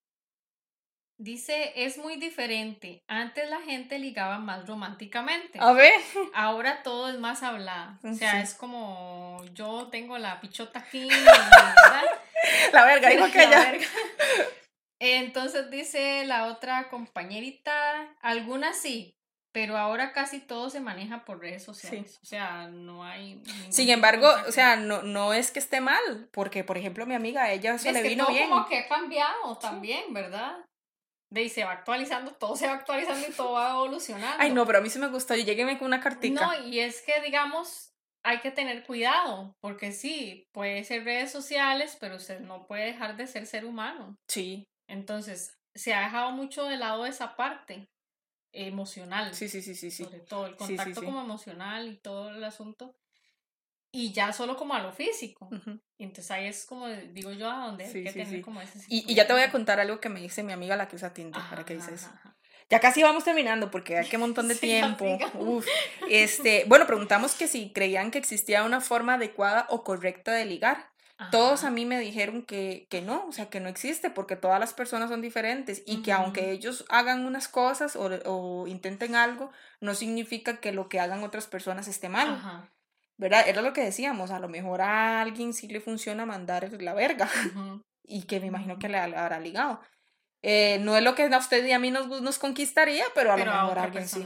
Dice, 1.18 1.72
es 1.76 1.98
muy 1.98 2.16
diferente. 2.16 3.04
Antes 3.06 3.50
la 3.50 3.60
gente 3.60 3.98
ligaba 3.98 4.38
más 4.38 4.66
románticamente. 4.66 5.58
A 5.60 5.72
ver. 5.72 5.92
Ahora 6.32 6.82
todo 6.82 7.10
es 7.10 7.18
más 7.18 7.42
hablada. 7.42 8.00
O 8.02 8.14
sea, 8.14 8.40
es 8.40 8.54
como 8.54 9.44
yo 9.52 9.88
tengo 9.88 10.16
la 10.16 10.40
pichota 10.40 10.78
aquí. 10.78 11.06
¿verdad? 11.06 12.04
La 12.72 12.84
verga, 12.84 13.08
dijo 13.08 13.24
aquella. 13.24 13.74
Entonces 14.98 15.70
dice 15.70 16.24
la 16.26 16.46
otra 16.46 16.90
compañerita, 16.90 18.14
algunas 18.20 18.76
sí, 18.76 19.16
pero 19.52 19.78
ahora 19.78 20.12
casi 20.12 20.40
todo 20.40 20.68
se 20.68 20.80
maneja 20.80 21.24
por 21.24 21.40
redes 21.40 21.64
sociales. 21.64 22.20
O 22.22 22.26
sea, 22.26 22.68
no 22.68 23.02
hay. 23.02 23.42
Sin 23.70 23.88
embargo, 23.88 24.28
o 24.46 24.52
sea, 24.52 24.76
no, 24.76 25.02
no 25.02 25.32
es 25.32 25.50
que 25.50 25.58
esté 25.58 25.80
mal, 25.80 26.28
porque 26.32 26.64
por 26.64 26.76
ejemplo 26.76 27.06
mi 27.06 27.14
amiga, 27.14 27.50
ella 27.50 27.78
se 27.78 27.92
le 27.92 28.02
vino 28.02 28.26
bien. 28.28 28.50
como 28.50 28.66
que 28.66 28.78
ha 28.78 28.88
cambiado 28.88 29.56
también, 29.58 30.12
¿verdad? 30.12 30.58
De 31.30 31.44
y 31.44 31.48
se 31.48 31.64
va 31.64 31.72
actualizando, 31.72 32.32
todo 32.32 32.56
se 32.56 32.66
va 32.66 32.74
actualizando 32.74 33.26
y 33.26 33.32
todo 33.32 33.52
va 33.52 33.70
evolucionando. 33.70 34.36
Ay, 34.38 34.52
no, 34.52 34.66
pero 34.66 34.78
a 34.78 34.80
mí 34.82 34.90
sí 34.90 34.98
me 34.98 35.08
gustó. 35.08 35.34
Y 35.34 35.44
lleguéme 35.44 35.78
con 35.78 35.86
una 35.86 36.00
cartica. 36.00 36.44
No, 36.44 36.66
y 36.66 36.80
es 36.80 37.02
que, 37.02 37.20
digamos, 37.22 37.89
hay 38.22 38.40
que 38.40 38.50
tener 38.50 38.84
cuidado, 38.84 39.56
porque 39.60 39.92
sí, 39.92 40.48
puede 40.52 40.84
ser 40.84 41.04
redes 41.04 41.30
sociales, 41.30 41.96
pero 42.00 42.16
usted 42.16 42.40
no 42.40 42.66
puede 42.66 42.86
dejar 42.86 43.16
de 43.16 43.26
ser 43.26 43.46
ser 43.46 43.64
humano. 43.64 44.18
Sí. 44.28 44.68
Entonces, 44.88 45.58
se 45.74 45.94
ha 45.94 46.02
dejado 46.02 46.32
mucho 46.32 46.64
de 46.66 46.76
lado 46.76 47.06
esa 47.06 47.36
parte 47.36 47.88
emocional. 48.52 49.34
Sí, 49.34 49.48
sí, 49.48 49.62
sí, 49.62 49.74
sí. 49.74 49.90
sí. 49.90 50.04
Sobre 50.04 50.20
todo, 50.20 50.46
el 50.46 50.56
contacto 50.56 51.02
como 51.02 51.20
emocional 51.20 51.88
y 51.88 51.96
todo 51.96 52.30
el 52.30 52.42
asunto. 52.44 52.96
Y 53.92 54.12
ya 54.12 54.32
solo 54.32 54.56
como 54.56 54.74
a 54.74 54.80
lo 54.80 54.92
físico. 54.92 55.48
Entonces 55.98 56.30
ahí 56.30 56.46
es 56.46 56.64
como, 56.64 56.86
digo 56.88 57.32
yo, 57.32 57.50
a 57.50 57.66
donde 57.66 57.86
hay 57.86 58.04
que 58.04 58.12
tener 58.12 58.40
como 58.40 58.60
ese... 58.60 58.78
Y, 58.88 59.10
y, 59.10 59.14
ya 59.16 59.26
te 59.26 59.32
voy 59.32 59.42
a 59.42 59.50
contar 59.50 59.80
algo 59.80 59.98
que 59.98 60.08
me 60.08 60.20
dice 60.20 60.44
mi 60.44 60.52
amiga 60.52 60.76
la 60.76 60.86
que 60.86 60.94
usa 60.94 61.12
Tinder, 61.12 61.42
para 61.50 61.64
que 61.64 61.74
dices. 61.74 62.08
Ya 62.70 62.78
casi 62.78 63.02
vamos 63.02 63.24
terminando 63.24 63.70
porque 63.70 63.98
hay 63.98 64.08
que 64.08 64.16
montón 64.16 64.46
de 64.46 64.54
tiempo. 64.56 65.18
Uf. 65.34 65.66
Este, 66.08 66.64
bueno, 66.68 66.86
preguntamos 66.86 67.34
que 67.34 67.48
si 67.48 67.72
creían 67.72 68.12
que 68.12 68.18
existía 68.18 68.62
una 68.62 68.80
forma 68.80 69.14
adecuada 69.14 69.66
o 69.68 69.82
correcta 69.82 70.32
de 70.32 70.44
ligar. 70.44 70.88
Todos 71.30 71.64
a 71.64 71.70
mí 71.70 71.84
me 71.84 72.00
dijeron 72.00 72.40
que, 72.40 72.86
que, 72.88 73.02
no, 73.02 73.26
o 73.26 73.32
sea, 73.32 73.50
que 73.50 73.60
no 73.60 73.68
existe 73.68 74.08
porque 74.08 74.36
todas 74.36 74.58
las 74.58 74.72
personas 74.72 75.10
son 75.10 75.20
diferentes 75.20 75.82
y 75.84 76.00
que 76.00 76.12
aunque 76.12 76.50
ellos 76.50 76.86
hagan 76.88 77.26
unas 77.26 77.46
cosas 77.46 77.94
o, 77.94 78.08
o, 78.24 78.66
intenten 78.66 79.14
algo, 79.14 79.52
no 79.82 79.94
significa 79.94 80.60
que 80.60 80.72
lo 80.72 80.88
que 80.88 80.98
hagan 80.98 81.22
otras 81.22 81.46
personas 81.46 81.88
esté 81.88 82.08
mal. 82.08 82.70
¿Verdad? 83.18 83.46
Era 83.46 83.60
lo 83.60 83.74
que 83.74 83.82
decíamos, 83.82 84.30
a 84.30 84.38
lo 84.38 84.48
mejor 84.48 84.80
a 84.80 85.20
alguien 85.20 85.52
sí 85.52 85.68
le 85.68 85.82
funciona 85.82 86.24
mandar 86.24 86.72
la 86.80 86.94
verga 86.94 87.28
y 88.02 88.22
que 88.22 88.40
me 88.40 88.46
imagino 88.46 88.78
que 88.78 88.88
le 88.88 88.96
habrá 88.96 89.38
ligado. 89.40 89.82
Eh, 90.42 90.78
no 90.80 90.96
es 90.96 91.02
lo 91.02 91.14
que 91.14 91.24
a 91.24 91.38
usted 91.38 91.64
y 91.66 91.72
a 91.72 91.78
mí 91.78 91.90
nos, 91.90 92.08
nos 92.22 92.38
conquistaría, 92.38 93.04
pero 93.14 93.32
a 93.32 93.36
lo 93.36 93.44
mejor 93.44 93.78
a 93.78 93.82
alguien 93.82 94.08
sí. 94.08 94.24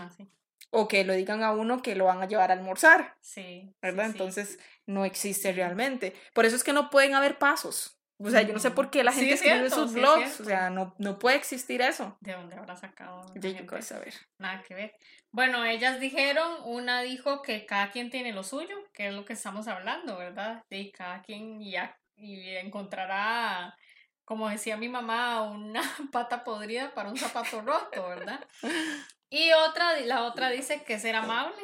O 0.70 0.88
que 0.88 1.04
lo 1.04 1.12
digan 1.12 1.42
a 1.42 1.52
uno 1.52 1.82
que 1.82 1.94
lo 1.94 2.06
van 2.06 2.22
a 2.22 2.26
llevar 2.26 2.50
a 2.50 2.54
almorzar. 2.54 3.16
Sí. 3.20 3.72
¿Verdad? 3.80 4.06
Entonces 4.06 4.58
no 4.86 5.04
existe 5.04 5.52
realmente. 5.52 6.14
Por 6.32 6.44
eso 6.44 6.56
es 6.56 6.64
que 6.64 6.72
no 6.72 6.90
pueden 6.90 7.14
haber 7.14 7.38
pasos. 7.38 7.96
O 8.18 8.30
sea, 8.30 8.42
yo 8.42 8.52
no 8.52 8.60
sé 8.60 8.70
por 8.70 8.90
qué 8.90 9.02
la 9.04 9.12
gente 9.12 9.34
escribe 9.34 9.70
sus 9.70 9.92
blogs. 9.92 10.40
O 10.40 10.44
sea, 10.44 10.70
no, 10.70 10.94
no 10.98 11.18
puede 11.18 11.36
existir 11.36 11.82
eso. 11.82 12.16
¿De 12.20 12.32
dónde 12.32 12.56
habrá 12.56 12.76
sacado? 12.76 13.24
De 13.34 13.54
yo 13.54 13.82
saber. 13.82 14.14
Nada 14.38 14.62
que 14.62 14.74
ver. 14.74 14.94
Bueno, 15.30 15.64
ellas 15.64 15.98
dijeron, 15.98 16.58
una 16.64 17.02
dijo 17.02 17.42
que 17.42 17.66
cada 17.66 17.90
quien 17.90 18.10
tiene 18.10 18.32
lo 18.32 18.44
suyo, 18.44 18.76
que 18.92 19.08
es 19.08 19.14
lo 19.14 19.24
que 19.24 19.32
estamos 19.32 19.66
hablando, 19.66 20.16
¿verdad? 20.16 20.62
Y 20.70 20.92
cada 20.92 21.22
quien 21.22 21.60
ya 21.60 21.96
y 22.16 22.50
encontrará 22.56 23.76
como 24.24 24.48
decía 24.48 24.76
mi 24.76 24.88
mamá, 24.88 25.42
una 25.42 25.82
pata 26.12 26.44
podrida 26.44 26.94
para 26.94 27.10
un 27.10 27.16
zapato 27.16 27.60
roto, 27.62 28.08
¿verdad? 28.08 28.44
Y 29.30 29.52
otra, 29.52 29.98
la 30.00 30.22
otra 30.24 30.48
dice 30.50 30.84
que 30.84 30.96
ser 31.00 31.16
amable, 31.16 31.60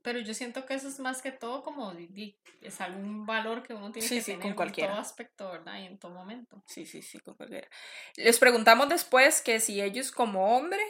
pero 0.00 0.20
yo 0.20 0.32
siento 0.32 0.64
que 0.64 0.74
eso 0.74 0.86
es 0.86 1.00
más 1.00 1.22
que 1.22 1.32
todo 1.32 1.64
como 1.64 1.92
es 2.60 2.80
algún 2.80 3.26
valor 3.26 3.64
que 3.64 3.74
uno 3.74 3.90
tiene 3.90 4.08
que 4.08 4.22
tener 4.22 4.46
en 4.46 4.54
todo 4.54 4.92
aspecto, 4.92 5.50
¿verdad? 5.50 5.80
Y 5.80 5.86
en 5.86 5.98
todo 5.98 6.12
momento. 6.12 6.62
Sí, 6.66 6.86
sí, 6.86 7.02
sí, 7.02 7.18
con 7.18 7.34
cualquiera. 7.34 7.68
Les 8.14 8.38
preguntamos 8.38 8.88
después 8.88 9.42
que 9.42 9.58
si 9.58 9.80
ellos 9.80 10.12
como 10.12 10.56
hombre, 10.56 10.80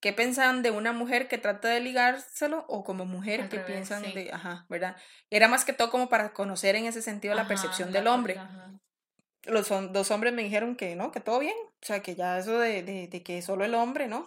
¿qué 0.00 0.12
piensan 0.12 0.62
de 0.62 0.72
una 0.72 0.92
mujer 0.92 1.28
que 1.28 1.38
trata 1.38 1.68
de 1.68 1.78
ligárselo 1.78 2.64
o 2.68 2.82
como 2.82 3.04
mujer 3.04 3.48
que 3.48 3.60
piensan 3.60 4.02
de, 4.02 4.32
ajá, 4.32 4.66
¿verdad? 4.68 4.96
Era 5.30 5.46
más 5.46 5.64
que 5.64 5.72
todo 5.72 5.90
como 5.90 6.08
para 6.08 6.32
conocer 6.32 6.74
en 6.74 6.86
ese 6.86 7.02
sentido 7.02 7.36
la 7.36 7.46
percepción 7.46 7.92
del 7.92 8.08
hombre 8.08 8.36
los 9.44 9.68
dos 9.92 10.10
hombres 10.10 10.32
me 10.32 10.42
dijeron 10.42 10.76
que 10.76 10.96
no, 10.96 11.12
que 11.12 11.20
todo 11.20 11.38
bien, 11.38 11.56
o 11.64 11.86
sea, 11.86 12.00
que 12.00 12.14
ya 12.14 12.38
eso 12.38 12.58
de, 12.58 12.82
de, 12.82 13.08
de 13.08 13.22
que 13.22 13.40
solo 13.42 13.64
el 13.64 13.74
hombre, 13.74 14.08
¿no? 14.08 14.26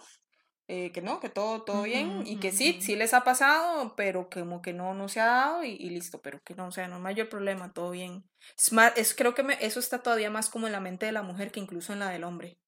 Eh, 0.68 0.92
que 0.92 1.02
no, 1.02 1.20
que 1.20 1.28
todo, 1.28 1.64
todo 1.64 1.82
bien 1.82 2.22
y 2.24 2.36
que 2.38 2.52
sí, 2.52 2.78
sí 2.80 2.96
les 2.96 3.12
ha 3.12 3.24
pasado, 3.24 3.94
pero 3.96 4.30
como 4.30 4.62
que 4.62 4.72
no, 4.72 4.94
no 4.94 5.08
se 5.08 5.20
ha 5.20 5.26
dado 5.26 5.64
y, 5.64 5.76
listo, 5.90 6.22
pero 6.22 6.40
que 6.42 6.54
no, 6.54 6.68
o 6.68 6.72
sea, 6.72 6.88
no 6.88 6.96
hay 6.96 7.02
mayor 7.02 7.28
problema, 7.28 7.72
todo 7.72 7.90
bien. 7.90 8.24
Es, 8.56 8.72
más, 8.72 8.92
es 8.96 9.14
creo 9.14 9.34
que 9.34 9.42
me, 9.42 9.58
eso 9.60 9.80
está 9.80 10.02
todavía 10.02 10.30
más 10.30 10.48
como 10.48 10.66
en 10.66 10.72
la 10.72 10.80
mente 10.80 11.04
de 11.04 11.12
la 11.12 11.22
mujer 11.22 11.50
que 11.50 11.60
incluso 11.60 11.92
en 11.92 11.98
la 11.98 12.08
del 12.08 12.24
hombre. 12.24 12.58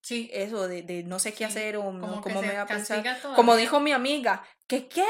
Sí. 0.00 0.30
Eso 0.32 0.68
de, 0.68 0.82
de 0.82 1.02
no 1.02 1.18
sé 1.18 1.34
qué 1.34 1.44
hacer 1.44 1.76
o 1.76 1.82
como 1.82 2.20
cómo 2.22 2.40
me 2.40 2.54
va 2.54 2.62
a 2.62 2.66
pensar. 2.66 3.04
Como 3.34 3.56
dijo 3.56 3.80
mi 3.80 3.92
amiga, 3.92 4.42
¿qué 4.68 4.88
qué? 4.88 5.04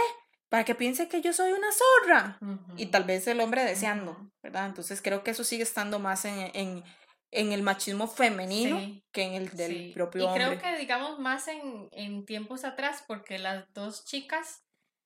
Para 0.57 0.65
que 0.65 0.75
piense 0.75 1.07
que 1.07 1.21
yo 1.21 1.35
soy 1.35 1.53
una 1.53 1.69
zorra. 1.71 2.39
Y 2.79 2.87
tal 2.87 3.05
vez 3.05 3.27
el 3.27 3.43
hombre 3.43 3.63
deseando, 3.63 4.17
¿verdad? 4.43 4.65
Entonces 4.65 5.03
creo 5.03 5.23
que 5.23 5.33
eso 5.33 5.45
sigue 5.45 5.65
estando 5.65 5.99
más 5.99 6.25
en, 6.25 6.51
en, 6.55 6.83
en 7.31 7.53
el 7.53 7.63
machismo 7.63 8.09
femenino 8.09 8.81
que 9.13 9.25
en 9.25 9.35
el 9.35 9.51
del 9.51 9.93
propio 9.93 10.27
hombre. 10.27 10.45
Y 10.45 10.47
creo 10.47 10.59
que 10.59 10.79
digamos 10.79 11.19
más 11.19 11.47
en, 11.49 11.91
en, 11.93 12.25
tiempos 12.25 12.65
atrás, 12.65 13.05
porque 13.07 13.39
las 13.39 13.71
dos 13.75 14.07
chicas 14.07 14.63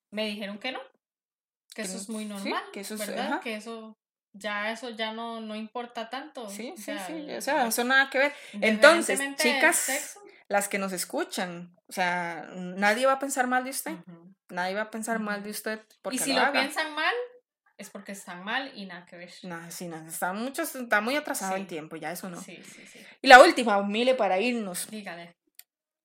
me 0.09 0.25
dijeron 0.25 0.57
que 0.57 0.71
no, 0.71 0.79
que 1.75 1.81
eso 1.81 1.97
es 1.97 2.07
muy 2.07 2.23
normal, 2.23 2.63
que 2.71 2.79
eso 2.79 2.93
es, 2.93 3.05
¿verdad? 3.05 3.41
Que 3.41 3.55
eso 3.55 3.97
ya 4.31 4.71
eso 4.71 4.91
ya 4.91 5.11
no, 5.11 5.41
no 5.41 5.57
importa 5.57 6.09
tanto. 6.09 6.49
Sí, 6.49 6.73
sí, 6.77 6.93
sí, 7.07 7.29
o 7.29 7.41
sea, 7.41 7.67
eso 7.67 7.83
nada 7.83 8.09
que 8.09 8.19
ver. 8.19 8.33
Entonces, 8.53 9.19
chicas, 9.35 10.17
las 10.47 10.69
que 10.69 10.77
nos 10.77 10.93
escuchan, 10.93 11.75
o 11.89 11.91
sea, 11.91 12.47
nadie 12.55 13.05
va 13.05 13.13
a 13.13 13.19
pensar 13.19 13.47
mal 13.47 13.65
de 13.65 13.71
usted. 13.71 13.97
Nadie 14.51 14.75
va 14.75 14.83
a 14.83 14.91
pensar 14.91 15.19
mal 15.19 15.43
de 15.43 15.49
usted. 15.49 15.81
Porque 16.01 16.17
y 16.17 16.19
si 16.19 16.33
lo, 16.33 16.51
piensan 16.51 16.93
mal, 16.93 17.13
es 17.77 17.89
porque 17.89 18.11
están 18.11 18.43
mal 18.43 18.71
y 18.75 18.85
nada 18.85 19.05
que 19.05 19.17
ver. 19.17 19.31
Nada, 19.43 19.71
sí, 19.71 19.87
nada. 19.87 20.07
Está, 20.07 20.33
mucho, 20.33 20.61
está 20.61 21.01
muy 21.01 21.15
atrasado 21.15 21.55
el 21.55 21.67
tiempo, 21.67 21.95
ya 21.95 22.11
eso 22.11 22.29
no. 22.29 22.39
Sí, 22.39 22.61
sí, 22.63 22.85
sí. 22.85 22.99
Y 23.21 23.27
la 23.27 23.41
última, 23.41 23.81
Mile, 23.83 24.15
para 24.15 24.39
irnos. 24.39 24.89
Dígale. 24.89 25.35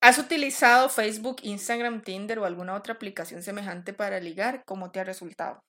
¿Has 0.01 0.19
utilizado 0.19 0.89
Facebook, 0.89 1.39
Instagram, 1.43 2.03
Tinder 2.03 2.39
o 2.39 2.45
alguna 2.45 2.75
otra 2.75 2.95
aplicación 2.95 3.43
semejante 3.43 3.93
para 3.93 4.21
ligar? 4.21 4.63
¿Cómo 4.65 4.91
te 4.91 5.01
ha 5.01 5.05
resultado? 5.05 5.61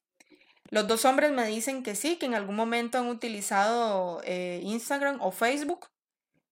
Los 0.69 0.87
dos 0.87 1.05
hombres 1.05 1.31
me 1.31 1.45
dicen 1.47 1.81
que 1.81 1.95
sí, 1.95 2.17
que 2.17 2.25
en 2.25 2.35
algún 2.35 2.55
momento 2.55 2.97
han 2.97 3.07
utilizado 3.07 4.21
eh, 4.25 4.59
Instagram 4.63 5.21
o 5.21 5.31
Facebook 5.31 5.87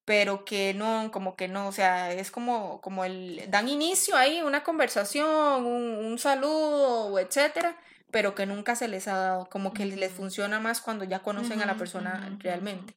pero 0.05 0.45
que 0.45 0.75
no, 0.75 1.09
como 1.11 1.35
que 1.35 1.47
no, 1.47 1.67
o 1.67 1.71
sea, 1.71 2.13
es 2.13 2.29
como, 2.29 2.79
como 2.81 3.03
el, 3.03 3.43
dan 3.49 3.67
inicio 3.67 4.15
ahí, 4.15 4.41
una 4.43 4.63
conversación, 4.63 5.65
un, 5.65 6.17
saludo, 6.19 7.17
etcétera, 7.19 7.77
pero 8.11 8.35
que 8.35 8.45
nunca 8.45 8.75
se 8.75 8.87
les 8.87 9.07
ha 9.07 9.17
dado, 9.17 9.49
como 9.49 9.73
que 9.73 9.85
les 9.85 10.11
funciona 10.11 10.59
más 10.59 10.79
cuando 10.79 11.03
ya 11.03 11.19
conocen 11.23 11.61
a 11.61 11.65
la 11.65 11.75
persona 11.75 12.37
realmente. 12.39 12.95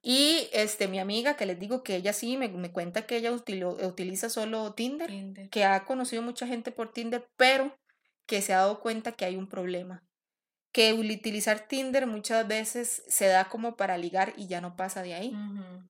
Y 0.00 0.48
este, 0.52 0.86
mi 0.86 1.00
amiga, 1.00 1.34
que 1.34 1.46
les 1.46 1.58
digo 1.58 1.82
que 1.82 1.96
ella 1.96 2.12
sí, 2.12 2.36
me, 2.36 2.48
me 2.48 2.70
cuenta 2.70 3.02
que 3.02 3.16
ella 3.16 3.32
utiliza 3.32 4.28
solo 4.28 4.74
Tinder, 4.74 5.10
que 5.50 5.64
ha 5.64 5.84
conocido 5.84 6.22
mucha 6.22 6.46
gente 6.46 6.70
por 6.70 6.92
Tinder, 6.92 7.26
pero 7.36 7.76
que 8.26 8.42
se 8.42 8.54
ha 8.54 8.58
dado 8.58 8.80
cuenta 8.80 9.12
que 9.12 9.24
hay 9.24 9.36
un 9.36 9.48
problema 9.48 10.04
que 10.74 10.92
utilizar 10.92 11.68
Tinder 11.68 12.08
muchas 12.08 12.48
veces 12.48 13.04
se 13.06 13.28
da 13.28 13.48
como 13.48 13.76
para 13.76 13.96
ligar 13.96 14.34
y 14.36 14.48
ya 14.48 14.60
no 14.60 14.74
pasa 14.74 15.02
de 15.02 15.14
ahí. 15.14 15.32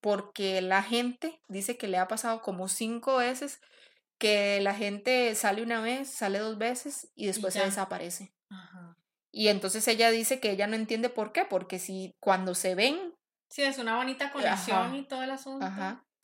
Porque 0.03 0.61
la 0.61 0.83
gente 0.83 1.41
dice 1.49 1.79
que 1.79 1.89
le 1.89 1.97
ha 1.97 2.07
pasado 2.07 2.43
como 2.43 2.69
cinco 2.69 3.17
veces 3.17 3.61
que 4.19 4.61
la 4.61 4.75
gente 4.75 5.35
sale 5.37 5.63
una 5.63 5.81
vez, 5.81 6.11
sale 6.11 6.39
dos 6.39 6.59
veces 6.59 7.11
y 7.15 7.27
después 7.27 7.55
se 7.55 7.65
desaparece. 7.65 8.35
Y 9.33 9.49
entonces 9.49 9.89
ella 9.89 10.11
dice 10.11 10.39
que 10.39 10.51
ella 10.51 10.67
no 10.67 10.77
entiende 10.77 11.09
por 11.09 11.33
qué, 11.33 11.47
porque 11.47 11.79
si 11.79 12.13
cuando 12.21 12.55
se 12.55 12.75
ven... 12.75 13.15
Sí, 13.49 13.63
es 13.63 13.79
una 13.79 13.97
bonita 13.97 14.33
conexión 14.33 14.95
y 14.97 15.09
todo 15.09 15.23
el 15.23 15.31
asunto 15.31 15.67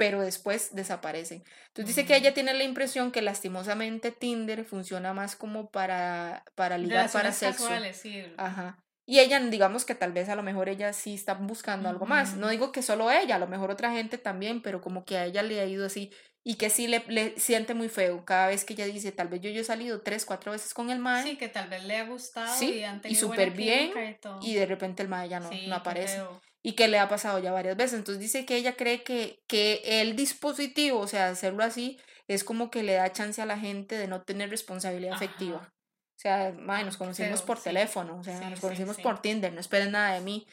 pero 0.00 0.22
después 0.22 0.74
desaparecen. 0.74 1.44
Entonces 1.66 1.94
dice 1.94 2.06
que 2.06 2.16
ella 2.16 2.32
tiene 2.32 2.54
la 2.54 2.64
impresión 2.64 3.12
que 3.12 3.20
lastimosamente 3.20 4.10
Tinder 4.10 4.64
funciona 4.64 5.12
más 5.12 5.36
como 5.36 5.68
para, 5.70 6.42
para 6.54 6.78
ligar, 6.78 7.12
para 7.12 7.32
sexo. 7.32 7.68
sí. 7.92 8.24
Ajá. 8.38 8.82
Y 9.04 9.18
ella, 9.18 9.38
digamos 9.40 9.84
que 9.84 9.94
tal 9.94 10.12
vez 10.12 10.30
a 10.30 10.36
lo 10.36 10.42
mejor 10.42 10.70
ella 10.70 10.94
sí 10.94 11.12
está 11.12 11.34
buscando 11.34 11.90
algo 11.90 12.06
más. 12.06 12.34
No 12.36 12.48
digo 12.48 12.72
que 12.72 12.80
solo 12.80 13.10
ella, 13.10 13.36
a 13.36 13.38
lo 13.38 13.46
mejor 13.46 13.70
otra 13.70 13.92
gente 13.92 14.16
también, 14.16 14.62
pero 14.62 14.80
como 14.80 15.04
que 15.04 15.18
a 15.18 15.26
ella 15.26 15.42
le 15.42 15.60
ha 15.60 15.66
ido 15.66 15.84
así 15.84 16.10
y 16.42 16.54
que 16.54 16.70
sí 16.70 16.86
le, 16.86 17.04
le 17.08 17.38
siente 17.38 17.74
muy 17.74 17.90
feo 17.90 18.24
cada 18.24 18.46
vez 18.46 18.64
que 18.64 18.72
ella 18.72 18.86
dice, 18.86 19.12
tal 19.12 19.28
vez 19.28 19.42
yo, 19.42 19.50
yo 19.50 19.60
he 19.60 19.64
salido 19.64 20.00
tres, 20.00 20.24
cuatro 20.24 20.52
veces 20.52 20.72
con 20.72 20.88
el 20.88 20.98
mae. 20.98 21.24
Sí, 21.24 21.36
que 21.36 21.48
tal 21.48 21.68
vez 21.68 21.84
le 21.84 21.98
ha 21.98 22.04
gustado 22.06 22.56
sí, 22.56 22.82
y, 23.04 23.14
súper 23.16 23.50
bien 23.50 23.92
y, 24.40 24.54
de 24.54 24.64
repente 24.64 25.02
el 25.02 25.10
mae 25.10 25.28
ya 25.28 25.40
no, 25.40 25.50
no 25.50 25.74
aparece 25.74 26.22
y 26.62 26.74
que 26.74 26.88
le 26.88 26.98
ha 26.98 27.08
pasado 27.08 27.38
ya 27.38 27.52
varias 27.52 27.76
veces. 27.76 27.98
Entonces 27.98 28.20
dice 28.20 28.44
que 28.44 28.56
ella 28.56 28.76
cree 28.76 29.02
que, 29.02 29.42
que 29.46 29.82
el 29.84 30.16
dispositivo, 30.16 31.00
o 31.00 31.06
sea, 31.06 31.28
hacerlo 31.28 31.64
así, 31.64 31.98
es 32.28 32.44
como 32.44 32.70
que 32.70 32.82
le 32.82 32.94
da 32.94 33.12
chance 33.12 33.40
a 33.40 33.46
la 33.46 33.58
gente 33.58 33.96
de 33.96 34.06
no 34.06 34.22
tener 34.22 34.50
responsabilidad 34.50 35.14
afectiva. 35.14 35.72
O 36.16 36.20
sea, 36.20 36.52
nos 36.52 36.96
conocimos 36.96 37.42
por 37.42 37.60
teléfono, 37.62 38.18
o 38.18 38.24
sea, 38.24 38.50
nos 38.50 38.60
conocimos 38.60 38.98
por 38.98 39.22
Tinder, 39.22 39.52
no 39.52 39.60
esperen 39.60 39.92
nada 39.92 40.14
de 40.14 40.20
mí. 40.20 40.46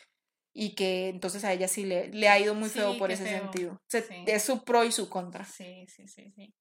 Y 0.53 0.73
que 0.73 1.09
entonces 1.09 1.43
a 1.43 1.53
ella 1.53 1.67
sí 1.67 1.85
le, 1.85 2.07
le 2.07 2.29
ha 2.29 2.39
ido 2.39 2.55
muy 2.55 2.69
feo 2.69 2.97
por 2.97 3.11
ese 3.11 3.25
sentido. 3.25 3.73
O 3.73 3.79
sea, 3.87 4.01
es 4.25 4.43
su 4.43 4.63
pro 4.63 4.83
y 4.85 4.91
su 4.91 5.07
contra. 5.07 5.45
Sí, 5.45 5.85
sí, 5.87 6.07
sí, 6.07 6.31
sí. 6.35 6.51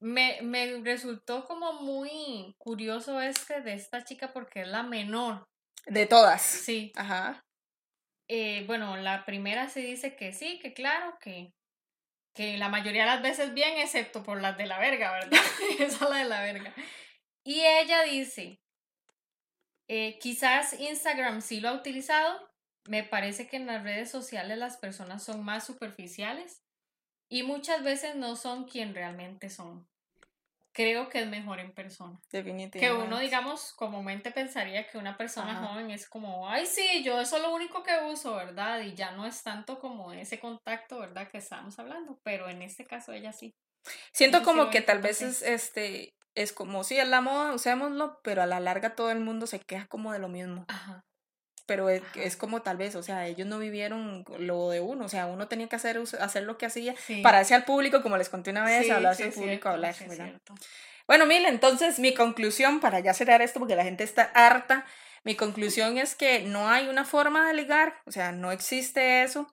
Me, 0.00 0.40
me 0.40 0.80
resultó 0.80 1.44
como 1.44 1.74
muy 1.82 2.54
curioso 2.56 3.20
este 3.20 3.60
de 3.60 3.74
esta 3.74 4.04
chica 4.04 4.32
porque 4.32 4.62
es 4.62 4.68
la 4.68 4.82
menor. 4.82 5.46
De 5.86 6.06
todas. 6.06 6.40
Sí. 6.40 6.92
Ajá. 6.94 7.44
Eh, 8.28 8.64
bueno, 8.66 8.96
la 8.98 9.24
primera 9.24 9.68
se 9.68 9.80
dice 9.80 10.14
que 10.14 10.32
sí, 10.32 10.58
que 10.60 10.74
claro, 10.74 11.18
que, 11.18 11.54
que 12.34 12.58
la 12.58 12.68
mayoría 12.68 13.02
de 13.02 13.10
las 13.10 13.22
veces 13.22 13.54
bien, 13.54 13.78
excepto 13.78 14.22
por 14.22 14.40
las 14.40 14.56
de 14.58 14.66
la 14.66 14.78
verga, 14.78 15.12
¿verdad? 15.12 15.40
Esa 15.78 16.04
es 16.04 16.10
la 16.10 16.18
de 16.18 16.24
la 16.24 16.42
verga. 16.42 16.74
Y 17.44 17.60
ella 17.60 18.02
dice, 18.02 18.60
eh, 19.88 20.18
quizás 20.18 20.78
Instagram 20.78 21.40
sí 21.40 21.60
lo 21.60 21.70
ha 21.70 21.72
utilizado, 21.72 22.50
me 22.84 23.02
parece 23.02 23.48
que 23.48 23.56
en 23.56 23.66
las 23.66 23.82
redes 23.82 24.10
sociales 24.10 24.58
las 24.58 24.76
personas 24.76 25.22
son 25.22 25.42
más 25.42 25.64
superficiales 25.64 26.62
y 27.30 27.42
muchas 27.42 27.82
veces 27.82 28.14
no 28.14 28.36
son 28.36 28.64
quien 28.64 28.94
realmente 28.94 29.48
son 29.48 29.88
creo 30.72 31.08
que 31.08 31.20
es 31.20 31.28
mejor 31.28 31.60
en 31.60 31.72
persona. 31.72 32.20
Definitivamente. 32.30 32.78
Que 32.78 32.92
uno, 32.92 33.18
digamos, 33.18 33.72
comúnmente 33.72 34.30
pensaría 34.30 34.86
que 34.88 34.98
una 34.98 35.16
persona 35.16 35.56
joven 35.56 35.90
es 35.90 36.08
como, 36.08 36.48
ay, 36.48 36.66
sí, 36.66 37.02
yo 37.02 37.20
eso 37.20 37.36
es 37.36 37.42
lo 37.42 37.54
único 37.54 37.82
que 37.82 37.92
uso, 38.10 38.34
¿verdad? 38.36 38.80
Y 38.80 38.94
ya 38.94 39.12
no 39.12 39.26
es 39.26 39.42
tanto 39.42 39.78
como 39.78 40.12
ese 40.12 40.38
contacto, 40.38 40.98
¿verdad? 40.98 41.28
Que 41.28 41.38
estamos 41.38 41.78
hablando, 41.78 42.18
pero 42.22 42.48
en 42.48 42.62
este 42.62 42.84
caso 42.84 43.12
ella 43.12 43.32
sí. 43.32 43.54
Siento 44.12 44.42
como 44.42 44.70
que 44.70 44.80
tal 44.80 45.00
vez 45.00 45.22
es, 45.22 45.42
este, 45.42 46.14
es 46.34 46.52
como, 46.52 46.84
sí, 46.84 46.98
es 46.98 47.08
la 47.08 47.20
moda, 47.20 47.54
usémoslo, 47.54 48.20
pero 48.22 48.42
a 48.42 48.46
la 48.46 48.60
larga 48.60 48.94
todo 48.94 49.10
el 49.10 49.20
mundo 49.20 49.46
se 49.46 49.60
queja 49.60 49.86
como 49.86 50.12
de 50.12 50.18
lo 50.18 50.28
mismo. 50.28 50.64
Ajá 50.68 51.07
pero 51.68 51.90
es, 51.90 52.36
como 52.38 52.62
tal 52.62 52.78
vez, 52.78 52.94
o 52.94 53.02
sea, 53.02 53.26
ellos 53.26 53.46
no 53.46 53.58
vivieron 53.58 54.24
lo 54.38 54.70
de 54.70 54.80
uno, 54.80 55.04
o 55.04 55.08
sea, 55.10 55.26
uno 55.26 55.48
tenía 55.48 55.68
que 55.68 55.76
hacer, 55.76 56.00
hacer 56.18 56.44
lo 56.44 56.56
que 56.56 56.64
hacía 56.64 56.94
para 57.22 57.40
hacer 57.40 57.56
al 57.56 57.64
público, 57.66 58.02
como 58.02 58.16
les 58.16 58.30
conté 58.30 58.52
una 58.52 58.64
vez, 58.64 58.90
hablarse 58.90 59.24
al 59.24 59.32
público, 59.32 59.68
hablar, 59.68 59.94
Bueno, 61.06 61.26
mil 61.26 61.44
entonces 61.44 61.98
mi 61.98 62.14
conclusión, 62.14 62.80
para 62.80 63.00
ya 63.00 63.12
cerrar 63.12 63.42
esto, 63.42 63.58
porque 63.58 63.76
la 63.76 63.84
gente 63.84 64.02
está 64.02 64.22
harta, 64.34 64.86
mi 65.24 65.34
conclusión 65.34 65.98
es 65.98 66.14
que 66.14 66.40
no 66.40 66.70
hay 66.70 66.88
una 66.88 67.04
forma 67.04 67.46
de 67.46 67.52
ligar, 67.52 68.00
o 68.06 68.12
sea, 68.12 68.32
no 68.32 68.50
existe 68.50 69.22
eso, 69.22 69.46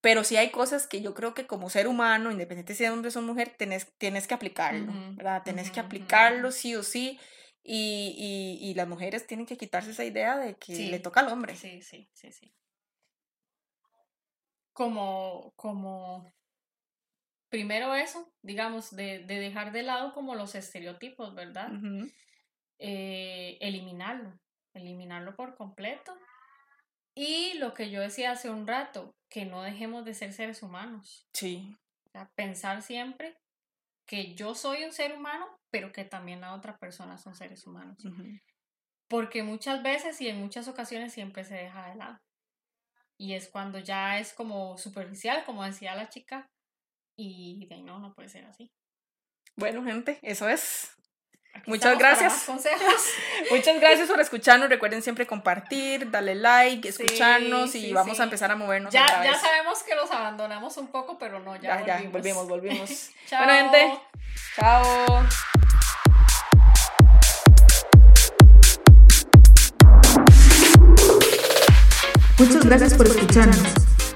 pero 0.00 0.24
sí 0.24 0.36
hay 0.36 0.50
cosas 0.50 0.88
que 0.88 1.00
yo 1.00 1.14
creo 1.14 1.32
que 1.32 1.46
como 1.46 1.70
ser 1.70 1.86
humano, 1.86 2.32
independiente 2.32 2.74
si 2.74 2.82
de 2.82 2.90
hombre 2.90 3.12
o 3.14 3.22
mujer, 3.22 3.54
tenés, 3.56 3.86
tienes 3.98 4.26
que 4.26 4.34
aplicarlo, 4.34 4.92
¿verdad? 5.12 5.44
Tenés 5.44 5.70
que 5.70 5.78
aplicarlo 5.78 6.50
sí 6.50 6.74
o 6.74 6.82
sí 6.82 7.20
y, 7.68 8.14
y, 8.16 8.70
y, 8.70 8.74
las 8.74 8.86
mujeres 8.86 9.26
tienen 9.26 9.44
que 9.44 9.56
quitarse 9.56 9.90
esa 9.90 10.04
idea 10.04 10.36
de 10.36 10.54
que 10.54 10.88
le 10.88 11.00
toca 11.00 11.20
al 11.20 11.32
hombre. 11.32 11.56
Sí, 11.56 11.82
sí, 11.82 12.08
sí, 12.12 12.30
sí. 12.30 12.54
Como, 14.72 15.52
como, 15.56 16.32
primero 17.48 17.94
eso, 17.96 18.32
digamos, 18.42 18.94
de, 18.94 19.18
de 19.20 19.40
dejar 19.40 19.72
de 19.72 19.82
lado 19.82 20.14
como 20.14 20.36
los 20.36 20.54
estereotipos, 20.54 21.34
¿verdad? 21.34 21.72
Eh, 22.78 23.58
eliminarlo, 23.60 24.38
eliminarlo 24.72 25.34
por 25.34 25.56
completo. 25.56 26.16
Y 27.16 27.54
lo 27.54 27.74
que 27.74 27.90
yo 27.90 28.00
decía 28.00 28.30
hace 28.30 28.48
un 28.48 28.66
rato, 28.66 29.16
que 29.28 29.44
no 29.44 29.62
dejemos 29.62 30.04
de 30.04 30.14
ser 30.14 30.32
seres 30.32 30.62
humanos. 30.62 31.26
Sí. 31.32 31.76
pensar 32.36 32.82
siempre 32.82 33.36
que 34.06 34.34
yo 34.34 34.54
soy 34.54 34.84
un 34.84 34.92
ser 34.92 35.14
humano, 35.14 35.46
pero 35.70 35.92
que 35.92 36.04
también 36.04 36.40
la 36.40 36.54
otra 36.54 36.78
persona 36.78 37.18
son 37.18 37.34
seres 37.34 37.66
humanos. 37.66 37.98
Porque 39.08 39.42
muchas 39.42 39.82
veces 39.82 40.20
y 40.20 40.28
en 40.28 40.40
muchas 40.40 40.68
ocasiones 40.68 41.12
siempre 41.12 41.44
se 41.44 41.54
deja 41.54 41.88
de 41.88 41.96
lado. 41.96 42.18
Y 43.18 43.34
es 43.34 43.48
cuando 43.48 43.78
ya 43.78 44.18
es 44.18 44.32
como 44.32 44.78
superficial, 44.78 45.44
como 45.44 45.64
decía 45.64 45.94
la 45.94 46.08
chica, 46.08 46.48
y 47.18 47.66
de 47.66 47.82
no, 47.82 47.98
no 47.98 48.14
puede 48.14 48.28
ser 48.28 48.44
así. 48.44 48.70
Bueno, 49.56 49.82
gente, 49.84 50.18
eso 50.22 50.48
es. 50.48 50.94
Muchas 51.66 51.98
gracias. 51.98 52.46
Muchas 53.50 53.80
gracias 53.80 54.08
por 54.08 54.20
escucharnos. 54.20 54.68
Recuerden 54.68 55.02
siempre 55.02 55.26
compartir, 55.26 56.10
darle 56.10 56.34
like, 56.34 56.88
escucharnos 56.88 57.74
y 57.74 57.92
vamos 57.92 58.20
a 58.20 58.24
empezar 58.24 58.50
a 58.50 58.56
movernos. 58.56 58.92
Ya, 58.92 59.06
ya 59.24 59.34
sabemos 59.34 59.82
que 59.82 59.94
los 59.94 60.10
abandonamos 60.10 60.76
un 60.76 60.88
poco, 60.88 61.18
pero 61.18 61.40
no, 61.40 61.56
ya, 61.56 61.84
ya 61.84 62.02
volvimos. 62.10 62.48
volvimos, 62.48 63.10
Bueno, 63.30 63.52
gente, 63.52 63.98
chao. 64.56 65.26
Muchas 72.38 72.66
gracias 72.66 72.94
por 72.94 73.06
escucharnos. 73.06 73.58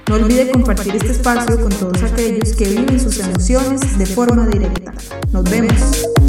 No 0.09 0.17
olvide 0.17 0.51
compartir 0.51 0.95
este 0.97 1.13
espacio 1.13 1.59
con 1.61 1.71
todos 1.71 2.03
aquellos 2.03 2.55
que 2.55 2.65
viven 2.65 3.01
sus 3.01 3.19
emociones 3.19 3.97
de 3.97 4.07
forma 4.07 4.47
directa. 4.49 4.93
Nos 5.33 5.45
vemos. 5.45 6.20